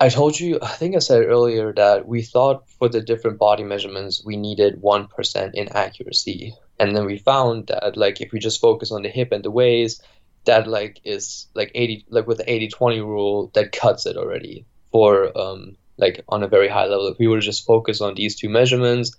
I 0.00 0.08
told 0.08 0.38
you, 0.38 0.58
I 0.62 0.68
think 0.68 0.94
I 0.94 1.00
said 1.00 1.24
earlier 1.24 1.72
that 1.74 2.06
we 2.06 2.22
thought 2.22 2.68
for 2.78 2.88
the 2.88 3.02
different 3.02 3.38
body 3.38 3.64
measurements 3.64 4.22
we 4.24 4.36
needed 4.36 4.80
1% 4.80 5.50
in 5.54 5.68
accuracy. 5.68 6.54
And 6.78 6.96
then 6.96 7.04
we 7.04 7.18
found 7.18 7.66
that 7.68 7.96
like 7.96 8.20
if 8.20 8.32
we 8.32 8.38
just 8.38 8.60
focus 8.60 8.92
on 8.92 9.02
the 9.02 9.08
hip 9.08 9.32
and 9.32 9.44
the 9.44 9.50
waist, 9.50 10.02
that 10.44 10.66
like 10.66 11.00
is 11.04 11.46
like 11.54 11.70
80 11.74 12.06
like 12.08 12.26
with 12.26 12.38
the 12.38 12.44
80-20 12.44 13.00
rule 13.00 13.50
that 13.54 13.72
cuts 13.72 14.06
it 14.06 14.16
already 14.16 14.64
for 14.90 15.36
um 15.38 15.76
like 15.98 16.24
on 16.28 16.42
a 16.42 16.48
very 16.48 16.68
high 16.68 16.86
level. 16.86 17.08
If 17.08 17.18
we 17.18 17.26
would 17.26 17.42
just 17.42 17.66
focus 17.66 18.00
on 18.00 18.14
these 18.14 18.36
two 18.36 18.48
measurements, 18.48 19.16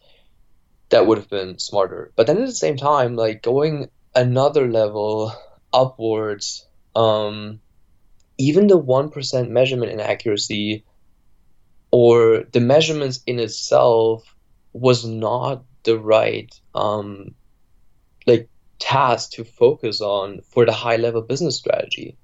that 0.90 1.06
would 1.06 1.18
have 1.18 1.30
been 1.30 1.60
smarter. 1.60 2.12
But 2.16 2.28
then 2.28 2.38
at 2.38 2.46
the 2.48 2.52
same 2.52 2.78
time, 2.78 3.16
like 3.16 3.44
going 3.44 3.90
another 4.16 4.68
level 4.68 5.34
upwards, 5.72 6.66
um, 6.96 7.60
even 8.38 8.68
the 8.68 8.78
one 8.78 9.10
percent 9.10 9.52
measurement 9.52 9.92
inaccuracy 9.92 10.86
or 11.92 12.44
the 12.52 12.60
measurements 12.60 13.22
in 13.26 13.40
itself 13.40 14.36
was 14.74 15.06
not 15.06 15.64
the 15.84 15.98
right 15.98 16.54
um, 16.76 17.36
like 18.26 18.50
task 18.80 19.32
to 19.32 19.44
focus 19.44 20.02
on 20.02 20.42
for 20.42 20.66
the 20.66 20.72
high 20.72 20.96
level 20.96 21.22
business 21.22 21.58
strategy 21.58 22.18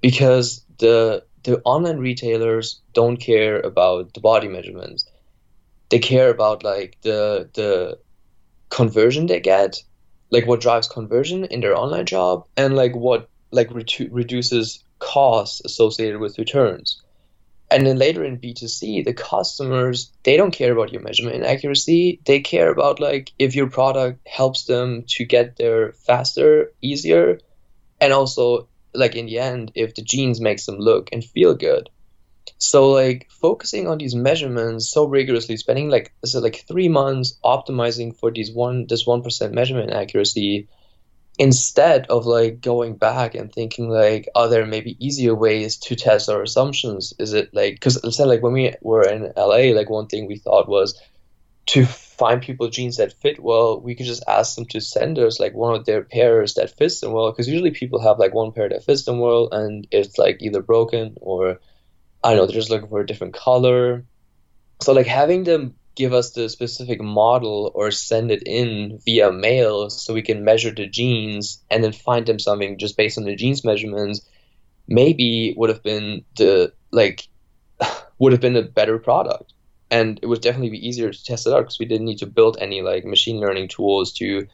because 0.00 0.64
the 0.78 1.24
the 1.46 1.62
online 1.64 1.98
retailers 1.98 2.80
don't 2.92 3.18
care 3.18 3.60
about 3.60 4.12
the 4.14 4.20
body 4.20 4.48
measurements. 4.48 5.08
They 5.90 6.00
care 6.00 6.28
about 6.28 6.64
like 6.64 6.98
the 7.02 7.48
the 7.54 7.98
conversion 8.68 9.26
they 9.26 9.38
get, 9.38 9.80
like 10.30 10.46
what 10.46 10.60
drives 10.60 10.88
conversion 10.88 11.44
in 11.44 11.60
their 11.60 11.76
online 11.76 12.06
job, 12.06 12.44
and 12.56 12.74
like 12.74 12.96
what 12.96 13.28
like 13.52 13.70
re- 13.70 14.08
reduces 14.10 14.82
costs 14.98 15.62
associated 15.64 16.18
with 16.18 16.38
returns. 16.38 17.00
And 17.70 17.86
then 17.86 17.96
later 17.96 18.24
in 18.24 18.38
B2C, 18.38 19.04
the 19.04 19.14
customers, 19.14 20.12
they 20.24 20.36
don't 20.36 20.52
care 20.52 20.72
about 20.72 20.92
your 20.92 21.02
measurement 21.02 21.44
accuracy. 21.44 22.20
They 22.24 22.40
care 22.40 22.70
about 22.70 22.98
like 22.98 23.32
if 23.38 23.54
your 23.54 23.68
product 23.68 24.26
helps 24.26 24.64
them 24.64 25.04
to 25.08 25.24
get 25.24 25.56
there 25.56 25.92
faster, 25.92 26.72
easier, 26.82 27.38
and 28.00 28.12
also 28.12 28.68
like 28.96 29.14
in 29.14 29.26
the 29.26 29.38
end 29.38 29.72
if 29.74 29.94
the 29.94 30.02
jeans 30.02 30.40
makes 30.40 30.66
them 30.66 30.78
look 30.78 31.08
and 31.12 31.24
feel 31.24 31.54
good. 31.54 31.88
So 32.58 32.90
like 32.90 33.28
focusing 33.30 33.86
on 33.86 33.98
these 33.98 34.14
measurements 34.14 34.90
so 34.90 35.04
rigorously 35.04 35.56
spending 35.56 35.90
like 35.90 36.12
so 36.24 36.40
like 36.40 36.64
three 36.68 36.88
months 36.88 37.38
optimizing 37.44 38.16
for 38.18 38.30
these 38.30 38.52
one 38.52 38.86
this 38.88 39.06
one 39.06 39.22
percent 39.22 39.52
measurement 39.52 39.92
accuracy 39.92 40.68
instead 41.38 42.06
of 42.06 42.24
like 42.24 42.60
going 42.60 42.96
back 42.96 43.34
and 43.34 43.52
thinking 43.52 43.90
like 43.90 44.28
are 44.34 44.48
there 44.48 44.64
maybe 44.64 44.96
easier 45.04 45.34
ways 45.34 45.76
to 45.76 45.96
test 45.96 46.28
our 46.30 46.42
assumptions? 46.42 47.12
Is 47.18 47.32
it 47.32 47.50
like 47.52 47.74
because 47.74 48.18
like 48.18 48.42
when 48.42 48.52
we 48.52 48.74
were 48.80 49.06
in 49.06 49.32
la 49.36 49.46
like 49.46 49.90
one 49.90 50.06
thing 50.06 50.26
we 50.26 50.38
thought 50.38 50.68
was 50.68 50.98
to 51.66 51.86
find 52.18 52.42
people 52.42 52.68
jeans 52.68 52.96
that 52.96 53.12
fit 53.20 53.42
well, 53.42 53.80
we 53.80 53.94
could 53.94 54.06
just 54.06 54.24
ask 54.26 54.56
them 54.56 54.66
to 54.66 54.80
send 54.80 55.18
us 55.18 55.40
like 55.40 55.54
one 55.54 55.74
of 55.74 55.84
their 55.84 56.02
pairs 56.02 56.54
that 56.54 56.76
fits 56.76 57.00
them 57.00 57.12
well. 57.12 57.30
Because 57.30 57.48
usually 57.48 57.70
people 57.70 58.00
have 58.00 58.18
like 58.18 58.34
one 58.34 58.52
pair 58.52 58.68
that 58.68 58.84
fits 58.84 59.04
them 59.04 59.18
well, 59.18 59.48
and 59.50 59.86
it's 59.90 60.18
like 60.18 60.38
either 60.40 60.62
broken 60.62 61.16
or 61.20 61.60
I 62.22 62.30
don't 62.30 62.38
know, 62.38 62.46
they're 62.46 62.54
just 62.54 62.70
looking 62.70 62.88
for 62.88 63.00
a 63.00 63.06
different 63.06 63.34
color. 63.34 64.04
So 64.80 64.92
like 64.92 65.06
having 65.06 65.44
them 65.44 65.74
give 65.96 66.12
us 66.12 66.32
the 66.32 66.48
specific 66.48 67.00
model 67.00 67.72
or 67.74 67.90
send 67.90 68.30
it 68.30 68.42
in 68.44 68.98
via 69.04 69.32
mail 69.32 69.90
so 69.90 70.12
we 70.14 70.22
can 70.22 70.44
measure 70.44 70.70
the 70.70 70.86
jeans 70.86 71.64
and 71.70 71.82
then 71.82 71.92
find 71.92 72.26
them 72.26 72.38
something 72.38 72.78
just 72.78 72.96
based 72.96 73.18
on 73.18 73.24
the 73.24 73.34
jeans 73.34 73.64
measurements 73.64 74.20
maybe 74.86 75.54
would 75.56 75.70
have 75.70 75.82
been 75.82 76.22
the 76.36 76.72
like 76.92 77.26
would 78.18 78.32
have 78.32 78.42
been 78.42 78.56
a 78.56 78.62
better 78.62 78.98
product 78.98 79.54
and 79.90 80.18
it 80.22 80.26
would 80.26 80.40
definitely 80.40 80.70
be 80.70 80.88
easier 80.88 81.12
to 81.12 81.24
test 81.24 81.46
it 81.46 81.52
out 81.52 81.60
because 81.60 81.78
we 81.78 81.86
didn't 81.86 82.06
need 82.06 82.18
to 82.18 82.26
build 82.26 82.58
any 82.60 82.82
like 82.82 83.04
machine 83.04 83.38
learning 83.40 83.68
tools 83.68 84.12
to 84.14 84.46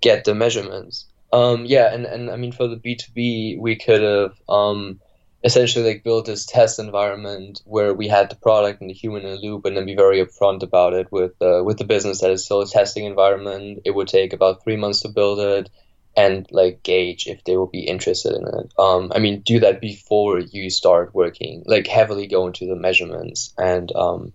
get 0.00 0.24
the 0.24 0.34
measurements. 0.34 1.06
Um, 1.32 1.64
yeah, 1.64 1.92
and, 1.92 2.04
and 2.04 2.30
I 2.30 2.36
mean 2.36 2.52
for 2.52 2.68
the 2.68 2.76
B 2.76 2.94
two 2.94 3.10
B, 3.12 3.56
we 3.58 3.76
could 3.76 4.02
have 4.02 4.38
um, 4.48 5.00
essentially 5.42 5.84
like 5.84 6.04
built 6.04 6.26
this 6.26 6.46
test 6.46 6.78
environment 6.78 7.60
where 7.64 7.92
we 7.92 8.08
had 8.08 8.30
the 8.30 8.36
product 8.36 8.80
and 8.80 8.88
the 8.88 8.94
human 8.94 9.24
in 9.24 9.30
the 9.32 9.40
loop, 9.40 9.64
and 9.64 9.76
then 9.76 9.86
be 9.86 9.96
very 9.96 10.24
upfront 10.24 10.62
about 10.62 10.92
it 10.92 11.10
with 11.10 11.32
uh, 11.40 11.62
with 11.64 11.78
the 11.78 11.84
business 11.84 12.20
that 12.20 12.30
is 12.30 12.44
still 12.44 12.60
a 12.60 12.66
testing 12.66 13.04
environment. 13.04 13.80
It 13.84 13.94
would 13.94 14.08
take 14.08 14.32
about 14.32 14.62
three 14.62 14.76
months 14.76 15.00
to 15.00 15.08
build 15.08 15.40
it, 15.40 15.70
and 16.16 16.46
like 16.50 16.82
gauge 16.82 17.26
if 17.26 17.42
they 17.44 17.56
will 17.56 17.66
be 17.66 17.80
interested 17.80 18.34
in 18.34 18.46
it. 18.46 18.72
Um, 18.78 19.10
I 19.14 19.18
mean, 19.18 19.40
do 19.40 19.60
that 19.60 19.80
before 19.80 20.38
you 20.38 20.70
start 20.70 21.14
working, 21.14 21.64
like 21.66 21.86
heavily 21.86 22.26
go 22.26 22.46
into 22.46 22.66
the 22.66 22.76
measurements 22.76 23.52
and 23.58 23.90
um, 23.96 24.32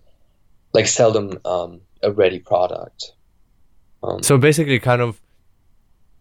like 0.72 0.86
sell 0.86 1.12
them 1.12 1.38
um, 1.44 1.80
a 2.02 2.12
ready 2.12 2.38
product. 2.38 3.12
Um, 4.02 4.22
so 4.22 4.38
basically, 4.38 4.78
kind 4.78 5.02
of 5.02 5.20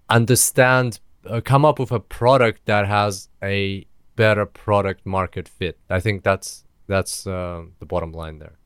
understand, 0.10 1.00
uh, 1.26 1.42
come 1.42 1.66
up 1.66 1.80
with 1.80 1.92
a 1.92 2.00
product 2.00 2.66
that 2.66 2.88
has 2.88 3.30
a 3.44 3.86
better 4.16 4.46
product 4.46 5.06
market 5.06 5.48
fit. 5.48 5.78
I 5.90 6.00
think 6.00 6.24
that's 6.24 6.66
that's 6.88 7.26
uh, 7.26 7.64
the 7.80 7.86
bottom 7.86 8.12
line 8.12 8.40
there. 8.40 8.58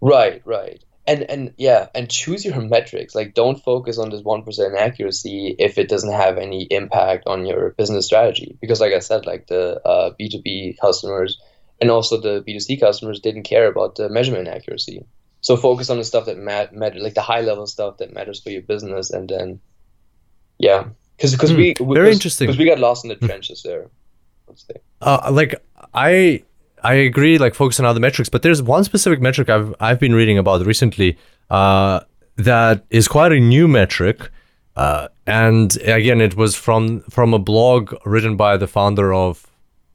Right, 0.00 0.42
right. 0.44 0.84
And 1.06 1.22
and 1.22 1.52
yeah, 1.56 1.88
and 1.94 2.08
choose 2.08 2.44
your 2.44 2.60
metrics. 2.60 3.14
Like 3.14 3.34
don't 3.34 3.58
focus 3.58 3.98
on 3.98 4.10
this 4.10 4.22
1% 4.22 4.76
accuracy 4.78 5.56
if 5.58 5.78
it 5.78 5.88
doesn't 5.88 6.12
have 6.12 6.38
any 6.38 6.64
impact 6.64 7.24
on 7.26 7.46
your 7.46 7.70
business 7.70 8.06
strategy 8.06 8.56
because 8.60 8.80
like 8.80 8.92
I 8.92 9.00
said 9.00 9.26
like 9.26 9.48
the 9.48 9.80
uh, 9.84 10.12
B2B 10.20 10.78
customers 10.78 11.40
and 11.80 11.90
also 11.90 12.20
the 12.20 12.44
B2C 12.46 12.78
customers 12.78 13.18
didn't 13.18 13.44
care 13.44 13.66
about 13.66 13.96
the 13.96 14.08
measurement 14.08 14.46
accuracy. 14.46 15.04
So 15.40 15.56
focus 15.56 15.88
on 15.90 15.96
the 15.96 16.04
stuff 16.04 16.26
that 16.26 16.38
mat- 16.38 16.74
matter, 16.74 17.00
like 17.00 17.14
the 17.14 17.22
high 17.22 17.40
level 17.40 17.66
stuff 17.66 17.96
that 17.98 18.12
matters 18.12 18.40
for 18.40 18.50
your 18.50 18.62
business, 18.62 19.10
and 19.10 19.28
then, 19.28 19.60
yeah, 20.58 20.84
because 21.16 21.32
because 21.32 21.52
mm, 21.52 21.56
we, 21.56 21.76
we 21.80 21.94
very 21.94 22.12
interesting 22.12 22.46
because 22.46 22.58
we 22.58 22.66
got 22.66 22.78
lost 22.78 23.04
in 23.04 23.08
the 23.08 23.16
trenches 23.16 23.62
there. 23.62 23.88
Let's 24.46 24.66
say. 24.66 24.74
Uh, 25.00 25.30
like 25.32 25.54
I 25.94 26.42
I 26.82 26.94
agree, 26.94 27.38
like 27.38 27.54
focus 27.54 27.80
on 27.80 27.86
other 27.86 28.00
metrics, 28.00 28.28
but 28.28 28.42
there's 28.42 28.62
one 28.62 28.84
specific 28.84 29.20
metric 29.20 29.48
I've 29.48 29.74
I've 29.80 29.98
been 29.98 30.14
reading 30.14 30.38
about 30.38 30.64
recently 30.66 31.16
uh, 31.48 32.00
that 32.36 32.84
is 32.90 33.08
quite 33.08 33.32
a 33.32 33.40
new 33.40 33.68
metric. 33.68 34.30
Uh, 34.76 35.08
and 35.26 35.76
again, 35.82 36.20
it 36.20 36.36
was 36.36 36.54
from 36.54 37.00
from 37.10 37.34
a 37.34 37.38
blog 37.38 37.94
written 38.04 38.36
by 38.36 38.56
the 38.56 38.66
founder 38.66 39.12
of 39.12 39.46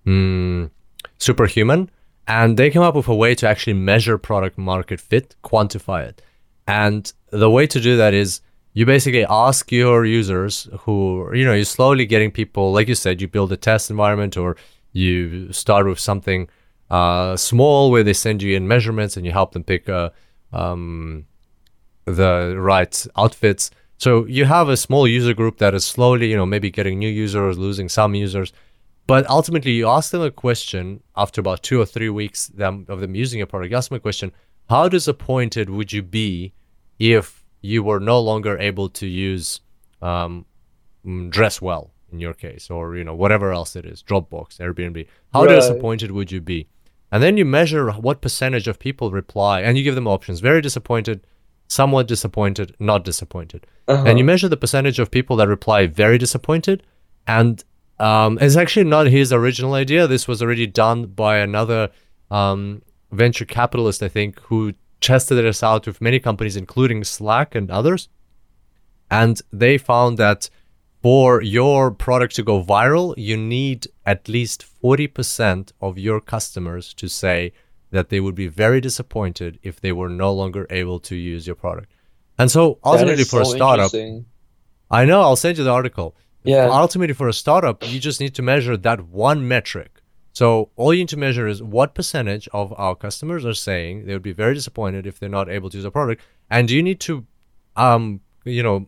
mm, 0.05 0.69
Superhuman, 1.17 1.89
and 2.27 2.57
they 2.57 2.69
came 2.69 2.81
up 2.81 2.95
with 2.95 3.07
a 3.07 3.15
way 3.15 3.35
to 3.35 3.47
actually 3.47 3.73
measure 3.73 4.17
product 4.17 4.57
market 4.57 4.99
fit, 4.99 5.35
quantify 5.43 6.07
it. 6.07 6.21
And 6.67 7.11
the 7.29 7.49
way 7.49 7.67
to 7.67 7.79
do 7.79 7.97
that 7.97 8.13
is 8.13 8.41
you 8.73 8.85
basically 8.85 9.25
ask 9.29 9.71
your 9.71 10.05
users 10.05 10.67
who, 10.81 11.33
you 11.33 11.45
know, 11.45 11.53
you're 11.53 11.65
slowly 11.65 12.05
getting 12.05 12.31
people, 12.31 12.73
like 12.73 12.87
you 12.87 12.95
said, 12.95 13.21
you 13.21 13.27
build 13.27 13.51
a 13.51 13.57
test 13.57 13.89
environment 13.89 14.35
or 14.37 14.57
you 14.91 15.51
start 15.53 15.85
with 15.85 15.99
something 15.99 16.49
uh, 16.89 17.37
small 17.37 17.91
where 17.91 18.03
they 18.03 18.13
send 18.13 18.41
you 18.41 18.55
in 18.55 18.67
measurements 18.67 19.15
and 19.15 19.25
you 19.25 19.31
help 19.31 19.53
them 19.53 19.63
pick 19.63 19.87
uh, 19.87 20.09
um, 20.51 21.25
the 22.05 22.55
right 22.57 23.07
outfits. 23.15 23.71
So 23.97 24.25
you 24.25 24.45
have 24.45 24.67
a 24.67 24.77
small 24.77 25.07
user 25.07 25.33
group 25.33 25.57
that 25.59 25.73
is 25.73 25.85
slowly, 25.85 26.29
you 26.29 26.35
know, 26.35 26.45
maybe 26.45 26.69
getting 26.69 26.99
new 26.99 27.09
users, 27.09 27.57
losing 27.57 27.87
some 27.87 28.13
users. 28.15 28.51
But 29.07 29.29
ultimately, 29.29 29.71
you 29.71 29.87
ask 29.87 30.11
them 30.11 30.21
a 30.21 30.31
question 30.31 31.03
after 31.15 31.39
about 31.39 31.61
two 31.61 31.79
or 31.79 31.85
three 31.85 32.09
weeks 32.09 32.47
them, 32.47 32.85
of 32.89 33.01
them 33.01 33.13
using 33.13 33.37
your 33.37 33.47
product. 33.47 33.71
You 33.71 33.77
ask 33.77 33.89
them 33.89 33.97
a 33.97 33.99
question: 33.99 34.31
How 34.69 34.89
disappointed 34.89 35.69
would 35.69 35.93
you 35.93 36.01
be 36.01 36.53
if 36.97 37.43
you 37.61 37.83
were 37.83 37.99
no 37.99 38.19
longer 38.19 38.57
able 38.57 38.89
to 38.89 39.07
use 39.07 39.61
um, 40.01 40.45
mm, 41.05 41.29
dress 41.29 41.61
well 41.61 41.91
in 42.11 42.19
your 42.19 42.33
case, 42.33 42.69
or 42.69 42.95
you 42.95 43.03
know 43.03 43.13
whatever 43.13 43.51
else 43.51 43.75
it 43.75 43.85
is, 43.85 44.01
Dropbox, 44.01 44.57
Airbnb? 44.57 45.07
How 45.33 45.45
right. 45.45 45.55
disappointed 45.55 46.11
would 46.11 46.31
you 46.31 46.41
be? 46.41 46.67
And 47.11 47.21
then 47.21 47.37
you 47.37 47.45
measure 47.45 47.91
what 47.91 48.21
percentage 48.21 48.67
of 48.67 48.79
people 48.79 49.11
reply, 49.11 49.61
and 49.61 49.77
you 49.77 49.83
give 49.83 49.95
them 49.95 50.07
options: 50.07 50.39
very 50.39 50.61
disappointed, 50.61 51.27
somewhat 51.67 52.07
disappointed, 52.07 52.75
not 52.79 53.03
disappointed. 53.03 53.67
Uh-huh. 53.87 54.03
And 54.03 54.17
you 54.17 54.25
measure 54.25 54.49
the 54.49 54.57
percentage 54.57 54.97
of 54.97 55.11
people 55.11 55.35
that 55.35 55.47
reply 55.47 55.85
very 55.85 56.17
disappointed, 56.17 56.81
and 57.27 57.63
um, 57.99 58.37
it's 58.41 58.55
actually 58.55 58.85
not 58.85 59.07
his 59.07 59.31
original 59.31 59.73
idea. 59.73 60.07
This 60.07 60.27
was 60.27 60.41
already 60.41 60.67
done 60.67 61.05
by 61.05 61.37
another 61.37 61.89
um, 62.29 62.81
venture 63.11 63.45
capitalist, 63.45 64.03
I 64.03 64.09
think, 64.09 64.39
who 64.41 64.73
tested 65.01 65.37
this 65.37 65.63
out 65.63 65.87
with 65.87 66.01
many 66.01 66.19
companies, 66.19 66.55
including 66.55 67.03
Slack 67.03 67.55
and 67.55 67.69
others. 67.71 68.09
And 69.09 69.41
they 69.53 69.77
found 69.77 70.17
that 70.17 70.49
for 71.01 71.41
your 71.41 71.91
product 71.91 72.35
to 72.35 72.43
go 72.43 72.63
viral, 72.63 73.13
you 73.15 73.37
need 73.37 73.87
at 74.05 74.27
least 74.27 74.65
40% 74.83 75.71
of 75.79 75.97
your 75.99 76.19
customers 76.19 76.93
to 76.95 77.07
say 77.07 77.53
that 77.91 78.09
they 78.09 78.19
would 78.19 78.35
be 78.35 78.47
very 78.47 78.81
disappointed 78.81 79.59
if 79.61 79.79
they 79.79 79.91
were 79.91 80.09
no 80.09 80.33
longer 80.33 80.65
able 80.69 80.99
to 81.01 81.15
use 81.15 81.45
your 81.45 81.55
product. 81.55 81.91
And 82.37 82.49
so 82.51 82.79
ultimately 82.83 83.23
for 83.23 83.41
a 83.41 83.45
startup, 83.45 83.91
I 84.89 85.05
know, 85.05 85.21
I'll 85.21 85.35
send 85.35 85.57
you 85.57 85.63
the 85.63 85.71
article. 85.71 86.15
Yeah. 86.45 86.67
Ultimately, 86.69 87.13
for 87.13 87.27
a 87.27 87.33
startup, 87.33 87.83
you 87.91 87.99
just 87.99 88.19
need 88.19 88.35
to 88.35 88.41
measure 88.41 88.77
that 88.77 89.07
one 89.07 89.47
metric. 89.47 90.01
So 90.33 90.69
all 90.75 90.93
you 90.93 90.99
need 90.99 91.09
to 91.09 91.17
measure 91.17 91.47
is 91.47 91.63
what 91.63 91.95
percentage 91.95 92.49
of 92.51 92.73
our 92.77 92.93
customers 92.93 93.45
are 93.45 93.53
saying 93.53 94.05
they 94.05 94.13
would 94.13 94.21
be 94.21 94.33
very 94.33 94.53
disappointed 94.53 95.07
if 95.07 95.17
they're 95.17 95.29
not 95.29 95.49
able 95.49 95.69
to 95.69 95.77
use 95.77 95.85
a 95.85 95.91
product, 95.91 96.21
and 96.49 96.69
you 96.69 96.83
need 96.83 96.99
to, 97.01 97.25
um, 97.77 98.19
you 98.43 98.61
know, 98.61 98.85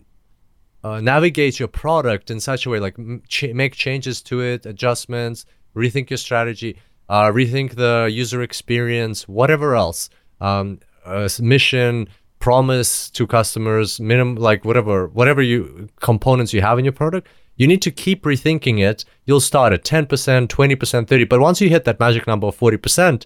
uh, 0.84 1.00
navigate 1.00 1.58
your 1.58 1.70
product 1.70 2.30
in 2.30 2.40
such 2.40 2.66
a 2.66 2.70
way, 2.70 2.80
like 2.80 2.98
ch- 3.28 3.54
make 3.54 3.74
changes 3.74 4.22
to 4.24 4.42
it, 4.42 4.66
adjustments, 4.66 5.46
rethink 5.76 6.10
your 6.10 6.18
strategy, 6.18 6.78
uh, 7.10 7.32
rethink 7.32 7.76
the 7.76 8.10
user 8.12 8.42
experience, 8.42 9.28
whatever 9.28 9.74
else, 9.74 10.10
um, 10.42 10.80
uh, 11.06 11.30
mission, 11.40 12.10
promise 12.40 13.10
to 13.10 13.26
customers, 13.26 14.00
minimum, 14.00 14.36
like 14.36 14.66
whatever, 14.66 15.08
whatever 15.08 15.42
you 15.42 15.88
components 16.02 16.54
you 16.54 16.62
have 16.62 16.78
in 16.78 16.86
your 16.86 16.92
product 16.92 17.28
you 17.58 17.68
need 17.68 17.82
to 17.82 17.92
keep 17.92 18.24
rethinking 18.24 18.80
it. 18.80 19.04
You'll 19.26 19.42
start 19.42 19.74
at 19.74 19.84
10%, 19.84 20.08
20%, 20.48 21.08
30 21.08 21.24
but 21.26 21.40
once 21.40 21.60
you 21.60 21.70
hit 21.70 21.84
that 21.86 22.00
magic 22.00 22.26
number 22.28 22.48
of 22.48 22.58
40%, 22.58 23.26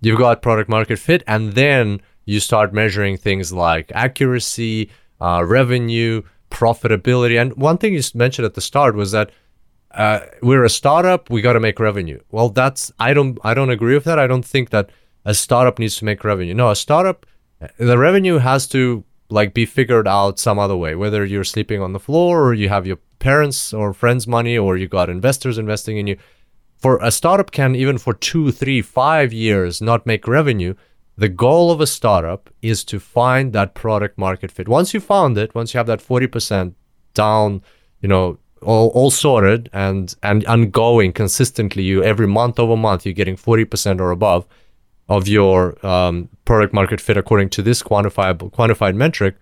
you've 0.00 0.18
got 0.18 0.42
product 0.42 0.68
market 0.68 0.98
fit 0.98 1.22
and 1.26 1.52
then 1.52 2.00
you 2.24 2.40
start 2.40 2.72
measuring 2.72 3.16
things 3.16 3.52
like 3.52 3.92
accuracy, 3.94 4.90
uh, 5.20 5.44
revenue, 5.46 6.22
profitability. 6.50 7.40
And 7.40 7.54
one 7.54 7.78
thing 7.78 7.94
you 7.94 8.02
mentioned 8.14 8.46
at 8.46 8.54
the 8.54 8.60
start 8.60 8.96
was 8.96 9.12
that 9.12 9.30
uh, 9.92 10.20
we're 10.42 10.64
a 10.64 10.70
startup, 10.70 11.30
we 11.30 11.40
got 11.40 11.54
to 11.54 11.60
make 11.60 11.78
revenue. 11.78 12.20
Well, 12.30 12.48
that's 12.50 12.92
I 12.98 13.14
don't 13.14 13.38
I 13.44 13.54
don't 13.54 13.70
agree 13.70 13.94
with 13.94 14.04
that. 14.04 14.18
I 14.18 14.26
don't 14.26 14.44
think 14.44 14.70
that 14.70 14.90
a 15.24 15.34
startup 15.34 15.78
needs 15.78 15.96
to 15.96 16.04
make 16.04 16.22
revenue. 16.24 16.54
No, 16.54 16.70
a 16.70 16.76
startup 16.76 17.24
the 17.78 17.96
revenue 17.96 18.38
has 18.38 18.66
to 18.68 19.04
like 19.30 19.54
be 19.54 19.66
figured 19.66 20.06
out 20.06 20.38
some 20.38 20.58
other 20.58 20.76
way, 20.76 20.94
whether 20.94 21.24
you're 21.24 21.44
sleeping 21.44 21.80
on 21.80 21.92
the 21.92 22.00
floor 22.00 22.44
or 22.44 22.54
you 22.54 22.68
have 22.68 22.86
your 22.86 22.98
parents 23.18 23.72
or 23.72 23.92
friends' 23.92 24.26
money 24.26 24.56
or 24.56 24.76
you 24.76 24.88
got 24.88 25.10
investors 25.10 25.58
investing 25.58 25.98
in 25.98 26.06
you. 26.06 26.16
For 26.76 26.98
a 27.02 27.10
startup 27.10 27.50
can 27.50 27.74
even 27.74 27.98
for 27.98 28.12
two, 28.14 28.52
three, 28.52 28.82
five 28.82 29.32
years 29.32 29.80
not 29.80 30.06
make 30.06 30.28
revenue. 30.28 30.74
The 31.16 31.28
goal 31.30 31.70
of 31.70 31.80
a 31.80 31.86
startup 31.86 32.50
is 32.60 32.84
to 32.84 33.00
find 33.00 33.52
that 33.52 33.74
product 33.74 34.18
market 34.18 34.52
fit. 34.52 34.68
Once 34.68 34.92
you 34.92 35.00
found 35.00 35.38
it, 35.38 35.54
once 35.54 35.72
you 35.72 35.78
have 35.78 35.86
that 35.86 36.00
40% 36.00 36.74
down, 37.14 37.62
you 38.02 38.08
know, 38.08 38.38
all, 38.62 38.88
all 38.88 39.10
sorted 39.10 39.70
and 39.72 40.14
and 40.22 40.44
ongoing 40.46 41.12
consistently, 41.12 41.82
you 41.82 42.02
every 42.02 42.26
month 42.26 42.58
over 42.58 42.76
month 42.76 43.06
you're 43.06 43.14
getting 43.14 43.36
40% 43.36 44.00
or 44.00 44.10
above 44.10 44.46
of 45.08 45.28
your 45.28 45.84
um, 45.86 46.28
product 46.44 46.74
market 46.74 47.00
fit 47.00 47.16
according 47.16 47.48
to 47.50 47.62
this 47.62 47.82
quantifiable 47.82 48.50
quantified 48.50 48.96
metric 48.96 49.36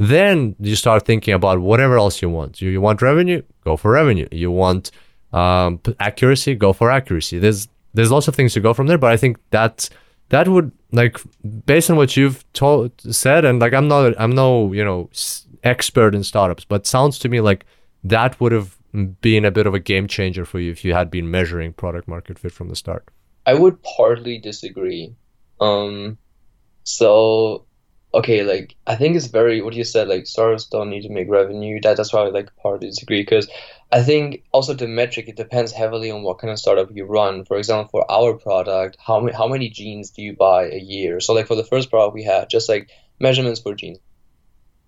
then 0.00 0.56
you 0.58 0.76
start 0.76 1.04
thinking 1.04 1.34
about 1.34 1.60
whatever 1.60 1.98
else 1.98 2.22
you 2.22 2.30
want. 2.30 2.62
You, 2.62 2.70
you 2.70 2.80
want 2.80 3.02
revenue? 3.02 3.42
Go 3.64 3.76
for 3.76 3.90
revenue. 3.92 4.26
You 4.32 4.50
want 4.50 4.90
um, 5.34 5.78
accuracy? 6.00 6.54
Go 6.54 6.72
for 6.72 6.90
accuracy. 6.90 7.38
There's 7.38 7.68
there's 7.92 8.10
lots 8.10 8.26
of 8.26 8.34
things 8.34 8.54
to 8.54 8.60
go 8.60 8.72
from 8.72 8.86
there, 8.86 8.96
but 8.96 9.12
I 9.12 9.18
think 9.18 9.38
that 9.50 9.90
that 10.30 10.48
would 10.48 10.72
like 10.90 11.18
based 11.66 11.90
on 11.90 11.98
what 11.98 12.16
you've 12.16 12.50
told 12.54 12.92
said, 13.14 13.44
and 13.44 13.60
like 13.60 13.74
I'm 13.74 13.88
not 13.88 14.14
I'm 14.18 14.34
no 14.34 14.72
you 14.72 14.82
know 14.82 15.10
expert 15.64 16.14
in 16.14 16.24
startups, 16.24 16.64
but 16.64 16.86
sounds 16.86 17.18
to 17.18 17.28
me 17.28 17.42
like 17.42 17.66
that 18.02 18.40
would 18.40 18.52
have 18.52 18.78
been 19.20 19.44
a 19.44 19.50
bit 19.50 19.66
of 19.66 19.74
a 19.74 19.78
game 19.78 20.06
changer 20.06 20.46
for 20.46 20.60
you 20.60 20.72
if 20.72 20.82
you 20.82 20.94
had 20.94 21.10
been 21.10 21.30
measuring 21.30 21.74
product 21.74 22.08
market 22.08 22.38
fit 22.38 22.52
from 22.52 22.70
the 22.70 22.76
start. 22.76 23.06
I 23.44 23.52
would 23.52 23.82
partly 23.82 24.38
disagree. 24.38 25.14
Um, 25.60 26.16
so 26.84 27.66
okay, 28.12 28.42
like 28.42 28.76
I 28.86 28.96
think 28.96 29.16
it's 29.16 29.26
very 29.26 29.62
what 29.62 29.74
you 29.74 29.84
said, 29.84 30.08
like 30.08 30.26
startups 30.26 30.66
don't 30.66 30.90
need 30.90 31.02
to 31.02 31.08
make 31.08 31.30
revenue. 31.30 31.80
That 31.82 31.96
that's 31.96 32.12
why 32.12 32.22
I 32.22 32.28
like 32.28 32.50
partly 32.56 32.88
disagree 32.88 33.22
because 33.22 33.48
I 33.92 34.02
think 34.02 34.44
also 34.52 34.74
the 34.74 34.88
metric 34.88 35.28
it 35.28 35.36
depends 35.36 35.72
heavily 35.72 36.10
on 36.10 36.22
what 36.22 36.38
kind 36.38 36.50
of 36.50 36.58
startup 36.58 36.90
you 36.92 37.04
run. 37.04 37.44
For 37.44 37.56
example, 37.56 37.90
for 37.90 38.10
our 38.10 38.34
product, 38.34 38.96
how 39.04 39.20
many 39.20 39.36
how 39.36 39.48
many 39.48 39.68
jeans 39.68 40.10
do 40.10 40.22
you 40.22 40.34
buy 40.34 40.70
a 40.70 40.78
year? 40.78 41.20
So 41.20 41.34
like 41.34 41.46
for 41.46 41.56
the 41.56 41.64
first 41.64 41.90
product 41.90 42.14
we 42.14 42.24
had, 42.24 42.50
just 42.50 42.68
like 42.68 42.90
measurements 43.18 43.60
for 43.60 43.74
jeans. 43.74 43.98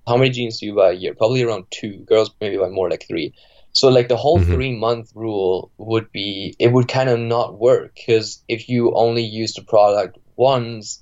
How 0.07 0.17
many 0.17 0.31
jeans 0.31 0.59
do 0.59 0.67
you 0.67 0.75
buy 0.75 0.91
a 0.91 0.95
year? 0.95 1.15
Probably 1.15 1.43
around 1.43 1.67
two. 1.71 1.99
Girls 1.99 2.35
maybe 2.41 2.57
buy 2.57 2.69
more 2.69 2.91
like 2.91 3.07
three. 3.07 3.35
So 3.73 3.89
like 3.89 4.09
the 4.09 4.17
whole 4.17 4.39
mm-hmm. 4.39 4.53
three 4.53 4.77
month 4.77 5.13
rule 5.15 5.71
would 5.79 6.11
be 6.13 6.55
it 6.59 6.73
would 6.73 6.89
kind 6.89 7.09
of 7.09 7.19
not 7.19 7.59
work 7.59 7.95
because 7.95 8.43
if 8.49 8.69
you 8.69 8.95
only 8.95 9.23
use 9.23 9.55
the 9.55 9.63
product 9.63 10.19
once 10.37 11.02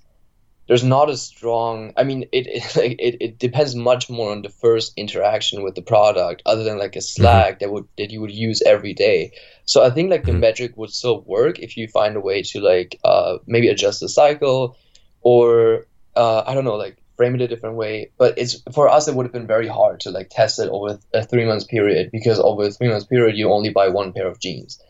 there's 0.70 0.84
not 0.84 1.10
a 1.10 1.16
strong 1.16 1.92
i 1.96 2.04
mean 2.04 2.22
it 2.30 2.46
it, 2.46 2.76
it 3.00 3.16
it 3.20 3.38
depends 3.40 3.74
much 3.74 4.08
more 4.08 4.30
on 4.30 4.42
the 4.42 4.48
first 4.48 4.92
interaction 4.96 5.64
with 5.64 5.74
the 5.74 5.82
product 5.82 6.42
other 6.46 6.62
than 6.62 6.78
like 6.78 6.94
a 6.94 7.00
mm-hmm. 7.00 7.22
slack 7.22 7.54
mm-hmm. 7.54 7.58
that 7.58 7.72
would 7.72 7.88
that 7.98 8.12
you 8.12 8.20
would 8.20 8.30
use 8.30 8.62
every 8.62 8.94
day 8.94 9.32
so 9.64 9.82
i 9.84 9.90
think 9.90 10.10
like 10.10 10.24
the 10.24 10.30
mm-hmm. 10.30 10.40
metric 10.40 10.76
would 10.76 10.90
still 10.90 11.22
work 11.22 11.58
if 11.58 11.76
you 11.76 11.88
find 11.88 12.14
a 12.14 12.20
way 12.20 12.40
to 12.42 12.60
like 12.60 12.98
uh 13.02 13.38
maybe 13.46 13.66
adjust 13.66 13.98
the 13.98 14.08
cycle 14.08 14.76
or 15.22 15.86
uh 16.14 16.44
i 16.46 16.54
don't 16.54 16.64
know 16.64 16.76
like 16.76 16.96
frame 17.16 17.34
it 17.34 17.40
a 17.40 17.48
different 17.48 17.76
way 17.76 18.10
but 18.16 18.38
it's 18.38 18.62
for 18.72 18.88
us 18.88 19.08
it 19.08 19.14
would 19.14 19.26
have 19.26 19.32
been 19.32 19.48
very 19.48 19.66
hard 19.66 19.98
to 19.98 20.10
like 20.10 20.30
test 20.30 20.60
it 20.60 20.68
over 20.68 21.00
a 21.12 21.24
three 21.24 21.44
months 21.44 21.64
period 21.64 22.10
because 22.12 22.38
over 22.38 22.62
a 22.62 22.70
three 22.70 22.88
months 22.88 23.06
period 23.06 23.36
you 23.36 23.50
only 23.50 23.70
buy 23.70 23.88
one 23.88 24.12
pair 24.12 24.28
of 24.28 24.38
jeans 24.38 24.80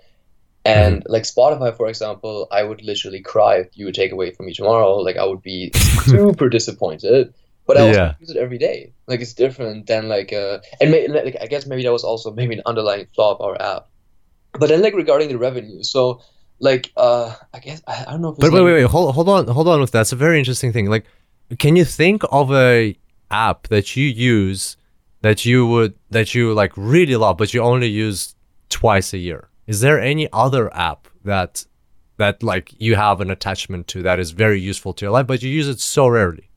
And 0.65 1.03
like 1.09 1.23
Spotify, 1.23 1.75
for 1.77 1.89
example, 1.89 2.47
I 2.53 2.63
would 2.63 2.83
literally 2.83 3.21
cry 3.21 3.57
if 3.57 3.69
you 3.75 3.87
would 3.87 3.95
take 3.95 4.13
away 4.13 4.31
from 4.33 4.47
me 4.47 4.53
tomorrow. 4.55 4.97
Like 4.97 5.17
I 5.17 5.25
would 5.25 5.43
be 5.43 5.71
super 6.05 6.49
disappointed. 6.49 7.33
But 7.67 7.77
I 7.79 7.81
also 7.83 8.01
Yeah. 8.01 8.15
use 8.21 8.31
it 8.31 8.37
every 8.37 8.59
day. 8.59 8.93
Like 9.07 9.21
it's 9.21 9.33
different 9.35 9.87
than 9.87 10.09
like 10.09 10.33
uh 10.33 10.59
and 10.81 10.91
may, 10.91 11.09
like 11.09 11.37
I 11.41 11.47
guess 11.47 11.67
maybe 11.67 11.83
that 11.85 11.93
was 11.93 12.05
also 12.05 12.31
maybe 12.33 12.55
an 12.57 12.63
underlying 12.67 13.07
flaw 13.15 13.35
of 13.35 13.41
our 13.41 13.61
app. 13.61 13.89
But 14.53 14.69
then 14.69 14.83
like 14.83 14.95
regarding 14.95 15.29
the 15.29 15.39
revenue, 15.39 15.83
so 15.83 16.21
like 16.59 16.91
uh 16.97 17.35
I 17.55 17.59
guess 17.61 17.81
I, 17.87 18.05
I 18.07 18.11
don't 18.13 18.21
know 18.23 18.33
But 18.33 18.53
wait, 18.53 18.59
like- 18.59 18.65
wait, 18.67 18.73
wait. 18.83 18.91
Hold, 18.91 19.15
hold 19.15 19.29
on, 19.29 19.47
hold 19.49 19.69
on 19.69 19.81
with 19.81 19.93
that. 19.93 20.01
It's 20.03 20.13
a 20.13 20.17
very 20.17 20.39
interesting 20.39 20.73
thing. 20.73 20.91
Like, 20.91 21.05
can 21.59 21.77
you 21.77 21.85
think 21.85 22.23
of 22.31 22.53
a 22.53 22.95
app 23.31 23.69
that 23.69 23.97
you 23.97 24.05
use 24.07 24.77
that 25.23 25.45
you 25.47 25.67
would 25.67 25.95
that 26.11 26.35
you 26.35 26.53
like 26.53 26.73
really 26.77 27.17
love, 27.17 27.37
but 27.39 27.55
you 27.55 27.63
only 27.63 27.87
use 27.89 28.35
twice 28.69 29.13
a 29.15 29.19
year? 29.19 29.49
Is 29.71 29.79
there 29.81 30.01
any 30.01 30.29
other 30.33 30.75
app 30.75 31.07
that 31.25 31.65
that 32.17 32.43
like 32.43 32.75
you 32.79 32.97
have 32.97 33.21
an 33.21 33.31
attachment 33.31 33.87
to 33.93 34.03
that 34.03 34.19
is 34.19 34.33
very 34.33 34.61
useful 34.61 34.93
to 34.95 35.05
your 35.05 35.13
life, 35.13 35.29
but 35.29 35.45
you 35.45 35.49
use 35.49 35.69
it 35.69 35.79
so 35.79 36.09
rarely? 36.09 36.51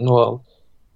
Well, 0.00 0.44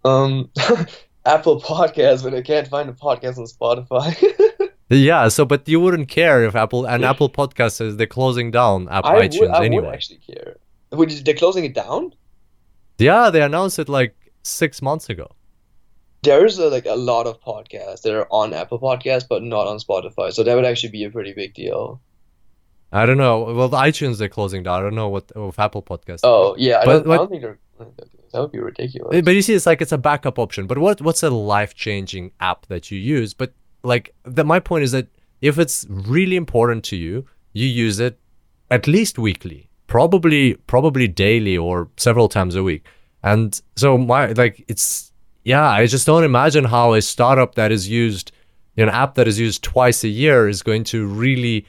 um, 0.05 0.51
Apple 1.25 1.61
Podcasts, 1.61 2.25
but 2.25 2.35
I 2.35 2.43
can't 2.43 2.67
find 2.67 2.89
a 2.89 2.93
podcast 2.93 3.39
on 3.39 3.47
Spotify. 3.47 4.11
Yeah. 4.91 5.29
So, 5.29 5.45
but 5.45 5.69
you 5.69 5.81
wouldn't 5.81 6.09
care 6.09 6.45
if 6.45 6.57
Apple 6.57 6.87
and 6.87 7.05
Apple 7.05 7.29
Podcast 7.29 7.73
says 7.73 7.99
they're 7.99 8.07
closing 8.07 8.51
down 8.51 8.89
Apple 8.89 9.11
I 9.11 9.15
would, 9.17 9.31
iTunes 9.31 9.51
I 9.51 9.59
would 9.59 9.67
anyway. 9.67 9.93
actually 9.93 10.17
care. 10.17 10.57
Wait, 10.91 11.23
they're 11.27 11.35
closing 11.35 11.67
it 11.67 11.75
down? 11.75 12.15
Yeah, 12.97 13.29
they 13.29 13.43
announced 13.43 13.79
it 13.79 13.91
like 13.91 14.17
six 14.43 14.81
months 14.81 15.11
ago. 15.11 15.31
There's 16.23 16.59
a, 16.59 16.69
like 16.69 16.87
a 16.87 16.97
lot 16.97 17.27
of 17.27 17.41
podcasts 17.41 18.03
that 18.03 18.15
are 18.15 18.27
on 18.31 18.53
Apple 18.53 18.79
Podcasts, 18.79 19.27
but 19.29 19.43
not 19.43 19.67
on 19.67 19.79
Spotify. 19.79 20.33
So 20.33 20.43
that 20.43 20.55
would 20.55 20.65
actually 20.65 20.91
be 20.91 21.05
a 21.05 21.11
pretty 21.11 21.33
big 21.33 21.55
deal. 21.55 22.01
I 22.93 23.07
don't 23.07 23.19
know. 23.19 23.41
Well, 23.55 23.69
the 23.69 23.77
iTunes 23.77 24.19
they're 24.19 24.29
closing 24.29 24.63
down. 24.63 24.81
I 24.81 24.83
don't 24.83 24.95
know 24.95 25.09
what 25.09 25.35
with 25.37 25.59
Apple 25.59 25.83
Podcasts. 25.83 26.21
Oh 26.25 26.55
yeah, 26.59 26.81
I, 26.81 26.85
But 26.85 27.05
don't, 27.05 27.13
I 27.13 27.17
don't 27.17 27.31
think 27.31 27.43
they're. 27.43 27.59
That 28.33 28.41
would 28.41 28.53
be 28.53 28.59
ridiculous. 28.59 29.23
But 29.23 29.35
you 29.35 29.43
see, 29.43 29.55
it's 29.55 29.67
like 29.67 29.81
it's 29.81 29.93
a 29.93 29.99
backup 29.99 30.39
option. 30.39 30.67
But 30.67 30.79
what 30.79 31.01
what's 31.01 31.23
a 31.23 31.31
life 31.31 31.75
changing 31.75 32.33
app 32.41 32.67
that 32.67 32.91
you 32.91 32.99
use? 32.99 33.35
But 33.35 33.53
like 33.83 34.15
that, 34.25 34.45
my 34.45 34.61
point 34.61 34.85
is 34.85 34.93
that 34.93 35.09
if 35.41 35.59
it's 35.59 35.87
really 35.89 36.37
important 36.37 36.85
to 36.85 36.97
you, 36.97 37.27
you 37.53 37.67
use 37.67 38.01
it 38.01 38.19
at 38.71 38.87
least 38.87 39.19
weekly, 39.19 39.71
probably 39.87 40.55
probably 40.67 41.09
daily 41.09 41.57
or 41.57 41.89
several 41.97 42.29
times 42.29 42.55
a 42.55 42.63
week. 42.63 42.85
And 43.23 43.61
so 43.77 43.99
my 43.99 44.33
like 44.33 44.65
it's 44.69 45.13
yeah, 45.45 45.69
I 45.69 45.87
just 45.87 46.07
don't 46.07 46.25
imagine 46.25 46.65
how 46.65 46.95
a 46.95 47.03
startup 47.03 47.55
that 47.55 47.73
is 47.73 47.89
used, 47.89 48.33
an 48.77 48.89
app 48.89 49.15
that 49.15 49.29
is 49.29 49.39
used 49.39 49.63
twice 49.63 50.05
a 50.05 50.09
year, 50.09 50.49
is 50.49 50.63
going 50.63 50.85
to 50.85 51.07
really 51.07 51.67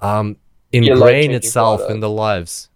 um, 0.00 0.36
a 0.72 0.78
ingrain 0.78 1.30
itself 1.30 1.90
in 1.90 2.00
the 2.00 2.10
lives. 2.10 2.68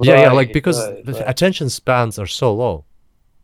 yeah, 0.00 0.22
yeah, 0.22 0.32
like 0.32 0.52
because 0.52 0.78
right, 0.78 1.04
the 1.04 1.12
right. 1.12 1.24
attention 1.26 1.70
spans 1.70 2.18
are 2.18 2.26
so 2.26 2.54
low. 2.54 2.84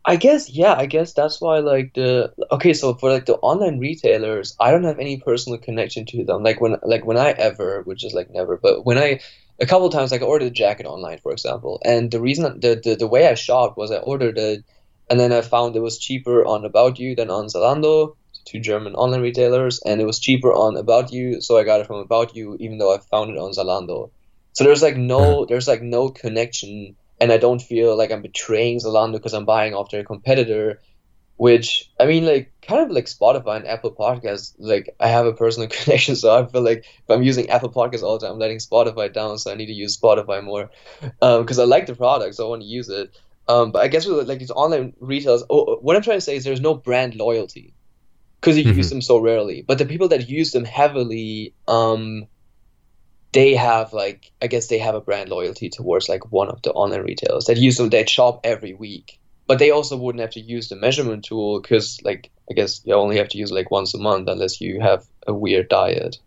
I 0.07 0.17
guess 0.17 0.51
yeah, 0.51 0.75
I 0.75 0.85
guess 0.85 1.13
that's 1.13 1.41
why 1.41 1.59
like 1.59 1.95
the 1.95 2.31
okay, 2.51 2.73
so 2.73 2.93
for 2.93 3.09
like 3.11 3.25
the 3.25 3.35
online 3.37 3.79
retailers, 3.79 4.55
I 4.59 4.71
don't 4.71 4.83
have 4.83 4.99
any 4.99 5.17
personal 5.17 5.57
connection 5.57 6.05
to 6.07 6.23
them. 6.23 6.43
Like 6.43 6.61
when 6.61 6.77
like 6.83 7.05
when 7.05 7.17
I 7.17 7.31
ever, 7.31 7.81
which 7.83 8.05
is 8.05 8.13
like 8.13 8.29
never, 8.29 8.57
but 8.57 8.85
when 8.85 8.99
I 8.99 9.19
a 9.59 9.65
couple 9.65 9.89
times 9.89 10.11
like 10.11 10.21
I 10.21 10.25
ordered 10.25 10.45
a 10.45 10.51
jacket 10.51 10.85
online, 10.85 11.17
for 11.19 11.31
example, 11.31 11.81
and 11.83 12.11
the 12.11 12.21
reason 12.21 12.59
the 12.59 12.79
the, 12.83 12.95
the 12.95 13.07
way 13.07 13.27
I 13.27 13.33
shopped 13.33 13.77
was 13.77 13.89
I 13.89 13.97
ordered 13.97 14.37
it 14.37 14.63
and 15.09 15.19
then 15.19 15.31
I 15.31 15.41
found 15.41 15.75
it 15.75 15.81
was 15.81 15.97
cheaper 15.97 16.45
on 16.45 16.65
About 16.65 16.99
You 16.99 17.15
than 17.15 17.29
on 17.29 17.47
Zalando, 17.47 18.15
two 18.45 18.59
German 18.59 18.95
online 18.95 19.21
retailers, 19.21 19.81
and 19.85 20.01
it 20.01 20.05
was 20.05 20.19
cheaper 20.19 20.53
on 20.53 20.77
About 20.77 21.11
You, 21.11 21.41
so 21.41 21.57
I 21.57 21.63
got 21.63 21.81
it 21.81 21.87
from 21.87 21.97
About 21.97 22.35
You, 22.35 22.57
even 22.59 22.77
though 22.77 22.93
I 22.93 22.99
found 22.99 23.31
it 23.31 23.37
on 23.37 23.51
Zalando. 23.51 24.11
So 24.53 24.63
there's 24.63 24.81
like 24.81 24.97
no 24.97 25.43
hmm. 25.43 25.45
there's 25.49 25.67
like 25.67 25.81
no 25.81 26.09
connection 26.09 26.95
and 27.19 27.31
I 27.31 27.37
don't 27.37 27.61
feel 27.61 27.97
like 27.97 28.11
I'm 28.11 28.21
betraying 28.21 28.79
Zalando 28.79 29.13
because 29.13 29.33
I'm 29.33 29.45
buying 29.45 29.73
off 29.73 29.91
their 29.91 30.03
competitor, 30.03 30.81
which 31.37 31.89
I 31.99 32.05
mean, 32.05 32.25
like 32.25 32.51
kind 32.61 32.81
of 32.81 32.91
like 32.91 33.05
Spotify 33.05 33.57
and 33.57 33.67
Apple 33.67 33.93
Podcasts. 33.93 34.53
Like 34.57 34.95
I 34.99 35.07
have 35.07 35.25
a 35.25 35.33
personal 35.33 35.69
connection, 35.71 36.15
so 36.15 36.35
I 36.35 36.45
feel 36.45 36.61
like 36.61 36.79
if 36.79 37.09
I'm 37.09 37.23
using 37.23 37.49
Apple 37.49 37.71
Podcasts 37.71 38.03
all 38.03 38.17
the 38.17 38.25
time, 38.25 38.33
I'm 38.33 38.39
letting 38.39 38.57
Spotify 38.57 39.11
down. 39.13 39.37
So 39.37 39.51
I 39.51 39.55
need 39.55 39.67
to 39.67 39.73
use 39.73 39.97
Spotify 39.97 40.43
more 40.43 40.69
um, 41.21 41.41
because 41.41 41.59
I 41.59 41.63
like 41.63 41.85
the 41.85 41.95
product, 41.95 42.35
so 42.35 42.45
I 42.45 42.49
want 42.49 42.61
to 42.61 42.67
use 42.67 42.89
it. 42.89 43.15
Um, 43.47 43.71
but 43.71 43.83
I 43.83 43.87
guess 43.87 44.05
with 44.05 44.27
like 44.27 44.39
these 44.39 44.51
online 44.51 44.93
retailers, 44.99 45.43
oh, 45.49 45.77
what 45.81 45.95
I'm 45.95 46.01
trying 46.01 46.17
to 46.17 46.21
say 46.21 46.35
is 46.35 46.43
there's 46.43 46.61
no 46.61 46.73
brand 46.73 47.15
loyalty 47.15 47.75
because 48.41 48.57
you 48.57 48.63
use 48.63 48.87
Mhm. 48.87 48.89
them 48.89 49.01
so 49.01 49.17
rarely. 49.19 49.61
But 49.61 49.77
the 49.77 49.85
people 49.85 50.07
that 50.09 50.29
use 50.29 50.51
them 50.51 50.65
heavily, 50.65 51.53
um, 51.67 52.27
they 53.33 53.53
have 53.55 53.93
like 53.93 54.31
I 54.41 54.47
guess 54.47 54.67
they 54.67 54.79
have 54.79 54.95
a 54.95 55.01
brand 55.01 55.29
loyalty 55.29 55.69
towards 55.69 56.07
like 56.09 56.31
one 56.31 56.49
of 56.49 56.61
the 56.61 56.71
online 56.71 57.01
retailers 57.01 57.45
that 57.45 57.57
use 57.57 57.77
them. 57.77 57.89
They 57.89 58.05
shop 58.05 58.41
every 58.43 58.73
week, 58.73 59.19
but 59.47 59.59
they 59.59 59.71
also 59.71 59.97
wouldn't 59.97 60.21
have 60.21 60.31
to 60.31 60.39
use 60.39 60.69
the 60.69 60.75
measurement 60.75 61.25
tool 61.25 61.61
because 61.61 61.99
like 62.03 62.31
I 62.49 62.53
guess 62.53 62.81
you 62.85 62.93
only 62.93 63.17
have 63.17 63.29
to 63.29 63.37
use 63.37 63.51
it, 63.51 63.55
like 63.55 63.71
once 63.71 63.93
a 63.93 63.97
month 63.97 64.27
unless 64.29 64.61
you 64.61 64.79
have 64.81 65.05
a 65.27 65.33
weird 65.33 65.69
diet. 65.69 66.17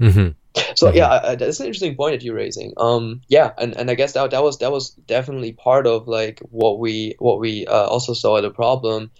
Hmm 0.00 0.28
So 0.74 0.90
Mhm. 0.90 0.94
yeah, 0.96 1.20
I, 1.22 1.34
that's 1.36 1.60
an 1.60 1.66
interesting 1.66 1.94
point 1.94 2.14
that 2.14 2.24
you're 2.24 2.34
raising. 2.34 2.72
Um, 2.76 3.20
yeah, 3.28 3.52
and, 3.58 3.76
and 3.76 3.90
I 3.90 3.94
guess 3.94 4.12
that 4.14 4.30
that 4.32 4.42
was 4.42 4.58
that 4.58 4.72
was 4.72 4.90
definitely 5.06 5.52
part 5.52 5.86
of 5.86 6.08
like 6.08 6.40
what 6.50 6.78
we 6.80 7.14
what 7.18 7.38
we 7.38 7.66
uh, 7.66 7.86
also 7.86 8.14
saw 8.14 8.36
as 8.36 8.44
a 8.44 8.50
problem 8.50 9.10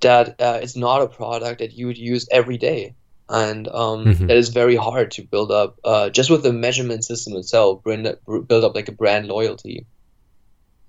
that 0.00 0.40
uh, 0.40 0.60
it's 0.62 0.76
not 0.76 1.02
a 1.02 1.08
product 1.08 1.58
that 1.58 1.72
you 1.72 1.86
would 1.88 1.98
use 1.98 2.26
every 2.30 2.56
day, 2.56 2.94
and 3.28 3.68
um, 3.68 4.06
Mhm. 4.06 4.28
that 4.28 4.36
is 4.36 4.48
very 4.48 4.76
hard 4.76 5.10
to 5.12 5.22
build 5.22 5.50
up 5.50 5.76
uh, 5.84 6.08
just 6.08 6.30
with 6.30 6.42
the 6.42 6.52
measurement 6.52 7.04
system 7.04 7.36
itself, 7.36 7.82
bring 7.82 8.04
that, 8.04 8.18
build 8.48 8.64
up 8.64 8.74
like 8.74 8.88
a 8.88 8.92
brand 8.92 9.26
loyalty, 9.28 9.86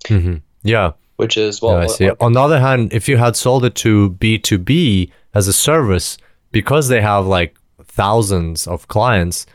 hmm 0.08 0.36
Yeah. 0.62 0.92
which 1.16 1.36
is 1.36 1.60
well. 1.60 1.76
yeah, 1.76 1.84
I 1.84 1.86
see. 1.86 2.10
On 2.20 2.32
the 2.32 2.40
other 2.40 2.60
hand, 2.60 2.92
if 2.92 3.08
you 3.08 3.16
had 3.18 3.36
sold 3.36 3.64
it 3.64 3.74
to 3.76 4.10
B2B 4.10 5.10
as 5.34 5.48
a 5.48 5.52
service, 5.52 6.16
because 6.52 6.88
they 6.88 7.00
have 7.00 7.26
like 7.26 7.54
thousands 8.00 8.66
of 8.66 8.88
clients, 8.88 9.46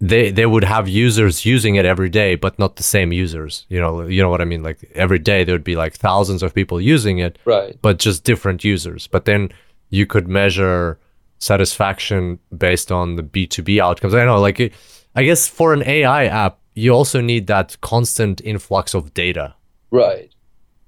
they 0.00 0.30
they 0.30 0.46
would 0.46 0.64
have 0.64 0.86
users 1.06 1.44
using 1.54 1.76
it 1.76 1.84
every 1.84 2.10
day, 2.10 2.36
but 2.36 2.58
not 2.58 2.76
the 2.76 2.82
same 2.82 3.10
users. 3.24 3.66
You 3.68 3.80
know, 3.80 3.92
you 4.14 4.22
know 4.22 4.30
what 4.30 4.40
I 4.40 4.44
mean? 4.44 4.62
Like 4.62 4.78
every 4.94 5.18
day 5.18 5.44
there 5.44 5.54
would 5.54 5.70
be 5.72 5.76
like 5.84 5.94
thousands 5.94 6.42
of 6.42 6.54
people 6.54 6.80
using 6.80 7.18
it, 7.18 7.38
right. 7.46 7.74
but 7.82 7.98
just 7.98 8.24
different 8.24 8.64
users. 8.64 9.08
But 9.08 9.24
then 9.24 9.50
you 9.90 10.06
could 10.06 10.28
measure 10.28 10.98
satisfaction 11.38 12.38
based 12.56 12.90
on 12.90 13.16
the 13.16 13.22
B2B 13.22 13.80
outcomes. 13.80 14.14
I 14.14 14.24
know, 14.24 14.40
like, 14.40 14.72
I 15.14 15.22
guess 15.24 15.48
for 15.48 15.72
an 15.72 15.82
AI 15.86 16.26
app, 16.26 16.58
you 16.74 16.92
also 16.92 17.20
need 17.20 17.46
that 17.46 17.76
constant 17.80 18.40
influx 18.44 18.94
of 18.94 19.14
data. 19.14 19.54
Right. 19.90 20.34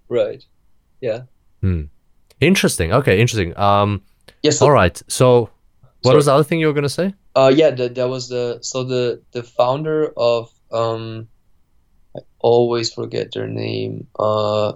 Right. 0.09 0.45
Yeah. 1.01 1.23
Hmm. 1.63 1.85
Interesting. 2.41 2.93
Okay, 2.93 3.21
interesting. 3.21 3.57
Um, 3.57 4.03
Yeah. 4.43 4.53
So 4.53 4.67
all 4.67 4.73
right. 4.73 5.03
So, 5.09 5.51
what 6.03 6.11
Sorry. 6.11 6.16
was 6.16 6.26
the 6.26 6.34
other 6.34 6.44
thing 6.44 6.61
you 6.61 6.68
were 6.68 6.72
gonna 6.72 6.88
say? 6.88 7.14
Uh, 7.34 7.53
yeah, 7.55 7.70
that 7.70 7.96
that 7.96 8.09
was 8.09 8.28
the 8.28 8.59
so 8.62 8.84
the 8.84 9.22
the 9.32 9.42
founder 9.42 10.12
of 10.16 10.53
um, 10.70 11.28
I 12.16 12.20
always 12.38 12.92
forget 12.92 13.33
their 13.33 13.49
name. 13.49 14.07
Uh, 14.16 14.75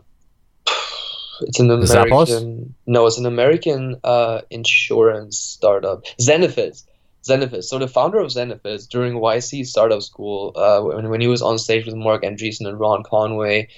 it's 1.42 1.60
an? 1.60 1.70
American. 1.70 2.74
No, 2.86 3.06
it's 3.06 3.18
an 3.18 3.26
American 3.26 4.00
uh 4.02 4.40
insurance 4.50 5.38
startup. 5.38 6.04
Zenefits. 6.20 6.84
Zenefits. 7.22 7.64
So 7.64 7.78
the 7.78 7.86
founder 7.86 8.18
of 8.18 8.28
Zenefits 8.28 8.88
during 8.88 9.14
YC 9.14 9.64
startup 9.66 10.02
school, 10.02 10.52
uh, 10.56 10.80
when 10.80 11.08
when 11.08 11.20
he 11.20 11.28
was 11.28 11.40
on 11.40 11.58
stage 11.58 11.86
with 11.86 11.94
Marc 11.94 12.22
Andreessen 12.24 12.66
and 12.66 12.80
Ron 12.80 13.04
Conway, 13.04 13.68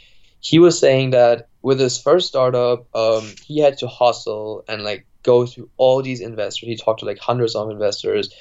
he 0.40 0.58
was 0.58 0.78
saying 0.78 1.10
that 1.10 1.48
with 1.60 1.78
his 1.78 2.00
first 2.00 2.28
startup, 2.28 2.86
um, 2.96 3.30
he 3.44 3.60
had 3.60 3.78
to 3.78 3.86
hustle 3.86 4.64
and 4.66 4.82
like 4.82 5.06
go 5.24 5.46
through 5.46 5.70
all 5.76 6.02
these 6.02 6.20
investors. 6.20 6.68
He 6.68 6.76
talked 6.76 7.00
to 7.00 7.06
like 7.06 7.18
hundreds 7.18 7.56
of 7.56 7.70
investors, 7.70 8.32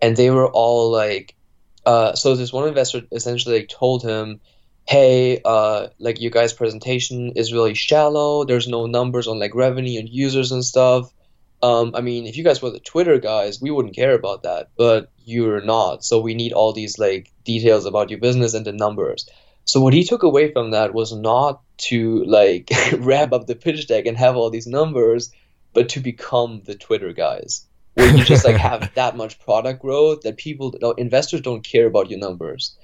and 0.00 0.16
they 0.16 0.30
were 0.30 0.48
all 0.48 0.90
like, 0.92 1.34
uh, 1.84 2.14
so 2.14 2.36
this 2.36 2.52
one 2.52 2.68
investor 2.68 3.02
essentially 3.10 3.58
like, 3.58 3.68
told 3.68 4.04
him, 4.04 4.40
"Hey, 4.86 5.40
uh, 5.44 5.88
like 5.98 6.20
your 6.20 6.30
guys' 6.30 6.52
presentation 6.52 7.32
is 7.34 7.52
really 7.52 7.74
shallow. 7.74 8.44
There's 8.44 8.68
no 8.68 8.86
numbers 8.86 9.26
on 9.26 9.40
like 9.40 9.54
revenue 9.54 9.98
and 9.98 10.08
users 10.08 10.52
and 10.52 10.64
stuff. 10.64 11.12
Um, 11.62 11.92
I 11.94 12.02
mean, 12.02 12.26
if 12.26 12.36
you 12.36 12.44
guys 12.44 12.62
were 12.62 12.70
the 12.70 12.80
Twitter 12.80 13.18
guys, 13.18 13.60
we 13.60 13.70
wouldn't 13.70 13.96
care 13.96 14.14
about 14.14 14.44
that, 14.44 14.68
but 14.76 15.10
you're 15.24 15.62
not. 15.62 16.04
So 16.04 16.20
we 16.20 16.34
need 16.34 16.52
all 16.52 16.72
these 16.72 16.98
like 16.98 17.32
details 17.44 17.86
about 17.86 18.10
your 18.10 18.20
business 18.20 18.54
and 18.54 18.64
the 18.64 18.72
numbers." 18.72 19.26
So 19.66 19.80
what 19.80 19.94
he 19.94 20.04
took 20.04 20.22
away 20.22 20.52
from 20.52 20.70
that 20.70 20.94
was 20.94 21.12
not 21.12 21.60
to 21.88 22.24
like 22.24 22.70
wrap 22.98 23.32
up 23.32 23.46
the 23.46 23.56
pitch 23.56 23.88
deck 23.88 24.06
and 24.06 24.16
have 24.16 24.36
all 24.36 24.48
these 24.48 24.68
numbers, 24.68 25.32
but 25.76 25.90
to 25.90 26.00
become 26.00 26.62
the 26.64 26.74
Twitter 26.74 27.12
guys, 27.12 27.66
where 27.92 28.08
you 28.16 28.24
just 28.24 28.46
like 28.46 28.56
have 28.56 28.90
that 28.94 29.14
much 29.14 29.38
product 29.38 29.82
growth 29.82 30.22
that 30.22 30.38
people, 30.38 30.74
no, 30.80 30.92
investors 30.92 31.42
don't 31.42 31.62
care 31.62 31.86
about 31.86 32.08
your 32.08 32.18
numbers. 32.18 32.74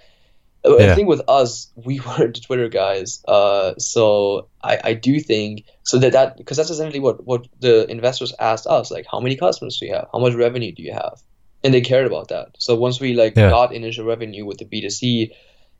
Yeah. 0.63 0.93
I 0.93 0.95
think 0.95 1.09
with 1.09 1.23
us, 1.27 1.73
we 1.75 2.01
weren't 2.07 2.35
the 2.35 2.43
Twitter 2.43 2.69
guys, 2.69 3.25
uh, 3.27 3.73
so 3.79 4.49
I, 4.63 4.79
I 4.85 4.93
do 4.93 5.19
think 5.21 5.65
so 5.85 5.99
that 6.01 6.13
that 6.13 6.37
because 6.37 6.59
that's 6.59 6.69
essentially 6.69 7.01
what 7.01 7.25
what 7.25 7.49
the 7.61 7.91
investors 7.91 8.35
asked 8.39 8.67
us, 8.67 8.91
like 8.91 9.07
how 9.11 9.21
many 9.21 9.37
customers 9.37 9.79
do 9.79 9.87
you 9.87 9.95
have, 9.95 10.09
how 10.13 10.19
much 10.19 10.35
revenue 10.35 10.73
do 10.73 10.83
you 10.83 10.93
have, 10.93 11.19
and 11.65 11.73
they 11.73 11.81
cared 11.81 12.07
about 12.07 12.29
that. 12.29 12.49
So 12.59 12.77
once 12.77 13.01
we 13.01 13.15
like 13.15 13.35
Yeah. 13.37 13.49
got 13.49 13.75
initial 13.75 14.05
revenue 14.05 14.45
with 14.45 14.59
the 14.59 14.67
B2C 14.67 15.31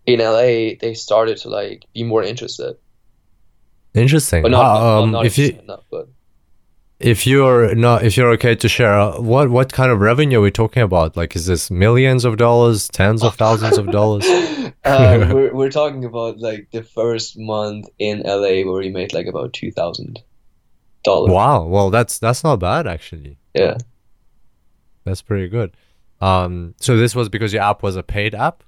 in 0.07 0.19
LA, 0.19 0.77
they 0.81 0.95
started 0.95 1.37
to 1.43 1.51
like 1.51 1.85
be 1.93 2.05
more 2.05 2.25
interested. 2.25 2.77
Interesting. 3.95 4.41
But 4.43 4.53
not, 4.53 4.63
not, 4.63 5.03
um, 5.03 5.11
not 5.11 5.27
if 5.27 5.37
you 5.37 5.45
interested 5.45 5.65
enough, 5.65 5.85
but 5.91 6.09
if 7.03 7.27
you're 7.27 7.75
not 7.75 8.05
if 8.05 8.17
you're 8.17 8.31
okay 8.33 8.55
to 8.55 8.69
share, 8.69 8.95
uh, 8.95 9.21
what 9.21 9.51
what 9.51 9.73
kind 9.73 9.91
of 9.91 10.01
revenue 10.01 10.39
are 10.39 10.43
we 10.43 10.51
talking 10.51 10.83
about? 10.83 11.17
Like, 11.17 11.37
is 11.37 11.47
this 11.47 11.71
millions 11.71 12.25
of 12.25 12.37
dollars, 12.37 12.89
tens 12.89 13.23
of 13.23 13.35
thousands 13.35 13.79
of 13.79 13.91
dollars? 13.91 14.25
uh, 14.27 14.73
we're 14.85 15.55
we're 15.55 15.71
talking 15.71 16.05
about 16.05 16.39
like 16.39 16.69
the 16.73 16.83
first 16.83 17.39
month 17.39 17.89
in 17.99 18.23
LA 18.25 18.63
where 18.65 18.81
we 18.81 18.91
made 18.91 19.13
like 19.13 19.27
about 19.27 19.53
two 19.53 19.71
thousand 19.71 20.21
dollars. 21.03 21.31
Wow. 21.31 21.65
Well, 21.65 21.91
that's 21.91 22.19
that's 22.19 22.45
not 22.45 22.57
bad 22.57 22.87
actually. 22.87 23.39
Yeah. 23.55 23.79
That's 25.05 25.23
pretty 25.23 25.49
good. 25.49 25.77
Um, 26.21 26.75
so 26.81 26.97
this 26.97 27.15
was 27.15 27.29
because 27.29 27.53
your 27.53 27.63
app 27.63 27.83
was 27.83 27.97
a 27.97 28.03
paid 28.03 28.35
app. 28.35 28.63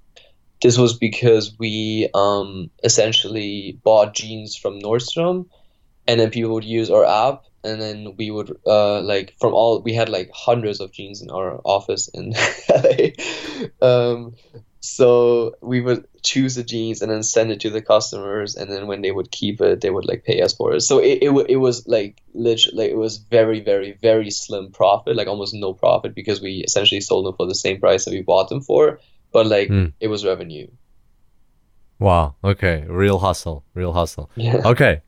This 0.60 0.78
was 0.78 0.96
because 0.96 1.56
we 1.58 2.08
um 2.14 2.70
essentially 2.82 3.78
bought 3.82 4.14
jeans 4.14 4.56
from 4.56 4.80
Nordstrom, 4.80 5.46
and 6.06 6.18
then 6.18 6.30
people 6.30 6.54
would 6.54 6.64
use 6.64 6.90
our 6.90 7.04
app, 7.04 7.44
and 7.64 7.80
then 7.80 8.14
we 8.18 8.30
would 8.30 8.56
uh 8.66 9.00
like 9.00 9.34
from 9.40 9.54
all 9.54 9.80
we 9.82 9.94
had 9.94 10.08
like 10.08 10.30
hundreds 10.32 10.80
of 10.80 10.92
jeans 10.92 11.22
in 11.22 11.30
our 11.30 11.60
office 11.64 12.08
in 12.08 12.34
LA. 12.68 13.10
Um, 13.80 14.34
so 14.80 15.54
we 15.62 15.80
would 15.80 16.06
choose 16.22 16.56
the 16.56 16.62
jeans 16.62 17.00
and 17.00 17.10
then 17.10 17.22
send 17.22 17.50
it 17.50 17.60
to 17.60 17.70
the 17.70 17.80
customers, 17.80 18.54
and 18.54 18.70
then 18.70 18.86
when 18.86 19.00
they 19.00 19.10
would 19.10 19.30
keep 19.30 19.60
it, 19.62 19.80
they 19.80 19.88
would 19.90 20.04
like 20.04 20.24
pay 20.24 20.42
us 20.42 20.52
for 20.54 20.74
it. 20.74 20.82
So 20.82 20.98
it 20.98 21.18
it, 21.22 21.46
it 21.48 21.56
was 21.56 21.88
like 21.88 22.20
literally 22.34 22.76
like 22.84 22.90
it 22.90 22.96
was 22.98 23.16
very 23.16 23.60
very 23.60 23.98
very 24.02 24.30
slim 24.30 24.70
profit, 24.72 25.16
like 25.16 25.26
almost 25.28 25.54
no 25.54 25.72
profit 25.72 26.14
because 26.14 26.42
we 26.42 26.62
essentially 26.66 27.00
sold 27.00 27.24
them 27.26 27.34
for 27.34 27.46
the 27.46 27.54
same 27.54 27.80
price 27.80 28.04
that 28.04 28.12
we 28.12 28.20
bought 28.22 28.48
them 28.50 28.60
for, 28.60 29.00
but 29.32 29.46
like 29.46 29.68
Mm. 29.70 29.92
it 30.00 30.08
was 30.08 30.24
revenue. 30.24 30.68
Wow. 31.98 32.34
Okay. 32.44 32.84
Real 32.88 33.18
hustle. 33.20 33.64
Real 33.72 33.92
hustle. 33.92 34.28
Yeah. 34.36 34.60
Okay. 34.66 35.00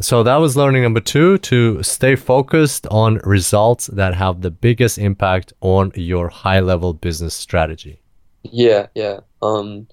So 0.00 0.24
that 0.24 0.36
was 0.36 0.56
learning 0.56 0.82
number 0.82 1.00
two 1.00 1.38
to 1.38 1.82
stay 1.82 2.16
focused 2.16 2.86
on 2.88 3.20
results 3.24 3.86
that 3.86 4.14
have 4.14 4.40
the 4.40 4.50
biggest 4.50 4.98
impact 4.98 5.52
on 5.60 5.92
your 5.94 6.28
high 6.28 6.60
level 6.60 6.92
business 6.94 7.34
strategy. 7.34 8.00
Yeah, 8.42 8.88
yeah. 8.94 9.20
Um, 9.40 9.86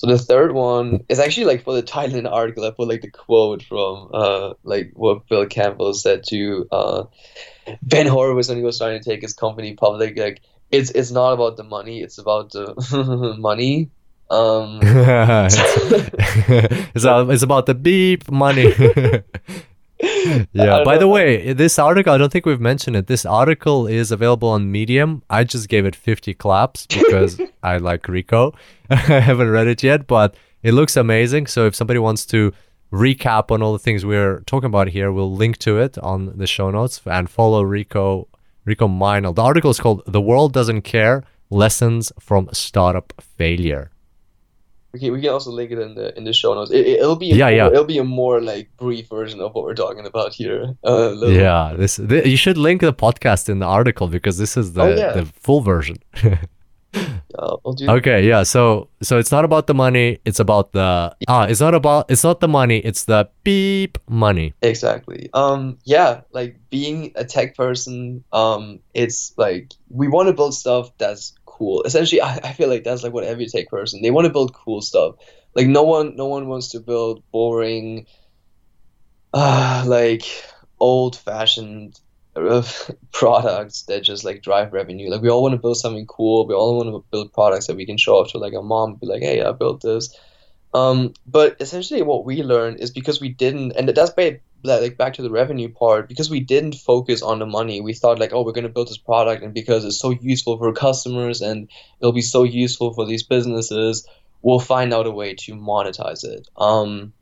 so 0.00 0.06
the 0.06 0.16
third 0.16 0.52
one 0.52 1.04
is 1.10 1.18
actually 1.18 1.44
like 1.44 1.62
for 1.62 1.74
the 1.74 1.82
the 1.82 2.30
article. 2.30 2.64
I 2.64 2.70
put 2.70 2.88
like 2.88 3.02
the 3.02 3.10
quote 3.10 3.62
from 3.62 4.08
uh 4.14 4.54
like 4.64 4.92
what 4.94 5.28
Bill 5.28 5.44
Campbell 5.44 5.92
said 5.92 6.24
to 6.28 6.66
uh 6.72 7.04
Ben 7.82 8.06
Horowitz 8.06 8.48
when 8.48 8.56
he 8.56 8.64
was 8.64 8.78
trying 8.78 8.98
to 8.98 9.04
take 9.04 9.20
his 9.20 9.34
company 9.34 9.74
public. 9.74 10.16
Like 10.16 10.40
it's 10.70 10.90
it's 10.92 11.10
not 11.10 11.34
about 11.34 11.58
the 11.58 11.64
money, 11.64 12.00
it's 12.00 12.16
about 12.16 12.52
the 12.52 13.36
money. 13.38 13.90
Um, 14.30 14.78
it's, 14.82 15.56
it's, 16.94 17.42
about 17.42 17.66
the 17.66 17.74
beep 17.74 18.30
money. 18.30 18.72
yeah. 20.52 20.84
By 20.84 20.96
the 20.96 21.00
know. 21.00 21.08
way, 21.08 21.52
this 21.52 21.78
article, 21.78 22.12
I 22.12 22.18
don't 22.18 22.30
think 22.30 22.46
we've 22.46 22.60
mentioned 22.60 22.94
it. 22.94 23.08
This 23.08 23.26
article 23.26 23.88
is 23.88 24.12
available 24.12 24.48
on 24.48 24.70
Medium. 24.70 25.22
I 25.28 25.42
just 25.42 25.68
gave 25.68 25.84
it 25.84 25.96
50 25.96 26.34
claps 26.34 26.86
because 26.86 27.40
I 27.62 27.78
like 27.78 28.06
Rico. 28.08 28.54
I 28.88 28.94
haven't 28.94 29.50
read 29.50 29.66
it 29.66 29.82
yet, 29.82 30.06
but 30.06 30.36
it 30.62 30.74
looks 30.74 30.96
amazing. 30.96 31.48
So 31.48 31.66
if 31.66 31.74
somebody 31.74 31.98
wants 31.98 32.24
to 32.26 32.52
recap 32.92 33.50
on 33.50 33.62
all 33.62 33.72
the 33.72 33.78
things 33.80 34.06
we're 34.06 34.40
talking 34.40 34.68
about 34.68 34.88
here, 34.88 35.10
we'll 35.10 35.34
link 35.34 35.58
to 35.58 35.78
it 35.78 35.98
on 35.98 36.38
the 36.38 36.46
show 36.46 36.70
notes 36.70 37.00
and 37.04 37.28
follow 37.28 37.62
Rico 37.62 38.28
Rico 38.64 38.86
Meinl. 38.86 39.34
The 39.34 39.42
article 39.42 39.70
is 39.70 39.80
called 39.80 40.02
"The 40.06 40.20
World 40.20 40.52
Doesn't 40.52 40.82
Care: 40.82 41.24
Lessons 41.48 42.12
from 42.20 42.48
Startup 42.52 43.12
Failure." 43.20 43.90
We 44.92 44.98
can, 45.00 45.12
we 45.12 45.20
can 45.20 45.30
also 45.30 45.50
link 45.50 45.70
it 45.70 45.78
in 45.78 45.94
the 45.94 46.16
in 46.16 46.24
the 46.24 46.32
show 46.32 46.54
notes. 46.54 46.70
It, 46.70 46.86
it'll 46.86 47.16
be 47.16 47.26
Yeah, 47.26 47.46
more, 47.46 47.50
yeah. 47.52 47.66
it'll 47.68 47.84
be 47.84 47.98
a 47.98 48.04
more 48.04 48.40
like 48.40 48.70
brief 48.76 49.08
version 49.08 49.40
of 49.40 49.54
what 49.54 49.64
we're 49.64 49.74
talking 49.74 50.06
about 50.06 50.32
here. 50.34 50.74
Uh, 50.84 51.14
Yeah, 51.26 51.74
this 51.76 51.96
th- 51.96 52.26
you 52.26 52.36
should 52.36 52.56
link 52.58 52.80
the 52.80 52.92
podcast 52.92 53.48
in 53.48 53.58
the 53.60 53.66
article 53.66 54.08
because 54.08 54.38
this 54.38 54.56
is 54.56 54.72
the 54.72 54.82
Oh, 54.82 54.88
yeah. 54.94 55.12
the 55.12 55.24
full 55.26 55.60
version. 55.60 55.96
uh, 57.38 57.56
okay, 57.88 58.26
yeah. 58.26 58.42
So 58.42 58.88
so 59.02 59.18
it's 59.18 59.30
not 59.30 59.44
about 59.44 59.66
the 59.68 59.74
money. 59.74 60.18
It's 60.24 60.40
about 60.40 60.72
the 60.72 61.14
ah. 61.28 61.44
It's 61.46 61.60
not 61.60 61.74
about. 61.74 62.10
It's 62.10 62.24
not 62.24 62.40
the 62.40 62.48
money. 62.48 62.78
It's 62.78 63.04
the 63.04 63.28
beep 63.44 63.98
money. 64.08 64.54
Exactly. 64.62 65.30
Um, 65.32 65.78
yeah, 65.84 66.22
like 66.32 66.56
being 66.70 67.12
a 67.14 67.24
tech 67.24 67.54
person, 67.56 68.24
um, 68.32 68.80
it's 68.94 69.32
like 69.36 69.72
we 69.88 70.08
want 70.08 70.28
to 70.28 70.32
build 70.34 70.54
stuff 70.54 70.90
that's 70.98 71.32
cool. 71.60 71.82
Essentially, 71.82 72.22
I, 72.22 72.36
I 72.42 72.52
feel 72.54 72.70
like 72.70 72.84
that's 72.84 73.04
like 73.04 73.12
what 73.12 73.24
every 73.24 73.46
tech 73.46 73.68
person 73.68 74.00
they 74.00 74.10
want 74.10 74.26
to 74.26 74.32
build 74.32 74.54
cool 74.54 74.80
stuff. 74.80 75.16
Like 75.54 75.66
no 75.66 75.82
one, 75.82 76.16
no 76.16 76.26
one 76.26 76.48
wants 76.48 76.70
to 76.70 76.80
build 76.80 77.22
boring, 77.30 78.06
uh, 79.34 79.84
like 79.86 80.24
old-fashioned 80.80 82.00
uh, 82.34 82.62
products 83.12 83.82
that 83.82 84.02
just 84.02 84.24
like 84.24 84.42
drive 84.42 84.72
revenue. 84.72 85.10
Like 85.10 85.20
we 85.20 85.28
all 85.28 85.42
want 85.42 85.52
to 85.52 85.60
build 85.60 85.76
something 85.76 86.06
cool. 86.06 86.46
We 86.46 86.54
all 86.54 86.78
want 86.78 86.88
to 86.88 87.04
build 87.10 87.34
products 87.34 87.66
that 87.66 87.76
we 87.76 87.84
can 87.84 87.98
show 87.98 88.16
off 88.16 88.32
to 88.32 88.38
like 88.38 88.54
a 88.54 88.62
mom, 88.62 88.94
be 88.94 89.06
like, 89.06 89.22
"Hey, 89.22 89.42
I 89.42 89.52
built 89.52 89.82
this." 89.82 90.16
Um, 90.72 91.12
but 91.26 91.56
essentially, 91.60 92.00
what 92.00 92.24
we 92.24 92.42
learned 92.42 92.80
is 92.80 92.90
because 92.90 93.20
we 93.20 93.28
didn't, 93.28 93.72
and 93.72 93.88
that's 93.90 94.12
ba- 94.62 94.80
like 94.80 94.96
back 94.96 95.14
to 95.14 95.22
the 95.22 95.30
revenue 95.30 95.68
part, 95.68 96.08
because 96.08 96.30
we 96.30 96.40
didn't 96.40 96.74
focus 96.74 97.22
on 97.22 97.38
the 97.38 97.46
money. 97.46 97.80
We 97.80 97.94
thought 97.94 98.18
like, 98.18 98.32
oh, 98.32 98.42
we're 98.44 98.52
going 98.52 98.66
to 98.66 98.72
build 98.72 98.88
this 98.88 98.98
product, 98.98 99.42
and 99.42 99.54
because 99.54 99.84
it's 99.84 99.98
so 99.98 100.10
useful 100.10 100.58
for 100.58 100.72
customers 100.72 101.40
and 101.40 101.68
it'll 102.00 102.12
be 102.12 102.22
so 102.22 102.42
useful 102.42 102.94
for 102.94 103.06
these 103.06 103.22
businesses, 103.22 104.06
we'll 104.42 104.60
find 104.60 104.92
out 104.92 105.06
a 105.06 105.10
way 105.10 105.34
to 105.34 105.54
monetize 105.54 106.24
it. 106.24 106.48
Um, 106.56 107.12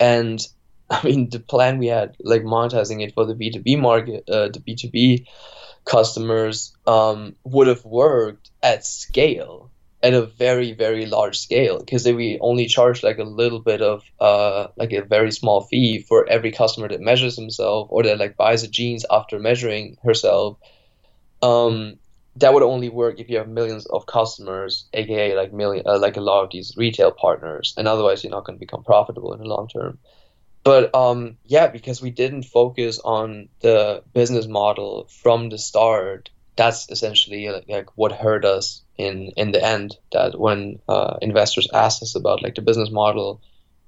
and 0.00 0.40
I 0.90 1.02
mean, 1.04 1.30
the 1.30 1.40
plan 1.40 1.78
we 1.78 1.86
had, 1.86 2.16
like 2.20 2.42
monetizing 2.42 3.02
it 3.02 3.14
for 3.14 3.24
the 3.24 3.34
B 3.34 3.50
two 3.50 3.60
B 3.60 3.76
market, 3.76 4.28
uh, 4.28 4.48
the 4.48 4.60
B 4.60 4.74
two 4.74 4.90
B 4.90 5.26
customers, 5.84 6.76
um, 6.86 7.36
would 7.44 7.66
have 7.66 7.84
worked 7.84 8.50
at 8.62 8.84
scale 8.84 9.61
at 10.02 10.14
a 10.14 10.26
very 10.26 10.72
very 10.72 11.06
large 11.06 11.38
scale 11.38 11.78
because 11.78 12.04
if 12.06 12.16
we 12.16 12.38
only 12.40 12.66
charge 12.66 13.02
like 13.02 13.18
a 13.18 13.24
little 13.24 13.60
bit 13.60 13.80
of 13.80 14.02
uh 14.20 14.66
like 14.76 14.92
a 14.92 15.02
very 15.02 15.30
small 15.30 15.60
fee 15.62 16.04
for 16.08 16.28
every 16.28 16.50
customer 16.50 16.88
that 16.88 17.00
measures 17.00 17.36
himself 17.36 17.88
or 17.90 18.02
that 18.02 18.18
like 18.18 18.36
buys 18.36 18.64
a 18.64 18.68
jeans 18.68 19.06
after 19.10 19.38
measuring 19.38 19.96
herself. 20.02 20.58
Um 21.40 21.98
that 22.36 22.54
would 22.54 22.62
only 22.62 22.88
work 22.88 23.20
if 23.20 23.28
you 23.28 23.36
have 23.36 23.48
millions 23.48 23.86
of 23.86 24.06
customers 24.06 24.88
aka 24.94 25.36
like 25.36 25.52
million 25.52 25.86
uh, 25.86 25.98
like 25.98 26.16
a 26.16 26.20
lot 26.20 26.44
of 26.44 26.50
these 26.50 26.74
retail 26.76 27.12
partners 27.12 27.74
and 27.76 27.86
otherwise 27.86 28.24
you're 28.24 28.30
not 28.30 28.44
going 28.44 28.56
to 28.56 28.66
become 28.66 28.82
profitable 28.82 29.32
in 29.34 29.40
the 29.40 29.46
long 29.46 29.68
term. 29.68 29.98
But 30.64 30.94
um 30.94 31.36
yeah 31.44 31.68
because 31.68 32.02
we 32.02 32.10
didn't 32.10 32.44
focus 32.44 32.98
on 33.04 33.48
the 33.60 34.02
business 34.12 34.48
model 34.48 35.08
from 35.22 35.48
the 35.48 35.58
start 35.58 36.30
that's 36.56 36.90
essentially 36.90 37.48
like, 37.48 37.64
like 37.68 37.88
what 37.96 38.12
hurt 38.12 38.44
us 38.44 38.82
in 38.98 39.32
in 39.36 39.52
the 39.52 39.64
end 39.64 39.96
that 40.12 40.38
when 40.38 40.78
uh, 40.88 41.16
investors 41.22 41.68
asked 41.72 42.02
us 42.02 42.14
about 42.14 42.42
like 42.42 42.54
the 42.54 42.62
business 42.62 42.90
model 42.90 43.40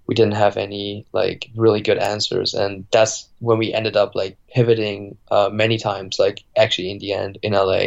we 0.07 0.15
didn't 0.15 0.35
have 0.35 0.57
any 0.57 1.07
like 1.13 1.51
really 1.57 1.81
good 1.81 1.99
answers. 1.99 2.55
And 2.55 2.87
that's 2.93 3.27
when 3.39 3.59
we 3.59 3.73
ended 3.73 3.97
up 3.97 4.15
like 4.15 4.37
pivoting 4.53 5.17
uh, 5.31 5.49
many 5.51 5.79
times 5.79 6.19
like 6.19 6.45
actually 6.57 6.91
in 6.91 6.99
the 6.99 7.13
end 7.15 7.39
in 7.43 7.53
la 7.55 7.81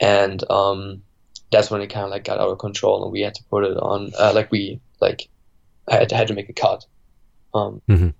and 0.00 0.50
um 0.50 1.02
that's 1.50 1.70
when 1.70 1.80
it 1.80 1.88
kind 1.88 2.04
of 2.04 2.10
like 2.10 2.24
got 2.24 2.38
out 2.38 2.50
of 2.50 2.58
control 2.58 3.02
and 3.02 3.12
we 3.12 3.22
had 3.22 3.34
to 3.34 3.42
put 3.50 3.64
it 3.64 3.76
on 3.76 4.12
uh, 4.18 4.32
like 4.34 4.50
we 4.52 4.80
like 5.00 5.28
had, 5.90 6.12
had 6.12 6.28
to 6.28 6.34
make 6.34 6.48
a 6.48 6.52
cut. 6.52 6.84
Um 7.54 7.80
Mhm. 7.88 8.14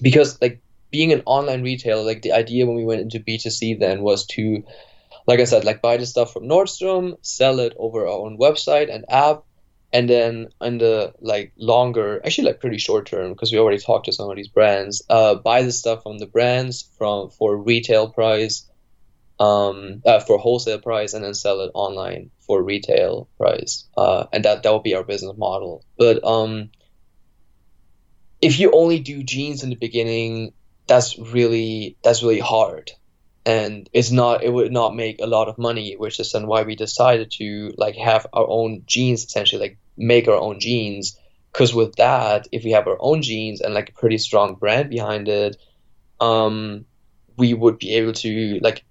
because 0.00 0.40
like 0.40 0.62
being 0.90 1.12
an 1.12 1.22
online 1.26 1.62
retailer 1.62 2.02
like 2.02 2.22
the 2.22 2.32
idea 2.32 2.64
when 2.64 2.76
we 2.76 2.84
went 2.86 3.02
into 3.02 3.20
b2c 3.20 3.78
then 3.78 4.00
was 4.00 4.24
to 4.26 4.62
like 5.28 5.40
I 5.40 5.44
said, 5.44 5.64
like 5.64 5.82
buy 5.82 5.98
the 5.98 6.06
stuff 6.06 6.32
from 6.32 6.44
Nordstrom, 6.44 7.18
sell 7.20 7.60
it 7.60 7.74
over 7.78 8.06
our 8.06 8.18
own 8.18 8.38
website 8.38 8.92
and 8.92 9.04
app, 9.10 9.44
and 9.92 10.08
then 10.08 10.48
in 10.62 10.78
the 10.78 11.12
like 11.20 11.52
longer, 11.58 12.22
actually 12.24 12.46
like 12.46 12.60
pretty 12.60 12.78
short 12.78 13.04
term, 13.06 13.34
because 13.34 13.52
we 13.52 13.58
already 13.58 13.78
talked 13.78 14.06
to 14.06 14.12
some 14.12 14.30
of 14.30 14.36
these 14.36 14.48
brands, 14.48 15.02
uh, 15.10 15.34
buy 15.34 15.62
the 15.62 15.70
stuff 15.70 16.02
from 16.02 16.16
the 16.16 16.26
brands 16.26 16.88
from 16.96 17.28
for 17.28 17.54
retail 17.54 18.08
price, 18.08 18.66
um, 19.38 20.00
uh, 20.06 20.20
for 20.20 20.38
wholesale 20.38 20.80
price, 20.80 21.12
and 21.12 21.22
then 21.22 21.34
sell 21.34 21.60
it 21.60 21.72
online 21.74 22.30
for 22.46 22.62
retail 22.62 23.28
price, 23.36 23.86
uh, 23.98 24.24
and 24.32 24.46
that 24.46 24.62
that 24.62 24.70
will 24.70 24.80
be 24.80 24.94
our 24.94 25.04
business 25.04 25.36
model. 25.36 25.84
But 25.98 26.24
um, 26.24 26.70
if 28.40 28.58
you 28.58 28.70
only 28.72 29.00
do 29.00 29.22
jeans 29.22 29.62
in 29.62 29.68
the 29.68 29.76
beginning, 29.76 30.54
that's 30.86 31.18
really 31.18 31.98
that's 32.02 32.22
really 32.22 32.40
hard 32.40 32.92
and 33.48 33.88
it's 33.94 34.10
not 34.10 34.44
it 34.44 34.52
would 34.52 34.70
not 34.70 34.94
make 34.94 35.20
a 35.20 35.26
lot 35.26 35.48
of 35.48 35.56
money 35.56 35.94
which 35.96 36.20
is 36.20 36.32
then 36.32 36.46
why 36.46 36.62
we 36.62 36.76
decided 36.76 37.30
to 37.30 37.72
like 37.78 37.96
have 37.96 38.26
our 38.34 38.46
own 38.46 38.82
jeans 38.86 39.24
essentially 39.24 39.62
like 39.62 39.78
make 39.96 40.28
our 40.28 40.36
own 40.36 40.60
jeans 40.60 41.18
because 41.50 41.74
with 41.74 41.96
that 41.96 42.46
if 42.52 42.62
we 42.62 42.72
have 42.72 42.86
our 42.86 42.98
own 43.00 43.22
jeans 43.22 43.62
and 43.62 43.72
like 43.72 43.88
a 43.88 44.00
pretty 44.00 44.18
strong 44.18 44.54
brand 44.54 44.90
behind 44.90 45.28
it 45.28 45.56
um 46.20 46.84
we 47.38 47.54
would 47.54 47.78
be 47.78 47.94
able 47.94 48.12
to 48.12 48.58
like 48.60 48.84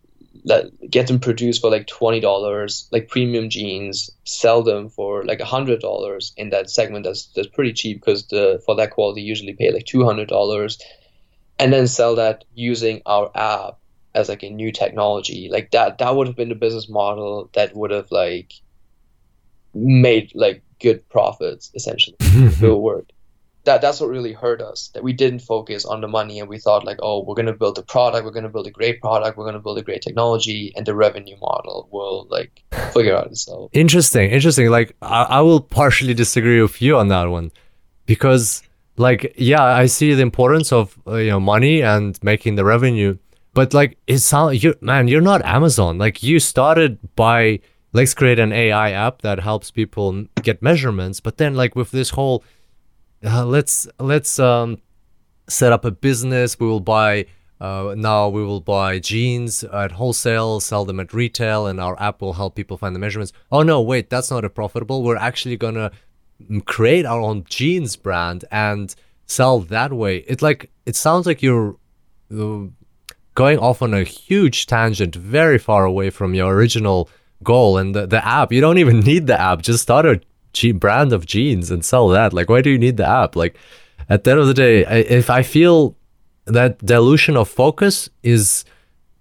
let, 0.43 0.65
get 0.89 1.07
them 1.07 1.19
produced 1.19 1.61
for 1.61 1.69
like 1.69 1.88
twenty 1.88 2.21
dollars, 2.21 2.88
like 2.91 3.09
premium 3.09 3.49
jeans, 3.49 4.09
sell 4.23 4.63
them 4.63 4.88
for 4.88 5.25
like 5.25 5.41
a 5.41 5.45
hundred 5.45 5.81
dollars 5.81 6.31
in 6.38 6.51
that 6.51 6.69
segment. 6.69 7.03
That's 7.03 7.25
that's 7.35 7.49
pretty 7.49 7.73
cheap 7.73 7.99
because 7.99 8.27
the 8.27 8.61
for 8.65 8.75
that 8.77 8.91
quality 8.91 9.23
usually 9.23 9.53
pay 9.53 9.73
like 9.73 9.85
two 9.85 10.05
hundred 10.05 10.29
dollars, 10.29 10.79
and 11.59 11.73
then 11.73 11.88
sell 11.88 12.15
that 12.15 12.45
using 12.53 13.01
our 13.05 13.29
app 13.35 13.79
as 14.18 14.30
like 14.30 14.44
a 14.44 14.49
new 14.49 14.72
technology. 14.72 15.49
Like 15.52 15.72
that 15.72 15.99
that 15.99 16.15
would 16.15 16.27
have 16.27 16.35
been 16.35 16.49
the 16.49 16.56
business 16.56 16.89
model 16.89 17.49
that 17.53 17.76
would 17.76 17.91
have 17.91 18.11
like 18.11 18.53
made 19.73 20.31
like 20.35 20.64
good 20.80 21.07
profits 21.10 21.72
essentially. 21.76 22.18
It 22.22 22.80
worked 22.80 23.14
that 23.68 23.81
that's 23.81 23.99
what 23.99 24.10
really 24.10 24.31
hurt 24.31 24.61
us 24.61 24.89
that 24.94 25.03
we 25.03 25.11
didn't 25.11 25.39
focus 25.39 25.84
on 25.85 25.99
the 25.99 26.07
money 26.07 26.39
and 26.39 26.48
we 26.49 26.57
thought 26.57 26.85
like 26.85 26.99
oh 27.03 27.22
we're 27.23 27.35
going 27.35 27.53
to 27.53 27.53
build 27.53 27.77
a 27.77 27.81
product 27.84 28.23
we're 28.26 28.31
going 28.31 28.49
to 28.49 28.49
build 28.49 28.65
a 28.65 28.72
great 28.72 29.02
product 29.02 29.38
we're 29.38 29.44
going 29.44 29.53
to 29.61 29.65
build 29.68 29.77
a 29.77 29.84
great 29.84 30.02
technology 30.02 30.72
and 30.76 30.85
the 30.85 30.95
revenue 30.95 31.35
model 31.41 31.88
will 31.91 32.26
like 32.30 32.64
figure 32.94 33.15
out 33.15 33.27
itself. 33.27 33.69
Interesting 33.73 34.31
interesting. 34.31 34.69
Like 34.69 34.95
I, 35.02 35.23
I 35.38 35.41
will 35.41 35.60
partially 35.60 36.14
disagree 36.14 36.61
with 36.61 36.81
you 36.81 36.98
on 36.98 37.10
that 37.10 37.26
one 37.26 37.52
because 38.06 38.64
like 38.95 39.35
yeah 39.38 39.64
i 39.64 39.85
see 39.85 40.15
the 40.15 40.23
importance 40.23 40.72
of 40.72 40.98
uh, 41.06 41.18
you 41.18 41.30
know 41.30 41.39
money 41.39 41.81
and 41.81 42.18
making 42.23 42.56
the 42.56 42.65
revenue 42.65 43.15
but 43.57 43.73
like 43.73 43.97
it 44.05 44.19
sounds 44.19 44.63
you 44.63 44.73
man 44.81 45.07
you're 45.07 45.27
not 45.31 45.43
amazon 45.57 45.97
like 45.97 46.21
you 46.21 46.39
started 46.39 46.97
by 47.15 47.59
let's 47.93 48.13
create 48.13 48.39
an 48.39 48.51
ai 48.53 48.91
app 48.91 49.21
that 49.23 49.39
helps 49.49 49.71
people 49.71 50.25
get 50.43 50.61
measurements 50.61 51.19
but 51.19 51.38
then 51.38 51.55
like 51.55 51.75
with 51.75 51.91
this 51.91 52.11
whole 52.11 52.43
uh, 53.25 53.45
let's 53.45 53.88
let's 53.99 54.39
um, 54.39 54.77
set 55.47 55.71
up 55.71 55.85
a 55.85 55.91
business. 55.91 56.59
We 56.59 56.67
will 56.67 56.79
buy 56.79 57.25
uh, 57.59 57.95
now. 57.97 58.29
We 58.29 58.43
will 58.43 58.61
buy 58.61 58.99
jeans 58.99 59.63
at 59.63 59.93
wholesale, 59.93 60.59
sell 60.59 60.85
them 60.85 60.99
at 60.99 61.13
retail, 61.13 61.67
and 61.67 61.79
our 61.79 61.99
app 62.01 62.21
will 62.21 62.34
help 62.34 62.55
people 62.55 62.77
find 62.77 62.95
the 62.95 62.99
measurements. 62.99 63.34
Oh 63.51 63.63
no, 63.63 63.81
wait, 63.81 64.09
that's 64.09 64.29
not 64.29 64.45
a 64.45 64.49
profitable. 64.49 65.03
We're 65.03 65.17
actually 65.17 65.57
gonna 65.57 65.91
create 66.65 67.05
our 67.05 67.19
own 67.19 67.43
jeans 67.45 67.95
brand 67.95 68.45
and 68.51 68.93
sell 69.25 69.59
that 69.61 69.93
way. 69.93 70.17
It 70.27 70.41
like 70.41 70.69
it 70.85 70.95
sounds 70.95 71.25
like 71.25 71.41
you're 71.41 71.77
uh, 72.31 72.65
going 73.38 73.59
off 73.59 73.84
on 73.84 73.93
a 73.93 74.03
huge 74.03 74.65
tangent, 74.65 75.15
very 75.15 75.59
far 75.59 75.85
away 75.85 76.09
from 76.09 76.34
your 76.34 76.55
original 76.55 77.07
goal 77.43 77.77
and 77.77 77.93
the, 77.95 78.07
the 78.07 78.26
app. 78.27 78.51
You 78.51 78.59
don't 78.59 78.80
even 78.80 78.99
need 79.11 79.27
the 79.27 79.39
app. 79.39 79.61
Just 79.61 79.84
start 79.84 80.07
a 80.07 80.72
brand 80.73 81.14
of 81.14 81.27
jeans 81.27 81.69
and 81.69 81.85
sell 81.85 82.07
that. 82.07 82.34
Like, 82.34 82.49
why 82.49 82.61
do 82.64 82.72
you 82.72 82.80
need 82.80 82.97
the 82.97 83.07
app? 83.07 83.35
Like, 83.35 83.55
at 84.09 84.23
the 84.23 84.31
end 84.31 84.39
of 84.39 84.47
the 84.47 84.55
day, 84.55 84.85
I, 84.85 84.95
if 85.22 85.30
I 85.30 85.43
feel 85.43 85.95
that 86.45 86.84
dilution 86.84 87.38
of 87.38 87.47
focus 87.47 88.09
is, 88.23 88.65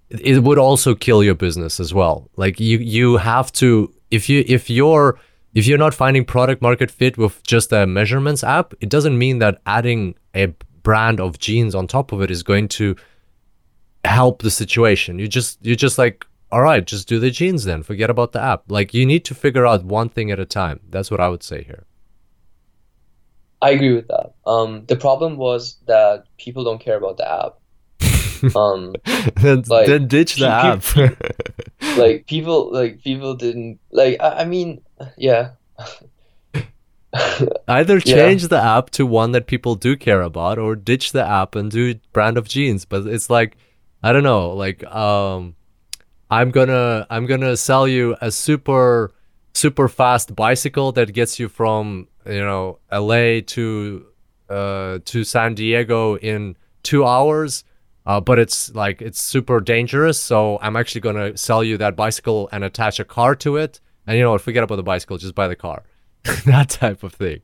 it 0.08 0.42
would 0.42 0.58
also 0.58 0.94
kill 0.94 1.22
your 1.22 1.34
business 1.34 1.78
as 1.78 1.92
well. 1.92 2.30
Like, 2.36 2.58
you 2.58 2.78
you 2.78 3.18
have 3.18 3.52
to 3.60 3.92
if 4.10 4.30
you 4.30 4.44
if 4.46 4.70
you're 4.70 5.18
if 5.52 5.66
you're 5.66 5.84
not 5.86 5.92
finding 5.92 6.24
product 6.24 6.62
market 6.62 6.90
fit 6.90 7.18
with 7.18 7.42
just 7.42 7.70
a 7.70 7.86
measurements 7.86 8.42
app, 8.42 8.72
it 8.80 8.88
doesn't 8.88 9.18
mean 9.18 9.40
that 9.40 9.60
adding 9.66 10.14
a 10.34 10.46
brand 10.82 11.20
of 11.20 11.38
jeans 11.38 11.74
on 11.74 11.86
top 11.86 12.12
of 12.12 12.22
it 12.22 12.30
is 12.30 12.42
going 12.42 12.68
to 12.68 12.96
help 14.06 14.42
the 14.42 14.50
situation. 14.50 15.18
You 15.18 15.28
just 15.28 15.64
you 15.64 15.76
just 15.76 15.98
like 15.98 16.26
all 16.52 16.62
right, 16.62 16.84
just 16.84 17.08
do 17.08 17.18
the 17.18 17.30
jeans 17.30 17.64
then. 17.64 17.82
Forget 17.82 18.08
about 18.08 18.32
the 18.32 18.40
app. 18.40 18.64
Like 18.68 18.94
you 18.94 19.04
need 19.04 19.24
to 19.26 19.34
figure 19.34 19.66
out 19.66 19.84
one 19.84 20.08
thing 20.08 20.30
at 20.30 20.38
a 20.38 20.46
time. 20.46 20.80
That's 20.90 21.10
what 21.10 21.20
I 21.20 21.28
would 21.28 21.42
say 21.42 21.64
here. 21.64 21.84
I 23.62 23.70
agree 23.70 23.94
with 23.94 24.08
that. 24.08 24.34
Um, 24.46 24.84
the 24.86 24.96
problem 24.96 25.36
was 25.36 25.76
that 25.86 26.24
people 26.38 26.62
don't 26.64 26.80
care 26.80 26.96
about 26.96 27.16
the 27.16 27.30
app. 27.30 27.58
Um, 28.54 28.94
then, 29.36 29.62
like, 29.66 29.86
then 29.86 30.08
ditch 30.08 30.36
the 30.36 30.48
app. 30.48 30.84
like 31.96 32.26
people, 32.26 32.70
like 32.70 33.02
people 33.02 33.34
didn't 33.34 33.80
like. 33.90 34.20
I, 34.20 34.40
I 34.40 34.44
mean, 34.44 34.82
yeah. 35.16 35.52
Either 37.66 37.98
change 37.98 38.42
yeah. 38.42 38.48
the 38.48 38.62
app 38.62 38.90
to 38.90 39.06
one 39.06 39.32
that 39.32 39.46
people 39.46 39.74
do 39.74 39.96
care 39.96 40.20
about, 40.20 40.58
or 40.58 40.76
ditch 40.76 41.12
the 41.12 41.26
app 41.26 41.54
and 41.54 41.70
do 41.70 41.94
brand 42.12 42.36
of 42.36 42.46
jeans. 42.46 42.84
But 42.84 43.06
it's 43.06 43.30
like, 43.30 43.56
I 44.06 44.12
don't 44.12 44.22
know, 44.22 44.50
like 44.50 44.84
um 44.84 45.56
I'm 46.30 46.52
gonna 46.52 47.08
I'm 47.10 47.26
gonna 47.26 47.56
sell 47.56 47.88
you 47.88 48.16
a 48.20 48.30
super 48.30 49.12
super 49.52 49.88
fast 49.88 50.36
bicycle 50.36 50.92
that 50.92 51.12
gets 51.12 51.40
you 51.40 51.48
from 51.48 52.06
you 52.24 52.38
know 52.38 52.78
LA 52.92 53.40
to 53.54 54.06
uh, 54.48 55.00
to 55.06 55.24
San 55.24 55.54
Diego 55.54 56.16
in 56.18 56.56
two 56.84 57.04
hours. 57.04 57.64
Uh, 58.06 58.20
but 58.20 58.38
it's 58.38 58.72
like 58.76 59.02
it's 59.02 59.20
super 59.20 59.58
dangerous. 59.58 60.20
So 60.20 60.60
I'm 60.62 60.76
actually 60.76 61.00
gonna 61.00 61.36
sell 61.36 61.64
you 61.64 61.76
that 61.78 61.96
bicycle 61.96 62.48
and 62.52 62.62
attach 62.62 63.00
a 63.00 63.04
car 63.04 63.34
to 63.34 63.56
it. 63.56 63.80
And 64.06 64.16
you 64.16 64.22
know 64.22 64.30
what? 64.30 64.40
Forget 64.40 64.62
about 64.62 64.76
the 64.76 64.84
bicycle. 64.84 65.18
Just 65.18 65.34
buy 65.34 65.48
the 65.48 65.56
car. 65.56 65.82
that 66.44 66.68
type 66.68 67.02
of 67.02 67.12
thing 67.12 67.40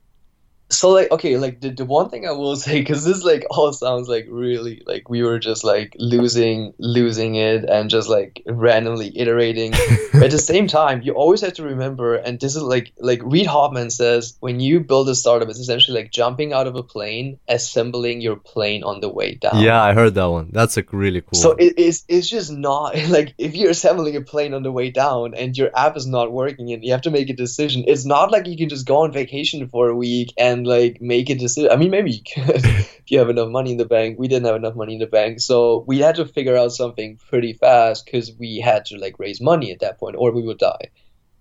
so 0.73 0.91
like 0.91 1.11
okay 1.11 1.37
like 1.37 1.61
the, 1.61 1.71
the 1.71 1.85
one 1.85 2.09
thing 2.09 2.27
i 2.27 2.33
will 2.33 2.57
say 2.67 2.81
because 2.81 3.05
this 3.05 3.23
like 3.23 3.45
all 3.51 3.73
sounds 3.73 4.09
like 4.09 4.27
really 4.29 4.83
like 4.87 5.09
we 5.09 5.23
were 5.23 5.39
just 5.39 5.65
like 5.65 5.95
losing 5.99 6.73
losing 6.79 7.35
it 7.35 7.65
and 7.65 7.91
just 7.91 8.09
like 8.09 8.43
randomly 8.47 9.17
iterating. 9.17 9.75
At 10.15 10.31
the 10.31 10.39
same 10.39 10.67
time 10.67 11.03
you 11.03 11.13
always 11.13 11.41
have 11.41 11.55
to 11.55 11.65
remember 11.65 12.15
and 12.15 12.39
this 12.39 12.57
is 12.57 12.63
like 12.63 12.93
like 12.99 13.21
reid 13.25 13.47
hoffman 13.47 13.91
says 13.91 14.37
when 14.41 14.61
you 14.61 14.81
build 14.81 15.09
a 15.09 15.15
startup 15.15 15.49
it's 15.49 15.59
essentially 15.59 15.99
like 15.99 16.11
jumping 16.11 16.53
out 16.53 16.67
of 16.67 16.77
a 16.77 16.83
plane 16.83 17.39
assembling 17.49 18.21
your 18.21 18.37
plane 18.37 18.83
on 18.85 19.01
the 19.01 19.09
way 19.09 19.35
down. 19.35 19.61
Yeah 19.61 19.83
i 19.83 19.93
heard 19.95 20.15
that 20.15 20.27
one. 20.27 20.51
That's 20.53 20.77
a 20.77 20.85
really 20.93 21.23
cool. 21.23 21.39
So 21.39 21.53
it, 21.53 21.75
it's, 21.77 22.05
it's 22.09 22.29
just 22.29 22.51
not 22.53 22.97
like 23.09 23.35
if 23.39 23.55
you're 23.55 23.71
assembling 23.71 24.17
a 24.17 24.21
plane 24.21 24.55
on 24.55 24.63
the 24.63 24.73
way 24.73 24.91
down 24.91 25.35
and 25.35 25.57
your 25.57 25.71
app 25.77 25.97
is 25.97 26.07
not 26.07 26.33
working 26.33 26.73
and 26.73 26.85
you 26.85 26.93
have 26.93 27.03
to 27.03 27.11
make 27.11 27.31
a 27.31 27.35
decision 27.35 27.85
it's 27.87 28.05
not 28.05 28.31
like 28.31 28.47
you 28.47 28.57
can 28.57 28.69
just 28.69 28.87
go 28.87 29.03
on 29.03 29.13
vacation 29.13 29.69
for 29.69 29.89
a 29.89 29.95
week 29.95 30.33
and 30.37 30.62
and 30.63 30.67
like 30.67 31.01
make 31.01 31.31
a 31.31 31.35
decision. 31.35 31.71
I 31.71 31.77
mean, 31.77 31.91
maybe 31.91 32.13
you 32.13 32.23
could 32.23 32.57
if 32.65 33.11
you 33.11 33.19
have 33.19 33.31
enough 33.31 33.49
money 33.49 33.73
in 33.73 33.79
the 33.79 33.85
bank. 33.85 34.19
We 34.19 34.29
didn't 34.29 34.47
have 34.47 34.57
enough 34.57 34.75
money 34.75 34.95
in 34.95 35.01
the 35.01 35.07
bank, 35.07 35.41
so 35.41 35.85
we 35.87 35.99
had 35.99 36.17
to 36.17 36.27
figure 36.27 36.57
out 36.57 36.73
something 36.73 37.19
pretty 37.29 37.53
fast 37.55 38.05
because 38.05 38.33
we 38.39 38.61
had 38.61 38.85
to 38.87 38.99
like 38.99 39.19
raise 39.19 39.41
money 39.41 39.73
at 39.73 39.81
that 39.81 39.99
point, 39.99 40.17
or 40.19 40.31
we 40.31 40.43
would 40.43 40.59
die. 40.59 40.91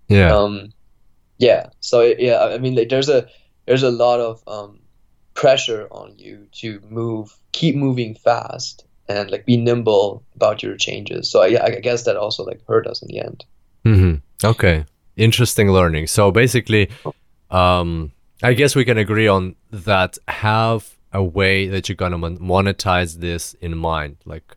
Yeah. 0.08 0.34
Um, 0.34 0.72
yeah. 1.38 1.70
So 1.80 2.02
yeah, 2.02 2.44
I 2.44 2.58
mean, 2.58 2.74
like, 2.74 2.88
there's 2.88 3.08
a 3.08 3.28
there's 3.66 3.82
a 3.82 3.90
lot 3.90 4.20
of 4.20 4.42
um, 4.46 4.80
pressure 5.34 5.88
on 5.90 6.18
you 6.18 6.48
to 6.52 6.80
move, 6.88 7.36
keep 7.52 7.76
moving 7.76 8.14
fast, 8.14 8.84
and 9.08 9.30
like 9.30 9.46
be 9.46 9.56
nimble 9.56 10.24
about 10.34 10.62
your 10.62 10.76
changes. 10.76 11.30
So 11.30 11.44
yeah, 11.44 11.64
I 11.64 11.80
guess 11.80 12.04
that 12.04 12.16
also 12.16 12.44
like 12.44 12.60
hurt 12.66 12.86
us 12.86 13.02
in 13.02 13.08
the 13.08 13.20
end. 13.20 13.44
Mm-hmm. 13.84 14.46
Okay. 14.46 14.84
Interesting 15.16 15.70
learning. 15.70 16.06
So 16.06 16.30
basically, 16.30 16.90
um, 17.50 18.12
I 18.42 18.54
guess 18.54 18.74
we 18.74 18.84
can 18.84 18.98
agree 18.98 19.28
on 19.28 19.56
that. 19.70 20.18
Have 20.28 20.96
a 21.12 21.22
way 21.22 21.68
that 21.68 21.88
you're 21.88 21.96
gonna 21.96 22.18
monetize 22.18 23.20
this 23.20 23.54
in 23.54 23.76
mind. 23.76 24.16
Like, 24.24 24.56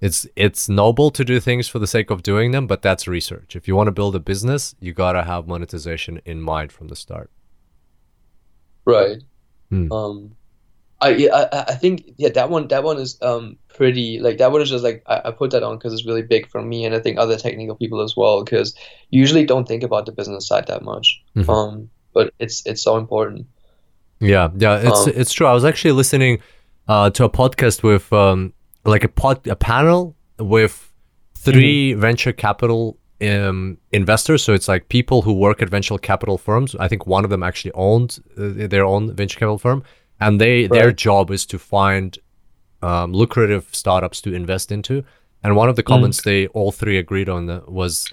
it's 0.00 0.26
it's 0.36 0.68
noble 0.68 1.10
to 1.10 1.24
do 1.24 1.40
things 1.40 1.68
for 1.68 1.78
the 1.78 1.86
sake 1.86 2.10
of 2.10 2.22
doing 2.22 2.52
them, 2.52 2.66
but 2.66 2.82
that's 2.82 3.08
research. 3.08 3.56
If 3.56 3.66
you 3.66 3.74
want 3.74 3.88
to 3.88 3.92
build 3.92 4.14
a 4.14 4.20
business, 4.20 4.74
you 4.80 4.92
gotta 4.92 5.24
have 5.24 5.46
monetization 5.46 6.20
in 6.24 6.40
mind 6.40 6.72
from 6.72 6.88
the 6.88 6.96
start. 6.96 7.30
Right. 8.84 9.22
Hmm. 9.70 9.90
Um, 9.90 10.36
I 11.00 11.10
yeah, 11.10 11.48
I, 11.52 11.64
I 11.68 11.74
think 11.74 12.14
yeah 12.16 12.30
that 12.30 12.48
one 12.48 12.68
that 12.68 12.82
one 12.82 12.98
is 12.98 13.20
um 13.20 13.58
pretty 13.68 14.18
like 14.18 14.38
that 14.38 14.50
one 14.50 14.62
is 14.62 14.70
just 14.70 14.84
like 14.84 15.02
I, 15.06 15.22
I 15.26 15.30
put 15.30 15.50
that 15.50 15.62
on 15.62 15.76
because 15.76 15.92
it's 15.92 16.06
really 16.06 16.22
big 16.22 16.48
for 16.48 16.62
me 16.62 16.84
and 16.84 16.94
I 16.94 17.00
think 17.00 17.18
other 17.18 17.36
technical 17.36 17.76
people 17.76 18.00
as 18.00 18.16
well 18.16 18.42
because 18.42 18.74
usually 19.10 19.44
don't 19.44 19.68
think 19.68 19.82
about 19.82 20.06
the 20.06 20.12
business 20.12 20.46
side 20.46 20.68
that 20.68 20.82
much. 20.82 21.22
Mm-hmm. 21.36 21.50
Um, 21.50 21.90
but 22.16 22.32
it's 22.38 22.64
it's 22.64 22.82
so 22.82 22.96
important. 22.96 23.46
Yeah, 24.20 24.48
yeah, 24.56 24.78
it's 24.88 25.06
um, 25.06 25.12
it's 25.14 25.32
true. 25.34 25.46
I 25.46 25.52
was 25.52 25.66
actually 25.66 25.92
listening 25.92 26.40
uh, 26.88 27.10
to 27.10 27.24
a 27.24 27.30
podcast 27.30 27.82
with 27.82 28.10
um, 28.12 28.54
like 28.86 29.04
a 29.04 29.08
pod 29.08 29.46
a 29.46 29.54
panel 29.54 30.16
with 30.38 30.74
3 31.34 31.52
mm-hmm. 31.52 32.00
venture 32.00 32.32
capital 32.32 32.98
um, 33.20 33.76
investors. 33.92 34.42
So 34.42 34.54
it's 34.54 34.66
like 34.66 34.88
people 34.88 35.20
who 35.22 35.34
work 35.34 35.60
at 35.60 35.68
venture 35.68 35.98
capital 35.98 36.38
firms. 36.38 36.74
I 36.76 36.88
think 36.88 37.06
one 37.06 37.24
of 37.24 37.30
them 37.30 37.42
actually 37.42 37.72
owned 37.74 38.18
uh, 38.38 38.66
their 38.66 38.86
own 38.86 39.14
venture 39.14 39.38
capital 39.38 39.58
firm, 39.58 39.82
and 40.18 40.40
they 40.40 40.62
right. 40.62 40.70
their 40.70 40.92
job 40.92 41.30
is 41.30 41.44
to 41.46 41.58
find 41.58 42.18
um, 42.80 43.12
lucrative 43.12 43.68
startups 43.72 44.22
to 44.22 44.32
invest 44.32 44.72
into. 44.72 45.04
And 45.44 45.54
one 45.54 45.68
of 45.68 45.76
the 45.76 45.82
mm. 45.82 45.92
comments 45.92 46.20
mm. 46.22 46.24
they 46.24 46.46
all 46.48 46.72
three 46.72 46.96
agreed 46.96 47.28
on 47.28 47.62
was 47.68 48.10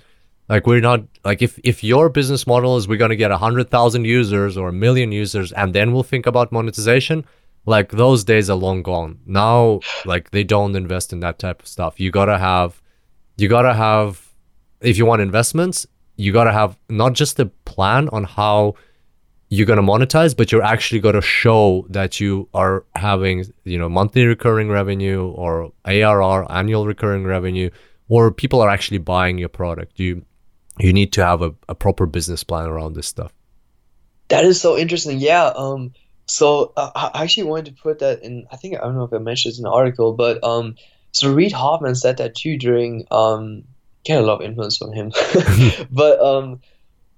like 0.50 0.68
we're 0.68 0.82
not 0.82 1.04
like 1.24 1.42
if 1.42 1.60
if 1.64 1.84
your 1.84 2.10
business 2.10 2.46
model 2.46 2.78
is 2.78 2.88
we're 2.88 2.98
gonna 2.98 3.16
get 3.16 3.32
a 3.32 3.38
hundred 3.38 3.70
thousand 3.70 4.06
users 4.06 4.58
or 4.58 4.70
a 4.70 4.74
million 4.74 5.12
users 5.12 5.52
and 5.54 5.74
then 5.74 5.94
we'll 5.94 6.04
think 6.04 6.26
about 6.26 6.52
monetization. 6.52 7.26
Like 7.66 7.92
those 7.92 8.26
days 8.26 8.50
are 8.50 8.58
long 8.58 8.84
gone. 8.84 9.20
Now, 9.26 9.80
like 10.06 10.32
they 10.32 10.44
don't 10.44 10.76
invest 10.76 11.14
in 11.14 11.22
that 11.22 11.40
type 11.40 11.62
of 11.62 11.68
stuff. 11.68 11.98
You 11.98 12.12
gotta 12.12 12.38
have, 12.38 12.82
you 13.38 13.48
gotta 13.48 13.74
have, 13.74 14.34
if 14.82 14.98
you 14.98 15.06
want 15.06 15.22
investments, 15.22 15.88
you 16.18 16.34
gotta 16.34 16.52
have 16.52 16.78
not 16.90 17.14
just 17.14 17.40
a 17.40 17.46
plan 17.64 18.10
on 18.10 18.26
how 18.26 18.76
you're 19.48 19.68
going 19.68 19.78
to 19.78 19.84
monetize 19.84 20.36
but 20.36 20.52
you're 20.52 20.64
actually 20.64 21.00
going 21.00 21.14
to 21.14 21.22
show 21.22 21.86
that 21.88 22.20
you 22.20 22.50
are 22.56 22.86
having 22.96 23.46
you 23.66 23.78
know 23.78 23.88
monthly 23.88 24.26
recurring 24.26 24.68
revenue 24.68 25.28
or 25.28 25.72
arr 25.86 26.52
annual 26.52 26.88
recurring 26.88 27.24
revenue 27.24 27.70
or 28.08 28.32
people 28.32 28.62
are 28.62 28.70
actually 28.70 28.98
buying 28.98 29.38
your 29.38 29.50
product? 29.50 30.00
You 30.00 30.26
you 30.80 30.94
need 30.94 31.14
to 31.14 31.26
have 31.26 31.42
a, 31.42 31.54
a 31.70 31.76
proper 31.76 32.06
business 32.06 32.44
plan 32.44 32.66
around 32.66 32.94
this 32.94 33.08
stuff. 33.08 33.34
That 34.30 34.46
is 34.46 34.60
so 34.60 34.78
interesting. 34.78 35.20
Yeah. 35.20 35.52
Um. 35.56 35.94
So 36.26 36.74
uh, 36.78 37.12
I 37.14 37.24
actually 37.24 37.44
wanted 37.44 37.76
to 37.76 37.82
put 37.82 38.00
that 38.00 38.24
in. 38.24 38.48
I 38.52 38.56
think 38.56 38.76
I 38.76 38.82
don't 38.82 38.96
know 38.96 39.04
if 39.04 39.14
I 39.14 39.18
mentioned 39.18 39.54
it 39.54 39.58
in 39.58 39.64
the 39.64 39.72
article, 39.72 40.14
but 40.14 40.44
um. 40.44 40.76
So 41.12 41.32
Reid 41.32 41.52
Hoffman 41.52 41.96
said 41.96 42.18
that 42.18 42.36
too 42.36 42.58
during 42.58 43.06
um. 43.12 43.64
Get 44.04 44.20
a 44.20 44.26
lot 44.26 44.42
of 44.42 44.42
influence 44.42 44.78
from 44.78 44.92
him, 44.92 45.12
but 45.92 46.20
um. 46.20 46.62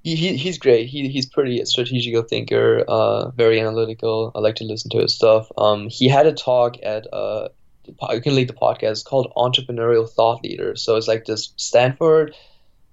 He, 0.03 0.37
he's 0.37 0.59
great. 0.59 0.87
He, 0.87 1.09
he's 1.09 1.25
pretty 1.25 1.59
a 1.61 1.65
strategical 1.65 2.21
thinker, 2.21 2.85
uh, 2.87 3.31
very 3.31 3.59
analytical. 3.59 4.31
I 4.35 4.39
like 4.39 4.57
to 4.57 4.63
listen 4.63 4.91
to 4.91 4.99
his 4.99 5.15
stuff. 5.15 5.51
Um, 5.57 5.89
he 5.89 6.07
had 6.07 6.27
a 6.27 6.31
talk 6.31 6.75
at 6.83 7.11
uh, 7.11 7.47
you 7.87 8.21
can 8.21 8.35
lead 8.35 8.47
the 8.47 8.53
podcast 8.53 8.91
it's 8.91 9.03
called 9.03 9.33
Entrepreneurial 9.35 10.07
Thought 10.07 10.43
Leader. 10.43 10.75
So 10.75 10.95
it's 10.95 11.07
like 11.07 11.25
this 11.25 11.53
Stanford 11.57 12.35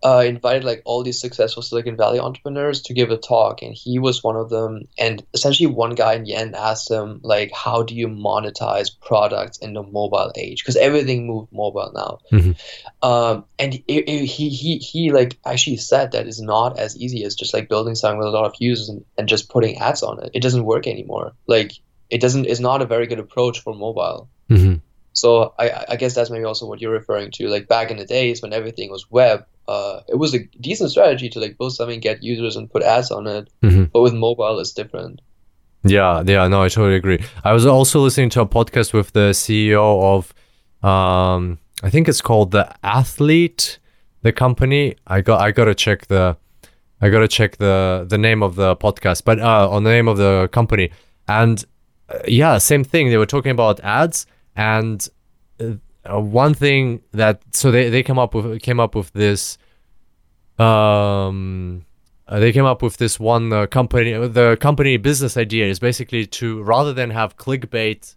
uh, 0.04 0.24
invited 0.26 0.64
like 0.64 0.82
all 0.84 1.02
these 1.02 1.20
successful 1.20 1.62
Silicon 1.62 1.96
Valley 1.96 2.18
entrepreneurs 2.18 2.82
to 2.82 2.94
give 2.94 3.10
a 3.10 3.16
talk, 3.16 3.62
and 3.62 3.72
he 3.72 3.98
was 3.98 4.22
one 4.22 4.36
of 4.36 4.50
them. 4.50 4.88
And 4.98 5.24
essentially, 5.32 5.68
one 5.68 5.94
guy 5.94 6.14
in 6.14 6.24
the 6.24 6.34
end 6.34 6.56
asked 6.56 6.90
him 6.90 7.20
like, 7.22 7.52
"How 7.52 7.84
do 7.84 7.94
you 7.94 8.08
monetize 8.08 8.90
products 9.00 9.58
in 9.58 9.74
the 9.74 9.82
mobile 9.82 10.32
age? 10.36 10.62
Because 10.62 10.76
everything 10.76 11.26
moved 11.26 11.52
mobile 11.52 11.92
now." 11.94 12.18
Mm-hmm. 12.36 13.08
Um, 13.08 13.44
and 13.58 13.74
it, 13.74 13.84
it, 13.86 14.24
he 14.26 14.48
he 14.48 14.78
he 14.78 15.12
like 15.12 15.38
actually 15.46 15.76
said 15.76 16.12
that 16.12 16.26
it's 16.26 16.40
not 16.40 16.78
as 16.78 16.96
easy 16.96 17.24
as 17.24 17.36
just 17.36 17.54
like 17.54 17.68
building 17.68 17.94
something 17.94 18.18
with 18.18 18.28
a 18.28 18.32
lot 18.32 18.46
of 18.46 18.54
users 18.58 18.88
and, 18.88 19.04
and 19.16 19.28
just 19.28 19.50
putting 19.50 19.78
ads 19.78 20.02
on 20.02 20.22
it. 20.24 20.32
It 20.34 20.42
doesn't 20.42 20.64
work 20.64 20.86
anymore. 20.88 21.32
Like 21.46 21.72
it 22.10 22.20
doesn't. 22.20 22.46
It's 22.46 22.60
not 22.60 22.82
a 22.82 22.86
very 22.86 23.06
good 23.06 23.20
approach 23.20 23.60
for 23.60 23.72
mobile. 23.72 24.28
Mm-hmm. 24.50 24.76
So 25.12 25.54
I, 25.58 25.84
I 25.90 25.96
guess 25.96 26.14
that's 26.14 26.30
maybe 26.30 26.44
also 26.44 26.66
what 26.66 26.80
you're 26.80 26.92
referring 26.92 27.30
to. 27.32 27.48
Like 27.48 27.68
back 27.68 27.90
in 27.90 27.98
the 27.98 28.06
days 28.06 28.42
when 28.42 28.52
everything 28.52 28.90
was 28.90 29.10
web, 29.10 29.44
uh, 29.68 30.00
it 30.08 30.16
was 30.16 30.34
a 30.34 30.40
decent 30.60 30.90
strategy 30.90 31.28
to 31.30 31.40
like 31.40 31.56
build 31.58 31.74
something, 31.74 32.00
get 32.00 32.22
users, 32.22 32.56
and 32.56 32.70
put 32.70 32.82
ads 32.82 33.10
on 33.10 33.26
it. 33.26 33.48
Mm-hmm. 33.62 33.84
But 33.92 34.02
with 34.02 34.14
mobile, 34.14 34.58
it's 34.58 34.72
different. 34.72 35.20
Yeah, 35.84 36.22
yeah, 36.26 36.46
no, 36.48 36.62
I 36.62 36.68
totally 36.68 36.94
agree. 36.94 37.24
I 37.44 37.52
was 37.52 37.66
also 37.66 38.00
listening 38.00 38.30
to 38.30 38.40
a 38.42 38.46
podcast 38.46 38.92
with 38.92 39.12
the 39.12 39.30
CEO 39.30 40.02
of, 40.02 40.88
um, 40.88 41.58
I 41.82 41.90
think 41.90 42.08
it's 42.08 42.20
called 42.20 42.52
the 42.52 42.72
Athlete, 42.84 43.78
the 44.22 44.32
company. 44.32 44.96
I 45.06 45.20
got, 45.20 45.40
I 45.40 45.50
gotta 45.50 45.74
check 45.74 46.06
the, 46.06 46.36
I 47.00 47.10
gotta 47.10 47.26
check 47.26 47.56
the 47.56 48.06
the 48.08 48.18
name 48.18 48.44
of 48.44 48.54
the 48.54 48.76
podcast, 48.76 49.24
but 49.24 49.40
uh, 49.40 49.68
on 49.68 49.82
the 49.82 49.90
name 49.90 50.06
of 50.06 50.18
the 50.18 50.48
company, 50.52 50.90
and 51.26 51.64
uh, 52.08 52.18
yeah, 52.28 52.58
same 52.58 52.84
thing. 52.84 53.10
They 53.10 53.16
were 53.16 53.26
talking 53.26 53.50
about 53.50 53.80
ads, 53.80 54.26
and 54.54 55.08
uh, 56.04 56.20
one 56.20 56.54
thing 56.54 57.02
that 57.12 57.42
so 57.52 57.70
they, 57.70 57.88
they 57.88 58.02
came 58.02 58.18
up 58.18 58.34
with 58.34 58.60
came 58.62 58.80
up 58.80 58.94
with 58.94 59.12
this 59.12 59.58
um 60.58 61.84
uh, 62.28 62.38
they 62.38 62.52
came 62.52 62.64
up 62.64 62.82
with 62.82 62.96
this 62.96 63.20
one 63.20 63.52
uh, 63.52 63.66
company 63.66 64.12
the 64.28 64.56
company 64.60 64.96
business 64.96 65.36
idea 65.36 65.66
is 65.66 65.78
basically 65.78 66.26
to 66.26 66.62
rather 66.62 66.92
than 66.92 67.10
have 67.10 67.36
clickbait 67.36 68.14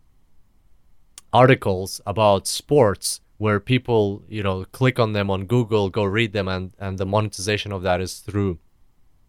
articles 1.33 2.01
about 2.05 2.47
sports 2.47 3.21
where 3.37 3.59
people 3.59 4.23
you 4.29 4.41
know 4.41 4.65
click 4.71 4.99
on 4.99 5.13
them 5.13 5.29
on 5.29 5.45
google 5.45 5.89
go 5.89 6.03
read 6.03 6.33
them 6.33 6.47
and 6.47 6.71
and 6.79 6.97
the 6.97 7.05
monetization 7.05 7.71
of 7.71 7.81
that 7.83 8.01
is 8.01 8.19
through 8.19 8.57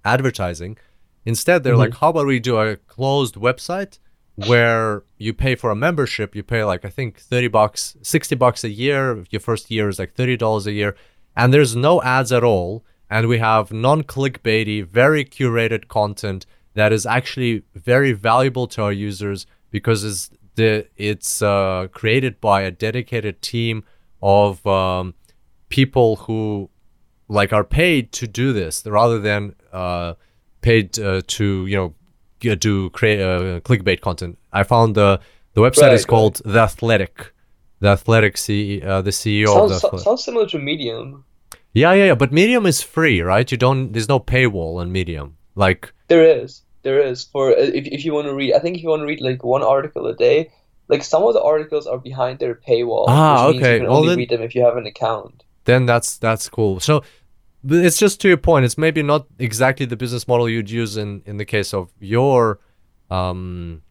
advertising 0.05 0.79
instead 1.25 1.63
they're 1.63 1.73
mm-hmm. 1.73 1.81
like 1.81 1.95
how 1.97 2.11
about 2.11 2.27
we 2.27 2.39
do 2.39 2.59
a 2.59 2.77
closed 2.77 3.35
website 3.35 3.99
where 4.37 5.03
you 5.17 5.33
pay 5.33 5.55
for 5.55 5.71
a 5.71 5.77
membership 5.77 6.37
you 6.37 6.43
pay 6.43 6.63
like 6.63 6.85
i 6.85 6.91
think 6.91 7.19
30 7.19 7.49
bucks 7.49 7.97
60 8.03 8.35
bucks 8.35 8.65
a 8.65 8.69
year 8.69 9.25
your 9.31 9.41
first 9.41 9.71
year 9.71 9.89
is 9.89 9.99
like 9.99 10.15
$30 10.15 10.67
a 10.67 10.73
year 10.73 10.95
and 11.35 11.53
there's 11.53 11.75
no 11.75 12.03
ads 12.03 12.33
at 12.33 12.45
all 12.45 12.85
and 13.09 13.29
we 13.29 13.39
have 13.39 13.73
non-clickbaity 13.73 14.85
very 14.87 15.25
curated 15.25 15.89
content 15.89 16.45
that 16.75 16.93
is 16.93 17.07
actually 17.07 17.63
very 17.75 18.13
valuable 18.13 18.67
to 18.67 18.83
our 18.83 18.93
users 18.93 19.47
because 19.71 20.05
it's 20.05 20.31
the 20.57 20.87
it's 20.97 21.43
uh, 21.43 21.87
created 21.93 22.41
by 22.41 22.63
a 22.63 22.71
dedicated 22.71 23.41
team 23.43 23.85
of 24.23 24.67
um, 24.67 25.15
people 25.69 26.17
who 26.17 26.69
like 27.29 27.53
are 27.53 27.65
paid 27.65 28.13
to 28.13 28.27
do 28.27 28.53
this 28.53 28.85
rather 28.87 29.19
than 29.19 29.55
uh, 29.73 30.15
paid 30.61 30.99
uh, 30.99 31.21
to 31.27 31.67
you 31.67 31.77
know 31.77 31.95
do 32.41 32.91
create 32.91 33.21
uh, 33.21 33.61
clickbait 33.61 34.01
content. 34.01 34.39
I 34.53 34.63
found 34.63 34.95
the 34.95 35.21
the 35.55 35.61
website 35.61 35.83
right, 35.83 35.93
is 35.95 36.05
called 36.05 36.41
right. 36.45 36.53
The 36.55 36.61
Athletic. 36.61 37.33
The 37.81 37.89
Athletic 37.89 38.39
C, 38.39 38.81
uh, 38.81 39.03
the 39.03 39.11
CEO 39.11 39.69
sounds, 39.69 39.83
the 39.83 39.99
sounds 39.99 40.25
similar 40.25 40.47
to 40.47 40.59
Medium. 40.59 41.25
Yeah, 41.75 41.93
yeah, 41.93 42.05
yeah. 42.07 42.15
But 42.15 42.33
Medium 42.33 42.65
is 42.65 42.81
free, 42.81 43.21
right? 43.21 43.51
You 43.51 43.59
don't. 43.59 43.93
There's 43.93 44.09
no 44.09 44.19
paywall 44.19 44.81
on 44.81 44.93
Medium. 44.93 45.37
Like 45.55 45.93
there 46.09 46.25
is, 46.25 46.63
there 46.83 47.01
is 47.01 47.25
for 47.25 47.51
uh, 47.51 47.61
if 47.61 47.87
if 47.87 48.05
you 48.05 48.15
want 48.15 48.29
to 48.29 48.35
read. 48.35 48.55
I 48.55 48.61
think 48.61 48.79
if 48.79 48.83
you 48.83 48.89
want 48.89 49.01
to 49.01 49.07
read 49.07 49.21
like 49.21 49.45
one 49.45 49.63
article 49.63 50.07
a 50.07 50.15
day, 50.15 50.51
like 50.89 51.03
some 51.03 51.23
of 51.23 51.35
the 51.35 51.43
articles 51.43 51.87
are 51.87 51.99
behind 51.99 52.39
their 52.39 52.55
paywall. 52.55 53.05
Ah, 53.09 53.47
okay. 53.49 53.75
you 53.75 53.81
can 53.81 53.89
only 53.89 54.09
then, 54.09 54.19
read 54.19 54.29
them 54.31 54.43
if 54.43 54.55
you 54.55 54.65
have 54.65 54.77
an 54.77 54.87
account. 54.87 55.45
Then 55.65 55.85
that's 55.85 56.17
that's 56.17 56.49
cool. 56.49 56.81
So 56.81 57.03
it's 57.65 57.99
just 57.99 58.21
to 58.21 58.29
your 58.29 58.37
point. 58.37 58.65
It's 58.65 58.79
maybe 58.79 59.03
not 59.03 59.27
exactly 59.39 59.87
the 59.87 59.97
business 59.97 60.29
model 60.29 60.49
you'd 60.49 60.71
use 60.71 60.97
in 60.97 61.23
in 61.27 61.37
the 61.37 61.45
case 61.45 61.75
of 61.75 61.91
your 62.01 62.61
um, 63.11 63.83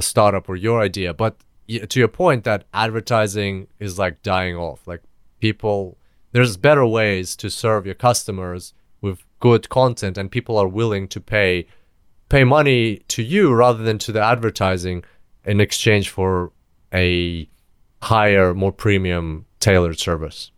startup 0.00 0.48
or 0.48 0.56
your 0.56 0.80
idea, 0.80 1.14
but 1.14 1.36
to 1.68 1.98
your 1.98 2.08
point 2.08 2.44
that 2.44 2.64
advertising 2.72 3.68
is 3.78 3.98
like 3.98 4.22
dying 4.22 4.56
off. 4.56 4.86
Like 4.86 5.02
people, 5.40 5.98
there's 6.32 6.56
better 6.56 6.86
ways 6.86 7.36
to 7.36 7.50
serve 7.50 7.86
your 7.86 7.94
customers 7.94 8.74
with 9.00 9.24
good 9.40 9.68
content, 9.68 10.18
and 10.18 10.30
people 10.30 10.56
are 10.58 10.68
willing 10.68 11.08
to 11.08 11.20
pay 11.20 11.66
pay 12.28 12.44
money 12.44 12.96
to 13.08 13.22
you 13.22 13.52
rather 13.52 13.82
than 13.82 13.98
to 13.98 14.12
the 14.12 14.20
advertising 14.20 15.04
in 15.44 15.60
exchange 15.60 16.08
for 16.08 16.52
a 16.92 17.48
higher, 18.02 18.54
more 18.54 18.72
premium 18.72 19.46
tailored 19.60 19.98
service. 19.98 20.50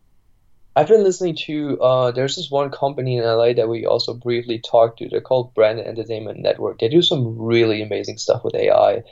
I've 0.77 0.89
been 0.89 1.05
listening 1.05 1.37
to 1.47 1.81
uh, 1.81 2.11
there's 2.11 2.37
this 2.37 2.51
one 2.51 2.71
company 2.71 3.17
in 3.17 3.25
LA 3.25 3.55
that 3.55 3.67
we 3.67 3.87
also 3.87 4.13
briefly 4.13 4.59
talked 4.61 4.99
to. 4.99 5.09
They're 5.09 5.23
called 5.23 5.55
Brand 5.55 5.81
Entertainment 5.81 6.39
Network. 6.39 6.79
They 6.79 6.91
do 6.91 7.01
some 7.01 7.39
really 7.39 7.81
amazing 7.81 8.19
stuff 8.19 8.45
with 8.45 8.55
AI, 8.55 9.03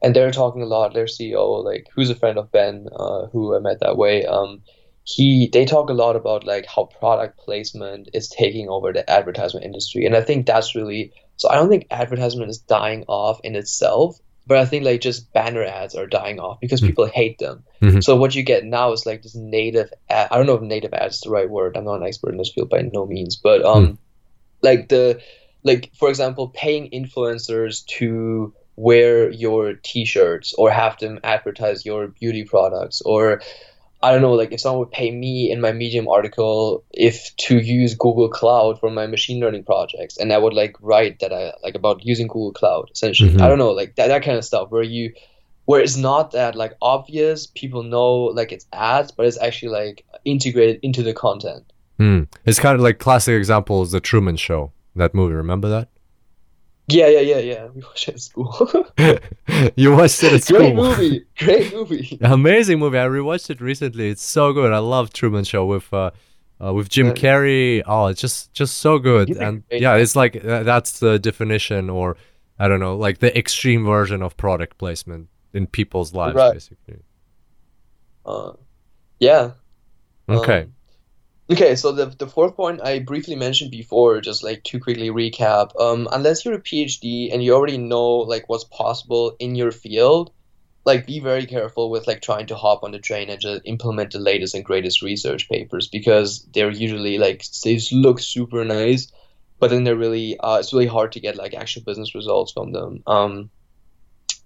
and 0.00 0.14
they're 0.14 0.30
talking 0.30 0.62
a 0.62 0.66
lot. 0.66 0.94
Their 0.94 1.06
CEO, 1.06 1.64
like 1.64 1.88
who's 1.92 2.08
a 2.08 2.14
friend 2.14 2.38
of 2.38 2.52
Ben, 2.52 2.86
uh, 2.94 3.26
who 3.32 3.56
I 3.56 3.58
met 3.58 3.80
that 3.80 3.96
way. 3.96 4.26
Um, 4.26 4.62
he 5.02 5.48
they 5.52 5.64
talk 5.64 5.90
a 5.90 5.94
lot 5.94 6.14
about 6.14 6.46
like 6.46 6.66
how 6.66 6.84
product 6.84 7.36
placement 7.38 8.10
is 8.14 8.28
taking 8.28 8.68
over 8.68 8.92
the 8.92 9.10
advertisement 9.10 9.66
industry, 9.66 10.06
and 10.06 10.14
I 10.14 10.20
think 10.20 10.46
that's 10.46 10.76
really 10.76 11.12
so. 11.36 11.48
I 11.48 11.56
don't 11.56 11.68
think 11.68 11.88
advertisement 11.90 12.50
is 12.50 12.58
dying 12.58 13.04
off 13.08 13.40
in 13.42 13.56
itself 13.56 14.20
but 14.48 14.56
I 14.56 14.64
think 14.64 14.84
like 14.84 15.02
just 15.02 15.32
banner 15.32 15.62
ads 15.62 15.94
are 15.94 16.06
dying 16.06 16.40
off 16.40 16.58
because 16.58 16.80
mm-hmm. 16.80 16.88
people 16.88 17.06
hate 17.06 17.38
them. 17.38 17.64
Mm-hmm. 17.82 18.00
So 18.00 18.16
what 18.16 18.34
you 18.34 18.42
get 18.42 18.64
now 18.64 18.92
is 18.92 19.04
like 19.04 19.22
this 19.22 19.36
native 19.36 19.92
ad. 20.08 20.28
I 20.30 20.36
don't 20.38 20.46
know 20.46 20.54
if 20.54 20.62
native 20.62 20.94
ads 20.94 21.16
is 21.16 21.20
the 21.20 21.30
right 21.30 21.48
word. 21.48 21.76
I'm 21.76 21.84
not 21.84 22.00
an 22.00 22.06
expert 22.06 22.30
in 22.30 22.38
this 22.38 22.50
field 22.52 22.70
by 22.70 22.80
no 22.80 23.06
means, 23.06 23.36
but 23.36 23.62
um, 23.64 23.86
mm. 23.86 23.98
like 24.62 24.88
the 24.88 25.20
like 25.62 25.92
for 25.94 26.08
example, 26.08 26.48
paying 26.48 26.90
influencers 26.90 27.84
to 27.98 28.54
wear 28.76 29.28
your 29.30 29.74
T-shirts 29.74 30.54
or 30.56 30.70
have 30.70 30.98
them 30.98 31.20
advertise 31.22 31.84
your 31.84 32.08
beauty 32.08 32.44
products 32.44 33.02
or 33.02 33.42
I 34.00 34.12
don't 34.12 34.22
know, 34.22 34.34
like 34.34 34.52
if 34.52 34.60
someone 34.60 34.80
would 34.80 34.92
pay 34.92 35.10
me 35.10 35.50
in 35.50 35.60
my 35.60 35.72
Medium 35.72 36.08
article 36.08 36.84
if 36.92 37.34
to 37.48 37.58
use 37.58 37.94
Google 37.94 38.28
Cloud 38.28 38.78
for 38.78 38.90
my 38.90 39.06
machine 39.06 39.40
learning 39.40 39.64
projects, 39.64 40.16
and 40.18 40.32
I 40.32 40.38
would 40.38 40.54
like 40.54 40.76
write 40.80 41.18
that 41.18 41.32
I 41.32 41.52
like 41.62 41.74
about 41.74 42.04
using 42.04 42.28
Google 42.28 42.52
Cloud 42.52 42.90
essentially. 42.92 43.30
Mm-hmm. 43.30 43.42
I 43.42 43.48
don't 43.48 43.58
know, 43.58 43.72
like 43.72 43.96
that, 43.96 44.08
that 44.08 44.22
kind 44.22 44.38
of 44.38 44.44
stuff 44.44 44.70
where 44.70 44.84
you 44.84 45.14
where 45.64 45.80
it's 45.80 45.96
not 45.96 46.30
that 46.30 46.54
like 46.54 46.74
obvious, 46.80 47.46
people 47.46 47.82
know 47.82 48.24
like 48.24 48.52
it's 48.52 48.66
ads, 48.72 49.12
but 49.12 49.26
it's 49.26 49.38
actually 49.38 49.72
like 49.72 50.04
integrated 50.24 50.80
into 50.82 51.02
the 51.02 51.12
content. 51.12 51.64
Mm. 51.98 52.28
It's 52.46 52.58
kind 52.58 52.76
of 52.76 52.80
like 52.80 52.98
classic 52.98 53.34
example 53.34 53.82
is 53.82 53.90
the 53.90 54.00
Truman 54.00 54.36
Show, 54.36 54.72
that 54.96 55.14
movie. 55.14 55.34
Remember 55.34 55.68
that? 55.68 55.88
Yeah, 56.88 57.08
yeah, 57.08 57.20
yeah, 57.20 57.38
yeah. 57.38 57.66
We 57.74 57.82
watched 57.82 58.08
it 58.08 58.14
at 58.14 58.20
school. 58.20 58.86
you 59.76 59.94
watched 59.94 60.22
it 60.22 60.32
at 60.32 60.42
school. 60.42 60.60
Great 60.60 60.74
movie. 60.74 61.24
Great 61.36 61.74
movie. 61.74 62.18
Amazing 62.22 62.78
movie. 62.78 62.98
I 62.98 63.06
rewatched 63.06 63.50
it 63.50 63.60
recently. 63.60 64.08
It's 64.08 64.24
so 64.24 64.54
good. 64.54 64.72
I 64.72 64.78
love 64.78 65.12
Truman 65.12 65.44
Show 65.44 65.66
with 65.66 65.92
uh, 65.92 66.10
uh 66.64 66.72
with 66.72 66.88
Jim 66.88 67.12
Carrey. 67.12 67.82
Oh, 67.86 68.06
it's 68.06 68.20
just 68.20 68.54
just 68.54 68.78
so 68.78 68.98
good. 68.98 69.28
and 69.36 69.64
yeah, 69.70 69.96
it's 69.96 70.16
like 70.16 70.42
uh, 70.42 70.62
that's 70.62 70.98
the 70.98 71.18
definition, 71.18 71.90
or 71.90 72.16
I 72.58 72.68
don't 72.68 72.80
know, 72.80 72.96
like 72.96 73.18
the 73.18 73.36
extreme 73.36 73.84
version 73.84 74.22
of 74.22 74.36
product 74.38 74.78
placement 74.78 75.28
in 75.52 75.66
people's 75.66 76.14
lives, 76.14 76.36
right. 76.36 76.54
basically. 76.54 77.02
Uh, 78.24 78.52
yeah. 79.20 79.52
Okay. 80.28 80.62
Um, 80.62 80.72
Okay, 81.50 81.76
so 81.76 81.92
the, 81.92 82.06
the 82.06 82.26
fourth 82.26 82.56
point 82.56 82.82
I 82.84 82.98
briefly 82.98 83.34
mentioned 83.34 83.70
before, 83.70 84.20
just 84.20 84.44
like 84.44 84.64
to 84.64 84.78
quickly 84.78 85.08
recap, 85.08 85.70
um, 85.80 86.06
unless 86.12 86.44
you're 86.44 86.54
a 86.54 86.60
PhD 86.60 87.32
and 87.32 87.42
you 87.42 87.54
already 87.54 87.78
know 87.78 88.16
like 88.18 88.50
what's 88.50 88.64
possible 88.64 89.34
in 89.38 89.54
your 89.54 89.72
field, 89.72 90.30
like 90.84 91.06
be 91.06 91.20
very 91.20 91.46
careful 91.46 91.88
with 91.88 92.06
like 92.06 92.20
trying 92.20 92.46
to 92.48 92.54
hop 92.54 92.84
on 92.84 92.92
the 92.92 92.98
train 92.98 93.30
and 93.30 93.40
just 93.40 93.62
implement 93.64 94.12
the 94.12 94.18
latest 94.18 94.54
and 94.54 94.62
greatest 94.62 95.00
research 95.00 95.48
papers 95.48 95.88
because 95.88 96.46
they're 96.52 96.70
usually 96.70 97.16
like 97.16 97.42
they 97.64 97.76
just 97.76 97.92
look 97.92 98.20
super 98.20 98.62
nice, 98.62 99.10
but 99.58 99.70
then 99.70 99.84
they're 99.84 99.96
really 99.96 100.38
uh, 100.38 100.58
it's 100.58 100.74
really 100.74 100.86
hard 100.86 101.12
to 101.12 101.20
get 101.20 101.36
like 101.36 101.54
actual 101.54 101.82
business 101.82 102.14
results 102.14 102.52
from 102.52 102.72
them. 102.72 103.02
Um, 103.06 103.50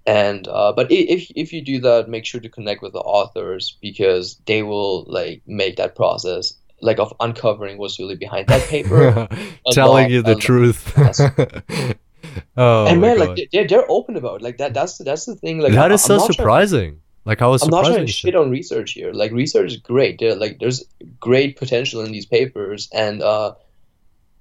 and 0.07 0.47
uh, 0.47 0.73
but 0.73 0.93
if 0.93 1.33
if 1.35 1.53
you 1.53 1.63
do 1.63 1.81
that, 1.81 2.09
make 2.09 2.27
sure 2.27 2.41
to 2.41 2.49
connect 2.49 2.81
with 2.81 2.93
the 2.93 3.01
authors 3.01 3.77
because 3.83 4.41
they 4.47 4.63
will 4.63 5.05
like 5.09 5.43
make 5.47 5.77
that 5.77 5.97
process 5.97 6.55
like 6.83 6.99
of 6.99 7.15
uncovering 7.21 7.79
what's 7.79 7.99
really 7.99 8.17
behind 8.17 8.49
that 8.49 8.69
paper, 8.69 9.29
telling 9.71 10.11
you 10.11 10.23
the 10.23 10.35
truth. 10.35 10.93
oh, 12.57 12.87
and 12.87 13.01
man, 13.01 13.19
like 13.19 13.49
they're 13.53 13.67
they're 13.67 13.91
open 13.91 14.17
about 14.17 14.41
it. 14.41 14.43
like 14.43 14.59
that. 14.59 14.75
That's 14.75 14.99
that's 14.99 15.25
the 15.25 15.37
thing. 15.37 15.59
Like 15.59 15.73
that 15.73 15.93
is 15.93 16.09
I'm 16.11 16.21
so 16.21 16.27
surprising. 16.27 17.01
like 17.25 17.41
I 17.41 17.47
was. 17.47 17.63
I'm 17.63 17.71
not 17.71 17.87
trying 17.87 18.07
to 18.07 18.13
shit 18.13 18.35
on 18.35 18.51
research 18.51 18.93
here. 18.93 19.13
Like 19.13 19.33
research 19.33 19.73
is 19.73 19.77
great. 19.79 20.19
There, 20.19 20.35
like 20.35 20.59
there's 20.59 20.85
great 21.19 21.57
potential 21.57 22.05
in 22.05 22.13
these 22.13 22.27
papers, 22.27 22.89
and 22.93 23.23
uh, 23.23 23.55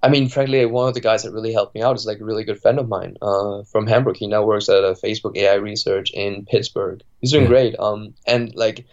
I 0.04 0.10
mean, 0.10 0.30
frankly, 0.30 0.66
one 0.66 0.88
of 0.88 0.94
the 0.94 1.02
guys 1.02 1.24
that 1.24 1.32
really 1.32 1.54
helped 1.54 1.76
me 1.76 1.82
out 1.82 1.96
is 1.96 2.06
like 2.06 2.20
a 2.20 2.26
really 2.26 2.44
good 2.44 2.62
friend 2.62 2.80
of 2.80 2.90
mine 2.90 3.18
uh, 3.22 3.64
from 3.64 3.88
Hamburg. 3.88 4.18
He 4.18 4.28
now 4.28 4.44
works 4.44 4.68
at 4.68 4.84
a 4.84 4.94
Facebook 4.94 5.38
AI 5.38 5.56
research 5.56 6.12
in 6.12 6.46
Pittsburgh. 6.46 7.02
He's 7.20 7.32
doing 7.32 7.44
yeah. 7.44 7.50
great. 7.50 7.80
Um, 7.80 8.16
and 8.26 8.54
like, 8.56 8.86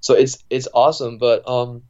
so 0.00 0.14
it's 0.14 0.42
it's 0.50 0.68
awesome. 0.74 1.18
But 1.18 1.48
um, 1.48 1.82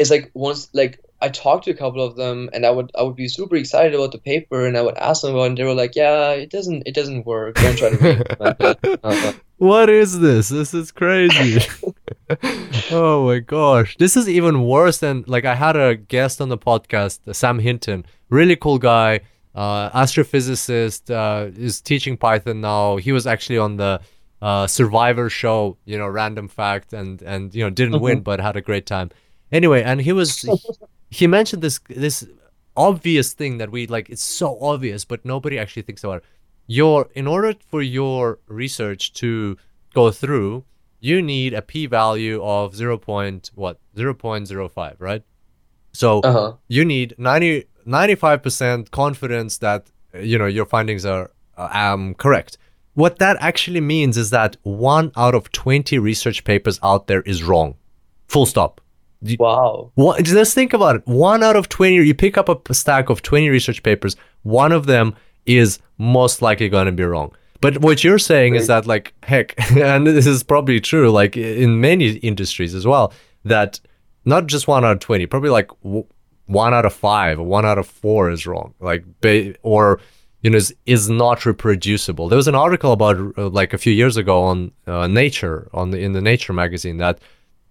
it's 0.00 0.10
like 0.10 0.30
once 0.34 0.68
like 0.72 0.98
I 1.22 1.28
talked 1.28 1.64
to 1.66 1.70
a 1.70 1.74
couple 1.74 2.02
of 2.02 2.16
them, 2.16 2.48
and 2.54 2.64
I 2.64 2.70
would 2.70 2.90
I 2.98 3.02
would 3.02 3.14
be 3.14 3.28
super 3.28 3.54
excited 3.56 3.94
about 3.94 4.12
the 4.12 4.18
paper, 4.18 4.66
and 4.66 4.76
I 4.76 4.82
would 4.82 4.96
ask 4.96 5.20
them 5.20 5.34
about, 5.34 5.42
it, 5.42 5.46
and 5.48 5.58
they 5.58 5.64
were 5.64 5.74
like, 5.74 5.94
"Yeah, 5.94 6.30
it 6.30 6.50
doesn't 6.50 6.84
it 6.86 6.94
doesn't 6.94 7.26
work. 7.26 7.56
Don't 7.56 7.76
try 7.76 7.90
to 7.90 7.96
read 7.96 8.20
it." 8.20 9.00
Uh-huh. 9.04 9.32
What 9.58 9.90
is 9.90 10.20
this? 10.20 10.48
This 10.48 10.72
is 10.72 10.90
crazy. 10.90 11.60
oh 12.90 13.26
my 13.26 13.40
gosh. 13.40 13.94
This 13.98 14.16
is 14.16 14.26
even 14.26 14.64
worse 14.64 14.98
than 14.98 15.22
like 15.26 15.44
I 15.44 15.54
had 15.54 15.76
a 15.76 15.96
guest 15.96 16.40
on 16.40 16.48
the 16.48 16.56
podcast, 16.56 17.34
Sam 17.34 17.58
Hinton, 17.58 18.06
really 18.30 18.56
cool 18.56 18.78
guy, 18.78 19.20
uh, 19.54 19.90
astrophysicist, 19.90 21.10
uh, 21.10 21.50
is 21.54 21.82
teaching 21.82 22.16
Python 22.16 22.62
now. 22.62 22.96
He 22.96 23.12
was 23.12 23.26
actually 23.26 23.58
on 23.58 23.76
the 23.76 24.00
uh, 24.40 24.66
Survivor 24.66 25.28
show, 25.28 25.76
you 25.84 25.98
know, 25.98 26.08
random 26.08 26.48
fact, 26.48 26.94
and 26.94 27.20
and 27.20 27.54
you 27.54 27.62
know 27.62 27.68
didn't 27.68 27.96
mm-hmm. 27.96 28.04
win 28.04 28.20
but 28.20 28.40
had 28.40 28.56
a 28.56 28.62
great 28.62 28.86
time. 28.86 29.10
Anyway, 29.52 29.82
and 29.82 30.00
he 30.00 30.12
was 30.12 30.44
he 31.10 31.26
mentioned 31.26 31.62
this 31.62 31.80
this 31.88 32.26
obvious 32.76 33.32
thing 33.32 33.58
that 33.58 33.70
we 33.70 33.86
like. 33.86 34.10
It's 34.10 34.24
so 34.24 34.58
obvious, 34.60 35.04
but 35.04 35.24
nobody 35.24 35.58
actually 35.58 35.82
thinks 35.82 36.04
about 36.04 36.18
it. 36.18 36.24
Your 36.66 37.08
in 37.14 37.26
order 37.26 37.54
for 37.68 37.82
your 37.82 38.38
research 38.46 39.12
to 39.14 39.56
go 39.92 40.10
through, 40.10 40.64
you 41.00 41.20
need 41.20 41.54
a 41.54 41.62
p-value 41.62 42.42
of 42.42 42.76
0. 42.76 42.98
Point, 42.98 43.50
what 43.54 43.78
0.05 43.96 44.96
right 44.98 45.22
so 45.92 46.20
uh-huh. 46.20 46.52
you 46.68 46.84
need 46.84 47.14
90 47.18 47.64
95% 47.86 48.90
confidence 48.90 49.58
that 49.58 49.90
you 50.14 50.38
know 50.38 50.46
your 50.46 50.66
findings 50.66 51.04
are 51.04 51.30
uh, 51.56 51.68
um, 51.72 52.14
correct 52.14 52.58
what 52.94 53.18
that 53.18 53.36
actually 53.40 53.80
means 53.80 54.16
is 54.16 54.30
that 54.30 54.56
one 54.62 55.10
out 55.16 55.34
of 55.34 55.50
20 55.52 55.98
research 55.98 56.44
papers 56.44 56.78
out 56.82 57.06
there 57.06 57.22
is 57.22 57.42
wrong 57.42 57.74
full 58.28 58.46
stop 58.46 58.80
wow 59.38 59.90
what, 59.94 60.22
just 60.24 60.54
think 60.54 60.72
about 60.72 60.96
it 60.96 61.06
one 61.06 61.42
out 61.42 61.56
of 61.56 61.68
20 61.68 61.96
you 61.96 62.14
pick 62.14 62.38
up 62.38 62.68
a 62.68 62.74
stack 62.74 63.10
of 63.10 63.22
20 63.22 63.48
research 63.48 63.82
papers 63.82 64.16
one 64.42 64.72
of 64.72 64.86
them 64.86 65.14
is 65.46 65.78
most 65.98 66.40
likely 66.40 66.68
going 66.68 66.86
to 66.86 66.92
be 66.92 67.04
wrong 67.04 67.30
but 67.60 67.78
what 67.78 68.02
you're 68.02 68.18
saying 68.18 68.52
right. 68.52 68.60
is 68.60 68.66
that, 68.68 68.86
like, 68.86 69.14
heck, 69.22 69.54
and 69.76 70.06
this 70.06 70.26
is 70.26 70.42
probably 70.42 70.80
true, 70.80 71.10
like 71.10 71.36
in 71.36 71.80
many 71.80 72.10
industries 72.16 72.74
as 72.74 72.86
well, 72.86 73.12
that 73.44 73.80
not 74.24 74.46
just 74.46 74.66
one 74.66 74.84
out 74.84 74.92
of 74.92 75.00
20, 75.00 75.26
probably 75.26 75.50
like 75.50 75.68
w- 75.82 76.06
one 76.46 76.74
out 76.74 76.86
of 76.86 76.92
five 76.92 77.38
or 77.38 77.44
one 77.44 77.66
out 77.66 77.78
of 77.78 77.86
four 77.86 78.30
is 78.30 78.46
wrong. 78.46 78.74
Like, 78.80 79.04
ba- 79.20 79.54
or, 79.62 80.00
you 80.42 80.50
know, 80.50 80.56
is, 80.56 80.74
is 80.86 81.10
not 81.10 81.44
reproducible. 81.44 82.28
There 82.28 82.36
was 82.36 82.48
an 82.48 82.54
article 82.54 82.92
about 82.92 83.16
uh, 83.36 83.48
like 83.50 83.72
a 83.74 83.78
few 83.78 83.92
years 83.92 84.16
ago 84.16 84.42
on 84.42 84.72
uh, 84.86 85.06
Nature, 85.06 85.68
on 85.74 85.90
the, 85.90 85.98
in 85.98 86.12
the 86.12 86.22
Nature 86.22 86.52
magazine, 86.54 86.96
that 86.96 87.18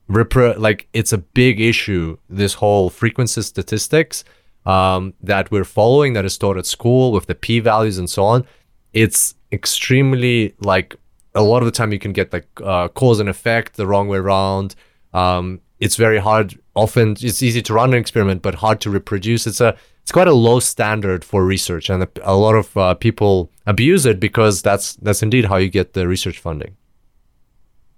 like 0.09 0.87
it's 0.93 1.13
a 1.13 1.17
big 1.17 1.61
issue, 1.61 2.17
this 2.29 2.55
whole 2.55 2.89
frequency 2.89 3.41
statistics 3.41 4.23
um, 4.65 5.13
that 5.21 5.51
we're 5.51 5.63
following 5.63 6.13
that 6.13 6.25
is 6.25 6.37
taught 6.37 6.57
at 6.57 6.65
school 6.65 7.11
with 7.11 7.27
the 7.27 7.35
p 7.35 7.59
values 7.59 7.97
and 7.97 8.09
so 8.09 8.23
on. 8.23 8.45
It's 8.93 9.35
extremely 9.51 10.55
like 10.59 10.95
a 11.35 11.43
lot 11.43 11.61
of 11.61 11.65
the 11.65 11.71
time 11.71 11.93
you 11.93 11.99
can 11.99 12.13
get 12.13 12.33
like 12.33 12.47
uh, 12.63 12.87
cause 12.89 13.19
and 13.19 13.29
effect 13.29 13.75
the 13.75 13.87
wrong 13.87 14.07
way 14.07 14.17
around. 14.17 14.75
Um, 15.13 15.61
it's 15.79 15.95
very 15.95 16.17
hard. 16.17 16.59
Often 16.75 17.17
it's 17.21 17.41
easy 17.41 17.61
to 17.61 17.73
run 17.73 17.93
an 17.93 17.99
experiment, 17.99 18.41
but 18.41 18.55
hard 18.55 18.81
to 18.81 18.89
reproduce. 18.89 19.47
It's 19.47 19.61
a 19.61 19.75
it's 20.01 20.11
quite 20.11 20.27
a 20.27 20.33
low 20.33 20.59
standard 20.59 21.23
for 21.23 21.45
research, 21.45 21.89
and 21.89 22.03
a, 22.03 22.09
a 22.23 22.35
lot 22.35 22.55
of 22.55 22.75
uh, 22.75 22.95
people 22.95 23.51
abuse 23.67 24.05
it 24.05 24.19
because 24.19 24.61
that's 24.61 24.95
that's 24.95 25.21
indeed 25.21 25.45
how 25.45 25.57
you 25.57 25.69
get 25.69 25.93
the 25.93 26.07
research 26.07 26.39
funding. 26.39 26.75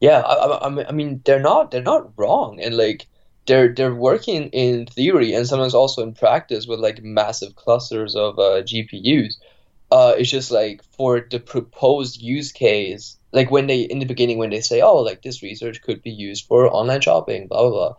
Yeah, 0.01 0.19
I, 0.19 0.67
I, 0.67 0.87
I 0.89 0.91
mean 0.91 1.21
they're 1.23 1.39
not 1.39 1.71
they're 1.71 1.81
not 1.81 2.11
wrong, 2.17 2.59
and 2.59 2.75
like 2.75 3.07
they're 3.45 3.73
they're 3.73 3.95
working 3.95 4.49
in 4.49 4.85
theory 4.87 5.33
and 5.33 5.47
sometimes 5.47 5.73
also 5.73 6.03
in 6.03 6.13
practice 6.13 6.67
with 6.67 6.79
like 6.79 7.01
massive 7.03 7.55
clusters 7.55 8.15
of 8.15 8.37
uh, 8.37 8.61
GPUs 8.63 9.35
uh, 9.91 10.15
it's 10.17 10.31
just 10.31 10.51
like 10.51 10.81
for 10.97 11.27
the 11.29 11.39
proposed 11.39 12.21
use 12.21 12.51
case, 12.51 13.17
like 13.33 13.51
when 13.51 13.67
they 13.67 13.81
in 13.81 13.99
the 13.99 14.05
beginning 14.05 14.37
when 14.37 14.49
they 14.49 14.61
say, 14.61 14.81
oh, 14.81 14.97
like 14.97 15.21
this 15.21 15.43
research 15.43 15.81
could 15.81 16.01
be 16.01 16.11
used 16.11 16.45
for 16.47 16.67
online 16.67 17.01
shopping, 17.01 17.47
blah 17.47 17.61
blah 17.61 17.69
blah, 17.69 17.95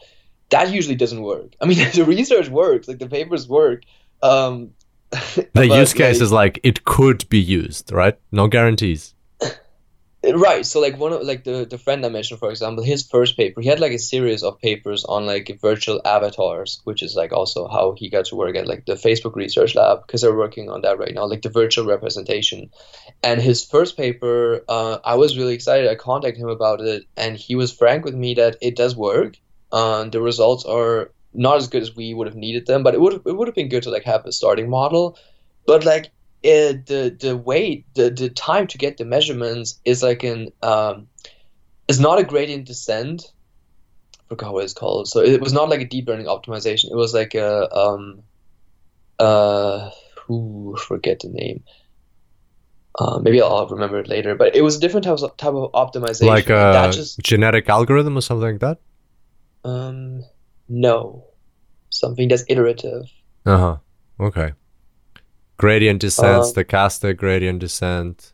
that 0.50 0.72
usually 0.72 0.96
doesn't 0.96 1.22
work. 1.22 1.52
I 1.60 1.66
mean, 1.66 1.78
the 1.94 2.04
research 2.04 2.48
works, 2.48 2.88
like 2.88 2.98
the 2.98 3.08
papers 3.08 3.46
work. 3.46 3.82
Um, 4.22 4.70
the 5.10 5.68
use 5.68 5.92
case 5.92 6.16
like, 6.16 6.22
is 6.22 6.32
like 6.32 6.60
it 6.62 6.84
could 6.84 7.28
be 7.28 7.40
used, 7.40 7.92
right? 7.92 8.18
No 8.32 8.48
guarantees. 8.48 9.14
Right. 10.24 10.64
So 10.64 10.78
like 10.78 10.98
one 10.98 11.12
of 11.12 11.22
like 11.22 11.42
the 11.42 11.66
the 11.68 11.78
friend 11.78 12.06
I 12.06 12.08
mentioned, 12.08 12.38
for 12.38 12.50
example, 12.50 12.84
his 12.84 13.02
first 13.02 13.36
paper, 13.36 13.60
he 13.60 13.68
had 13.68 13.80
like 13.80 13.90
a 13.90 13.98
series 13.98 14.44
of 14.44 14.60
papers 14.60 15.04
on 15.04 15.26
like 15.26 15.58
virtual 15.60 16.00
avatars, 16.04 16.80
which 16.84 17.02
is 17.02 17.16
like 17.16 17.32
also 17.32 17.66
how 17.66 17.94
he 17.96 18.08
got 18.08 18.26
to 18.26 18.36
work 18.36 18.54
at 18.54 18.68
like 18.68 18.86
the 18.86 18.94
Facebook 18.94 19.34
Research 19.34 19.74
Lab 19.74 20.06
because 20.06 20.20
they're 20.20 20.36
working 20.36 20.70
on 20.70 20.82
that 20.82 21.00
right 21.00 21.12
now, 21.12 21.26
like 21.26 21.42
the 21.42 21.48
virtual 21.48 21.86
representation. 21.86 22.70
And 23.24 23.42
his 23.42 23.64
first 23.64 23.96
paper, 23.96 24.64
uh, 24.68 24.98
I 25.04 25.16
was 25.16 25.36
really 25.36 25.54
excited. 25.54 25.90
I 25.90 25.96
contacted 25.96 26.40
him 26.40 26.50
about 26.50 26.80
it, 26.80 27.02
and 27.16 27.36
he 27.36 27.56
was 27.56 27.72
frank 27.72 28.04
with 28.04 28.14
me 28.14 28.34
that 28.34 28.58
it 28.60 28.76
does 28.76 28.94
work. 28.94 29.36
Uh, 29.72 30.04
the 30.04 30.20
results 30.20 30.64
are 30.64 31.10
not 31.34 31.56
as 31.56 31.66
good 31.66 31.82
as 31.82 31.96
we 31.96 32.14
would 32.14 32.28
have 32.28 32.36
needed 32.36 32.66
them, 32.66 32.84
but 32.84 32.94
it 32.94 33.00
would 33.00 33.14
it 33.26 33.36
would 33.36 33.48
have 33.48 33.56
been 33.56 33.68
good 33.68 33.82
to 33.82 33.90
like 33.90 34.04
have 34.04 34.24
a 34.24 34.30
starting 34.30 34.70
model. 34.70 35.18
But 35.66 35.84
like 35.84 36.12
it, 36.42 36.86
the 36.86 37.16
the 37.18 37.36
wait 37.36 37.86
the, 37.94 38.10
the 38.10 38.28
time 38.28 38.66
to 38.68 38.78
get 38.78 38.96
the 38.96 39.04
measurements 39.04 39.80
is 39.84 40.02
like 40.02 40.22
an 40.24 40.50
um, 40.62 41.08
it's 41.88 41.98
not 41.98 42.18
a 42.18 42.24
gradient 42.24 42.66
descent. 42.66 43.32
I 44.18 44.22
forgot 44.28 44.52
what 44.52 44.64
it's 44.64 44.72
called. 44.72 45.08
So 45.08 45.20
it 45.20 45.40
was 45.40 45.52
not 45.52 45.68
like 45.68 45.80
a 45.80 45.86
deep 45.86 46.08
learning 46.08 46.26
optimization. 46.26 46.90
It 46.90 46.96
was 46.96 47.14
like 47.14 47.34
a 47.34 47.74
um 47.74 48.22
uh 49.18 49.90
who 50.26 50.76
forget 50.76 51.20
the 51.20 51.28
name. 51.28 51.62
Uh, 52.98 53.18
maybe 53.20 53.40
I'll 53.40 53.66
remember 53.68 53.98
it 53.98 54.08
later. 54.08 54.34
But 54.34 54.54
it 54.54 54.62
was 54.62 54.76
a 54.76 54.80
different 54.80 55.04
type 55.04 55.18
of, 55.18 55.36
type 55.36 55.54
of 55.54 55.72
optimization. 55.72 56.26
Like 56.26 56.50
a 56.50 56.90
just, 56.92 57.18
genetic 57.20 57.68
algorithm 57.68 58.18
or 58.18 58.20
something 58.20 58.52
like 58.52 58.60
that. 58.60 58.78
Um, 59.64 60.24
no, 60.68 61.24
something 61.88 62.28
that's 62.28 62.44
iterative. 62.48 63.04
Uh 63.46 63.58
huh. 63.58 63.76
Okay. 64.20 64.52
Gradient 65.62 66.00
descent, 66.00 66.42
uh, 66.42 66.42
stochastic 66.42 67.18
gradient 67.18 67.60
descent. 67.60 68.32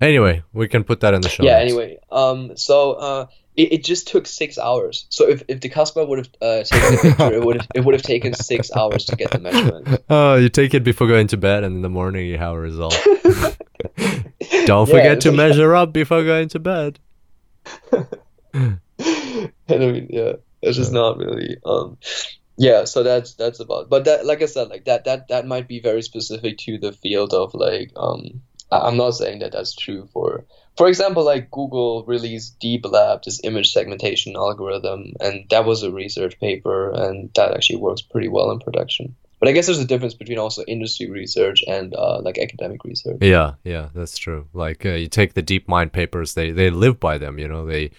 Anyway, 0.00 0.42
we 0.54 0.66
can 0.66 0.82
put 0.82 1.00
that 1.00 1.12
in 1.12 1.20
the 1.20 1.28
show. 1.28 1.42
Yeah. 1.42 1.58
Notes. 1.58 1.62
Anyway, 1.62 1.98
um, 2.10 2.56
so 2.56 2.92
uh, 2.94 3.26
it, 3.54 3.72
it 3.74 3.84
just 3.84 4.08
took 4.08 4.26
six 4.26 4.56
hours. 4.56 5.04
So 5.10 5.28
if, 5.28 5.42
if 5.46 5.60
the 5.60 5.68
customer 5.68 6.06
would 6.06 6.20
have 6.20 6.28
uh, 6.40 6.62
taken 6.62 6.94
a 6.94 7.02
picture, 7.02 7.34
it 7.34 7.44
would 7.44 7.56
have, 7.56 7.68
it 7.74 7.84
would 7.84 7.92
have 7.92 8.00
taken 8.00 8.32
six 8.32 8.74
hours 8.74 9.04
to 9.04 9.14
get 9.14 9.30
the 9.30 9.40
measurement. 9.40 10.04
Oh, 10.08 10.36
you 10.36 10.48
take 10.48 10.72
it 10.72 10.84
before 10.84 11.06
going 11.06 11.26
to 11.26 11.36
bed, 11.36 11.64
and 11.64 11.76
in 11.76 11.82
the 11.82 11.90
morning 11.90 12.24
you 12.24 12.38
have 12.38 12.54
a 12.54 12.58
result. 12.58 12.98
Don't 14.64 14.86
forget 14.86 15.04
yeah, 15.04 15.14
to 15.16 15.30
like, 15.32 15.36
measure 15.36 15.74
up 15.74 15.92
before 15.92 16.24
going 16.24 16.48
to 16.48 16.58
bed. 16.58 16.98
I 17.92 18.78
mean, 19.68 20.06
yeah, 20.08 20.32
it's 20.62 20.78
just 20.78 20.94
not 20.94 21.18
really. 21.18 21.58
Um, 21.66 21.98
yeah 22.56 22.84
so 22.84 23.02
that's 23.02 23.34
that's 23.34 23.60
about 23.60 23.88
but 23.88 24.04
that 24.04 24.24
like 24.26 24.42
i 24.42 24.46
said 24.46 24.68
like 24.68 24.84
that 24.84 25.04
that 25.04 25.28
that 25.28 25.46
might 25.46 25.68
be 25.68 25.80
very 25.80 26.02
specific 26.02 26.58
to 26.58 26.78
the 26.78 26.92
field 26.92 27.32
of 27.32 27.54
like 27.54 27.90
um 27.96 28.42
i'm 28.70 28.96
not 28.96 29.10
saying 29.10 29.40
that 29.40 29.52
that's 29.52 29.74
true 29.74 30.08
for 30.12 30.44
for 30.76 30.88
example 30.88 31.24
like 31.24 31.50
google 31.50 32.04
released 32.04 32.58
DeepLab 32.60 33.22
this 33.22 33.40
image 33.44 33.72
segmentation 33.72 34.36
algorithm 34.36 35.12
and 35.20 35.46
that 35.50 35.64
was 35.64 35.82
a 35.82 35.90
research 35.90 36.38
paper 36.40 36.90
and 36.92 37.30
that 37.34 37.52
actually 37.54 37.78
works 37.78 38.02
pretty 38.02 38.28
well 38.28 38.50
in 38.50 38.60
production 38.60 39.14
but 39.44 39.50
I 39.50 39.52
guess 39.52 39.66
there's 39.66 39.78
a 39.78 39.84
difference 39.84 40.14
between 40.14 40.38
also 40.38 40.64
industry 40.66 41.10
research 41.10 41.62
and 41.68 41.94
uh, 41.94 42.18
like 42.22 42.38
academic 42.38 42.82
research. 42.82 43.18
Yeah, 43.20 43.54
yeah, 43.62 43.90
that's 43.94 44.16
true. 44.16 44.48
Like 44.54 44.86
uh, 44.86 44.92
you 44.92 45.06
take 45.06 45.34
the 45.34 45.42
DeepMind 45.42 45.92
papers, 45.92 46.32
they 46.32 46.50
they 46.50 46.70
live 46.70 46.98
by 46.98 47.18
them. 47.18 47.38
You 47.38 47.48
know, 47.48 47.66
they 47.66 47.90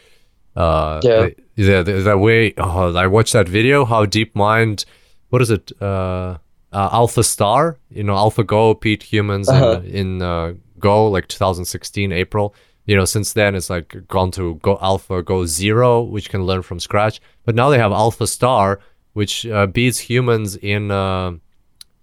uh 0.55 0.99
Yeah. 1.03 1.27
yeah, 1.55 1.81
the- 1.83 2.01
that 2.03 2.19
way. 2.19 2.53
Oh, 2.57 2.93
I 2.95 3.07
watched 3.07 3.33
that 3.33 3.47
video. 3.49 3.85
How 3.85 4.05
DeepMind, 4.05 4.85
what 5.29 5.41
is 5.41 5.49
it? 5.49 5.71
Uh, 5.81 6.37
uh 6.71 6.89
AlphaStar. 6.99 7.75
You 7.89 8.03
know, 8.03 8.15
AlphaGo 8.15 8.79
beat 8.81 9.03
humans 9.03 9.49
Uh-huh. 9.49 9.81
in 9.83 9.95
in 10.17 10.21
uh, 10.21 10.53
Go 10.79 11.07
like 11.09 11.27
2016 11.27 12.11
April. 12.11 12.53
You 12.85 12.95
know, 12.95 13.05
since 13.05 13.33
then 13.33 13.55
it's 13.55 13.69
like 13.69 14.07
gone 14.07 14.31
to 14.31 14.55
Go 14.61 14.77
AlphaGo 14.77 15.45
Zero, 15.47 16.01
which 16.03 16.29
can 16.29 16.43
learn 16.45 16.61
from 16.61 16.79
scratch. 16.79 17.19
But 17.45 17.55
now 17.55 17.69
they 17.69 17.79
have 17.79 17.91
AlphaStar, 17.91 18.77
which 19.13 19.45
uh, 19.47 19.65
beats 19.67 19.97
humans 19.99 20.55
in 20.57 20.91
uh, 20.91 21.31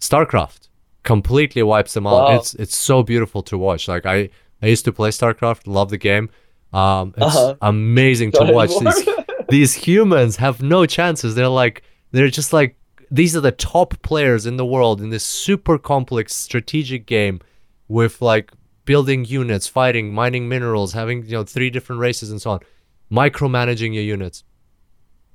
StarCraft. 0.01 0.69
Completely 1.05 1.63
wipes 1.63 1.95
them 1.95 2.07
out. 2.07 2.13
Wow. 2.29 2.37
It's 2.37 2.55
it's 2.55 2.77
so 2.77 3.03
beautiful 3.03 3.43
to 3.45 3.59
watch. 3.59 3.89
Like 3.89 4.07
I 4.07 4.29
I 4.63 4.67
used 4.67 4.85
to 4.85 4.93
play 4.93 5.11
StarCraft, 5.11 5.67
love 5.67 5.91
the 5.91 5.99
game. 5.99 6.29
Um, 6.73 7.13
it's 7.17 7.27
Uh-huh. 7.37 7.55
amazing 7.63 8.33
to 8.33 8.45
Not 8.45 8.55
watch 8.59 8.71
anymore. 8.71 8.93
these 8.95 9.09
these 9.49 9.75
humans 9.75 10.37
have 10.37 10.63
no 10.63 10.87
chances. 10.87 11.35
They're 11.35 11.49
like 11.49 11.83
they're 12.13 12.31
just 12.31 12.53
like 12.53 12.77
these 13.11 13.37
are 13.37 13.41
the 13.43 13.53
top 13.53 14.01
players 14.03 14.47
in 14.47 14.57
the 14.57 14.65
world 14.65 15.01
in 15.03 15.11
this 15.11 15.25
super 15.25 15.79
complex 15.79 16.35
strategic 16.35 17.05
game 17.07 17.41
with 17.89 18.23
like 18.23 18.53
building 18.87 19.25
units, 19.27 19.67
fighting, 19.69 20.13
mining 20.15 20.49
minerals, 20.49 20.93
having 20.95 21.25
you 21.27 21.33
know 21.33 21.45
three 21.45 21.69
different 21.71 22.01
races 22.01 22.31
and 22.31 22.41
so 22.41 22.53
on, 22.53 22.61
micromanaging 23.11 23.93
your 23.95 24.03
units. 24.05 24.45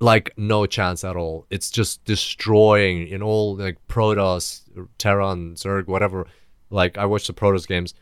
Like 0.00 0.32
no 0.36 0.66
chance 0.66 1.02
at 1.02 1.16
all. 1.16 1.46
It's 1.50 1.70
just 1.70 2.04
destroying 2.04 3.08
in 3.08 3.20
all 3.22 3.56
like 3.56 3.78
Protoss, 3.88 4.62
Terran, 4.96 5.54
Zerg, 5.54 5.86
whatever. 5.88 6.26
Like 6.70 6.96
I 6.98 7.04
watched 7.06 7.26
the 7.26 7.32
Protoss 7.32 7.66
games, 7.66 7.94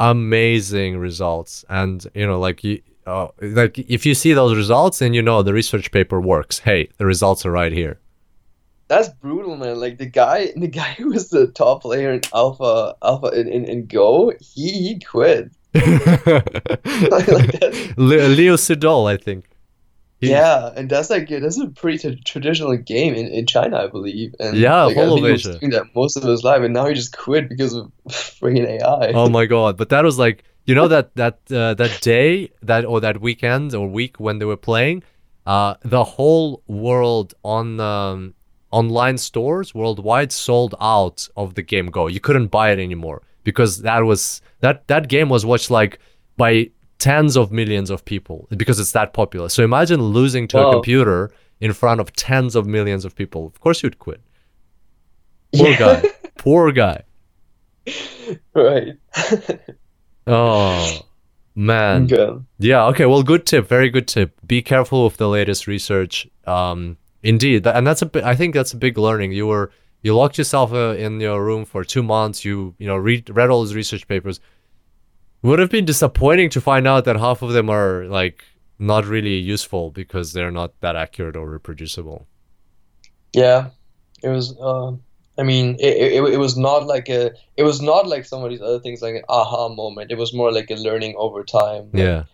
amazing 0.00 0.98
results, 0.98 1.64
and 1.68 2.04
you 2.14 2.26
know 2.26 2.40
like 2.40 2.64
you. 2.64 2.82
Uh, 3.06 3.28
like 3.40 3.78
if 3.78 4.04
you 4.06 4.14
see 4.14 4.32
those 4.34 4.54
results, 4.56 4.98
then 4.98 5.14
you 5.14 5.22
know 5.22 5.42
the 5.42 5.54
research 5.54 5.90
paper 5.90 6.20
works. 6.20 6.58
Hey, 6.58 6.88
the 6.98 7.06
results 7.06 7.46
are 7.46 7.50
right 7.50 7.72
here. 7.72 7.98
That's 8.88 9.08
brutal, 9.08 9.56
man. 9.56 9.80
Like 9.80 9.96
the 9.98 10.06
guy, 10.06 10.52
the 10.56 10.68
guy 10.68 10.92
who 10.98 11.08
was 11.10 11.30
the 11.30 11.46
top 11.48 11.82
player 11.82 12.12
in 12.12 12.20
Alpha, 12.34 12.94
Alpha 13.02 13.28
in, 13.28 13.48
in, 13.48 13.64
in 13.64 13.86
Go, 13.86 14.32
he 14.40 14.70
he 14.70 15.00
quit. 15.00 15.50
that- 15.72 16.34
Le- 17.96 18.28
Lee 18.28 18.48
Sedol, 18.56 19.08
I 19.08 19.16
think. 19.16 19.46
He- 20.20 20.28
Yeah, 20.30 20.70
and 20.76 20.88
that's 20.90 21.08
like 21.10 21.28
that's 21.28 21.58
a 21.58 21.68
pretty 21.68 21.98
t- 21.98 22.20
traditional 22.24 22.76
game 22.76 23.14
in, 23.14 23.26
in 23.28 23.46
China, 23.46 23.78
I 23.78 23.86
believe. 23.86 24.34
And 24.38 24.56
Yeah, 24.56 24.84
like, 24.84 24.96
I 24.96 25.00
whole 25.00 25.16
think 25.16 25.24
of 25.24 25.26
he 25.26 25.32
was 25.32 25.46
Asia. 25.46 25.58
doing 25.60 25.72
that 25.72 25.84
most 25.94 26.16
of 26.16 26.22
his 26.24 26.44
life, 26.44 26.62
and 26.62 26.74
now 26.74 26.86
he 26.86 26.94
just 26.94 27.16
quit 27.16 27.48
because 27.48 27.74
of 27.74 27.90
freaking 28.08 28.66
AI. 28.66 29.12
Oh 29.14 29.28
my 29.28 29.46
god! 29.46 29.76
But 29.76 29.88
that 29.90 30.04
was 30.04 30.18
like 30.18 30.44
you 30.66 30.74
know 30.74 30.88
that 30.88 31.14
that 31.16 31.38
uh, 31.50 31.74
that 31.74 32.00
day 32.02 32.50
that 32.62 32.84
or 32.84 33.00
that 33.00 33.20
weekend 33.20 33.74
or 33.74 33.88
week 33.88 34.20
when 34.20 34.38
they 34.38 34.44
were 34.44 34.56
playing, 34.58 35.02
uh, 35.46 35.74
the 35.82 36.04
whole 36.04 36.62
world 36.66 37.34
on 37.42 37.80
um, 37.80 38.34
online 38.70 39.18
stores 39.18 39.74
worldwide 39.74 40.32
sold 40.32 40.74
out 40.80 41.28
of 41.36 41.54
the 41.54 41.62
game 41.62 41.86
Go. 41.86 42.06
You 42.08 42.20
couldn't 42.20 42.48
buy 42.48 42.70
it 42.72 42.78
anymore 42.78 43.22
because 43.42 43.82
that 43.82 44.00
was 44.04 44.42
that 44.60 44.86
that 44.88 45.08
game 45.08 45.28
was 45.30 45.46
watched 45.46 45.70
like 45.70 45.98
by 46.36 46.70
tens 47.00 47.36
of 47.36 47.50
millions 47.50 47.90
of 47.90 48.04
people 48.04 48.46
because 48.56 48.78
it's 48.78 48.92
that 48.92 49.12
popular. 49.12 49.48
So 49.48 49.64
imagine 49.64 50.00
losing 50.00 50.46
to 50.48 50.58
a 50.68 50.72
computer 50.72 51.32
in 51.60 51.72
front 51.72 52.00
of 52.00 52.12
tens 52.12 52.54
of 52.54 52.66
millions 52.66 53.04
of 53.04 53.14
people. 53.16 53.46
Of 53.46 53.58
course 53.60 53.82
you'd 53.82 53.98
quit. 53.98 54.20
Poor 55.56 55.68
Yeah. 55.70 55.78
guy. 55.78 56.02
Poor 56.38 56.72
guy. 56.72 57.02
right. 58.54 58.94
Oh 60.26 61.00
man. 61.56 62.04
Okay. 62.04 62.38
Yeah. 62.58 62.86
Okay. 62.86 63.06
Well, 63.06 63.22
good 63.22 63.46
tip. 63.46 63.66
Very 63.66 63.90
good 63.90 64.06
tip. 64.06 64.38
Be 64.46 64.62
careful 64.62 65.04
with 65.04 65.16
the 65.16 65.28
latest 65.28 65.66
research. 65.66 66.28
Um, 66.46 66.98
indeed, 67.22 67.66
and 67.66 67.86
that's 67.86 68.02
a. 68.02 68.10
I 68.24 68.36
think 68.36 68.54
that's 68.54 68.72
a 68.72 68.76
big 68.76 68.98
learning. 68.98 69.32
You 69.32 69.46
were 69.48 69.72
you 70.02 70.14
locked 70.14 70.38
yourself 70.38 70.72
uh, 70.72 70.94
in 70.96 71.20
your 71.20 71.42
room 71.44 71.64
for 71.64 71.82
two 71.84 72.02
months. 72.02 72.44
You 72.44 72.74
you 72.78 72.86
know 72.86 72.96
read 72.96 73.30
read 73.30 73.50
all 73.50 73.64
these 73.64 73.74
research 73.74 74.06
papers. 74.06 74.40
Would 75.42 75.58
have 75.58 75.70
been 75.70 75.84
disappointing 75.86 76.50
to 76.50 76.60
find 76.60 76.86
out 76.86 77.04
that 77.06 77.16
half 77.16 77.40
of 77.42 77.52
them 77.52 77.70
are 77.70 78.04
like 78.04 78.44
not 78.78 79.06
really 79.06 79.36
useful 79.36 79.90
because 79.90 80.32
they're 80.32 80.50
not 80.50 80.78
that 80.80 80.96
accurate 80.96 81.36
or 81.36 81.48
reproducible. 81.48 82.26
Yeah, 83.32 83.70
it 84.22 84.28
was. 84.28 84.54
Um, 84.60 85.02
I 85.38 85.42
mean, 85.42 85.76
it, 85.78 85.96
it 86.14 86.34
it 86.34 86.36
was 86.38 86.56
not 86.58 86.86
like 86.86 87.08
a. 87.08 87.32
It 87.56 87.62
was 87.62 87.80
not 87.80 88.06
like 88.06 88.26
some 88.26 88.44
of 88.44 88.50
these 88.50 88.60
other 88.60 88.80
things, 88.80 89.00
like 89.00 89.14
an 89.14 89.22
aha 89.28 89.68
moment. 89.68 90.10
It 90.10 90.18
was 90.18 90.34
more 90.34 90.52
like 90.52 90.70
a 90.70 90.74
learning 90.74 91.14
over 91.16 91.42
time. 91.44 91.90
like, 91.92 92.02
Yeah. 92.02 92.24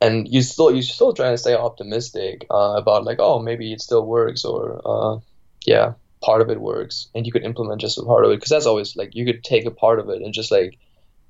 and 0.00 0.26
you 0.28 0.42
still 0.42 0.74
you 0.74 0.82
still 0.82 1.12
trying 1.12 1.32
to 1.34 1.38
stay 1.38 1.54
optimistic 1.54 2.46
uh, 2.50 2.74
about 2.76 3.04
like 3.04 3.18
oh 3.20 3.38
maybe 3.38 3.72
it 3.72 3.80
still 3.80 4.04
works 4.04 4.44
or 4.44 4.80
uh, 4.84 5.20
yeah 5.64 5.92
part 6.20 6.40
of 6.42 6.50
it 6.50 6.60
works 6.60 7.08
and 7.14 7.26
you 7.26 7.32
could 7.32 7.44
implement 7.44 7.80
just 7.80 7.98
a 7.98 8.02
part 8.02 8.24
of 8.24 8.30
it 8.32 8.36
because 8.36 8.50
that's 8.50 8.66
always 8.66 8.96
like 8.96 9.14
you 9.14 9.24
could 9.24 9.42
take 9.44 9.64
a 9.66 9.70
part 9.70 9.98
of 10.00 10.08
it 10.08 10.22
and 10.22 10.34
just 10.34 10.50
like 10.50 10.78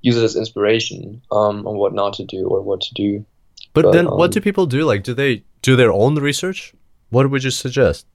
use 0.03 0.17
it 0.17 0.25
as 0.25 0.37
inspiration 0.37 1.23
um, 1.31 1.67
on 1.67 1.77
what 1.77 1.95
not 1.95 2.15
to 2.15 2.25
do 2.25 2.47
or 2.47 2.61
what 2.61 2.81
to 2.83 2.95
do 2.95 3.25
But, 3.73 3.85
But, 3.85 3.93
then, 3.93 4.07
what 4.07 4.27
um, 4.27 4.31
do 4.31 4.41
people 4.41 4.67
do? 4.67 4.85
Like, 4.85 5.03
do 5.03 5.15
they 5.15 5.45
do 5.63 5.77
their 5.77 5.93
own 5.93 6.17
research? 6.17 6.75
What 7.11 7.31
would 7.31 7.45
you 7.45 7.51
suggest? 7.51 8.07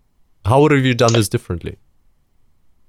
How 0.45 0.61
would 0.61 0.71
have 0.71 0.85
you 0.85 0.93
done 0.93 1.13
this 1.13 1.29
differently? 1.29 1.77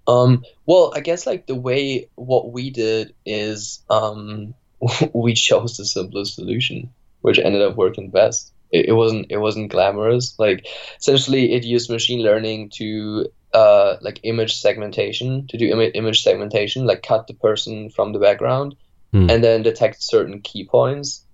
um, 0.09 0.43
well 0.67 0.93
I 0.97 1.01
guess 1.01 1.27
like 1.27 1.47
the 1.47 1.55
way 1.55 2.09
what 2.17 2.51
we 2.51 2.71
did 2.71 3.15
is 3.25 3.81
um, 3.91 4.55
we 5.15 5.35
chose 5.35 5.77
the 5.77 5.85
simplest 5.85 6.35
solution 6.35 6.91
which 7.21 7.39
ended 7.39 7.63
up 7.63 7.77
working 7.77 8.11
best 8.11 8.53
it, 8.73 8.87
it 8.89 8.93
wasn't 8.93 9.27
it 9.31 9.37
wasn't 9.37 9.71
glamorous 9.71 10.35
like 10.39 10.67
essentially 10.99 11.53
it 11.53 11.65
used 11.65 11.91
machine 11.91 12.23
learning 12.23 12.71
to 12.71 13.27
uh, 13.55 13.97
like 14.01 14.21
image 14.25 14.57
segmentation 14.57 15.47
to 15.49 15.57
do 15.57 15.67
Im- 15.67 15.93
image 15.95 16.23
segmentation 16.23 16.87
like 16.87 17.03
cut 17.03 17.27
the 17.27 17.35
person 17.35 17.91
from 17.91 18.13
the 18.13 18.19
background 18.19 18.75
Hmm. 19.13 19.31
and 19.31 19.43
then 19.43 19.63
detect 19.63 20.03
certain 20.03 20.43
key 20.43 20.67
points 20.67 21.25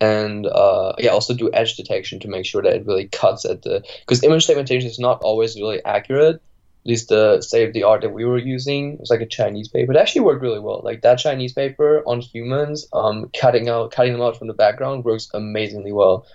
and 0.00 0.46
uh, 0.46 0.94
yeah 0.98 1.10
also 1.10 1.34
do 1.34 1.50
edge 1.52 1.76
detection 1.76 2.20
to 2.20 2.28
make 2.28 2.46
sure 2.46 2.62
that 2.62 2.72
it 2.72 2.86
really 2.86 3.08
cuts 3.08 3.44
at 3.44 3.62
the 3.62 3.84
because 4.00 4.24
image 4.24 4.46
segmentation 4.46 4.88
is 4.88 4.98
not 4.98 5.20
always 5.22 5.54
really 5.56 5.84
accurate 5.84 6.40
at 6.82 6.88
least 6.88 7.10
the 7.10 7.42
state 7.42 7.68
of 7.68 7.74
the 7.74 7.82
art 7.82 8.00
that 8.00 8.14
we 8.14 8.24
were 8.24 8.38
using 8.38 8.96
was 8.98 9.10
like 9.10 9.20
a 9.20 9.26
Chinese 9.26 9.68
paper. 9.68 9.92
It 9.92 9.98
actually 9.98 10.22
worked 10.22 10.40
really 10.40 10.60
well. 10.60 10.80
Like 10.82 11.02
that 11.02 11.18
Chinese 11.18 11.52
paper 11.52 12.02
on 12.06 12.20
humans, 12.20 12.88
um, 12.94 13.28
cutting 13.38 13.68
out 13.68 13.90
cutting 13.90 14.14
them 14.14 14.22
out 14.22 14.38
from 14.38 14.48
the 14.48 14.54
background 14.54 15.04
works 15.04 15.28
amazingly 15.34 15.92
well. 15.92 16.26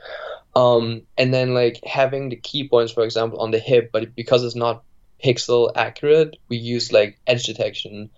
Um, 0.56 1.02
and 1.18 1.34
then 1.34 1.56
like 1.56 1.84
having 1.84 2.30
the 2.30 2.36
key 2.36 2.70
points, 2.70 2.94
for 2.94 3.04
example, 3.04 3.40
on 3.40 3.50
the 3.50 3.58
hip, 3.58 3.90
but 3.92 4.14
because 4.14 4.44
it's 4.44 4.56
not 4.56 4.84
pixel 5.24 5.72
accurate, 5.76 6.38
we 6.48 6.58
use 6.58 6.92
like 6.92 7.20
edge 7.26 7.46
detection 7.46 8.12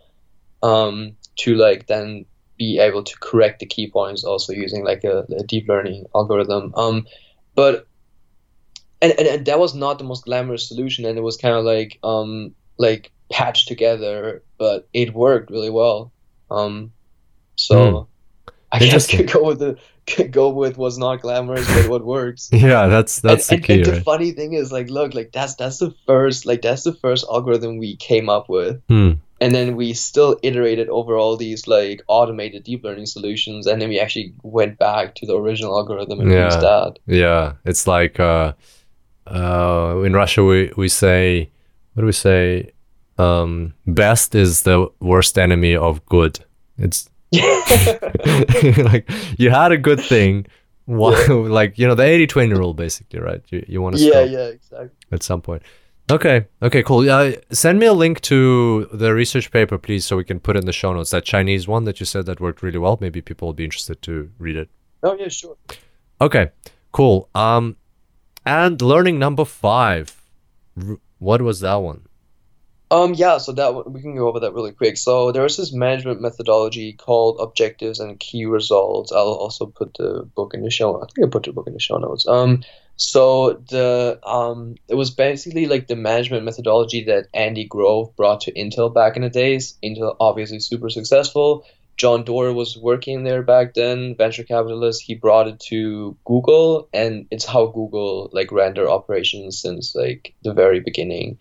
um, 0.61 1.15
to 1.37 1.55
like 1.55 1.87
then 1.87 2.25
be 2.57 2.79
able 2.79 3.03
to 3.03 3.17
correct 3.19 3.59
the 3.59 3.65
key 3.65 3.89
points 3.89 4.23
also 4.23 4.53
using 4.53 4.83
like 4.83 5.03
a, 5.03 5.25
a 5.37 5.43
deep 5.43 5.67
learning 5.67 6.05
algorithm. 6.15 6.73
Um, 6.75 7.07
but 7.55 7.87
and, 9.01 9.13
and, 9.17 9.27
and 9.27 9.45
that 9.45 9.59
was 9.59 9.75
not 9.75 9.99
the 9.99 10.03
most 10.03 10.25
glamorous 10.25 10.67
solution, 10.67 11.05
and 11.05 11.17
it 11.17 11.21
was 11.21 11.37
kind 11.37 11.55
of 11.55 11.63
like 11.63 11.99
um 12.03 12.55
like 12.77 13.11
patched 13.31 13.67
together, 13.67 14.43
but 14.57 14.87
it 14.93 15.13
worked 15.13 15.51
really 15.51 15.69
well. 15.69 16.11
Um, 16.49 16.91
so 17.55 18.07
I 18.71 18.79
guess 18.79 19.11
Interesting. 19.11 19.25
go 19.33 19.43
with 19.43 19.59
the 19.59 19.77
could 20.07 20.31
go 20.39 20.49
with 20.49 20.77
what's 20.77 20.97
not 20.97 21.21
glamorous, 21.21 21.67
but 21.67 21.89
what 21.89 22.05
works. 22.05 22.49
Yeah, 22.53 22.87
that's 22.87 23.19
that's 23.21 23.49
and, 23.51 23.61
the 23.61 23.67
key, 23.67 23.73
and, 23.73 23.81
and 23.81 23.91
right? 23.91 23.97
the 23.99 24.03
funny 24.03 24.31
thing 24.31 24.53
is, 24.53 24.71
like, 24.71 24.89
look, 24.89 25.13
like 25.13 25.31
that's 25.31 25.55
that's 25.55 25.77
the 25.77 25.93
first, 26.05 26.45
like 26.45 26.61
that's 26.61 26.83
the 26.83 26.93
first 26.93 27.25
algorithm 27.29 27.77
we 27.77 27.95
came 27.97 28.29
up 28.29 28.49
with, 28.49 28.81
Hmm. 28.87 29.13
And 29.39 29.53
then 29.53 29.75
we 29.75 29.93
still 29.93 30.37
iterated 30.43 30.89
over 30.89 31.15
all 31.15 31.37
these 31.37 31.67
like 31.67 32.01
automated 32.07 32.63
deep 32.63 32.83
learning 32.83 33.05
solutions, 33.05 33.67
and 33.67 33.81
then 33.81 33.89
we 33.89 33.99
actually 33.99 34.33
went 34.43 34.77
back 34.79 35.15
to 35.15 35.25
the 35.25 35.35
original 35.35 35.77
algorithm 35.77 36.19
and 36.21 36.31
Yeah. 36.31 36.45
used 36.45 36.61
that. 36.61 36.99
Yeah, 37.05 37.53
it's 37.65 37.87
like 37.87 38.19
uh, 38.19 38.53
uh, 39.27 40.01
in 40.05 40.13
Russia 40.13 40.43
we 40.43 40.71
we 40.77 40.87
say 40.89 41.49
what 41.93 42.01
do 42.01 42.05
we 42.05 42.11
say? 42.13 42.71
Um, 43.17 43.73
best 43.87 44.35
is 44.35 44.61
the 44.61 44.87
worst 44.99 45.39
enemy 45.39 45.75
of 45.75 46.05
good. 46.05 46.39
It's 46.77 47.09
like 47.33 49.09
you 49.37 49.49
had 49.49 49.71
a 49.71 49.77
good 49.77 49.99
thing, 49.99 50.45
why, 50.85 51.13
like 51.27 51.77
you 51.79 51.87
know 51.87 51.95
the 51.95 52.03
80-20 52.03 52.55
rule 52.57 52.73
basically, 52.73 53.19
right? 53.19 53.41
You 53.49 53.65
you 53.67 53.81
want 53.81 53.95
to 53.97 54.01
yeah, 54.01 54.23
yeah, 54.23 54.45
exactly. 54.47 54.89
at 55.11 55.23
some 55.23 55.41
point. 55.41 55.63
Okay, 56.09 56.45
okay, 56.61 56.83
cool. 56.83 57.09
Uh, 57.09 57.33
send 57.51 57.79
me 57.79 57.85
a 57.85 57.91
link 57.93 58.21
to 58.21 58.87
the 58.93 59.13
research 59.13 59.51
paper, 59.51 59.77
please, 59.77 60.05
so 60.05 60.15
we 60.15 60.23
can 60.23 60.39
put 60.39 60.55
in 60.55 60.65
the 60.65 60.71
show 60.71 60.93
notes. 60.93 61.09
That 61.09 61.25
Chinese 61.25 61.67
one 61.67 61.83
that 61.83 61.99
you 61.99 62.05
said 62.05 62.25
that 62.27 62.39
worked 62.39 62.63
really 62.63 62.79
well. 62.79 62.97
Maybe 63.01 63.19
people 63.21 63.49
will 63.49 63.53
be 63.53 63.65
interested 63.65 64.01
to 64.03 64.31
read 64.39 64.55
it. 64.55 64.69
Oh 65.03 65.15
yeah, 65.15 65.27
sure. 65.27 65.57
Okay, 66.21 66.51
cool. 66.93 67.29
Um, 67.35 67.75
and 68.45 68.81
learning 68.81 69.19
number 69.19 69.43
five. 69.43 70.15
R- 70.81 70.97
What 71.19 71.41
was 71.41 71.59
that 71.59 71.75
one? 71.75 72.01
Um, 72.89 73.13
yeah, 73.15 73.37
so 73.37 73.51
that 73.51 73.89
we 73.91 74.01
can 74.01 74.15
go 74.15 74.29
over 74.29 74.39
that 74.39 74.53
really 74.53 74.71
quick. 74.71 74.95
So 74.97 75.33
there 75.33 75.43
is 75.45 75.57
this 75.57 75.73
management 75.73 76.21
methodology 76.21 76.93
called 76.93 77.37
objectives 77.41 77.99
and 77.99 78.17
key 78.17 78.45
results. 78.45 79.11
I'll 79.11 79.33
also 79.33 79.65
put 79.65 79.93
the 79.95 80.23
book 80.35 80.53
in 80.53 80.61
the 80.61 80.69
show. 80.69 80.95
I 81.01 81.07
think 81.13 81.27
I 81.27 81.29
put 81.29 81.43
the 81.43 81.51
book 81.51 81.67
in 81.67 81.73
the 81.73 81.81
show 81.81 81.97
notes. 81.97 82.25
Um, 82.27 82.63
so 82.97 83.63
the 83.69 84.19
um, 84.23 84.75
it 84.89 84.95
was 84.95 85.11
basically 85.11 85.67
like 85.67 85.87
the 85.87 85.95
management 85.95 86.43
methodology 86.43 87.05
that 87.05 87.27
Andy 87.33 87.65
Grove 87.65 88.15
brought 88.15 88.41
to 88.41 88.51
Intel 88.51 88.93
back 88.93 89.15
in 89.15 89.21
the 89.21 89.29
days. 89.29 89.77
Intel 89.83 90.15
obviously 90.19 90.59
super 90.59 90.89
successful. 90.89 91.63
John 91.95 92.23
Doerr 92.23 92.53
was 92.53 92.77
working 92.77 93.23
there 93.23 93.41
back 93.41 93.73
then, 93.73 94.15
venture 94.15 94.43
capitalist. 94.43 95.01
He 95.01 95.15
brought 95.15 95.47
it 95.47 95.59
to 95.69 96.15
Google, 96.25 96.89
and 96.93 97.27
it's 97.31 97.45
how 97.45 97.67
Google 97.67 98.29
like 98.33 98.51
ran 98.51 98.73
their 98.73 98.89
operations 98.89 99.59
since 99.59 99.95
like 99.95 100.33
the 100.43 100.53
very 100.53 100.79
beginning. 100.79 101.37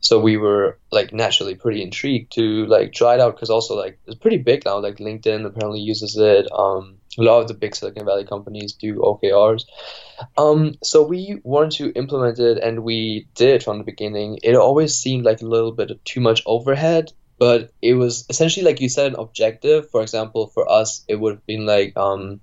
So 0.00 0.18
we 0.20 0.36
were 0.36 0.78
like 0.92 1.12
naturally 1.12 1.54
pretty 1.56 1.82
intrigued 1.82 2.32
to 2.32 2.66
like 2.66 2.92
try 2.92 3.14
it 3.14 3.20
out 3.20 3.34
because 3.34 3.50
also 3.50 3.74
like 3.74 3.98
it's 4.06 4.18
pretty 4.18 4.38
big 4.38 4.64
now. 4.64 4.78
Like 4.78 4.96
LinkedIn 4.96 5.44
apparently 5.44 5.80
uses 5.80 6.16
it. 6.16 6.46
Um, 6.52 6.99
a 7.18 7.22
lot 7.22 7.40
of 7.40 7.48
the 7.48 7.54
big 7.54 7.74
Silicon 7.74 8.04
Valley 8.04 8.24
companies 8.24 8.74
do 8.74 8.96
OKRs. 8.96 9.64
Um, 10.36 10.74
so 10.82 11.02
we 11.02 11.40
wanted 11.42 11.72
to 11.78 11.92
implement 11.98 12.38
it, 12.38 12.58
and 12.58 12.84
we 12.84 13.26
did 13.34 13.62
from 13.62 13.78
the 13.78 13.84
beginning. 13.84 14.38
It 14.42 14.54
always 14.54 14.96
seemed 14.96 15.24
like 15.24 15.42
a 15.42 15.46
little 15.46 15.72
bit 15.72 15.90
of 15.90 16.02
too 16.04 16.20
much 16.20 16.42
overhead, 16.46 17.12
but 17.38 17.72
it 17.82 17.94
was 17.94 18.26
essentially 18.28 18.64
like 18.64 18.80
you 18.80 18.88
said 18.88 19.12
an 19.12 19.18
objective. 19.18 19.90
For 19.90 20.02
example, 20.02 20.48
for 20.48 20.70
us, 20.70 21.04
it 21.08 21.16
would 21.16 21.34
have 21.34 21.46
been 21.46 21.66
like 21.66 21.96
um, 21.96 22.40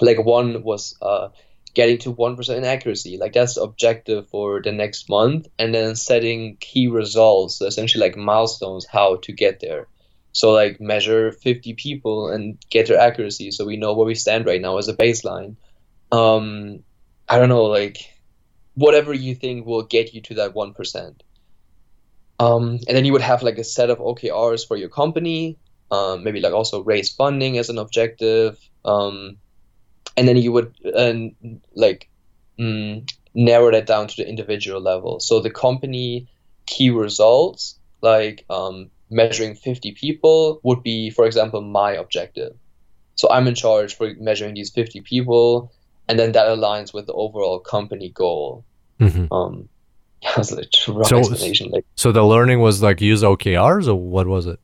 like 0.00 0.24
one 0.24 0.62
was 0.62 0.96
uh 1.02 1.28
getting 1.74 1.98
to 1.98 2.14
1% 2.14 2.64
accuracy. 2.64 3.16
Like 3.16 3.32
that's 3.32 3.54
the 3.54 3.62
objective 3.62 4.28
for 4.28 4.60
the 4.62 4.72
next 4.72 5.08
month. 5.08 5.48
And 5.58 5.74
then 5.74 5.94
setting 5.96 6.56
key 6.58 6.88
results, 6.88 7.60
essentially 7.60 8.04
like 8.04 8.16
milestones, 8.16 8.86
how 8.86 9.16
to 9.22 9.32
get 9.32 9.60
there. 9.60 9.86
So 10.32 10.52
like 10.52 10.80
measure 10.80 11.32
50 11.32 11.74
people 11.74 12.28
and 12.28 12.58
get 12.70 12.86
their 12.86 12.98
accuracy 12.98 13.50
so 13.50 13.64
we 13.64 13.76
know 13.76 13.94
where 13.94 14.06
we 14.06 14.14
stand 14.14 14.46
right 14.46 14.60
now 14.60 14.78
as 14.78 14.88
a 14.88 14.94
baseline. 14.94 15.56
Um, 16.12 16.82
I 17.28 17.38
don't 17.38 17.48
know, 17.48 17.64
like 17.64 17.98
whatever 18.74 19.12
you 19.12 19.34
think 19.34 19.66
will 19.66 19.82
get 19.82 20.14
you 20.14 20.20
to 20.22 20.34
that 20.34 20.54
1%. 20.54 21.20
Um, 22.38 22.78
and 22.88 22.96
then 22.96 23.04
you 23.04 23.12
would 23.12 23.20
have 23.22 23.42
like 23.42 23.58
a 23.58 23.64
set 23.64 23.90
of 23.90 23.98
OKRs 23.98 24.66
for 24.66 24.76
your 24.76 24.88
company, 24.88 25.58
um, 25.90 26.24
maybe 26.24 26.40
like 26.40 26.54
also 26.54 26.82
raise 26.82 27.10
funding 27.10 27.58
as 27.58 27.68
an 27.68 27.78
objective. 27.78 28.58
Um, 28.84 29.36
and 30.16 30.26
then 30.26 30.36
you 30.36 30.52
would 30.52 30.74
uh, 30.94 31.14
like 31.74 32.08
mm, 32.58 33.08
narrow 33.34 33.70
that 33.70 33.86
down 33.86 34.08
to 34.08 34.16
the 34.16 34.28
individual 34.28 34.80
level. 34.80 35.20
So 35.20 35.40
the 35.40 35.50
company 35.50 36.28
key 36.66 36.90
results, 36.90 37.78
like 38.00 38.44
um, 38.48 38.90
measuring 39.10 39.54
50 39.54 39.92
people, 39.92 40.60
would 40.62 40.82
be, 40.82 41.10
for 41.10 41.26
example, 41.26 41.60
my 41.60 41.92
objective. 41.92 42.54
So 43.14 43.30
I'm 43.30 43.46
in 43.46 43.54
charge 43.54 43.96
for 43.96 44.14
measuring 44.18 44.54
these 44.54 44.70
50 44.70 45.00
people, 45.02 45.72
and 46.08 46.18
then 46.18 46.32
that 46.32 46.46
aligns 46.46 46.94
with 46.94 47.06
the 47.06 47.12
overall 47.12 47.58
company 47.58 48.10
goal. 48.10 48.64
Mm-hmm. 48.98 49.32
Um, 49.32 49.68
that's 50.36 50.52
like 50.52 50.68
so, 50.72 51.18
explanation. 51.18 51.70
Like, 51.70 51.84
so 51.96 52.12
the 52.12 52.22
learning 52.22 52.60
was 52.60 52.82
like 52.82 53.00
use 53.00 53.22
OKRs, 53.22 53.88
or 53.88 53.94
what 53.94 54.26
was 54.26 54.46
it? 54.46 54.58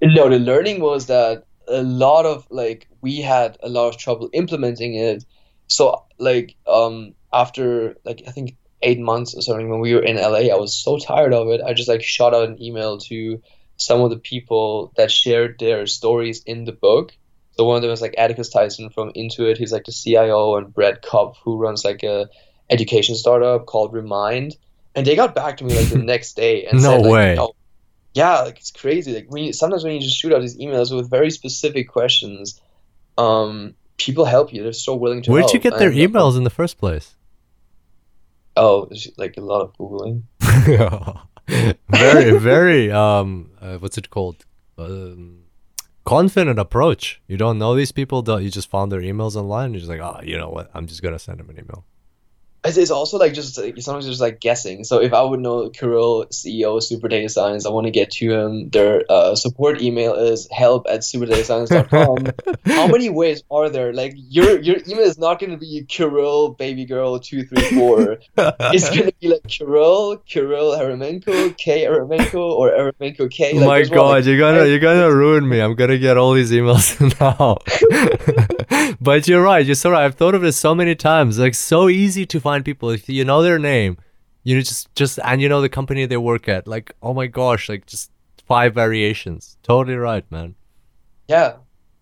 No, 0.00 0.28
the 0.28 0.38
learning 0.38 0.80
was 0.80 1.06
that 1.06 1.44
a 1.66 1.82
lot 1.82 2.24
of 2.24 2.46
like 2.50 2.88
we 3.00 3.20
had 3.20 3.56
a 3.62 3.68
lot 3.68 3.88
of 3.88 3.96
trouble 3.96 4.30
implementing 4.32 4.94
it. 4.94 5.24
So 5.66 6.04
like 6.18 6.56
um 6.66 7.14
after 7.32 7.96
like 8.04 8.22
I 8.26 8.30
think 8.30 8.56
eight 8.82 9.00
months 9.00 9.34
or 9.34 9.42
something 9.42 9.68
when 9.68 9.80
we 9.80 9.94
were 9.94 10.02
in 10.02 10.16
LA, 10.16 10.52
I 10.52 10.56
was 10.56 10.74
so 10.74 10.98
tired 10.98 11.32
of 11.34 11.48
it. 11.48 11.60
I 11.60 11.74
just 11.74 11.88
like 11.88 12.02
shot 12.02 12.34
out 12.34 12.48
an 12.48 12.62
email 12.62 12.98
to 12.98 13.42
some 13.78 14.02
of 14.02 14.10
the 14.10 14.18
people 14.18 14.92
that 14.96 15.10
shared 15.10 15.58
their 15.58 15.86
stories 15.86 16.42
in 16.44 16.64
the 16.64 16.72
book. 16.72 17.16
So 17.52 17.64
one 17.64 17.76
of 17.76 17.82
them 17.82 17.90
was 17.90 18.02
like 18.02 18.14
Atticus 18.18 18.52
Tysen 18.52 18.92
from 18.92 19.12
Intuit. 19.12 19.56
He's 19.56 19.72
like 19.72 19.84
the 19.84 19.92
CIO, 19.92 20.56
and 20.56 20.72
Brett 20.72 21.02
Kopf, 21.02 21.36
who 21.42 21.56
runs 21.56 21.84
like 21.84 22.02
a 22.02 22.28
education 22.70 23.14
startup 23.14 23.66
called 23.66 23.92
Remind. 23.92 24.56
And 24.94 25.06
they 25.06 25.16
got 25.16 25.34
back 25.34 25.56
to 25.58 25.64
me 25.64 25.76
like 25.76 25.88
the 25.88 25.98
next 26.14 26.34
day 26.34 26.66
and 26.66 26.82
no 26.82 26.90
said, 26.90 27.02
like, 27.02 27.12
way. 27.12 27.34
No, 27.36 27.54
yeah, 28.14 28.40
like 28.40 28.58
it's 28.58 28.70
crazy. 28.70 29.14
Like 29.14 29.26
when 29.28 29.44
you, 29.44 29.52
sometimes 29.52 29.84
when 29.84 29.94
you 29.94 30.00
just 30.00 30.18
shoot 30.18 30.32
out 30.32 30.40
these 30.40 30.56
emails 30.56 30.94
with 30.94 31.08
very 31.10 31.30
specific 31.30 31.88
questions, 31.88 32.60
um, 33.16 33.74
people 33.96 34.24
help 34.24 34.52
you. 34.52 34.62
They're 34.62 34.72
so 34.72 34.94
willing 34.94 35.22
to. 35.22 35.30
Help. 35.30 35.34
Where'd 35.34 35.44
help. 35.44 35.54
you 35.54 35.60
get 35.60 35.78
their 35.78 35.90
and, 35.90 35.98
emails 35.98 36.36
in 36.36 36.44
the 36.44 36.50
first 36.50 36.78
place? 36.78 37.14
Oh, 38.56 38.88
like 39.16 39.36
a 39.36 39.40
lot 39.40 39.62
of 39.62 39.76
googling. 39.76 40.22
very, 41.48 42.38
very. 42.50 42.90
Um, 42.90 43.50
uh, 43.60 43.78
what's 43.78 43.98
it 43.98 44.10
called? 44.10 44.44
Um, 44.76 45.44
confident 46.04 46.58
approach. 46.58 47.20
You 47.26 47.36
don't 47.36 47.58
know 47.58 47.74
these 47.74 47.92
people. 47.92 48.22
You 48.40 48.50
just 48.50 48.70
found 48.70 48.92
their 48.92 49.00
emails 49.00 49.36
online? 49.36 49.66
And 49.66 49.74
you're 49.74 49.80
just 49.80 49.90
like, 49.90 50.00
oh, 50.00 50.20
you 50.22 50.38
know 50.38 50.50
what? 50.50 50.70
I'm 50.74 50.86
just 50.86 51.02
gonna 51.02 51.18
send 51.18 51.38
them 51.38 51.50
an 51.50 51.58
email 51.58 51.84
it's 52.64 52.90
also 52.90 53.18
like 53.18 53.34
just 53.34 53.56
like, 53.58 53.80
sometimes 53.80 54.06
just 54.06 54.20
like 54.20 54.40
guessing. 54.40 54.84
So 54.84 55.00
if 55.00 55.12
I 55.12 55.22
would 55.22 55.40
know 55.40 55.70
Kirill, 55.70 56.26
CEO 56.26 56.76
of 56.76 56.84
Super 56.84 57.08
Data 57.08 57.28
Science, 57.28 57.66
I 57.66 57.70
want 57.70 57.86
to 57.86 57.90
get 57.90 58.10
to 58.12 58.30
him. 58.30 58.68
Their 58.70 59.04
uh, 59.08 59.34
support 59.36 59.80
email 59.80 60.14
is 60.14 60.48
help 60.50 60.86
at 60.88 61.00
superdatascience.com. 61.00 62.32
How 62.66 62.86
many 62.88 63.10
ways 63.10 63.42
are 63.50 63.68
there? 63.70 63.92
Like 63.92 64.14
your 64.16 64.60
your 64.60 64.76
email 64.86 65.04
is 65.04 65.18
not 65.18 65.38
going 65.38 65.50
to 65.50 65.56
be 65.56 65.84
Kirill 65.88 66.50
baby 66.50 66.84
girl 66.84 67.18
two 67.18 67.44
three 67.44 67.78
four. 67.78 68.18
it's 68.36 68.90
going 68.90 69.06
to 69.06 69.14
be 69.20 69.28
like 69.28 69.46
Kirill, 69.46 70.16
Kirill 70.18 70.72
Eremenko, 70.72 71.56
K 71.56 71.84
Eremenko, 71.84 72.34
or 72.34 72.70
Eremenko 72.70 73.30
K. 73.30 73.54
Like, 73.54 73.88
My 73.88 73.94
God, 73.94 74.10
like, 74.10 74.24
you're 74.24 74.38
gonna 74.38 74.66
you're 74.66 74.80
gonna 74.80 75.14
ruin 75.14 75.48
me. 75.48 75.60
I'm 75.60 75.74
gonna 75.74 75.98
get 75.98 76.16
all 76.16 76.32
these 76.32 76.50
emails 76.50 76.98
now. 77.20 77.58
But 79.08 79.28
you're 79.28 79.42
right. 79.42 79.64
You're 79.64 79.74
so 79.74 79.90
right. 79.90 80.04
I've 80.04 80.14
thought 80.14 80.34
of 80.34 80.44
it 80.44 80.52
so 80.52 80.74
many 80.74 80.94
times. 80.94 81.38
Like 81.38 81.54
so 81.54 81.88
easy 81.88 82.26
to 82.26 82.40
find 82.40 82.64
people 82.64 82.90
if 82.90 83.08
you 83.08 83.24
know 83.24 83.42
their 83.42 83.58
name 83.58 83.98
you 84.48 84.60
just 84.62 84.94
just 84.94 85.18
and 85.24 85.42
you 85.42 85.48
know 85.48 85.60
the 85.60 85.68
company 85.68 86.06
they 86.06 86.16
work 86.16 86.48
at 86.48 86.66
like 86.66 86.92
oh 87.02 87.12
my 87.12 87.26
gosh 87.26 87.68
like 87.68 87.84
just 87.86 88.10
five 88.46 88.72
variations 88.72 89.58
totally 89.62 89.96
right 89.96 90.24
man 90.30 90.54
yeah 91.28 91.56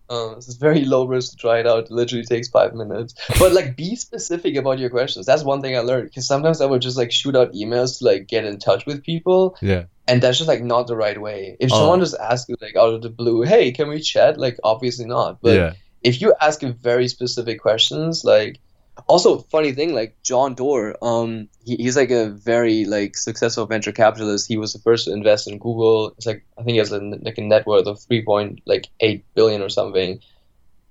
um, 0.09 0.35
this 0.35 0.47
is 0.47 0.55
very 0.55 0.85
low 0.85 1.05
risk 1.05 1.31
to 1.31 1.35
try 1.35 1.59
it 1.59 1.67
out. 1.67 1.83
It 1.83 1.91
literally 1.91 2.23
takes 2.23 2.47
five 2.47 2.73
minutes. 2.73 3.13
But 3.39 3.51
like, 3.51 3.75
be 3.75 3.97
specific 3.97 4.55
about 4.55 4.79
your 4.79 4.89
questions. 4.89 5.25
That's 5.25 5.43
one 5.43 5.61
thing 5.61 5.75
I 5.75 5.81
learned 5.81 6.05
because 6.05 6.25
sometimes 6.25 6.61
I 6.61 6.65
would 6.65 6.81
just 6.81 6.95
like 6.95 7.11
shoot 7.11 7.35
out 7.35 7.51
emails 7.51 7.99
to 7.99 8.05
like 8.05 8.25
get 8.25 8.45
in 8.45 8.57
touch 8.57 8.85
with 8.85 9.03
people. 9.03 9.57
Yeah. 9.61 9.83
And 10.07 10.23
that's 10.23 10.37
just 10.37 10.47
like 10.47 10.63
not 10.63 10.87
the 10.87 10.95
right 10.95 11.19
way. 11.19 11.57
If 11.59 11.73
oh. 11.73 11.79
someone 11.79 11.99
just 11.99 12.15
asks 12.17 12.47
you 12.47 12.55
like 12.61 12.77
out 12.77 12.93
of 12.93 13.01
the 13.01 13.09
blue, 13.09 13.41
hey, 13.41 13.73
can 13.73 13.89
we 13.89 13.99
chat? 13.99 14.39
Like, 14.39 14.57
obviously 14.63 15.03
not. 15.03 15.41
But 15.41 15.55
yeah. 15.57 15.73
If 16.01 16.21
you 16.21 16.33
ask 16.39 16.61
very 16.61 17.07
specific 17.07 17.61
questions, 17.61 18.23
like 18.23 18.59
also 19.07 19.37
funny 19.37 19.73
thing 19.73 19.93
like 19.93 20.17
john 20.23 20.55
doerr 20.55 20.95
um 21.01 21.47
he, 21.63 21.75
he's 21.75 21.95
like 21.95 22.09
a 22.09 22.29
very 22.29 22.85
like 22.85 23.15
successful 23.15 23.65
venture 23.65 23.91
capitalist. 23.91 24.47
He 24.47 24.57
was 24.57 24.73
the 24.73 24.79
first 24.79 25.05
to 25.05 25.13
invest 25.13 25.47
in 25.47 25.59
google. 25.59 26.13
It's 26.17 26.25
like 26.25 26.45
i 26.57 26.63
think 26.63 26.73
he 26.73 26.77
has 26.77 26.91
a, 26.91 26.99
like 26.99 27.37
a 27.37 27.41
net 27.41 27.67
worth 27.67 27.87
of 27.87 27.99
3.8 27.99 28.61
like 28.65 28.87
8 28.99 29.23
billion 29.35 29.61
or 29.61 29.69
something 29.69 30.19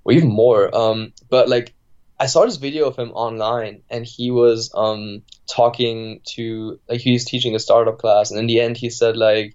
or 0.04 0.12
even 0.12 0.28
more. 0.28 0.74
Um 0.76 1.12
but 1.28 1.48
like 1.48 1.74
i 2.18 2.26
saw 2.26 2.44
this 2.44 2.56
video 2.56 2.86
of 2.86 2.96
him 2.96 3.10
online 3.12 3.82
and 3.90 4.06
he 4.06 4.30
was 4.30 4.70
um 4.74 5.22
talking 5.50 6.20
to 6.24 6.78
like 6.88 7.00
he 7.00 7.12
was 7.12 7.24
teaching 7.24 7.54
a 7.54 7.58
startup 7.58 7.98
class 7.98 8.30
and 8.30 8.40
in 8.40 8.46
the 8.46 8.60
end 8.60 8.76
he 8.76 8.88
said 8.88 9.16
like 9.16 9.54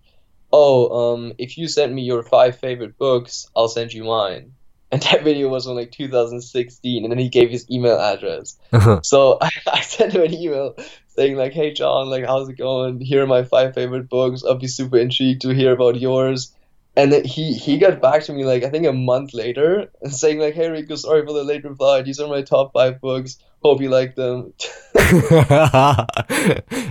oh 0.53 1.14
um 1.14 1.34
if 1.38 1.57
you 1.57 1.68
send 1.68 1.94
me 1.95 2.03
your 2.03 2.22
five 2.22 2.57
favorite 2.60 2.98
books 2.98 3.48
i'll 3.56 3.68
send 3.68 3.91
you 3.94 4.03
mine 4.03 4.53
and 4.93 5.01
that 5.03 5.23
video 5.23 5.47
was 5.47 5.63
from 5.65 5.76
like 5.76 5.91
2016 5.91 7.03
and 7.05 7.11
then 7.11 7.18
he 7.18 7.30
gave 7.30 7.49
his 7.49 7.69
email 7.72 7.97
address. 7.97 8.57
Uh-huh. 8.73 8.99
so 9.03 9.38
I, 9.41 9.49
I, 9.72 9.80
sent 9.81 10.11
him 10.13 10.23
an 10.23 10.34
email 10.34 10.76
saying 11.07 11.38
like 11.38 11.53
hey 11.53 11.73
john 11.73 12.09
like 12.09 12.26
how's 12.26 12.49
it 12.49 12.57
going? 12.57 12.99
Here 12.99 13.23
are 13.23 13.27
my 13.27 13.43
five 13.43 13.73
favorite 13.73 14.09
books. 14.09 14.43
I'll 14.43 14.55
be 14.55 14.68
super 14.68 14.97
intrigued 14.97 15.43
to 15.43 15.49
hear 15.49 15.72
about 15.72 15.99
yours. 15.99 16.53
And 16.97 17.13
then 17.13 17.23
he 17.23 17.53
he 17.53 17.77
got 17.77 18.01
back 18.01 18.23
to 18.23 18.34
me 18.34 18.43
like 18.43 18.63
i 18.63 18.69
think 18.69 18.85
a 18.85 18.91
month 18.91 19.34
later 19.34 19.89
and 20.01 20.13
saying 20.22 20.39
like 20.39 20.55
hey 20.55 20.69
rico 20.69 20.95
sorry 20.95 21.26
for 21.26 21.31
the 21.31 21.45
late 21.45 21.63
reply. 21.63 22.01
These 22.01 22.19
are 22.19 22.27
my 22.27 22.41
top 22.41 22.73
five 22.73 22.99
books. 22.99 23.38
Hope 23.63 23.80
you 23.80 23.89
like 23.89 24.15
them. 24.15 24.53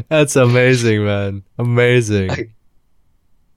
That's 0.08 0.36
amazing 0.36 1.04
man. 1.04 1.42
Amazing. 1.58 2.54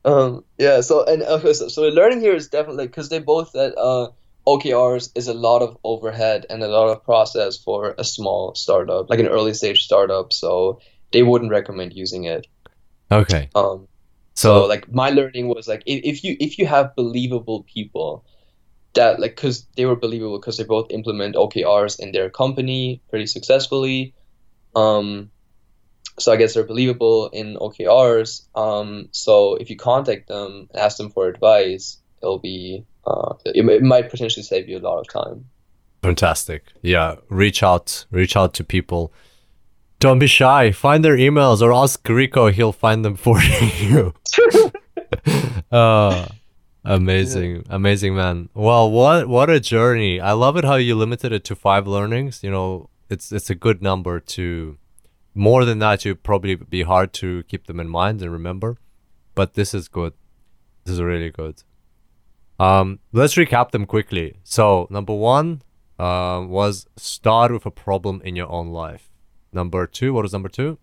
Um 0.04 0.44
yeah 0.58 0.82
so 0.82 1.06
and 1.06 1.24
okay 1.24 1.54
so, 1.54 1.70
so 1.70 1.84
learning 1.84 2.20
here 2.20 2.36
is 2.36 2.50
definitely 2.50 2.88
because 2.88 3.08
they 3.08 3.20
both 3.20 3.52
said 3.52 3.74
uh 3.78 4.10
OKRs 4.46 5.12
is 5.16 5.28
a 5.28 5.34
lot 5.34 5.62
of 5.62 5.78
overhead 5.84 6.46
and 6.50 6.62
a 6.62 6.68
lot 6.68 6.90
of 6.90 7.04
process 7.04 7.58
for 7.58 7.96
a 7.98 8.04
small 8.04 8.56
startup, 8.56 9.10
like 9.10 9.20
an 9.20 9.28
early 9.28 9.54
stage 9.54 9.84
startup. 9.84 10.34
So 10.34 10.80
they 11.12 11.24
wouldn't 11.24 11.52
recommend 11.52 11.94
using 11.94 12.26
it. 12.26 12.48
Okay. 13.12 13.50
Um, 13.56 13.88
so, 14.34 14.62
so 14.62 14.66
like 14.66 14.92
my 14.92 15.12
learning 15.12 15.48
was 15.48 15.68
like 15.68 15.84
if 15.86 16.24
you 16.24 16.36
if 16.40 16.58
you 16.58 16.66
have 16.66 16.96
believable 16.96 17.64
people 17.64 18.26
that 18.94 19.20
like 19.20 19.36
because 19.36 19.66
they 19.78 19.86
were 19.86 19.96
believable 19.96 20.40
because 20.40 20.58
they 20.58 20.64
both 20.64 20.88
implement 20.90 21.36
OKRs 21.36 22.00
in 22.00 22.12
their 22.12 22.30
company 22.30 23.02
pretty 23.10 23.28
successfully, 23.28 24.14
um, 24.76 25.32
so 26.20 26.32
I 26.32 26.36
guess 26.36 26.54
they're 26.54 26.64
believable 26.64 27.30
in 27.30 27.56
OKRs. 27.56 28.46
Um, 28.56 29.10
so 29.12 29.56
if 29.56 29.70
you 29.70 29.78
contact 29.78 30.28
them 30.28 30.68
and 30.72 30.80
ask 30.80 30.98
them 30.98 31.10
for 31.10 31.28
advice, 31.28 31.98
it'll 32.22 32.40
be 32.40 32.86
uh, 33.06 33.34
it, 33.46 33.68
it 33.68 33.84
might 33.84 34.10
potentially 34.10 34.44
save 34.44 34.70
you 34.70 34.78
a 34.78 34.80
lot 34.80 35.00
of 35.00 35.08
time. 35.08 35.46
Fantastic. 36.02 36.66
Yeah, 36.82 37.16
reach 37.30 37.64
out, 37.64 38.06
reach 38.12 38.36
out 38.36 38.54
to 38.56 38.64
people. 38.64 39.14
Don't 40.00 40.20
be 40.20 40.28
shy. 40.28 40.72
Find 40.72 41.04
their 41.04 41.16
emails 41.16 41.62
or 41.62 41.72
ask 41.72 42.08
Rico. 42.08 42.52
He'll 42.52 42.74
find 42.74 43.06
them 43.06 43.16
for 43.16 43.42
you. 43.42 44.14
uh, 45.72 46.28
amazing, 46.84 47.56
yeah. 47.56 47.62
amazing 47.70 48.16
man. 48.16 48.50
Well, 48.54 48.92
what 48.92 49.30
what 49.30 49.50
a 49.50 49.62
journey. 49.62 50.20
I 50.20 50.34
love 50.34 50.58
it 50.58 50.66
how 50.66 50.76
you 50.76 50.96
limited 50.96 51.32
it 51.32 51.46
to 51.46 51.56
five 51.56 51.88
learnings. 51.88 52.44
You 52.44 52.52
know, 52.52 52.90
it's 53.10 53.32
it's 53.32 53.50
a 53.50 53.56
good 53.56 53.82
number 53.82 54.20
to. 54.20 54.78
More 55.36 55.66
than 55.66 55.80
that, 55.80 56.06
you 56.06 56.14
probably 56.14 56.54
be 56.56 56.84
hard 56.84 57.12
to 57.14 57.42
keep 57.44 57.66
them 57.66 57.80
in 57.80 57.90
mind 57.90 58.22
and 58.22 58.32
remember. 58.32 58.78
But 59.34 59.56
this 59.56 59.74
is 59.74 59.88
good. 59.88 60.14
This 60.84 60.94
is 60.96 61.02
really 61.02 61.32
good. 61.32 61.64
Um, 62.60 63.00
let's 63.12 63.36
recap 63.36 63.72
them 63.72 63.86
quickly. 63.86 64.38
So 64.44 64.88
number 64.90 65.14
one 65.14 65.62
uh, 66.00 66.44
was 66.48 66.88
start 66.98 67.52
with 67.52 67.66
a 67.66 67.72
problem 67.72 68.22
in 68.24 68.36
your 68.36 68.50
own 68.50 68.68
life. 68.70 69.10
Number 69.52 69.86
two, 69.88 70.14
what 70.14 70.24
was 70.24 70.34
number 70.34 70.50
two? 70.50 70.78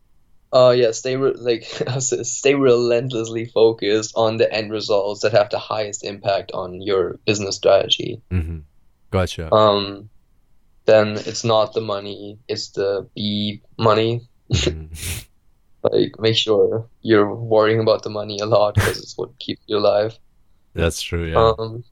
Uh, 0.53 0.75
yeah, 0.77 0.91
stay 0.91 1.17
re- 1.17 1.35
like 1.37 1.65
stay 1.99 2.55
relentlessly 2.55 3.45
focused 3.45 4.13
on 4.17 4.37
the 4.37 4.53
end 4.53 4.73
results 4.73 5.21
that 5.23 5.33
have 5.33 5.51
the 5.51 5.59
highest 5.59 6.05
impact 6.05 6.51
on 6.53 6.81
your 6.83 7.19
business 7.25 7.57
strategy. 7.57 8.21
Mm-hmm. 8.31 8.59
Gotcha. 9.11 9.53
Um, 9.53 10.11
then 10.87 11.19
it's 11.19 11.45
not 11.45 11.73
the 11.73 11.81
money; 11.81 12.39
it's 12.49 12.71
the 12.71 13.09
B 13.15 13.63
money. 13.79 14.29
Mm-hmm. 14.53 15.19
like, 15.85 16.19
make 16.19 16.37
sure 16.37 16.89
you're 17.01 17.33
worrying 17.33 17.81
about 17.81 18.03
the 18.03 18.11
money 18.11 18.39
a 18.41 18.47
lot 18.47 18.75
because 18.75 18.99
it's 18.99 19.17
what 19.17 19.39
keeps 19.39 19.63
you 19.67 19.79
alive. 19.79 20.19
That's 20.75 21.03
true. 21.03 21.27
Yeah. 21.27 21.53
Um, 21.59 21.85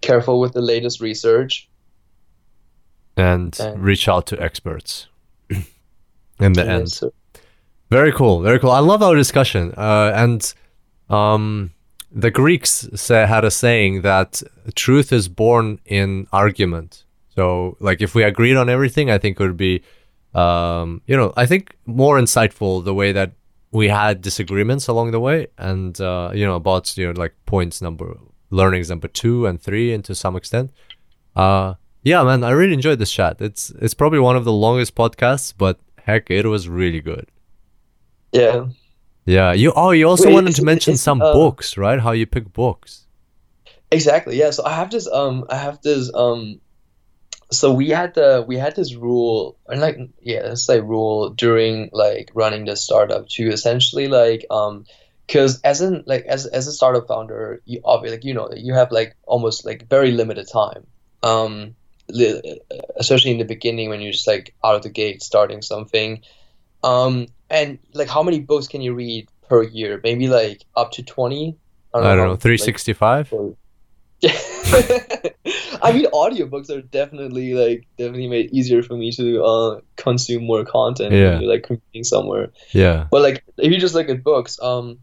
careful 0.00 0.40
with 0.40 0.52
the 0.52 0.60
latest 0.60 1.00
research. 1.00 1.68
And, 3.16 3.58
and 3.60 3.82
reach 3.82 4.08
out 4.08 4.26
to 4.26 4.42
experts. 4.42 5.06
in 6.40 6.52
the 6.52 6.68
end. 6.68 7.00
Very 7.90 8.12
cool, 8.12 8.40
very 8.40 8.58
cool. 8.58 8.70
I 8.70 8.80
love 8.80 9.02
our 9.02 9.14
discussion. 9.14 9.72
Uh, 9.76 10.12
and 10.14 10.54
um, 11.08 11.72
the 12.10 12.30
Greeks 12.30 12.88
say, 12.94 13.26
had 13.26 13.44
a 13.44 13.50
saying 13.50 14.02
that 14.02 14.42
truth 14.74 15.12
is 15.12 15.28
born 15.28 15.78
in 15.86 16.26
argument. 16.32 17.04
So, 17.34 17.76
like, 17.80 18.00
if 18.00 18.14
we 18.14 18.22
agreed 18.22 18.56
on 18.56 18.68
everything, 18.68 19.10
I 19.10 19.18
think 19.18 19.38
it 19.38 19.42
would 19.42 19.56
be, 19.56 19.82
um, 20.34 21.02
you 21.06 21.16
know, 21.16 21.32
I 21.36 21.46
think 21.46 21.76
more 21.84 22.18
insightful 22.18 22.84
the 22.84 22.94
way 22.94 23.12
that 23.12 23.32
we 23.70 23.88
had 23.88 24.22
disagreements 24.22 24.88
along 24.88 25.10
the 25.10 25.20
way, 25.20 25.48
and 25.58 26.00
uh, 26.00 26.30
you 26.34 26.46
know, 26.46 26.56
about 26.56 26.96
you 26.96 27.06
know, 27.06 27.20
like 27.20 27.34
points 27.46 27.82
number, 27.82 28.18
learnings 28.50 28.88
number 28.90 29.08
two 29.08 29.46
and 29.46 29.60
three, 29.60 29.92
and 29.92 30.04
to 30.04 30.14
some 30.14 30.36
extent. 30.36 30.70
Uh, 31.34 31.74
yeah, 32.02 32.22
man, 32.22 32.44
I 32.44 32.50
really 32.50 32.72
enjoyed 32.74 32.98
this 32.98 33.10
chat. 33.10 33.40
It's 33.40 33.70
it's 33.80 33.94
probably 33.94 34.20
one 34.20 34.36
of 34.36 34.44
the 34.44 34.52
longest 34.52 34.94
podcasts, 34.94 35.52
but 35.56 35.80
heck, 35.98 36.30
it 36.30 36.46
was 36.46 36.68
really 36.68 37.00
good. 37.00 37.26
Yeah. 38.32 38.66
Yeah. 39.24 39.52
You 39.52 39.72
oh 39.74 39.90
you 39.90 40.08
also 40.08 40.26
Wait, 40.26 40.34
wanted 40.34 40.54
to 40.56 40.64
mention 40.64 40.96
some 40.96 41.20
uh, 41.20 41.32
books, 41.32 41.76
right? 41.76 42.00
How 42.00 42.12
you 42.12 42.26
pick 42.26 42.52
books. 42.52 43.06
Exactly. 43.90 44.38
Yeah. 44.38 44.50
So 44.50 44.64
I 44.64 44.72
have 44.72 44.90
this 44.90 45.08
um 45.08 45.44
I 45.50 45.56
have 45.56 45.82
this 45.82 46.10
um 46.14 46.60
so 47.50 47.72
we 47.72 47.90
had 47.90 48.14
the 48.14 48.44
we 48.46 48.56
had 48.56 48.74
this 48.74 48.94
rule 48.94 49.56
and 49.68 49.80
like 49.80 49.98
yeah 50.20 50.42
let's 50.42 50.66
say 50.66 50.80
rule 50.80 51.30
during 51.30 51.90
like 51.92 52.30
running 52.34 52.64
the 52.64 52.76
startup 52.76 53.28
to 53.28 53.48
essentially 53.48 54.08
like 54.08 54.44
um 54.50 54.84
because 55.26 55.60
as 55.62 55.80
in 55.80 56.02
like 56.06 56.24
as 56.26 56.46
as 56.46 56.66
a 56.66 56.72
startup 56.72 57.06
founder 57.06 57.62
you 57.64 57.80
obviously 57.84 58.16
like 58.16 58.24
you 58.24 58.34
know 58.34 58.50
you 58.56 58.74
have 58.74 58.90
like 58.90 59.14
almost 59.24 59.64
like 59.64 59.88
very 59.88 60.10
limited 60.10 60.48
time 60.48 60.86
um 61.22 61.74
especially 62.08 63.32
in 63.32 63.38
the 63.38 63.44
beginning 63.44 63.88
when 63.88 64.00
you're 64.00 64.12
just 64.12 64.26
like 64.26 64.54
out 64.64 64.76
of 64.76 64.82
the 64.82 64.88
gate 64.88 65.22
starting 65.22 65.62
something. 65.62 66.22
Um, 66.82 67.26
and 67.50 67.78
like, 67.92 68.08
how 68.08 68.22
many 68.22 68.40
books 68.40 68.68
can 68.68 68.80
you 68.80 68.94
read 68.94 69.28
per 69.48 69.62
year? 69.62 70.00
Maybe 70.02 70.28
like 70.28 70.64
up 70.76 70.92
to 70.92 71.02
twenty. 71.02 71.56
I 71.92 71.98
don't, 71.98 72.06
I 72.06 72.16
don't 72.16 72.28
know, 72.28 72.36
three 72.36 72.58
sixty 72.58 72.92
five. 72.92 73.32
Yeah, 74.20 74.32
I 75.82 75.92
mean, 75.92 76.06
audiobooks 76.06 76.70
are 76.70 76.80
definitely 76.80 77.54
like 77.54 77.86
definitely 77.98 78.28
made 78.28 78.50
easier 78.50 78.82
for 78.82 78.96
me 78.96 79.12
to 79.12 79.42
uh, 79.44 79.80
consume 79.96 80.44
more 80.44 80.64
content. 80.64 81.12
Yeah, 81.12 81.32
when 81.32 81.42
you're, 81.42 81.52
like 81.52 81.64
commuting 81.64 82.04
somewhere. 82.04 82.52
Yeah, 82.72 83.08
but 83.10 83.22
like 83.22 83.44
if 83.58 83.70
you 83.70 83.78
just 83.78 83.94
look 83.94 84.08
at 84.08 84.24
books, 84.24 84.58
um, 84.62 85.00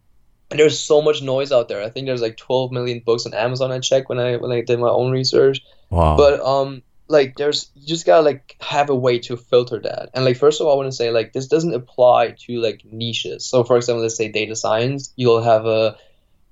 there's 0.50 0.80
so 0.80 1.02
much 1.02 1.22
noise 1.22 1.52
out 1.52 1.70
there. 1.70 1.84
I 1.84 1.90
think 1.90 2.08
there's 2.08 2.22
like 2.22 2.38
12 2.38 2.72
million 2.72 3.02
books 3.06 3.26
on 3.26 3.34
Amazon. 3.34 3.72
I 3.72 3.80
checked 3.80 4.10
when 4.10 4.20
I 4.20 4.38
when 4.38 4.52
I 4.52 4.62
did 4.62 4.80
my 4.80 4.90
own 4.90 5.12
research. 5.12 5.62
Wow. 5.92 6.18
But 6.18 6.40
um, 6.40 6.82
like 7.08 7.36
there's 7.38 7.70
you 7.76 7.88
just 7.88 8.06
gotta 8.06 8.24
like 8.24 8.56
have 8.60 8.90
a 8.90 8.96
way 8.96 9.20
to 9.20 9.38
filter 9.38 9.80
that 9.80 10.10
and 10.14 10.24
like 10.26 10.38
first 10.38 10.60
of 10.60 10.68
all 10.68 10.74
i 10.74 10.76
want 10.76 10.88
to 10.88 10.96
say 10.96 11.12
like 11.12 11.34
this 11.34 11.48
doesn't 11.48 11.74
apply 11.74 12.34
to 12.38 12.60
like 12.60 12.82
niches 12.86 13.46
so 13.46 13.64
for 13.64 13.78
example 13.78 14.02
let's 14.02 14.16
say 14.16 14.32
data 14.32 14.56
science 14.56 15.14
you'll 15.16 15.42
have 15.42 15.66
a 15.66 15.98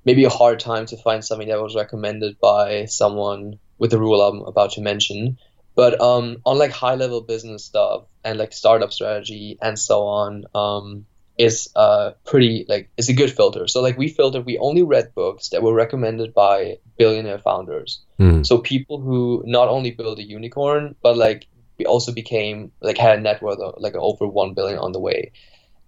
maybe 0.05 0.23
a 0.23 0.29
hard 0.29 0.59
time 0.59 0.85
to 0.85 0.97
find 0.97 1.23
something 1.23 1.47
that 1.47 1.61
was 1.61 1.75
recommended 1.75 2.39
by 2.39 2.85
someone 2.85 3.59
with 3.77 3.91
the 3.91 3.99
rule 3.99 4.21
i'm 4.21 4.41
about 4.41 4.71
to 4.71 4.81
mention 4.81 5.37
but 5.75 5.99
um 6.01 6.37
on 6.45 6.57
like 6.57 6.71
high 6.71 6.95
level 6.95 7.21
business 7.21 7.65
stuff 7.65 8.03
and 8.23 8.37
like 8.37 8.53
startup 8.53 8.91
strategy 8.91 9.57
and 9.61 9.77
so 9.77 10.03
on 10.03 10.45
um 10.53 11.05
is 11.37 11.69
uh 11.75 12.11
pretty 12.25 12.65
like 12.67 12.89
it's 12.97 13.09
a 13.09 13.13
good 13.13 13.31
filter. 13.31 13.67
So 13.67 13.81
like 13.81 13.97
we 13.97 14.09
filtered, 14.09 14.45
we 14.45 14.57
only 14.57 14.83
read 14.83 15.15
books 15.15 15.49
that 15.49 15.63
were 15.63 15.73
recommended 15.73 16.33
by 16.33 16.77
billionaire 16.97 17.39
founders. 17.39 18.03
Mm. 18.19 18.45
So 18.45 18.59
people 18.59 18.99
who 18.99 19.43
not 19.45 19.67
only 19.67 19.91
built 19.91 20.19
a 20.19 20.23
unicorn, 20.23 20.95
but 21.01 21.17
like 21.17 21.47
we 21.77 21.85
also 21.85 22.11
became 22.11 22.71
like 22.81 22.97
had 22.97 23.17
a 23.17 23.21
net 23.21 23.41
worth 23.41 23.59
of 23.59 23.75
like 23.77 23.95
over 23.95 24.27
one 24.27 24.53
billion 24.53 24.77
on 24.77 24.91
the 24.91 24.99
way. 24.99 25.31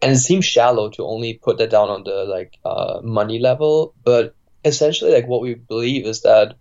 And 0.04 0.12
it 0.12 0.20
seems 0.20 0.46
shallow 0.46 0.90
to 0.92 1.04
only 1.04 1.36
put 1.36 1.58
that 1.58 1.70
down 1.70 1.90
on 1.90 2.04
the 2.04 2.26
like 2.26 2.58
uh, 2.66 3.00
money 3.04 3.40
level, 3.40 3.94
but 4.04 4.36
essentially 4.66 5.12
like 5.14 5.28
what 5.28 5.42
we 5.42 5.56
believe 5.56 6.06
is 6.06 6.22
that 6.22 6.56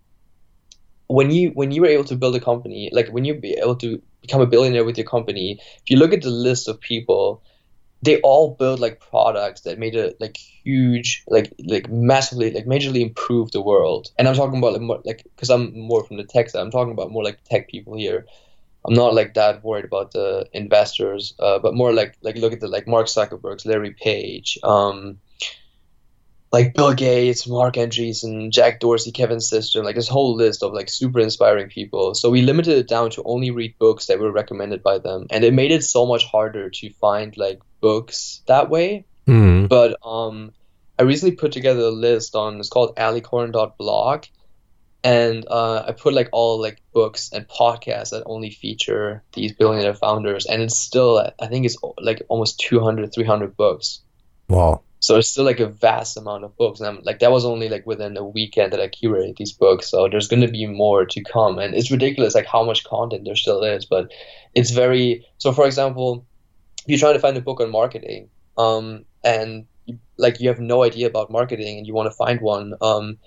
when 1.09 1.31
you 1.31 1.51
when 1.51 1.71
you 1.73 1.83
were 1.83 1.89
able 1.89 2.05
to 2.05 2.17
build 2.17 2.37
a 2.37 2.41
company, 2.41 2.91
like 2.93 3.09
when 3.09 3.25
you 3.25 3.35
be 3.35 3.55
able 3.55 3.77
to 3.77 4.01
become 4.21 4.41
a 4.41 4.47
billionaire 4.47 4.85
with 4.85 4.97
your 4.97 5.07
company, 5.07 5.59
if 5.61 5.91
you 5.91 5.97
look 5.97 6.13
at 6.13 6.23
the 6.23 6.31
list 6.31 6.69
of 6.69 6.81
people 6.81 7.43
they 8.03 8.21
all 8.23 8.57
built 8.57 8.81
like 8.81 9.01
products 9.01 9.61
that 9.63 9.79
made 9.79 9.95
a 9.95 10.13
like 10.19 10.37
huge, 10.37 11.23
like 11.29 11.53
like 11.65 11.89
massively, 11.89 12.51
like 12.51 12.67
majorly 12.67 13.01
improve 13.01 13.53
the 13.53 13.63
world. 13.63 14.11
And 14.19 14.29
I'm 14.29 14.35
talking 14.35 14.59
about 14.59 14.81
like 14.81 15.03
like 15.05 15.23
because 15.37 15.51
I'm 15.51 15.79
more 15.79 16.05
from 16.05 16.17
the 16.17 16.25
tech 16.25 16.51
side. 16.51 16.61
I'm 16.61 16.73
talking 16.73 16.93
about 16.93 17.13
more 17.13 17.23
like 17.23 17.43
tech 17.45 17.69
people 17.69 17.97
here. 17.97 18.27
I'm 18.85 18.95
not 18.95 19.15
like 19.15 19.35
that 19.35 19.63
worried 19.63 19.85
about 19.85 20.13
the 20.13 20.49
investors, 20.53 21.35
uh, 21.39 21.59
but 21.59 21.75
more 21.75 21.93
like 21.93 22.17
like 22.23 22.37
look 22.37 22.53
at 22.53 22.61
the 22.61 22.69
like 22.69 22.89
Mark 22.89 23.07
Zuckerberg's, 23.07 23.65
Larry 23.65 23.93
Page, 23.93 24.59
um, 24.65 25.19
like 26.53 26.75
Bill 26.75 26.93
Gates, 26.93 27.47
Marc 27.47 27.75
Andreessen, 27.75 28.51
Jack 28.51 28.81
Dorsey, 28.81 29.13
Kevin 29.13 29.39
Systrom, 29.39 29.85
like 29.85 29.95
this 29.95 30.09
whole 30.09 30.35
list 30.35 30.63
of 30.63 30.73
like 30.73 30.91
super 30.91 31.21
inspiring 31.21 31.69
people. 31.69 32.15
So 32.15 32.29
we 32.29 32.43
limited 32.43 32.77
it 32.77 32.89
down 32.89 33.11
to 33.11 33.23
only 33.25 33.51
read 33.51 33.79
books 33.79 34.07
that 34.07 34.19
were 34.19 34.33
recommended 34.33 34.83
by 34.83 34.99
them, 34.99 35.27
and 35.31 35.45
it 35.45 35.55
made 35.55 35.71
it 35.71 35.85
so 35.85 36.05
much 36.05 36.25
harder 36.27 36.69
to 36.69 36.93
find 36.95 37.37
like 37.37 37.61
books 37.81 38.43
that 38.47 38.69
way. 38.69 39.07
Mm. 39.27 39.69
But 39.69 39.97
um, 40.05 40.53
I 40.99 41.05
recently 41.05 41.37
put 41.37 41.53
together 41.53 41.83
a 41.83 41.91
list 41.91 42.35
on 42.35 42.59
it's 42.59 42.69
called 42.69 42.97
alicorn.blog, 42.97 44.25
and 45.05 45.45
uh, 45.49 45.85
I 45.89 45.93
put 45.93 46.15
like 46.15 46.29
all 46.33 46.61
like 46.61 46.81
books 46.93 47.31
and 47.33 47.49
podcasts 47.49 48.11
that 48.11 48.23
only 48.27 48.51
feature 48.51 49.23
these 49.33 49.53
billionaire 49.53 49.95
founders, 49.95 50.47
and 50.47 50.63
it's 50.63 50.79
still 50.79 51.19
I 51.41 51.47
think 51.49 51.67
it's 51.67 51.77
like 51.99 52.23
almost 52.29 52.61
200, 52.61 53.13
300 53.13 53.57
books. 53.57 54.01
Wow. 54.49 54.83
So 55.01 55.17
it's 55.17 55.29
still 55.29 55.45
like 55.45 55.59
a 55.59 55.67
vast 55.67 56.17
amount 56.17 56.45
of 56.45 56.57
books, 56.57 56.79
and 56.79 56.89
I'm 56.89 57.03
like 57.03 57.19
that 57.19 57.33
was 57.33 57.45
only 57.45 57.69
like 57.69 57.85
within 57.85 58.17
a 58.17 58.25
weekend 58.25 58.73
that 58.73 58.81
I 58.81 58.89
curated 58.89 59.37
these 59.37 59.53
books. 59.53 59.91
So 59.91 60.09
there's 60.09 60.29
gonna 60.29 60.49
be 60.49 60.67
more 60.67 61.05
to 61.05 61.25
come, 61.25 61.59
and 61.59 61.75
it's 61.75 61.91
ridiculous 61.91 62.37
like 62.37 62.47
how 62.47 62.63
much 62.63 62.85
content 62.85 63.25
there 63.25 63.35
still 63.35 63.65
is. 63.65 63.85
But 63.85 64.13
it's 64.55 64.71
very 64.71 65.27
so. 65.39 65.53
For 65.53 65.67
example, 65.67 66.25
if 66.83 66.89
you're 66.89 66.99
trying 66.99 67.15
to 67.15 67.21
find 67.21 67.37
a 67.37 67.41
book 67.41 67.61
on 67.61 67.73
marketing, 67.73 68.29
um, 68.57 69.05
and 69.25 69.67
you, 69.87 69.99
like 70.19 70.41
you 70.41 70.49
have 70.49 70.61
no 70.61 70.85
idea 70.85 71.09
about 71.09 71.33
marketing, 71.33 71.79
and 71.79 71.87
you 71.89 71.95
want 71.95 72.07
to 72.07 72.17
find 72.17 72.41
one, 72.41 72.75
um, 72.81 73.19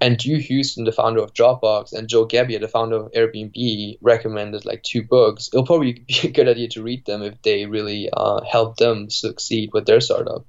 and 0.00 0.18
Drew 0.18 0.38
Houston, 0.38 0.84
the 0.84 0.92
founder 0.92 1.20
of 1.22 1.34
Dropbox, 1.34 1.92
and 1.92 2.08
Joe 2.08 2.26
Gebbia, 2.26 2.60
the 2.60 2.68
founder 2.68 2.96
of 2.96 3.12
Airbnb, 3.12 3.98
recommended 4.02 4.64
like 4.64 4.82
two 4.82 5.02
books. 5.04 5.48
It'll 5.52 5.66
probably 5.66 5.92
be 6.08 6.20
a 6.28 6.30
good 6.32 6.48
idea 6.48 6.68
to 6.70 6.82
read 6.82 7.04
them 7.06 7.22
if 7.22 7.40
they 7.42 7.66
really 7.66 8.10
uh, 8.16 8.40
help 8.50 8.76
them 8.76 9.10
succeed 9.10 9.70
with 9.72 9.86
their 9.86 10.00
startup. 10.00 10.46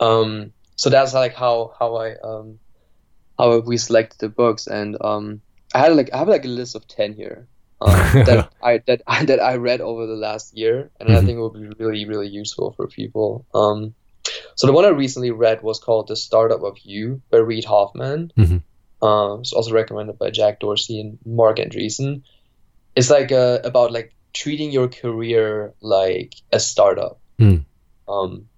Um, 0.00 0.52
so 0.76 0.90
that's 0.90 1.14
like 1.14 1.34
how 1.34 1.74
how 1.78 1.96
I 1.96 2.14
um, 2.22 2.60
how 3.38 3.58
we 3.60 3.76
selected 3.78 4.18
the 4.20 4.28
books, 4.28 4.66
and 4.66 4.96
um, 5.02 5.42
I 5.74 5.80
had 5.80 5.96
like 5.96 6.10
I 6.12 6.18
have 6.18 6.28
like 6.28 6.44
a 6.44 6.48
list 6.48 6.74
of 6.76 6.86
ten 6.88 7.14
here. 7.14 7.48
um, 7.80 8.20
that 8.24 8.46
I 8.62 8.80
that 8.86 9.02
I, 9.06 9.24
that 9.26 9.40
I 9.40 9.56
read 9.56 9.80
over 9.80 10.06
the 10.06 10.14
last 10.16 10.56
year, 10.56 10.90
and 11.00 11.10
I 11.12 11.20
Mhm. 11.20 11.24
think 11.24 11.36
it 11.38 11.40
will 11.40 11.50
be 11.52 11.68
really 11.78 12.06
really 12.06 12.28
useful 12.28 12.72
for 12.76 12.88
people. 12.88 13.46
Um, 13.54 13.94
so 14.60 14.66
the 14.66 14.74
one 14.74 14.84
I 14.84 14.88
recently 14.88 15.30
read 15.30 15.62
was 15.62 15.78
called 15.78 16.08
"The 16.08 16.16
Startup 16.16 16.62
of 16.62 16.76
You" 16.82 17.22
by 17.30 17.38
Reid 17.38 17.64
Hoffman. 17.64 18.30
Mhm. 18.36 18.62
Um, 19.00 19.40
it's 19.40 19.54
also 19.54 19.72
recommended 19.72 20.18
by 20.18 20.28
Jack 20.28 20.60
Dorsey 20.60 21.00
and 21.00 21.18
Marc 21.24 21.56
Andreessen. 21.56 22.24
It's 22.94 23.08
like 23.08 23.32
uh, 23.32 23.60
about 23.64 23.90
like 23.90 24.12
treating 24.34 24.70
your 24.70 24.88
career 24.88 25.72
like 25.80 26.34
a 26.52 26.60
startup. 26.60 27.20
Mm. 27.38 27.64
Um, 28.06 28.48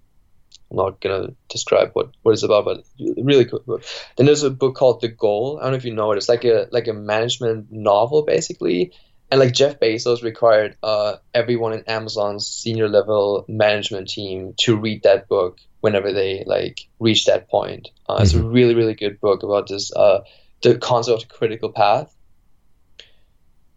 I'm 0.72 0.76
not 0.76 1.00
gonna 1.00 1.34
describe 1.48 1.90
what, 1.92 2.10
what 2.22 2.32
it's 2.32 2.42
about, 2.42 2.64
but 2.64 2.84
really 2.98 3.44
cool 3.44 3.62
book. 3.64 3.84
Then 4.16 4.26
there's 4.26 4.42
a 4.42 4.50
book 4.50 4.74
called 4.74 5.02
The 5.02 5.08
Goal. 5.08 5.60
I 5.60 5.62
don't 5.62 5.70
know 5.70 5.76
if 5.76 5.84
you 5.84 5.94
know 5.94 6.10
it. 6.10 6.16
It's 6.16 6.28
like 6.28 6.44
a 6.44 6.66
like 6.72 6.88
a 6.88 6.92
management 6.94 7.70
novel 7.70 8.22
basically. 8.22 8.90
And 9.32 9.40
like 9.40 9.54
Jeff 9.54 9.80
Bezos 9.80 10.22
required 10.22 10.76
uh, 10.82 11.16
everyone 11.32 11.72
in 11.72 11.82
Amazon's 11.88 12.46
senior 12.46 12.86
level 12.88 13.46
management 13.48 14.08
team 14.10 14.52
to 14.58 14.76
read 14.76 15.02
that 15.04 15.26
book 15.26 15.56
whenever 15.80 16.12
they 16.12 16.44
like 16.46 16.82
reach 17.00 17.24
that 17.24 17.48
point. 17.48 17.88
Uh, 18.08 18.18
It's 18.20 18.34
a 18.34 18.42
really 18.42 18.74
really 18.74 18.94
good 18.94 19.18
book 19.20 19.42
about 19.42 19.68
this 19.68 19.90
uh, 19.96 20.20
the 20.62 20.76
concept 20.76 21.22
of 21.22 21.28
critical 21.30 21.72
path. 21.72 22.14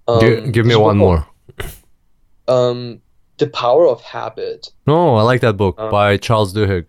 Um, 0.07 0.19
give 0.51 0.65
me 0.65 0.73
there's 0.73 0.77
one 0.77 0.97
more. 0.97 1.25
called, 1.57 1.71
Um, 2.47 3.01
the 3.37 3.47
Power 3.47 3.87
of 3.87 4.01
Habit. 4.01 4.69
No, 4.85 5.15
I 5.15 5.21
like 5.23 5.41
that 5.41 5.57
book 5.57 5.75
Uh, 5.79 5.89
by 5.89 6.17
Charles 6.17 6.53
Duhigg. 6.53 6.85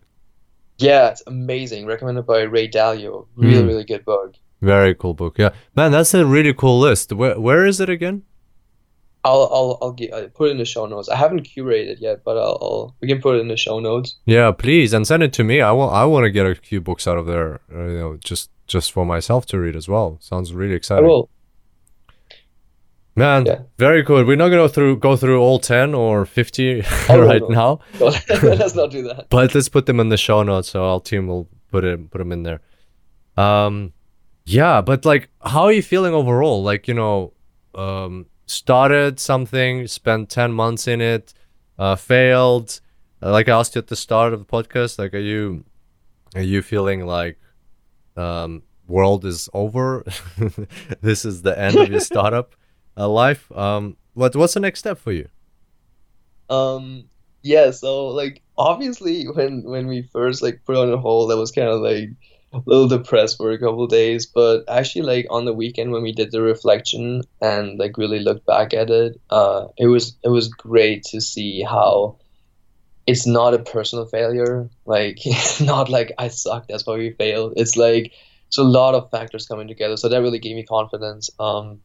Yeah, 0.78 1.08
it's 1.10 1.22
amazing. 1.26 1.86
Recommended 1.86 2.26
by 2.26 2.42
Ray 2.42 2.68
Dalio. 2.68 3.26
Really, 3.36 3.62
Mm. 3.62 3.68
really 3.68 3.84
good 3.84 4.04
book. 4.04 4.34
Very 4.60 4.94
cool 4.94 5.14
book. 5.14 5.38
Yeah, 5.38 5.50
man, 5.74 5.92
that's 5.92 6.12
a 6.14 6.26
really 6.26 6.52
cool 6.52 6.78
list. 6.80 7.12
Where 7.12 7.38
where 7.40 7.64
is 7.64 7.80
it 7.80 7.88
again? 7.88 8.22
I'll 9.26 9.48
I'll 9.56 9.78
I'll, 9.82 9.92
get, 9.92 10.12
I'll 10.14 10.28
put 10.28 10.48
it 10.48 10.52
in 10.52 10.58
the 10.58 10.64
show 10.64 10.86
notes. 10.86 11.08
I 11.08 11.16
haven't 11.16 11.42
curated 11.52 11.96
yet, 12.00 12.22
but 12.24 12.36
I'll, 12.38 12.58
I'll 12.66 12.94
we 13.00 13.08
can 13.08 13.20
put 13.20 13.36
it 13.36 13.40
in 13.40 13.48
the 13.48 13.56
show 13.56 13.80
notes. 13.80 14.16
Yeah, 14.24 14.52
please, 14.52 14.92
and 14.94 15.06
send 15.06 15.22
it 15.22 15.32
to 15.34 15.44
me. 15.44 15.60
I 15.60 15.72
want 15.72 15.92
I 15.94 16.04
want 16.04 16.24
to 16.24 16.30
get 16.30 16.46
a 16.46 16.54
few 16.54 16.80
books 16.80 17.06
out 17.08 17.18
of 17.18 17.26
there. 17.26 17.60
Uh, 17.74 17.84
you 17.92 17.98
know, 17.98 18.16
just 18.30 18.50
just 18.66 18.92
for 18.92 19.04
myself 19.06 19.46
to 19.46 19.58
read 19.58 19.76
as 19.76 19.88
well. 19.88 20.18
Sounds 20.20 20.52
really 20.52 20.74
exciting. 20.74 21.04
I 21.04 21.08
will. 21.08 21.28
Man, 23.18 23.46
Yeah. 23.46 23.60
very 23.78 24.02
good. 24.02 24.26
We're 24.26 24.36
not 24.36 24.48
gonna 24.50 24.62
go 24.62 24.68
through 24.68 24.98
go 24.98 25.16
through 25.16 25.40
all 25.40 25.58
ten 25.58 25.94
or 25.94 26.26
fifty 26.26 26.82
Oh, 27.08 27.20
right 27.26 27.40
no. 27.40 27.48
now, 27.48 27.80
Let's 28.00 28.74
not 28.74 28.90
do 28.90 29.02
that. 29.08 29.26
but 29.30 29.54
let's 29.54 29.70
put 29.70 29.86
them 29.86 30.00
in 30.00 30.10
the 30.10 30.18
show 30.18 30.42
notes. 30.42 30.68
So 30.68 30.84
our 30.84 31.00
team 31.00 31.26
will 31.26 31.48
put 31.70 31.84
it 31.84 32.10
put 32.10 32.18
them 32.18 32.30
in 32.32 32.42
there. 32.42 32.60
Um, 33.38 33.92
yeah, 34.44 34.82
but 34.82 35.04
like, 35.06 35.28
how 35.42 35.62
are 35.64 35.72
you 35.72 35.82
feeling 35.82 36.12
overall? 36.14 36.62
Like, 36.62 36.88
you 36.88 36.94
know, 36.94 37.32
um, 37.74 38.26
started 38.46 39.20
something, 39.20 39.86
spent 39.86 40.30
ten 40.30 40.52
months 40.52 40.88
in 40.88 41.00
it, 41.00 41.34
uh, 41.78 41.96
failed. 41.96 42.80
Uh, 43.22 43.32
like 43.32 43.48
I 43.48 43.58
asked 43.58 43.74
you 43.74 43.80
at 43.80 43.88
the 43.88 43.96
start 43.96 44.32
of 44.32 44.40
the 44.40 44.46
podcast, 44.46 44.98
like, 44.98 45.14
are 45.14 45.18
you 45.18 45.64
are 46.34 46.42
you 46.42 46.62
feeling 46.62 47.06
like 47.06 47.38
um 48.16 48.62
world 48.86 49.24
is 49.24 49.48
over? 49.52 50.04
this 51.00 51.24
is 51.24 51.42
the 51.42 51.58
end 51.58 51.76
of 51.76 51.88
your 51.88 52.00
startup 52.12 52.54
uh, 52.96 53.08
life. 53.08 53.50
Um, 53.52 53.96
what 54.14 54.34
what's 54.36 54.54
the 54.54 54.60
next 54.60 54.80
step 54.80 54.98
for 54.98 55.12
you? 55.12 55.28
Um, 56.48 57.04
yeah. 57.42 57.70
So 57.70 58.08
like, 58.08 58.42
obviously, 58.56 59.24
when 59.24 59.62
when 59.64 59.86
we 59.86 60.02
first 60.02 60.42
like 60.42 60.62
put 60.64 60.76
on 60.76 60.92
a 60.92 60.96
hold, 60.96 61.30
that 61.30 61.36
was 61.36 61.52
kind 61.52 61.68
of 61.68 61.80
like 61.80 62.10
a 62.56 62.62
little 62.66 62.88
depressed 62.88 63.36
for 63.36 63.50
a 63.50 63.58
couple 63.58 63.86
days. 63.86 64.26
But 64.26 64.64
actually, 64.68 65.02
like 65.02 65.26
on 65.30 65.44
the 65.44 65.52
weekend 65.52 65.92
when 65.92 66.02
we 66.02 66.12
did 66.12 66.30
the 66.30 66.42
reflection 66.42 67.22
and 67.40 67.78
like 67.78 67.98
really 67.98 68.20
looked 68.20 68.46
back 68.46 68.74
at 68.74 68.90
it, 68.90 69.20
uh, 69.30 69.66
it 69.76 69.86
was 69.86 70.16
it 70.22 70.28
was 70.28 70.48
great 70.48 71.04
to 71.04 71.20
see 71.20 71.62
how 71.62 72.18
it's 73.06 73.26
not 73.26 73.54
a 73.54 73.58
personal 73.58 74.06
failure. 74.06 74.68
Like 74.84 75.18
it's 75.24 75.60
not 75.60 75.88
like 75.88 76.12
I 76.18 76.28
suck, 76.28 76.66
that's 76.68 76.86
why 76.86 76.96
we 76.96 77.10
failed. 77.10 77.54
It's 77.56 77.76
like 77.76 78.12
it's 78.48 78.58
a 78.58 78.64
lot 78.64 78.94
of 78.94 79.10
factors 79.10 79.46
coming 79.46 79.68
together. 79.68 79.96
So 79.96 80.08
that 80.08 80.22
really 80.22 80.38
gave 80.38 80.56
me 80.56 80.64
confidence. 80.64 81.30
Um, 81.38 81.80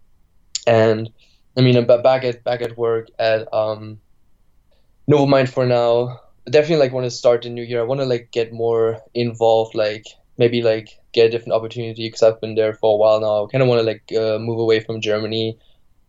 and 0.68 1.10
I 1.57 1.61
mean, 1.61 1.85
back 1.85 2.23
at 2.23 2.43
back 2.43 2.61
at 2.61 2.77
work 2.77 3.07
at 3.19 3.53
um, 3.53 3.99
Novamind 5.10 5.49
for 5.49 5.65
now. 5.65 6.22
Definitely 6.49 6.77
like 6.77 6.91
want 6.91 7.06
to 7.06 7.11
start 7.11 7.43
the 7.43 7.49
new 7.49 7.64
year. 7.64 7.81
I 7.81 7.84
want 7.84 8.02
to 8.02 8.06
like 8.06 8.30
get 8.31 8.52
more 8.52 8.99
involved, 9.14 9.76
like 9.76 10.06
maybe 10.42 10.64
like 10.64 10.90
get 11.14 11.28
a 11.28 11.30
different 11.30 11.54
opportunity 11.54 12.08
because 12.08 12.24
I've 12.24 12.42
been 12.42 12.56
there 12.56 12.74
for 12.74 12.96
a 12.96 12.98
while 12.98 13.22
now. 13.22 13.46
I 13.46 13.52
kind 13.52 13.62
of 13.62 13.68
want 13.70 13.82
to 13.82 13.90
like 13.92 14.06
uh, 14.12 14.40
move 14.40 14.58
away 14.58 14.80
from 14.80 15.00
Germany. 15.00 15.60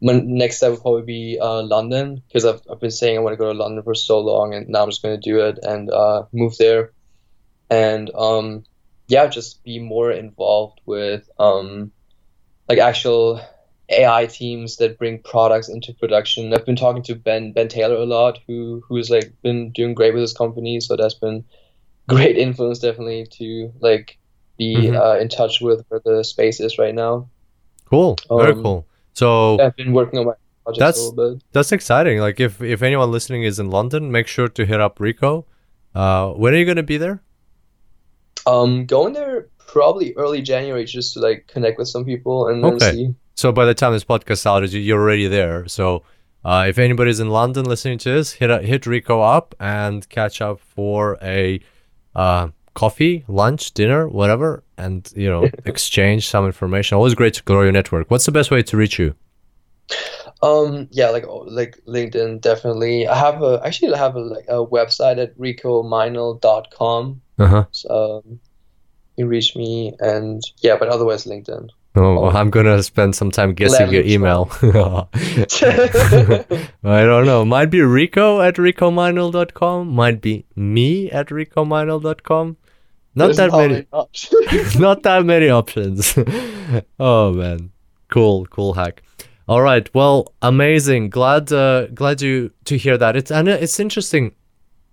My 0.00 0.14
next 0.14 0.56
step 0.56 0.70
would 0.70 0.80
probably 0.80 1.02
be 1.02 1.38
uh, 1.38 1.62
London 1.62 2.22
because 2.26 2.46
I've, 2.46 2.62
I've 2.70 2.80
been 2.80 2.90
saying 2.90 3.18
I 3.18 3.20
want 3.20 3.34
to 3.34 3.44
go 3.44 3.52
to 3.52 3.58
London 3.58 3.84
for 3.84 3.94
so 3.94 4.20
long, 4.20 4.54
and 4.54 4.70
now 4.70 4.82
I'm 4.82 4.88
just 4.88 5.02
going 5.02 5.20
to 5.20 5.30
do 5.30 5.40
it 5.40 5.58
and 5.62 5.90
uh, 5.90 6.22
move 6.32 6.56
there, 6.56 6.92
and 7.68 8.10
um, 8.14 8.64
yeah, 9.06 9.26
just 9.26 9.62
be 9.64 9.78
more 9.78 10.10
involved 10.10 10.80
with 10.86 11.28
um, 11.38 11.92
like 12.70 12.78
actual 12.78 13.38
AI 13.90 14.24
teams 14.26 14.78
that 14.78 14.98
bring 14.98 15.22
products 15.22 15.68
into 15.68 15.92
production. 15.92 16.54
I've 16.54 16.64
been 16.64 16.82
talking 16.84 17.02
to 17.04 17.16
Ben 17.16 17.52
Ben 17.52 17.68
Taylor 17.68 17.96
a 17.96 18.06
lot, 18.06 18.38
who 18.46 18.82
who's 18.88 19.10
like 19.10 19.30
been 19.42 19.72
doing 19.72 19.92
great 19.92 20.14
with 20.14 20.22
his 20.22 20.32
company, 20.32 20.80
so 20.80 20.96
that's 20.96 21.20
been 21.26 21.44
great 22.08 22.38
influence 22.46 22.78
definitely 22.78 23.26
to 23.38 23.72
like 23.80 24.18
be 24.62 24.76
Mhm. 24.88 24.96
uh, 25.00 25.16
in 25.22 25.28
touch 25.28 25.54
with 25.60 25.78
where 25.88 26.00
the 26.04 26.22
space 26.24 26.58
is 26.66 26.78
right 26.78 26.94
now. 26.94 27.28
Cool, 27.90 28.16
very 28.42 28.52
Um, 28.52 28.62
cool. 28.62 28.78
So 29.14 29.58
I've 29.60 29.76
been 29.76 29.92
working 29.92 30.18
on 30.20 30.26
my 30.26 30.32
projects 30.64 30.78
That's- 30.84 31.00
a 31.00 31.10
little 31.10 31.34
bit. 31.34 31.42
that's 31.52 31.72
exciting. 31.72 32.16
Like 32.26 32.38
if 32.40 32.52
if 32.62 32.82
anyone 32.82 33.10
listening 33.16 33.42
is 33.50 33.58
in 33.58 33.68
London, 33.78 34.10
make 34.10 34.26
sure 34.36 34.48
to 34.48 34.62
hit 34.64 34.80
up 34.80 35.00
Rico. 35.00 35.44
Uh, 35.94 36.24
when 36.40 36.54
are 36.54 36.56
you 36.62 36.64
gonna 36.64 36.82
be 36.94 36.98
there? 37.06 37.18
Um, 38.46 38.86
going 38.86 39.12
there 39.12 39.48
probably 39.74 40.14
early 40.16 40.42
January 40.42 40.84
just 40.84 41.14
to 41.14 41.20
like 41.20 41.46
connect 41.54 41.78
with 41.78 41.88
some 41.88 42.04
people 42.04 42.48
and 42.48 42.62
then 42.64 42.74
Okay. 42.74 42.92
see. 42.92 43.14
So 43.34 43.52
by 43.52 43.64
the 43.64 43.74
time 43.74 43.92
this 43.92 44.04
podcast 44.04 44.44
out, 44.46 44.68
you- 44.72 44.80
you're 44.80 45.00
already 45.00 45.28
there. 45.28 45.66
So 45.68 46.02
uh, 46.44 46.64
if 46.68 46.76
anybody's 46.78 47.20
in 47.20 47.30
London 47.30 47.64
listening 47.66 47.98
to 47.98 48.10
this, 48.16 48.32
hit 48.32 48.50
hit 48.64 48.86
Rico 48.86 49.20
up 49.20 49.54
and 49.60 50.08
catch 50.08 50.40
up 50.40 50.58
for 50.60 51.16
a 51.22 51.60
uh, 52.14 52.48
coffee, 52.74 53.24
lunch, 53.28 53.72
dinner, 53.72 54.08
whatever, 54.08 54.62
and 54.76 55.10
you 55.16 55.28
know 55.28 55.48
exchange 55.64 56.28
some 56.28 56.46
information. 56.46 56.96
Always 56.96 57.14
great 57.14 57.34
to 57.34 57.42
grow 57.42 57.62
your 57.62 57.72
network. 57.72 58.10
What's 58.10 58.26
the 58.26 58.32
best 58.32 58.50
way 58.50 58.62
to 58.62 58.76
reach 58.76 58.98
you? 58.98 59.14
Um, 60.42 60.88
yeah, 60.90 61.10
like 61.10 61.24
oh, 61.26 61.44
like 61.48 61.78
LinkedIn 61.86 62.40
definitely. 62.40 63.06
I 63.06 63.16
have 63.16 63.42
a 63.42 63.60
actually 63.64 63.94
I 63.94 63.98
have 63.98 64.16
a 64.16 64.20
like 64.20 64.46
a 64.48 64.64
website 64.66 65.18
at 65.18 65.38
ricomeinl.com. 65.38 67.22
Uh 67.38 67.46
huh. 67.46 67.64
So 67.70 68.22
um, 68.26 68.40
you 69.16 69.26
reach 69.26 69.54
me 69.54 69.94
and 70.00 70.42
yeah, 70.58 70.76
but 70.78 70.88
otherwise 70.88 71.24
LinkedIn. 71.24 71.68
Oh, 71.94 72.30
I'm 72.30 72.48
gonna 72.48 72.82
spend 72.82 73.14
some 73.14 73.30
time 73.30 73.52
guessing 73.52 73.92
your 73.92 74.02
email. 74.02 74.50
I 74.62 75.04
don't 76.82 77.26
know. 77.26 77.44
Might 77.44 77.66
be 77.66 77.82
Rico 77.82 78.40
at 78.40 78.54
ricomeinl.com. 78.54 79.88
Might 79.88 80.22
be 80.22 80.46
me 80.56 81.10
at 81.10 81.28
ricomeinl.com. 81.28 82.56
Not 83.14 83.26
There's 83.26 83.36
that 83.38 83.50
not 83.50 83.58
many. 83.68 83.86
options. 83.92 84.78
not 84.78 85.02
that 85.02 85.24
many 85.24 85.48
options. 85.50 86.16
oh 86.98 87.32
man, 87.32 87.70
cool, 88.08 88.46
cool 88.46 88.74
hack. 88.74 89.02
All 89.48 89.60
right, 89.60 89.92
well, 89.94 90.32
amazing. 90.40 91.10
Glad, 91.10 91.52
uh, 91.52 91.88
glad 91.88 92.22
you 92.22 92.52
to 92.64 92.78
hear 92.78 92.96
that. 92.96 93.16
It's 93.16 93.30
and 93.30 93.48
it's 93.48 93.78
interesting. 93.78 94.34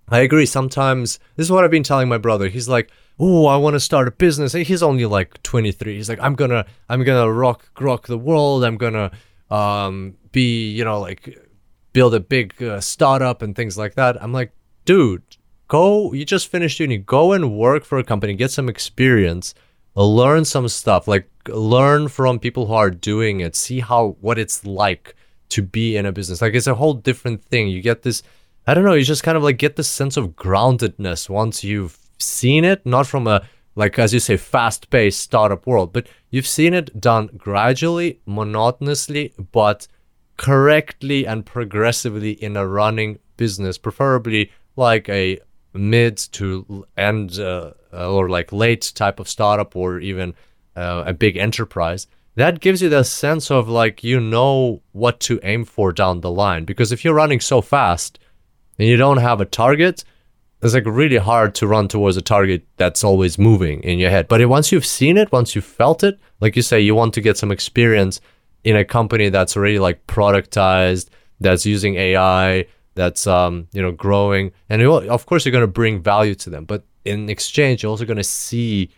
I 0.08 0.18
agree. 0.20 0.44
Sometimes 0.44 1.18
this 1.36 1.46
is 1.46 1.52
what 1.52 1.64
I've 1.64 1.70
been 1.70 1.84
telling 1.84 2.08
my 2.08 2.18
brother. 2.18 2.48
He's 2.48 2.68
like, 2.68 2.90
"Oh, 3.18 3.46
I 3.46 3.56
want 3.56 3.74
to 3.74 3.80
start 3.80 4.08
a 4.08 4.10
business." 4.10 4.52
He's 4.52 4.82
only 4.82 5.06
like 5.06 5.40
23. 5.44 5.94
He's 5.94 6.08
like, 6.08 6.18
"I'm 6.20 6.34
gonna, 6.34 6.66
I'm 6.88 7.04
gonna 7.04 7.32
rock, 7.32 7.70
rock 7.80 8.06
the 8.08 8.18
world. 8.18 8.64
I'm 8.64 8.76
gonna, 8.76 9.12
um, 9.50 10.16
be, 10.32 10.68
you 10.70 10.84
know, 10.84 11.00
like, 11.00 11.38
build 11.92 12.14
a 12.14 12.20
big 12.20 12.60
uh, 12.62 12.80
startup 12.80 13.40
and 13.40 13.54
things 13.54 13.78
like 13.78 13.94
that." 13.94 14.20
I'm 14.22 14.32
like, 14.32 14.52
dude, 14.84 15.22
go. 15.70 16.12
You 16.12 16.24
just 16.26 16.48
finished 16.48 16.80
uni. 16.80 16.98
Go 16.98 17.32
and 17.32 17.56
work 17.56 17.84
for 17.84 17.98
a 17.98 18.04
company. 18.04 18.34
Get 18.34 18.50
some 18.50 18.68
experience. 18.68 19.54
Learn 19.94 20.44
some 20.44 20.68
stuff. 20.68 21.08
Like, 21.08 21.30
learn 21.48 22.08
from 22.08 22.38
people 22.38 22.66
who 22.66 22.74
are 22.74 22.90
doing 22.90 23.40
it. 23.40 23.56
See 23.56 23.80
how 23.80 24.16
what 24.20 24.38
it's 24.38 24.66
like 24.66 25.14
to 25.50 25.62
be 25.62 25.96
in 25.96 26.04
a 26.04 26.12
business. 26.12 26.42
Like, 26.42 26.54
it's 26.54 26.66
a 26.66 26.74
whole 26.74 26.94
different 26.94 27.42
thing. 27.44 27.68
You 27.68 27.80
get 27.80 28.02
this. 28.02 28.22
I 28.66 28.74
don't 28.74 28.84
know, 28.84 28.92
you 28.92 29.04
just 29.04 29.22
kind 29.22 29.38
of 29.38 29.42
like 29.42 29.56
get 29.56 29.76
this 29.76 29.88
sense 29.88 30.16
of 30.18 30.36
groundedness 30.36 31.30
once 31.30 31.64
you've 31.64 31.98
seen 32.18 32.62
it, 32.62 32.84
not 32.84 33.06
from 33.06 33.26
a 33.26 33.42
like 33.74 33.98
as 33.98 34.12
you 34.12 34.20
say, 34.20 34.36
fast 34.36 34.90
paced 34.90 35.20
startup 35.20 35.66
world, 35.66 35.92
but 35.92 36.06
you've 36.30 36.46
seen 36.46 36.74
it 36.74 37.00
done 37.00 37.30
gradually, 37.36 38.20
monotonously, 38.26 39.32
but 39.52 39.88
correctly 40.36 41.26
and 41.26 41.46
progressively 41.46 42.32
in 42.32 42.56
a 42.56 42.66
running 42.66 43.18
business, 43.36 43.78
preferably 43.78 44.50
like 44.76 45.08
a 45.08 45.38
mid 45.72 46.16
to 46.16 46.86
end 46.96 47.38
uh, 47.38 47.72
or 47.92 48.28
like 48.28 48.52
late 48.52 48.92
type 48.94 49.20
of 49.20 49.28
startup 49.28 49.76
or 49.76 50.00
even 50.00 50.34
uh, 50.76 51.04
a 51.06 51.12
big 51.12 51.36
enterprise 51.36 52.06
that 52.36 52.60
gives 52.60 52.80
you 52.80 52.88
the 52.88 53.02
sense 53.02 53.50
of 53.50 53.68
like 53.68 54.04
you 54.04 54.20
know 54.20 54.82
what 54.92 55.20
to 55.20 55.40
aim 55.42 55.64
for 55.64 55.92
down 55.92 56.20
the 56.20 56.30
line. 56.30 56.64
Because 56.64 56.92
if 56.92 57.04
you're 57.04 57.14
running 57.14 57.40
so 57.40 57.60
fast 57.60 58.18
and 58.78 58.88
you 58.88 58.96
don't 58.96 59.18
have 59.18 59.40
a 59.40 59.44
target, 59.44 60.04
it's 60.62 60.74
like 60.74 60.86
really 60.86 61.16
hard 61.16 61.54
to 61.56 61.66
run 61.66 61.88
towards 61.88 62.16
a 62.16 62.22
target 62.22 62.66
that's 62.76 63.02
always 63.02 63.38
moving 63.38 63.82
in 63.82 63.98
your 63.98 64.10
head. 64.10 64.28
But 64.28 64.46
once 64.48 64.72
you've 64.72 64.86
seen 64.86 65.16
it, 65.16 65.32
once 65.32 65.54
you've 65.54 65.64
felt 65.64 66.04
it, 66.04 66.18
like 66.40 66.56
you 66.56 66.62
say, 66.62 66.80
you 66.80 66.94
want 66.94 67.14
to 67.14 67.20
get 67.20 67.36
some 67.36 67.50
experience 67.50 68.20
in 68.62 68.76
a 68.76 68.84
company 68.84 69.28
that's 69.28 69.56
already 69.56 69.78
like 69.78 70.06
productized, 70.06 71.08
that's 71.40 71.64
using 71.64 71.96
AI, 71.96 72.66
that's 73.02 73.24
um, 73.38 73.54
you 73.76 73.82
know 73.84 73.92
growing, 74.06 74.44
and 74.70 74.82
of 75.16 75.22
course 75.28 75.42
you're 75.44 75.56
going 75.58 75.70
to 75.72 75.78
bring 75.82 75.94
value 76.14 76.34
to 76.44 76.48
them. 76.54 76.64
But 76.72 76.80
in 77.12 77.18
exchange, 77.36 77.76
you're 77.82 77.90
also 77.94 78.04
going 78.12 78.24
to 78.26 78.32
see 78.46 78.90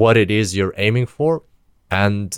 what 0.00 0.14
it 0.22 0.30
is 0.40 0.46
you're 0.56 0.74
aiming 0.86 1.06
for, 1.16 1.42
and 1.90 2.28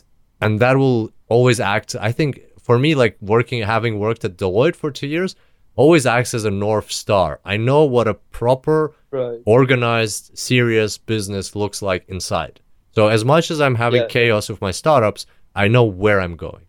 and 0.41 0.53
that 0.61 0.77
will 0.83 1.11
always 1.29 1.59
act. 1.75 1.89
I 2.09 2.13
think 2.19 2.31
for 2.67 2.79
me, 2.85 2.91
like 3.03 3.15
working, 3.21 3.63
having 3.77 3.99
worked 4.07 4.25
at 4.25 4.37
Deloitte 4.37 4.77
for 4.83 4.91
two 4.91 5.07
years, 5.17 5.35
always 5.83 6.05
acts 6.07 6.33
as 6.35 6.45
a 6.45 6.51
north 6.67 6.91
star. 7.05 7.41
I 7.45 7.57
know 7.69 7.85
what 7.85 8.07
a 8.09 8.15
proper, 8.39 8.79
Right. 9.13 9.41
organized, 9.47 10.25
serious 10.39 10.93
business 11.13 11.57
looks 11.57 11.83
like 11.83 12.03
inside. 12.09 12.61
So 12.97 13.09
as 13.09 13.23
much 13.25 13.51
as 13.51 13.61
I'm 13.61 13.77
having 13.85 14.03
Yeah. 14.03 14.09
chaos 14.17 14.49
with 14.51 14.61
my 14.61 14.73
startups, 14.83 15.27
I 15.63 15.65
know 15.75 15.85
where 15.85 16.21
I'm 16.25 16.37
going. 16.37 16.65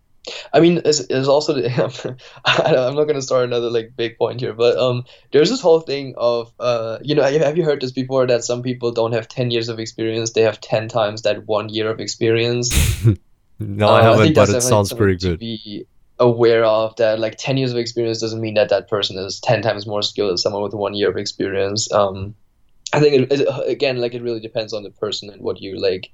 I 0.53 0.59
mean, 0.59 0.81
there's, 0.83 1.07
there's 1.07 1.27
also 1.27 1.53
the, 1.53 2.17
I'm 2.45 2.95
not 2.95 3.05
gonna 3.05 3.21
start 3.21 3.45
another 3.45 3.69
like 3.69 3.93
big 3.95 4.17
point 4.17 4.39
here, 4.39 4.53
but 4.53 4.77
um, 4.77 5.03
there's 5.31 5.49
this 5.49 5.61
whole 5.61 5.79
thing 5.79 6.13
of 6.17 6.53
uh, 6.59 6.99
you 7.01 7.15
know, 7.15 7.23
have 7.23 7.57
you 7.57 7.63
heard 7.63 7.81
this 7.81 7.91
before 7.91 8.27
that 8.27 8.43
some 8.43 8.61
people 8.61 8.91
don't 8.91 9.13
have 9.13 9.27
10 9.27 9.51
years 9.51 9.67
of 9.69 9.79
experience, 9.79 10.33
they 10.33 10.43
have 10.43 10.61
10 10.61 10.87
times 10.87 11.23
that 11.23 11.47
one 11.47 11.69
year 11.69 11.89
of 11.89 11.99
experience. 11.99 12.69
No, 13.61 13.89
Uh, 13.89 13.91
I 13.91 14.01
haven't, 14.03 14.23
think 14.23 14.35
but 14.35 14.49
it 14.49 14.61
sounds 14.61 14.91
pretty 14.91 15.17
to 15.17 15.29
good. 15.29 15.39
be 15.39 15.85
aware 16.19 16.63
of 16.63 16.95
that 16.95 17.19
like 17.19 17.37
10 17.37 17.57
years 17.57 17.71
of 17.71 17.77
experience 17.77 18.19
doesn't 18.19 18.41
mean 18.41 18.55
that 18.55 18.69
that 18.69 18.87
person 18.87 19.17
is 19.17 19.39
10 19.39 19.61
times 19.61 19.85
more 19.85 20.01
skilled 20.01 20.29
than 20.31 20.37
someone 20.37 20.63
with 20.63 20.73
one 20.73 20.93
year 20.95 21.09
of 21.09 21.17
experience. 21.17 21.91
Um, 21.91 22.35
I 22.93 22.99
think 22.99 23.31
it, 23.31 23.39
it, 23.39 23.69
again, 23.69 24.01
like 24.01 24.13
it 24.13 24.21
really 24.21 24.39
depends 24.39 24.73
on 24.73 24.83
the 24.83 24.89
person 24.89 25.29
and 25.29 25.41
what 25.41 25.61
you 25.61 25.79
like, 25.79 26.09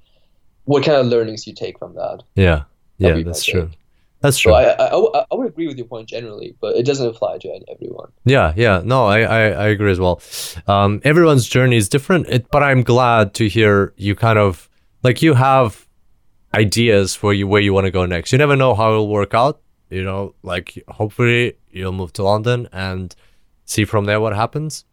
what 0.65 0.83
kind 0.83 0.97
of 0.97 1.07
learnings 1.07 1.47
you 1.47 1.53
take 1.53 1.79
from 1.79 1.95
that. 1.95 2.23
Yeah, 2.35 2.63
yeah, 2.97 3.21
that's 3.23 3.43
true. 3.45 3.67
take. 3.69 3.79
That's 4.21 4.41
So 4.41 4.49
true. 4.49 4.53
I, 4.55 5.35
would 5.35 5.47
agree 5.47 5.67
with 5.67 5.77
your 5.77 5.87
point 5.87 6.09
generally, 6.09 6.55
but 6.59 6.75
it 6.75 6.85
doesn't 6.85 7.07
apply 7.07 7.37
to 7.39 7.59
everyone. 7.71 8.11
Yeah, 8.25 8.53
yeah. 8.55 8.81
No, 8.83 9.05
I, 9.05 9.19
I, 9.21 9.41
I 9.49 9.67
agree 9.67 9.91
as 9.91 9.99
well. 9.99 10.21
Um, 10.67 11.01
everyone's 11.03 11.47
journey 11.47 11.77
is 11.77 11.87
different, 11.87 12.27
it, 12.27 12.49
but 12.51 12.63
I'm 12.63 12.81
glad 12.81 13.33
to 13.35 13.47
hear 13.47 13.93
you 13.97 14.15
kind 14.15 14.39
of 14.39 14.69
like 15.03 15.21
you 15.21 15.35
have 15.35 15.87
ideas 16.53 17.15
for 17.15 17.33
you 17.33 17.47
where 17.47 17.61
you 17.61 17.73
want 17.73 17.85
to 17.85 17.91
go 17.91 18.05
next. 18.05 18.31
You 18.31 18.37
never 18.37 18.55
know 18.55 18.73
how 18.73 18.91
it'll 18.91 19.09
work 19.09 19.33
out. 19.33 19.61
You 19.89 20.03
know, 20.03 20.33
like 20.43 20.83
hopefully 20.89 21.53
you'll 21.69 21.93
move 21.93 22.11
to 22.13 22.23
London 22.23 22.67
and 22.73 23.15
see 23.65 23.85
from 23.85 24.05
there 24.05 24.19
what 24.19 24.35
happens. 24.35 24.83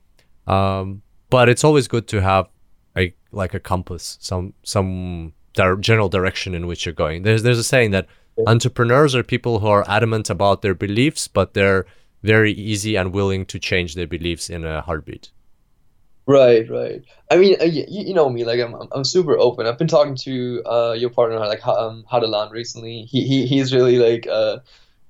Um, 0.47 1.03
but 1.31 1.49
it's 1.49 1.65
always 1.65 1.89
good 1.89 2.07
to 2.09 2.21
have 2.21 2.49
a 2.97 3.15
like 3.33 3.55
a 3.55 3.61
compass, 3.61 4.19
some 4.21 4.53
some 4.63 5.33
dir- 5.55 5.77
general 5.77 6.09
direction 6.09 6.55
in 6.55 6.67
which 6.67 6.85
you're 6.87 6.93
going. 6.93 7.23
There's 7.23 7.43
there's 7.43 7.59
a 7.59 7.65
saying 7.65 7.91
that 7.93 8.07
entrepreneurs 8.47 9.15
are 9.15 9.23
people 9.23 9.61
who 9.61 9.69
are 9.69 9.85
adamant 9.89 10.31
about 10.31 10.63
their 10.63 10.75
beliefs, 10.75 11.29
but 11.29 11.55
they're 11.55 11.87
very 12.23 12.53
easy 12.53 12.97
and 12.97 13.13
willing 13.13 13.47
to 13.47 13.59
change 13.59 13.95
their 13.95 14.07
beliefs 14.07 14.49
in 14.49 14.65
a 14.65 14.81
heartbeat. 14.81 15.31
Right, 16.27 16.69
right. 16.71 17.05
I 17.31 17.37
mean, 17.37 17.57
uh, 17.61 17.65
you, 17.65 17.85
you 17.87 18.15
know 18.15 18.31
me, 18.31 18.45
like 18.45 18.59
I'm, 18.59 18.75
I'm, 18.93 19.05
super 19.05 19.39
open. 19.39 19.67
I've 19.67 19.77
been 19.77 19.89
talking 19.89 20.17
to 20.17 20.63
uh, 20.65 20.93
your 20.99 21.11
partner, 21.11 21.39
like 21.39 21.67
um, 21.67 22.05
land 22.11 22.51
recently. 22.51 23.03
He, 23.03 23.27
he, 23.27 23.47
he's 23.47 23.75
really 23.75 23.99
like 23.99 24.27
uh, 24.27 24.61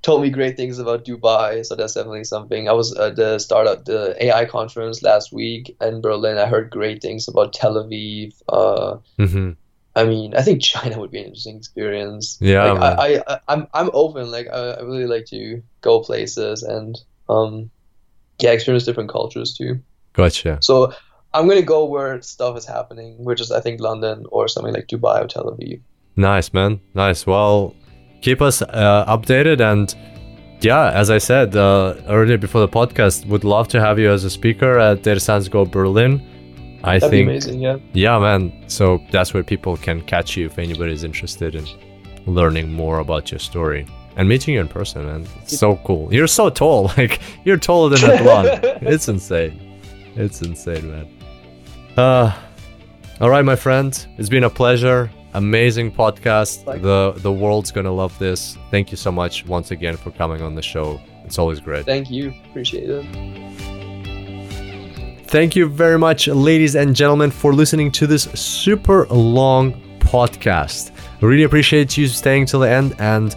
told 0.02 0.22
me 0.22 0.30
great 0.30 0.56
things 0.56 0.80
about 0.80 1.04
Dubai, 1.04 1.64
so 1.64 1.76
that's 1.76 1.94
definitely 1.94 2.24
something. 2.24 2.68
I 2.68 2.72
was 2.72 2.96
at 2.96 3.14
the 3.14 3.38
startup, 3.38 3.84
the 3.84 4.16
AI 4.24 4.44
conference 4.46 5.04
last 5.04 5.32
week 5.32 5.76
in 5.80 6.00
Berlin. 6.00 6.36
I 6.36 6.46
heard 6.46 6.70
great 6.70 7.00
things 7.00 7.28
about 7.28 7.52
Tel 7.52 7.74
Aviv. 7.74 8.34
Uh, 8.48 8.96
hmm 9.16 9.52
I 9.96 10.04
mean, 10.04 10.34
I 10.34 10.42
think 10.42 10.62
China 10.74 10.98
would 10.98 11.10
be 11.10 11.18
an 11.18 11.26
interesting 11.26 11.56
experience. 11.56 12.38
Yeah, 12.40 12.72
Like, 12.72 12.80
man. 12.80 12.98
I, 12.98 13.22
I, 13.34 13.40
I'm, 13.48 13.66
I'm 13.74 13.90
open. 13.92 14.30
Like 14.30 14.48
I, 14.48 14.72
I 14.72 14.82
really 14.82 15.06
like 15.06 15.26
to 15.26 15.62
go 15.80 16.00
places 16.00 16.62
and 16.62 16.98
um, 17.28 17.70
yeah, 18.40 18.50
experience 18.50 18.84
different 18.84 19.10
cultures 19.10 19.54
too. 19.54 19.80
Gotcha. 20.12 20.58
So 20.60 20.92
I'm 21.32 21.48
gonna 21.48 21.62
go 21.62 21.84
where 21.84 22.20
stuff 22.22 22.56
is 22.56 22.64
happening, 22.64 23.24
which 23.24 23.40
is 23.40 23.50
I 23.50 23.60
think 23.60 23.80
London 23.80 24.24
or 24.30 24.48
something 24.48 24.72
like 24.72 24.86
Dubai 24.86 25.24
or 25.24 25.26
Tel 25.26 25.44
Aviv. 25.44 25.80
Nice, 26.16 26.52
man. 26.52 26.80
Nice. 26.94 27.26
Well, 27.26 27.74
keep 28.22 28.40
us 28.40 28.62
uh, 28.62 29.04
updated. 29.08 29.60
And 29.60 29.94
yeah, 30.60 30.90
as 30.92 31.10
I 31.10 31.18
said 31.18 31.56
uh, 31.56 31.94
earlier 32.08 32.38
before 32.38 32.60
the 32.60 32.68
podcast, 32.68 33.26
would 33.26 33.44
love 33.44 33.68
to 33.68 33.80
have 33.80 33.98
you 33.98 34.10
as 34.10 34.24
a 34.24 34.30
speaker 34.30 34.78
at 34.78 35.02
Data 35.02 35.20
Science 35.20 35.48
Go 35.48 35.64
Berlin. 35.64 36.22
I 36.84 36.98
That'd 36.98 37.10
think, 37.10 37.28
amazing, 37.28 37.60
yeah. 37.60 37.78
yeah, 37.92 38.18
man. 38.18 38.52
So 38.68 39.02
that's 39.10 39.32
where 39.34 39.42
people 39.42 39.76
can 39.76 40.02
catch 40.02 40.36
you 40.36 40.46
if 40.46 40.58
anybody's 40.58 41.02
interested 41.02 41.54
in 41.54 41.66
learning 42.26 42.72
more 42.72 42.98
about 42.98 43.30
your 43.30 43.38
story 43.38 43.86
and 44.16 44.28
meeting 44.28 44.54
you 44.54 44.60
in 44.60 44.68
person, 44.68 45.06
man. 45.06 45.26
It's 45.42 45.58
so 45.58 45.76
cool. 45.84 46.12
You're 46.12 46.26
so 46.26 46.50
tall. 46.50 46.92
Like, 46.96 47.20
you're 47.44 47.56
taller 47.56 47.90
than 47.90 47.98
Hadelin. 47.98 48.82
it's 48.82 49.08
insane. 49.08 49.80
It's 50.14 50.42
insane, 50.42 50.90
man. 50.90 51.08
Uh, 51.96 52.32
all 53.20 53.30
right, 53.30 53.44
my 53.44 53.56
friend. 53.56 54.06
It's 54.18 54.28
been 54.28 54.44
a 54.44 54.50
pleasure. 54.50 55.10
Amazing 55.34 55.90
podcast. 55.90 56.64
The 56.82 57.18
the 57.20 57.32
world's 57.32 57.72
gonna 57.72 57.92
love 57.92 58.16
this. 58.20 58.56
Thank 58.70 58.92
you 58.92 58.96
so 58.96 59.10
much 59.10 59.44
once 59.46 59.72
again 59.72 59.96
for 59.96 60.12
coming 60.12 60.42
on 60.42 60.54
the 60.54 60.62
show. 60.62 61.00
It's 61.24 61.38
always 61.38 61.58
great. 61.58 61.86
Thank 61.86 62.08
you, 62.10 62.32
appreciate 62.50 62.88
it. 62.88 63.73
Thank 65.34 65.56
you 65.56 65.66
very 65.66 65.98
much, 65.98 66.28
ladies 66.28 66.76
and 66.76 66.94
gentlemen, 66.94 67.32
for 67.32 67.52
listening 67.52 67.90
to 67.90 68.06
this 68.06 68.22
super 68.34 69.04
long 69.08 69.72
podcast. 69.98 70.92
Really 71.20 71.42
appreciate 71.42 71.96
you 71.96 72.06
staying 72.06 72.46
till 72.46 72.60
the 72.60 72.70
end, 72.70 72.94
and 73.00 73.34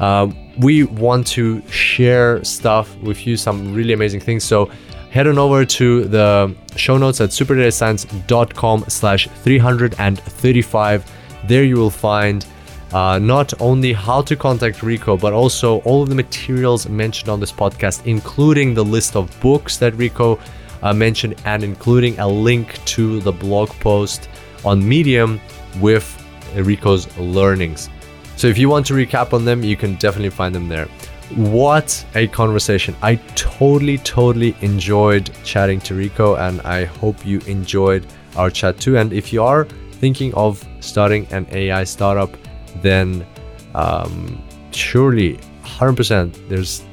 uh, 0.00 0.28
we 0.58 0.82
want 0.82 1.24
to 1.28 1.62
share 1.68 2.42
stuff 2.42 2.96
with 2.96 3.28
you, 3.28 3.36
some 3.36 3.72
really 3.72 3.92
amazing 3.92 4.18
things. 4.18 4.42
So 4.42 4.68
head 5.12 5.28
on 5.28 5.38
over 5.38 5.64
to 5.64 6.06
the 6.06 6.52
show 6.74 6.98
notes 6.98 7.20
at 7.20 7.30
superdatascience.com 7.30 8.86
slash 8.88 9.28
335. 9.28 11.12
There 11.46 11.62
you 11.62 11.76
will 11.76 11.90
find 11.90 12.44
uh, 12.92 13.20
not 13.20 13.54
only 13.60 13.92
how 13.92 14.20
to 14.22 14.34
contact 14.34 14.82
Rico, 14.82 15.16
but 15.16 15.32
also 15.32 15.78
all 15.82 16.02
of 16.02 16.08
the 16.08 16.16
materials 16.16 16.88
mentioned 16.88 17.28
on 17.28 17.38
this 17.38 17.52
podcast, 17.52 18.04
including 18.04 18.74
the 18.74 18.84
list 18.84 19.14
of 19.14 19.30
books 19.40 19.76
that 19.76 19.94
Rico 19.94 20.40
uh, 20.82 20.92
mentioned 20.92 21.34
and 21.44 21.62
including 21.64 22.18
a 22.18 22.28
link 22.28 22.84
to 22.86 23.20
the 23.20 23.32
blog 23.32 23.70
post 23.80 24.28
on 24.64 24.86
Medium 24.86 25.40
with 25.80 26.06
Rico's 26.54 27.14
learnings. 27.18 27.90
So 28.36 28.48
if 28.48 28.58
you 28.58 28.68
want 28.68 28.86
to 28.86 28.94
recap 28.94 29.32
on 29.32 29.44
them, 29.44 29.62
you 29.62 29.76
can 29.76 29.94
definitely 29.96 30.30
find 30.30 30.54
them 30.54 30.68
there. 30.68 30.86
What 31.34 32.04
a 32.14 32.28
conversation. 32.28 32.94
I 33.02 33.16
totally, 33.34 33.98
totally 33.98 34.54
enjoyed 34.60 35.30
chatting 35.42 35.80
to 35.80 35.94
Rico, 35.94 36.36
and 36.36 36.60
I 36.60 36.84
hope 36.84 37.26
you 37.26 37.40
enjoyed 37.46 38.06
our 38.36 38.50
chat 38.50 38.78
too. 38.78 38.96
And 38.96 39.12
if 39.12 39.32
you 39.32 39.42
are 39.42 39.64
thinking 39.64 40.32
of 40.34 40.64
starting 40.80 41.26
an 41.32 41.46
AI 41.50 41.84
startup, 41.84 42.36
then 42.82 43.26
um, 43.74 44.42
surely 44.70 45.38
100% 45.64 46.48
there's 46.48 46.84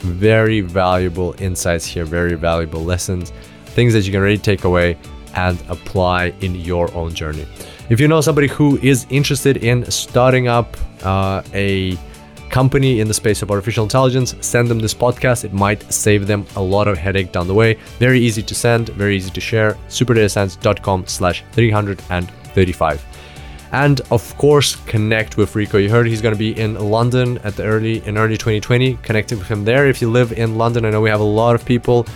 very 0.00 0.60
valuable 0.60 1.34
insights 1.38 1.84
here, 1.84 2.04
very 2.04 2.34
valuable 2.34 2.84
lessons, 2.84 3.32
things 3.66 3.92
that 3.92 4.04
you 4.04 4.12
can 4.12 4.20
really 4.20 4.38
take 4.38 4.64
away 4.64 4.96
and 5.34 5.62
apply 5.68 6.32
in 6.40 6.54
your 6.54 6.92
own 6.94 7.14
journey. 7.14 7.46
If 7.90 8.00
you 8.00 8.08
know 8.08 8.20
somebody 8.20 8.48
who 8.48 8.78
is 8.78 9.06
interested 9.10 9.58
in 9.58 9.90
starting 9.90 10.48
up 10.48 10.76
uh, 11.02 11.42
a 11.54 11.96
company 12.50 13.00
in 13.00 13.08
the 13.08 13.14
space 13.14 13.42
of 13.42 13.50
artificial 13.50 13.84
intelligence, 13.84 14.34
send 14.40 14.68
them 14.68 14.78
this 14.78 14.94
podcast. 14.94 15.44
It 15.44 15.52
might 15.52 15.90
save 15.92 16.26
them 16.26 16.46
a 16.56 16.62
lot 16.62 16.88
of 16.88 16.98
headache 16.98 17.32
down 17.32 17.46
the 17.46 17.54
way. 17.54 17.74
Very 17.98 18.20
easy 18.20 18.42
to 18.42 18.54
send, 18.54 18.88
very 18.90 19.16
easy 19.16 19.30
to 19.30 19.40
share. 19.40 19.76
superdatascience.com 19.88 21.06
slash 21.06 21.44
335 21.52 23.17
and 23.72 24.00
of 24.10 24.36
course 24.38 24.76
connect 24.86 25.36
with 25.36 25.54
Rico. 25.54 25.78
You 25.78 25.90
heard 25.90 26.06
he's 26.06 26.22
going 26.22 26.34
to 26.34 26.38
be 26.38 26.58
in 26.58 26.74
London 26.74 27.38
at 27.38 27.56
the 27.56 27.64
early 27.64 28.06
in 28.06 28.16
early 28.16 28.36
2020. 28.36 28.94
Connect 29.02 29.30
with 29.30 29.46
him 29.46 29.64
there 29.64 29.86
if 29.88 30.00
you 30.00 30.10
live 30.10 30.32
in 30.32 30.56
London. 30.56 30.84
I 30.84 30.90
know 30.90 31.00
we 31.00 31.10
have 31.10 31.20
a 31.20 31.24
lot 31.24 31.54
of 31.54 31.64
people 31.64 32.06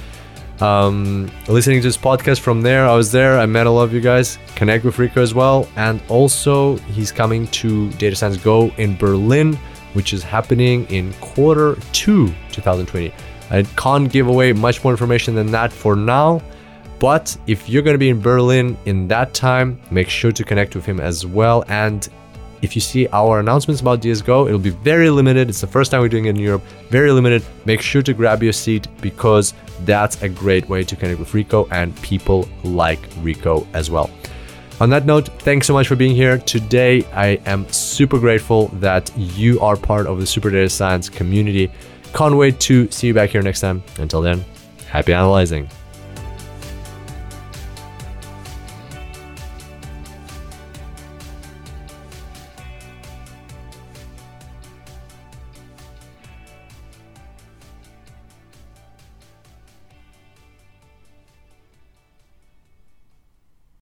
um, 0.61 1.31
listening 1.49 1.81
to 1.81 1.89
this 1.89 1.97
podcast 1.97 2.41
from 2.41 2.63
there. 2.63 2.87
I 2.87 2.95
was 2.95 3.11
there. 3.11 3.39
I 3.39 3.47
met 3.47 3.67
a 3.67 3.71
lot 3.71 3.83
of 3.85 3.93
you 3.93 4.01
guys. 4.01 4.39
Connect 4.55 4.85
with 4.85 4.99
Rico 4.99 5.21
as 5.21 5.35
well, 5.35 5.69
and 5.77 6.01
also 6.09 6.77
he's 6.79 7.11
coming 7.11 7.47
to 7.49 7.91
Data 7.93 8.15
Science 8.15 8.37
Go 8.37 8.71
in 8.77 8.97
Berlin, 8.97 9.55
which 9.95 10.13
is 10.13 10.23
happening 10.23 10.87
in 10.87 11.13
quarter 11.15 11.77
two 11.93 12.29
2020. 12.53 13.13
I 13.51 13.65
can't 13.77 14.11
give 14.11 14.29
away 14.29 14.53
much 14.53 14.83
more 14.83 14.93
information 14.93 15.35
than 15.35 15.51
that 15.51 15.73
for 15.73 15.95
now. 15.97 16.41
But 17.03 17.37
if 17.49 17.69
you're 17.69 17.83
going 17.83 17.95
to 17.95 17.99
be 17.99 18.11
in 18.11 18.21
Berlin 18.21 18.79
in 18.85 19.09
that 19.09 19.35
time, 19.35 19.81
make 19.91 20.09
sure 20.09 20.31
to 20.31 20.45
connect 20.45 20.77
with 20.77 20.87
him 20.87 21.01
as 21.01 21.27
well. 21.27 21.65
And 21.67 22.09
if 22.63 22.77
you 22.77 22.81
see 22.81 23.09
our 23.09 23.41
announcements 23.41 23.81
about 23.81 24.01
DSGO, 24.01 24.47
it'll 24.47 24.61
be 24.61 24.71
very 24.71 25.11
limited. 25.11 25.49
It's 25.49 25.61
the 25.61 25.67
first 25.67 25.91
time 25.91 26.01
we're 26.01 26.09
doing 26.09 26.27
it 26.27 26.31
in 26.31 26.37
Europe, 26.37 26.63
very 26.91 27.11
limited. 27.11 27.43
Make 27.65 27.81
sure 27.81 28.03
to 28.03 28.15
grab 28.15 28.41
your 28.41 28.53
seat 28.53 28.87
because 29.01 29.53
that's 29.81 30.23
a 30.23 30.29
great 30.29 30.69
way 30.69 30.85
to 30.85 30.95
connect 30.95 31.19
with 31.19 31.35
Rico, 31.35 31.67
and 31.73 31.93
people 32.03 32.49
like 32.63 33.01
Rico 33.19 33.67
as 33.73 33.91
well. 33.91 34.09
On 34.81 34.89
that 34.91 35.05
note, 35.05 35.27
thanks 35.41 35.67
so 35.67 35.73
much 35.73 35.89
for 35.89 35.97
being 35.97 36.15
here. 36.15 36.39
Today, 36.39 37.05
I 37.15 37.41
am 37.47 37.69
super 37.73 38.21
grateful 38.21 38.69
that 38.75 39.11
you 39.17 39.59
are 39.59 39.75
part 39.75 40.07
of 40.07 40.21
the 40.21 40.27
Super 40.27 40.51
Data 40.51 40.69
Science 40.71 41.09
community. 41.09 41.69
Can't 42.15 42.37
wait 42.37 42.61
to 42.61 42.89
see 42.93 43.09
you 43.09 43.15
back 43.15 43.31
here 43.31 43.43
next 43.43 43.59
time. 43.59 43.83
Until 43.99 44.23
then, 44.23 44.45
happy 44.89 45.13
analyzing. 45.13 45.69